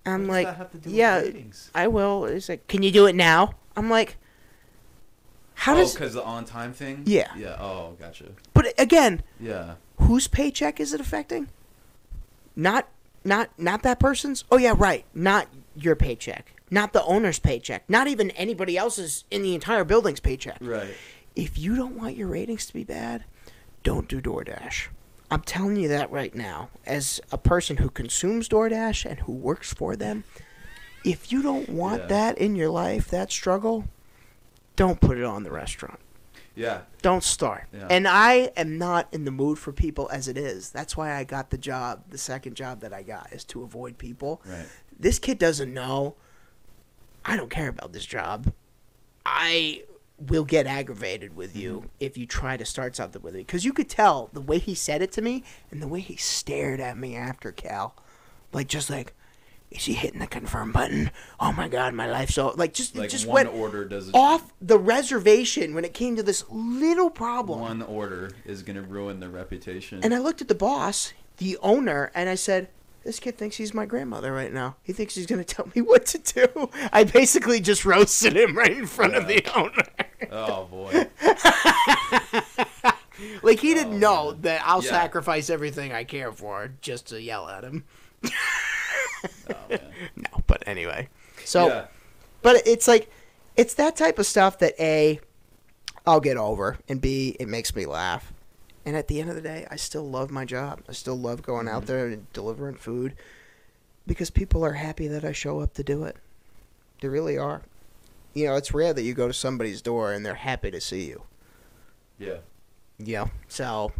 "I'm 0.04 0.12
What 0.12 0.18
does 0.26 0.28
like, 0.28 0.46
that 0.46 0.56
have 0.56 0.70
to 0.72 0.78
do 0.78 0.90
yeah, 0.90 1.18
ratings? 1.20 1.70
I 1.74 1.86
will." 1.86 2.24
He's 2.26 2.48
like, 2.48 2.66
"Can 2.66 2.82
you 2.82 2.90
do 2.90 3.06
it 3.06 3.14
now?" 3.14 3.54
I'm 3.76 3.88
like, 3.88 4.16
"How 5.54 5.74
oh, 5.74 5.76
does?" 5.76 5.92
because 5.94 6.14
the 6.14 6.24
on 6.24 6.44
time 6.44 6.72
thing. 6.72 7.04
Yeah. 7.06 7.28
Yeah. 7.36 7.56
Oh, 7.60 7.96
gotcha. 8.00 8.32
But 8.54 8.74
again, 8.78 9.22
Yeah. 9.38 9.74
whose 10.00 10.26
paycheck 10.26 10.80
is 10.80 10.92
it 10.92 11.00
affecting? 11.00 11.48
Not 12.56 12.88
not 13.24 13.50
not 13.56 13.82
that 13.82 14.00
person's. 14.00 14.44
Oh 14.50 14.56
yeah, 14.58 14.74
right. 14.76 15.04
Not 15.14 15.46
your 15.76 15.94
paycheck. 15.94 16.54
Not 16.70 16.92
the 16.92 17.02
owner's 17.04 17.38
paycheck. 17.38 17.88
Not 17.88 18.06
even 18.06 18.30
anybody 18.32 18.76
else's 18.76 19.24
in 19.30 19.42
the 19.42 19.54
entire 19.54 19.84
building's 19.84 20.20
paycheck. 20.20 20.58
Right. 20.60 20.94
If 21.34 21.58
you 21.58 21.74
don't 21.76 21.96
want 21.96 22.16
your 22.16 22.28
ratings 22.28 22.66
to 22.66 22.72
be 22.72 22.84
bad, 22.84 23.24
don't 23.82 24.08
do 24.08 24.20
DoorDash. 24.20 24.86
I'm 25.30 25.42
telling 25.42 25.76
you 25.76 25.88
that 25.88 26.10
right 26.10 26.34
now. 26.34 26.70
As 26.86 27.20
a 27.32 27.38
person 27.38 27.78
who 27.78 27.88
consumes 27.88 28.48
DoorDash 28.48 29.04
and 29.08 29.20
who 29.20 29.32
works 29.32 29.72
for 29.72 29.96
them, 29.96 30.24
if 31.04 31.32
you 31.32 31.42
don't 31.42 31.68
want 31.68 32.02
Yeah. 32.02 32.06
that 32.08 32.38
in 32.38 32.56
your 32.56 32.68
life, 32.70 33.08
that 33.08 33.30
struggle, 33.32 33.84
don't 34.76 35.00
put 35.00 35.18
it 35.18 35.24
on 35.24 35.42
the 35.44 35.50
restaurant. 35.50 35.98
Yeah. 36.56 36.82
Don't 37.00 37.22
start. 37.22 37.68
Yeah. 37.72 37.86
And 37.88 38.06
I 38.08 38.50
am 38.56 38.76
not 38.76 39.08
in 39.12 39.24
the 39.24 39.30
mood 39.30 39.58
for 39.58 39.72
people 39.72 40.08
as 40.12 40.26
it 40.28 40.36
is. 40.36 40.70
That's 40.70 40.96
why 40.96 41.14
I 41.14 41.24
got 41.24 41.50
the 41.50 41.58
job, 41.58 42.04
the 42.10 42.18
second 42.18 42.54
job 42.56 42.80
that 42.80 42.92
I 42.92 43.02
got, 43.02 43.32
is 43.32 43.44
to 43.46 43.62
avoid 43.62 43.98
people. 43.98 44.42
Right. 44.44 44.66
This 44.98 45.18
kid 45.18 45.38
doesn't 45.38 45.72
know. 45.72 46.16
I 47.24 47.36
don't 47.36 47.50
care 47.50 47.68
about 47.68 47.92
this 47.92 48.06
job. 48.06 48.52
I 49.26 49.82
will 50.18 50.44
get 50.44 50.66
aggravated 50.66 51.34
with 51.36 51.56
you 51.56 51.76
Mm-hmm. 51.78 51.86
if 52.00 52.18
you 52.18 52.26
try 52.26 52.56
to 52.56 52.64
start 52.64 52.96
something 52.96 53.22
with 53.22 53.34
me. 53.34 53.40
Because 53.40 53.64
you 53.64 53.72
could 53.72 53.88
tell 53.88 54.28
the 54.32 54.40
way 54.40 54.58
he 54.58 54.74
said 54.74 55.02
it 55.02 55.12
to 55.12 55.22
me 55.22 55.44
and 55.70 55.80
the 55.82 55.88
way 55.88 56.00
he 56.00 56.16
stared 56.16 56.80
at 56.80 56.98
me 56.98 57.16
after 57.16 57.52
Cal. 57.52 57.94
Like, 58.52 58.66
just 58.68 58.90
like, 58.90 59.14
is 59.70 59.84
he 59.84 59.92
hitting 59.94 60.18
the 60.20 60.26
confirm 60.26 60.72
button? 60.72 61.10
Oh 61.38 61.52
my 61.52 61.68
God, 61.68 61.94
my 61.94 62.10
life's 62.10 62.34
so. 62.34 62.52
Like, 62.56 62.74
just, 62.74 62.96
Like 62.96 63.08
just 63.10 63.26
one 63.26 63.34
went 63.46 63.48
order 63.54 63.84
doesn't. 63.84 64.14
off 64.14 64.52
the 64.60 64.78
reservation 64.78 65.74
when 65.74 65.84
it 65.84 65.94
came 65.94 66.16
to 66.16 66.22
this 66.22 66.44
little 66.50 67.08
problem. 67.10 67.60
One 67.60 67.80
order 67.82 68.32
is 68.44 68.62
gonna 68.62 68.82
ruin 68.82 69.20
the 69.20 69.28
reputation. 69.28 70.00
And 70.02 70.12
I 70.12 70.18
looked 70.18 70.40
at 70.42 70.48
the 70.48 70.54
boss, 70.56 71.12
the 71.36 71.56
owner, 71.62 72.10
and 72.14 72.28
I 72.28 72.34
said, 72.34 72.68
"This 73.05 73.20
kid 73.20 73.38
thinks 73.38 73.57
he's 73.57 73.74
my 73.74 73.86
grandmother 73.86 74.32
right 74.32 74.53
now. 74.53 74.76
He 74.82 74.92
thinks 74.92 75.14
he's 75.14 75.26
gonna 75.26 75.44
tell 75.44 75.68
me 75.74 75.82
what 75.82 76.07
to 76.07 76.18
do." 76.18 76.70
I 76.92 77.05
basically 77.05 77.61
just 77.61 77.84
roasted 77.84 78.36
him 78.36 78.57
right 78.57 78.76
in 78.76 78.86
front 78.86 79.14
of 79.14 79.26
the 79.26 79.44
owner. 79.55 79.84
oh 80.30 80.64
boy. 80.66 81.07
like 83.42 83.61
he 83.61 83.74
didn't 83.74 83.94
Oh, 83.94 83.98
know 83.98 84.30
man. 84.32 84.40
that 84.42 84.62
I'll 84.64 84.82
Yeah. 84.84 84.90
sacrifice 84.90 85.51
everything 85.51 85.92
I 85.92 86.05
care 86.05 86.32
for 86.32 86.70
just 86.80 87.09
to 87.09 87.20
yell 87.20 87.48
at 87.48 87.64
him. 87.64 87.84
Oh 88.24 88.30
man. 89.68 89.80
No, 90.16 90.42
but 90.46 90.62
anyway. 90.66 91.09
So, 91.44 91.68
yeah. 91.68 91.86
but 92.42 92.62
it's 92.66 92.88
like, 92.88 93.11
it's 93.57 93.74
that 93.74 93.96
type 93.96 94.18
of 94.18 94.24
stuff 94.26 94.59
that 94.61 94.74
a, 94.80 95.20
I'll 96.07 96.20
get 96.20 96.36
over, 96.38 96.78
and 96.88 97.01
b, 97.01 97.36
it 97.38 97.48
makes 97.48 97.74
me 97.74 97.84
laugh. 97.86 98.32
And 98.91 98.97
at 98.97 99.07
the 99.07 99.20
end 99.20 99.30
of 99.30 99.36
the 99.36 99.41
day, 99.41 99.68
I 99.70 99.76
still 99.76 100.11
love 100.11 100.32
my 100.32 100.45
job. 100.45 100.82
I 100.88 100.93
still 100.95 101.14
love 101.14 101.43
going 101.43 101.68
out 101.68 101.86
there 101.86 102.09
and 102.09 102.26
delivering 102.32 102.74
food 102.74 103.14
because 104.05 104.30
people 104.30 104.64
are 104.64 104.72
happy 104.72 105.07
that 105.07 105.24
I 105.24 105.30
show 105.30 105.61
up 105.61 105.74
to 105.74 105.84
do 105.84 106.03
it. 106.03 106.16
They 107.01 107.07
really 107.07 107.38
are. 107.38 107.62
You 108.34 108.47
know, 108.49 108.57
it's 108.57 108.74
rare 108.74 108.93
that 108.93 109.03
you 109.03 109.14
go 109.14 109.28
to 109.28 109.32
somebody's 109.32 109.80
door 109.80 110.12
and 110.12 110.26
they're 110.26 110.34
happy 110.34 110.72
to 110.72 110.80
see 110.80 111.07
you. 111.07 111.22
Yeah. 112.18 112.38
Yeah. 112.99 113.26
So 113.47 113.93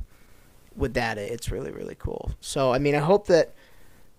with 0.75 0.95
that, 0.95 1.19
it's 1.19 1.53
really 1.53 1.71
really 1.71 1.95
cool. 1.97 2.33
So 2.41 2.73
I 2.73 2.81
mean, 2.81 2.97
I 2.97 2.99
hope 2.99 3.29
that 3.29 3.55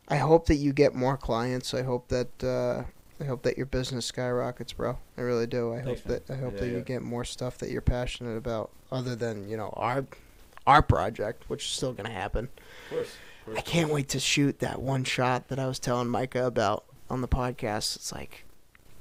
I 0.08 0.16
hope 0.16 0.46
that 0.46 0.56
you 0.56 0.72
get 0.72 0.96
more 0.96 1.18
clients. 1.18 1.74
I 1.74 1.82
hope 1.82 2.08
that 2.08 2.42
uh, 2.42 2.84
I 3.22 3.26
hope 3.26 3.44
that 3.44 3.58
your 3.58 3.66
business 3.66 4.06
skyrockets, 4.06 4.72
bro. 4.72 4.98
I 5.18 5.22
really 5.22 5.48
do. 5.48 5.74
I 5.74 5.82
Thanks, 5.82 6.00
hope 6.04 6.08
that 6.28 6.34
I 6.34 6.38
hope 6.38 6.54
Yeah, 6.54 6.60
that 6.62 6.68
yeah. 6.68 6.78
you 6.78 6.82
get 6.82 7.02
more 7.02 7.26
stuff 7.26 7.58
that 7.58 7.72
you're 7.72 7.82
passionate 7.82 8.38
about, 8.38 8.70
other 8.90 9.18
than 9.18 9.50
you 9.50 9.58
know 9.58 9.74
our 9.76 10.06
our 10.68 10.82
project, 10.82 11.44
which 11.48 11.66
is 11.66 11.72
still 11.72 11.94
gonna 11.94 12.10
happen. 12.12 12.50
Of 12.86 12.90
course. 12.90 13.08
Of 13.08 13.46
course. 13.46 13.58
I 13.58 13.62
can't 13.62 13.92
wait 13.92 14.10
to 14.10 14.20
shoot 14.20 14.60
that 14.60 14.82
one 14.82 15.04
shot 15.04 15.48
that 15.48 15.60
I 15.60 15.68
was 15.68 15.80
telling 15.80 16.08
Micah 16.08 16.46
about 16.46 16.86
on 17.10 17.22
the 17.22 17.28
podcast. 17.28 17.96
It's 17.96 18.12
like, 18.12 18.46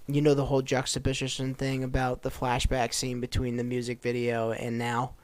you 0.06 0.20
know, 0.20 0.34
the 0.34 0.46
whole 0.46 0.62
juxtaposition 0.62 1.54
thing 1.54 1.84
about 1.84 2.22
the 2.22 2.30
flashback 2.30 2.94
scene 2.94 3.20
between 3.20 3.56
the 3.56 3.64
music 3.64 4.00
video 4.00 4.52
and 4.52 4.78
now. 4.78 5.14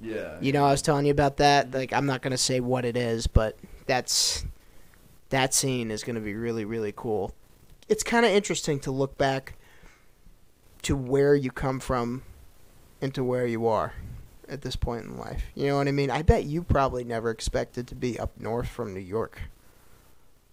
Yeah. 0.00 0.38
You 0.40 0.52
know, 0.52 0.64
I 0.64 0.70
was 0.70 0.82
telling 0.82 1.06
you 1.06 1.12
about 1.12 1.36
that. 1.38 1.72
Like, 1.72 1.92
I'm 1.92 2.06
not 2.06 2.22
gonna 2.22 2.38
say 2.38 2.60
what 2.60 2.84
it 2.84 2.96
is, 2.96 3.26
but 3.26 3.58
that's 3.86 4.46
that 5.28 5.52
scene 5.52 5.90
is 5.90 6.02
gonna 6.02 6.20
be 6.20 6.34
really, 6.34 6.64
really 6.64 6.92
cool. 6.96 7.34
It's 7.88 8.02
kind 8.02 8.24
of 8.24 8.32
interesting 8.32 8.80
to 8.80 8.90
look 8.90 9.18
back 9.18 9.54
to 10.82 10.96
where 10.96 11.34
you 11.34 11.50
come 11.50 11.80
from 11.80 12.22
and 13.00 13.14
to 13.14 13.24
where 13.24 13.46
you 13.46 13.66
are 13.66 13.94
at 14.48 14.62
this 14.62 14.76
point 14.76 15.04
in 15.04 15.16
life. 15.18 15.42
You 15.54 15.66
know 15.66 15.76
what 15.76 15.88
I 15.88 15.92
mean? 15.92 16.10
I 16.10 16.22
bet 16.22 16.44
you 16.44 16.62
probably 16.62 17.04
never 17.04 17.30
expected 17.30 17.86
to 17.88 17.94
be 17.94 18.18
up 18.18 18.30
north 18.40 18.68
from 18.68 18.94
New 18.94 19.00
York. 19.00 19.40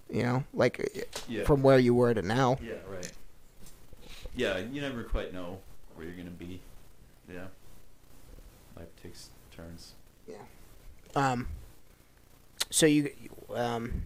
You 0.10 0.24
know, 0.24 0.44
like 0.54 1.08
Yeah. 1.28 1.44
from 1.46 1.64
where 1.64 1.80
you 1.80 1.94
were 1.96 2.14
to 2.14 2.22
now. 2.22 2.58
Yeah. 2.62 2.74
Right. 2.88 3.12
Yeah. 4.36 4.58
You 4.60 4.82
never 4.82 5.04
quite 5.04 5.34
know 5.34 5.60
where 5.96 6.06
you're 6.06 6.16
gonna 6.16 6.30
be. 6.30 6.62
Yeah. 7.32 7.48
Life 8.78 8.88
takes 9.02 9.30
turns. 9.56 9.94
Yeah. 10.28 10.36
Um. 11.16 11.48
So 12.70 12.86
you, 12.86 13.12
um, 13.54 14.06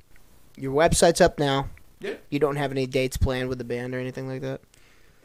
your 0.55 0.73
website's 0.73 1.21
up 1.21 1.39
now. 1.39 1.69
Yeah. 1.99 2.15
You 2.29 2.39
don't 2.39 2.55
have 2.55 2.71
any 2.71 2.85
dates 2.85 3.17
planned 3.17 3.49
with 3.49 3.57
the 3.57 3.63
band 3.63 3.93
or 3.95 3.99
anything 3.99 4.27
like 4.27 4.41
that. 4.41 4.61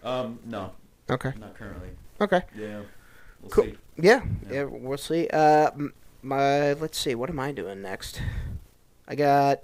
Um. 0.02 0.40
No. 0.44 0.72
Okay. 1.08 1.32
Not 1.38 1.54
currently. 1.54 1.90
Okay. 2.20 2.42
Yeah. 2.56 2.80
We'll 3.44 3.50
Cool. 3.50 3.64
see. 3.64 3.76
Yeah. 3.96 4.22
Yeah. 4.46 4.52
Yeah. 4.52 4.64
We'll 4.64 4.98
see. 4.98 5.28
Uh, 5.28 5.70
my 6.22 6.72
let's 6.72 6.98
see. 6.98 7.14
What 7.14 7.30
am 7.30 7.38
I 7.38 7.52
doing 7.52 7.82
next? 7.82 8.20
I 9.06 9.14
got 9.14 9.60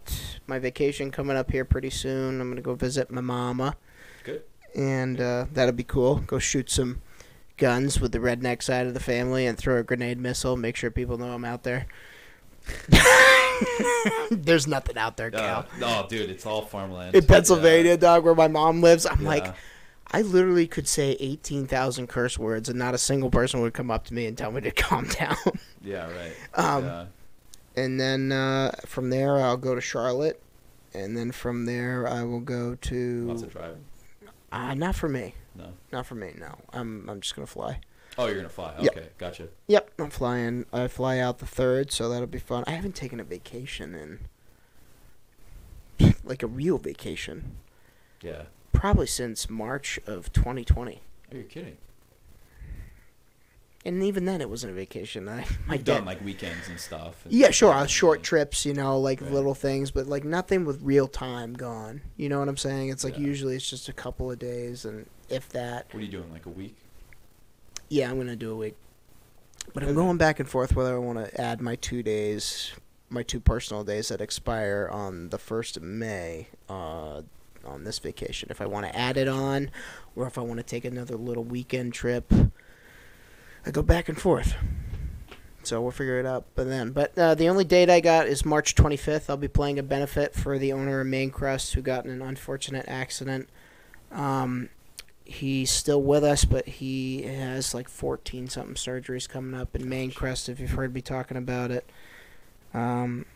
my 0.47 0.59
vacation 0.59 1.11
coming 1.11 1.37
up 1.37 1.51
here 1.51 1.65
pretty 1.65 1.91
soon. 1.91 2.41
I'm 2.41 2.49
gonna 2.51 2.61
go 2.61 2.75
visit 2.75 3.11
my 3.11 3.23
mama. 3.23 3.77
Good. 4.23 4.43
And 4.77 5.21
uh, 5.21 5.47
that'll 5.53 5.73
be 5.75 5.83
cool. 5.85 6.17
Go 6.27 6.39
shoot 6.39 6.71
some 6.71 7.01
guns 7.57 8.01
with 8.01 8.13
the 8.13 8.19
redneck 8.19 8.63
side 8.63 8.87
of 8.87 8.95
the 8.95 9.01
family 9.01 9.47
and 9.47 9.57
throw 9.59 9.79
a 9.79 9.83
grenade 9.83 10.19
missile. 10.19 10.57
Make 10.57 10.77
sure 10.77 10.91
people 10.91 11.19
know 11.19 11.33
I'm 11.33 11.45
out 11.45 11.63
there. 11.63 11.87
There's 14.31 14.67
nothing 14.67 14.97
out 14.97 15.17
there, 15.17 15.31
Cal. 15.31 15.61
Uh, 15.61 15.79
no, 15.79 16.07
dude, 16.09 16.31
it's 16.31 16.47
all 16.47 16.63
farmland. 16.63 17.15
In 17.15 17.25
Pennsylvania, 17.27 17.97
dog, 17.97 18.25
where 18.25 18.35
my 18.35 18.49
mom 18.49 18.81
lives, 18.81 19.07
I'm 19.07 19.23
Yeah. 19.23 19.29
like, 19.29 19.55
I 20.13 20.23
literally 20.23 20.67
could 20.67 20.89
say 20.89 21.17
18,000 21.21 22.09
curse 22.09 22.39
words 22.39 22.69
and 22.69 22.79
not 22.79 22.95
a 22.95 22.99
single 22.99 23.31
person 23.31 23.61
would 23.61 23.75
come 23.75 23.91
up 23.91 24.05
to 24.07 24.15
me 24.15 24.27
and 24.27 24.37
tell 24.37 24.51
me 24.51 24.61
to 24.63 24.71
calm 24.73 25.07
down. 25.07 25.37
Yeah. 25.83 26.11
Right. 26.11 26.33
Um, 26.55 26.85
yeah. 26.85 27.05
and 27.77 28.01
then 28.01 28.33
uh, 28.33 28.73
from 28.87 29.11
there, 29.11 29.37
I'll 29.39 29.57
go 29.57 29.75
to 29.75 29.81
Charlotte. 29.81 30.43
And 30.93 31.17
then 31.17 31.31
from 31.31 31.67
there, 31.67 32.09
I 32.09 32.25
will 32.25 32.41
go 32.41 32.75
to. 32.75 33.25
Lots 33.29 33.43
to. 33.43 33.47
of 33.47 33.53
driving. 33.53 33.85
Uh, 34.51 34.75
not 34.75 34.97
for 34.97 35.09
me. 35.09 35.35
No. 35.55 35.73
Not 35.93 36.07
for 36.07 36.17
me, 36.17 36.33
no. 36.37 36.57
I'm, 36.73 37.09
I'm 37.09 37.21
just 37.21 37.37
going 37.37 37.47
to 37.47 37.53
fly. 37.53 37.81
Oh, 38.19 38.27
you're 38.27 38.37
gonna 38.37 38.49
fly. 38.49 38.75
Yep. 38.81 38.97
Okay. 38.97 39.09
Gotcha. 39.19 39.49
Yep, 39.69 39.93
I'm 39.99 40.11
flying. 40.11 40.67
I 40.73 40.89
fly 40.89 41.19
out 41.19 41.39
the 41.39 41.47
third, 41.47 41.93
so 41.93 42.09
that'll 42.09 42.27
be 42.27 42.39
fun. 42.39 42.65
I 42.67 42.73
haven't 42.73 42.95
taken 42.95 43.21
a 43.21 43.25
vacation 43.25 44.19
in. 45.99 46.15
like 46.25 46.43
a 46.43 46.47
real 46.47 46.77
vacation. 46.77 47.57
Yeah. 48.21 48.43
Probably 48.73 49.07
since 49.07 49.51
March 49.51 49.99
of 50.07 50.33
2020. 50.33 51.01
Are 51.33 51.37
you 51.37 51.43
kidding? 51.45 51.77
and 53.87 54.03
even 54.03 54.27
then, 54.27 54.43
it 54.43 54.51
wasn't 54.51 54.71
a 54.71 54.75
vacation. 54.77 55.27
I 55.27 55.47
my 55.67 55.75
I've 55.77 55.85
dad, 55.85 55.95
done 55.99 56.05
like 56.05 56.23
weekends 56.23 56.69
and 56.69 56.79
stuff. 56.79 57.25
and 57.25 57.33
yeah, 57.33 57.51
sure, 57.51 57.69
like 57.71 57.77
on 57.77 57.83
that. 57.85 57.89
short 57.91 58.23
trips, 58.23 58.67
you 58.67 58.75
know, 58.75 58.99
like 58.99 59.23
Right. 59.23 59.33
little 59.33 59.55
things, 59.55 59.91
but 59.91 60.07
like 60.07 60.23
nothing 60.23 60.67
with 60.67 60.83
real 60.83 61.09
time 61.09 61.55
gone. 61.55 62.03
You 62.19 62.29
know 62.29 62.39
what 62.41 62.49
I'm 62.49 62.59
saying? 62.59 62.91
It's 62.91 63.05
like 63.05 63.15
Yeah. 63.15 63.25
usually 63.25 63.57
it's 63.57 63.69
just 63.71 63.89
a 63.89 63.93
couple 63.95 64.31
of 64.31 64.39
days, 64.39 64.85
and 64.85 65.07
if 65.31 65.49
that. 65.51 65.87
What 65.93 66.01
are 66.01 66.05
you 66.05 66.13
doing? 66.13 66.31
Like 66.31 66.45
a 66.45 66.51
week? 66.51 66.77
Yeah, 67.89 68.11
I'm 68.11 68.19
gonna 68.19 68.37
do 68.37 68.53
a 68.53 68.57
week, 68.57 68.77
but 69.73 69.83
I'm 69.83 69.95
going 69.95 70.19
back 70.19 70.39
and 70.41 70.49
forth 70.49 70.77
whether 70.77 70.95
I 70.95 70.99
want 70.99 71.19
to 71.19 71.41
add 71.41 71.63
my 71.63 71.75
two 71.77 72.03
days, 72.03 72.73
my 73.09 73.23
two 73.23 73.41
personal 73.41 73.83
days 73.83 74.09
that 74.09 74.21
expire 74.21 74.91
on 74.93 75.31
the 75.31 75.39
first 75.39 75.79
of 75.79 75.83
May, 75.83 76.49
uh, 76.69 77.23
on 77.65 77.85
this 77.85 77.99
vacation. 77.99 78.49
If 78.51 78.61
I 78.61 78.67
want 78.67 78.87
to 78.87 78.97
add 78.97 79.17
it 79.17 79.29
on, 79.29 79.71
or 80.17 80.27
if 80.27 80.39
I 80.39 80.43
want 80.43 80.59
to 80.59 80.65
take 80.65 80.85
another 80.85 81.17
little 81.17 81.45
weekend 81.45 81.95
trip. 81.95 82.33
I 83.67 83.71
go 83.71 83.83
back 83.83 84.09
and 84.09 84.21
forth. 84.21 84.55
So 85.63 85.81
we'll 85.83 85.91
figure 85.91 86.19
it 86.19 86.27
out 86.27 86.55
by 86.55 86.65
then. 86.65 86.93
But 86.93 87.17
uh, 87.19 87.35
the 87.35 87.49
only 87.49 87.65
date 87.65 87.91
I 87.91 88.01
got 88.01 88.27
is 88.27 88.45
March 88.45 88.75
25th. 88.75 89.29
I'll 89.29 89.37
be 89.37 89.49
playing 89.49 89.79
a 89.79 89.83
benefit 89.83 90.35
for 90.35 90.59
the 90.59 90.73
owner 90.73 91.01
of 91.01 91.07
Main 91.07 91.31
Crest 91.31 91.75
who 91.75 91.83
got 91.83 92.07
in 92.07 92.11
an 92.11 92.23
unfortunate 92.23 92.87
accident. 92.89 93.49
Um, 94.11 94.71
he's 95.25 95.71
still 95.71 96.03
with 96.03 96.25
us, 96.25 96.45
but 96.45 96.67
he 96.67 97.23
has 97.23 97.75
like 97.75 97.89
14 97.89 98.49
something 98.49 98.75
surgeries 98.75 99.29
coming 99.29 99.59
up 99.59 99.77
in 99.77 99.89
Main 99.89 100.13
Crest. 100.13 100.49
If 100.49 100.61
you've 100.61 100.71
heard 100.71 100.95
me 100.95 101.03
talking 101.03 101.37
about 101.37 101.71
it, 101.71 101.89
um, 102.73 103.27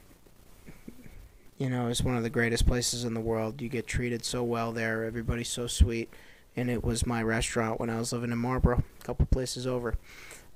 you 1.58 1.70
know, 1.70 1.88
it's 1.88 2.02
one 2.02 2.16
of 2.16 2.22
the 2.22 2.30
greatest 2.30 2.66
places 2.66 3.04
in 3.04 3.14
the 3.14 3.20
world. 3.20 3.60
You 3.62 3.68
get 3.68 3.86
treated 3.86 4.24
so 4.24 4.42
well 4.42 4.72
there. 4.72 5.04
Everybody's 5.04 5.48
so 5.48 5.66
sweet, 5.66 6.08
and 6.56 6.68
it 6.70 6.82
was 6.84 7.06
my 7.06 7.22
restaurant 7.22 7.78
when 7.80 7.90
I 7.90 7.98
was 7.98 8.12
living 8.12 8.32
in 8.32 8.38
Marlboro, 8.38 8.82
a 9.00 9.04
couple 9.04 9.26
places 9.26 9.66
over. 9.66 9.94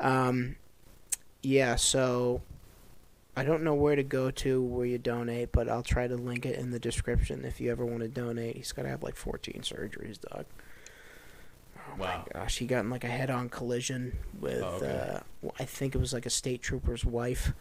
Um, 0.01 0.57
yeah, 1.43 1.77
so 1.77 2.43
I 3.37 3.45
don't 3.45 3.63
know 3.63 3.75
where 3.75 3.95
to 3.97 4.03
go 4.03 4.31
to 4.33 4.61
where 4.63 4.87
you 4.87 4.99
donate, 4.99 5.53
but 5.53 5.69
I'll 5.69 5.83
try 5.85 6.09
to 6.09 6.17
link 6.17 6.45
it 6.45 6.59
in 6.59 6.71
the 6.73 6.81
description 6.81 7.45
if 7.45 7.61
you 7.61 7.71
ever 7.71 7.85
want 7.87 8.01
to 8.01 8.09
donate. 8.09 8.57
He's 8.57 8.73
got 8.73 8.83
to 8.83 8.89
have 8.89 9.03
like 9.05 9.15
14 9.17 9.61
surgeries, 9.63 10.21
dog. 10.21 10.47
Oh 11.77 11.95
Wow. 11.97 12.25
my 12.35 12.41
gosh, 12.41 12.59
he 12.59 12.67
got 12.67 12.81
in 12.81 12.91
like 12.91 13.05
a 13.05 13.09
head-on 13.09 13.49
collision 13.49 14.19
with, 14.41 14.63
Oh, 14.63 14.81
okay. 14.83 15.21
uh, 15.45 15.49
I 15.59 15.65
think 15.65 15.95
it 15.95 15.99
was 15.99 16.13
like 16.13 16.27
a 16.27 16.31
state 16.31 16.61
trooper's 16.63 17.05
wife, 17.05 17.53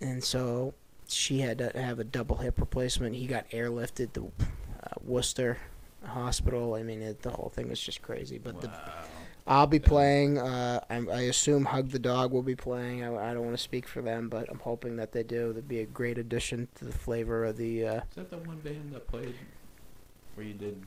and 0.00 0.22
so 0.22 0.74
she 1.14 1.40
had 1.40 1.58
to 1.58 1.70
have 1.74 1.98
a 1.98 2.04
double 2.04 2.36
hip 2.36 2.58
replacement. 2.58 3.14
He 3.14 3.26
got 3.26 3.48
airlifted 3.50 4.12
to 4.14 4.30
uh, 4.82 4.88
Worcester 5.02 5.58
Hospital. 6.04 6.74
I 6.74 6.82
mean, 6.82 7.02
it, 7.02 7.22
the 7.22 7.30
whole 7.30 7.50
thing 7.54 7.68
was 7.68 7.80
just 7.80 8.02
crazy. 8.02 8.38
But 8.38 8.60
the. 8.60 8.70
I'll 9.46 9.66
be 9.66 9.78
playing. 9.78 10.38
Uh, 10.38 10.80
I, 10.88 10.96
I 10.96 11.20
assume 11.22 11.66
Hug 11.66 11.90
the 11.90 11.98
Dog 11.98 12.32
will 12.32 12.42
be 12.42 12.56
playing. 12.56 13.04
I, 13.04 13.30
I 13.30 13.34
don't 13.34 13.44
want 13.44 13.56
to 13.56 13.62
speak 13.62 13.86
for 13.86 14.00
them, 14.00 14.28
but 14.28 14.48
I'm 14.50 14.58
hoping 14.58 14.96
that 14.96 15.12
they 15.12 15.22
do. 15.22 15.48
That'd 15.48 15.68
be 15.68 15.80
a 15.80 15.86
great 15.86 16.16
addition 16.16 16.68
to 16.76 16.86
the 16.86 16.92
flavor 16.92 17.44
of 17.44 17.56
the. 17.56 17.86
Uh... 17.86 17.94
Is 17.96 18.02
that 18.16 18.30
the 18.30 18.38
one 18.38 18.58
band 18.58 18.92
that 18.94 19.06
played 19.06 19.34
where 20.34 20.46
you 20.46 20.54
did 20.54 20.82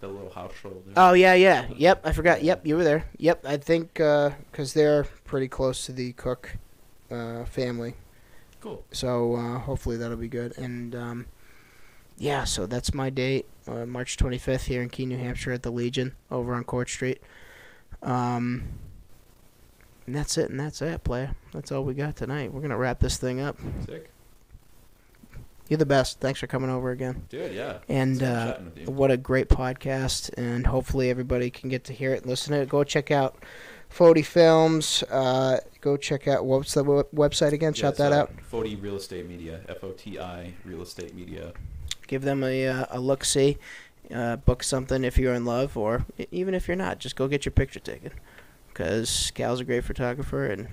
the 0.00 0.08
little 0.08 0.30
house 0.30 0.52
show? 0.60 0.70
there? 0.70 0.94
Oh 0.96 1.12
yeah, 1.12 1.34
yeah, 1.34 1.66
yep. 1.76 2.00
I 2.04 2.12
forgot. 2.12 2.42
Yep, 2.42 2.66
you 2.66 2.76
were 2.76 2.84
there. 2.84 3.04
Yep, 3.18 3.44
I 3.46 3.58
think 3.58 3.94
because 3.94 4.72
they're 4.72 5.04
pretty 5.24 5.48
close 5.48 5.84
to 5.86 5.92
the 5.92 6.12
Cook 6.12 6.56
uh, 7.10 7.44
family, 7.44 7.94
Cool. 8.64 8.82
so 8.92 9.34
uh, 9.36 9.58
hopefully 9.58 9.98
that'll 9.98 10.16
be 10.16 10.26
good. 10.26 10.56
And 10.56 10.94
um, 10.96 11.26
yeah, 12.16 12.44
so 12.44 12.64
that's 12.64 12.94
my 12.94 13.10
date, 13.10 13.44
uh, 13.68 13.84
March 13.84 14.16
25th 14.16 14.64
here 14.64 14.80
in 14.80 14.88
Keene, 14.88 15.10
New 15.10 15.18
Hampshire, 15.18 15.52
at 15.52 15.62
the 15.62 15.70
Legion 15.70 16.14
over 16.30 16.54
on 16.54 16.64
Court 16.64 16.88
Street. 16.88 17.20
Um, 18.02 18.64
and 20.06 20.14
that's 20.16 20.38
it, 20.38 20.48
and 20.48 20.58
that's 20.58 20.80
it, 20.80 21.04
player. 21.04 21.34
That's 21.52 21.70
all 21.72 21.84
we 21.84 21.92
got 21.92 22.16
tonight. 22.16 22.54
We're 22.54 22.62
gonna 22.62 22.78
wrap 22.78 23.00
this 23.00 23.18
thing 23.18 23.38
up. 23.38 23.58
Sick. 23.84 24.10
You're 25.68 25.78
the 25.78 25.86
best. 25.86 26.20
Thanks 26.20 26.40
for 26.40 26.46
coming 26.46 26.68
over 26.70 26.90
again. 26.90 27.24
Dude, 27.30 27.54
yeah. 27.54 27.78
And 27.88 28.22
uh, 28.22 28.52
chatting 28.52 28.64
with 28.66 28.78
you. 28.78 28.84
what 28.86 29.10
a 29.10 29.16
great 29.16 29.48
podcast, 29.48 30.30
and 30.38 30.66
hopefully 30.66 31.10
everybody 31.10 31.50
can 31.50 31.68
get 31.68 31.84
to 31.84 31.92
hear 31.92 32.14
it 32.14 32.22
and 32.22 32.26
listen 32.26 32.52
to 32.52 32.60
it. 32.60 32.68
Go 32.68 32.84
check 32.84 33.10
out 33.10 33.36
Foti 33.94 34.24
Films. 34.24 35.02
Uh, 35.04 35.60
go 35.80 35.96
check 35.96 36.26
out 36.26 36.44
what's 36.44 36.74
the 36.74 36.82
web- 36.82 37.10
website 37.14 37.52
again? 37.52 37.72
Yeah, 37.74 37.80
Shout 37.82 37.96
that 37.96 38.12
so, 38.12 38.18
out. 38.18 38.32
Foti 38.50 38.80
Real 38.80 38.96
Estate 38.96 39.28
Media. 39.28 39.60
F 39.68 39.84
O 39.84 39.90
T 39.92 40.18
I 40.18 40.52
Real 40.64 40.82
Estate 40.82 41.14
Media. 41.14 41.52
Give 42.06 42.22
them 42.22 42.42
a 42.42 42.66
uh, 42.66 42.86
a 42.90 43.00
look. 43.00 43.24
See, 43.24 43.58
uh, 44.12 44.36
book 44.36 44.62
something 44.62 45.04
if 45.04 45.16
you're 45.16 45.34
in 45.34 45.44
love, 45.44 45.76
or 45.76 46.06
even 46.30 46.54
if 46.54 46.66
you're 46.66 46.76
not, 46.76 46.98
just 46.98 47.16
go 47.16 47.28
get 47.28 47.44
your 47.44 47.52
picture 47.52 47.80
taken. 47.80 48.10
Because 48.68 49.30
Cal's 49.34 49.60
a 49.60 49.64
great 49.64 49.84
photographer 49.84 50.46
and 50.46 50.66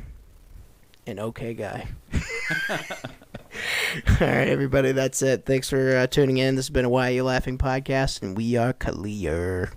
an 1.05 1.19
okay 1.19 1.53
guy. 1.53 1.89
All 2.71 4.27
right, 4.27 4.47
everybody, 4.47 4.93
that's 4.93 5.21
it. 5.21 5.45
Thanks 5.45 5.69
for 5.69 5.97
uh, 5.97 6.07
tuning 6.07 6.37
in. 6.37 6.55
This 6.55 6.65
has 6.65 6.69
been 6.71 6.85
a 6.85 6.89
Why 6.89 7.09
Are 7.09 7.11
You 7.11 7.23
Laughing 7.25 7.57
podcast, 7.57 8.21
and 8.21 8.35
we 8.35 8.55
are 8.55 8.73
clear. 8.73 9.71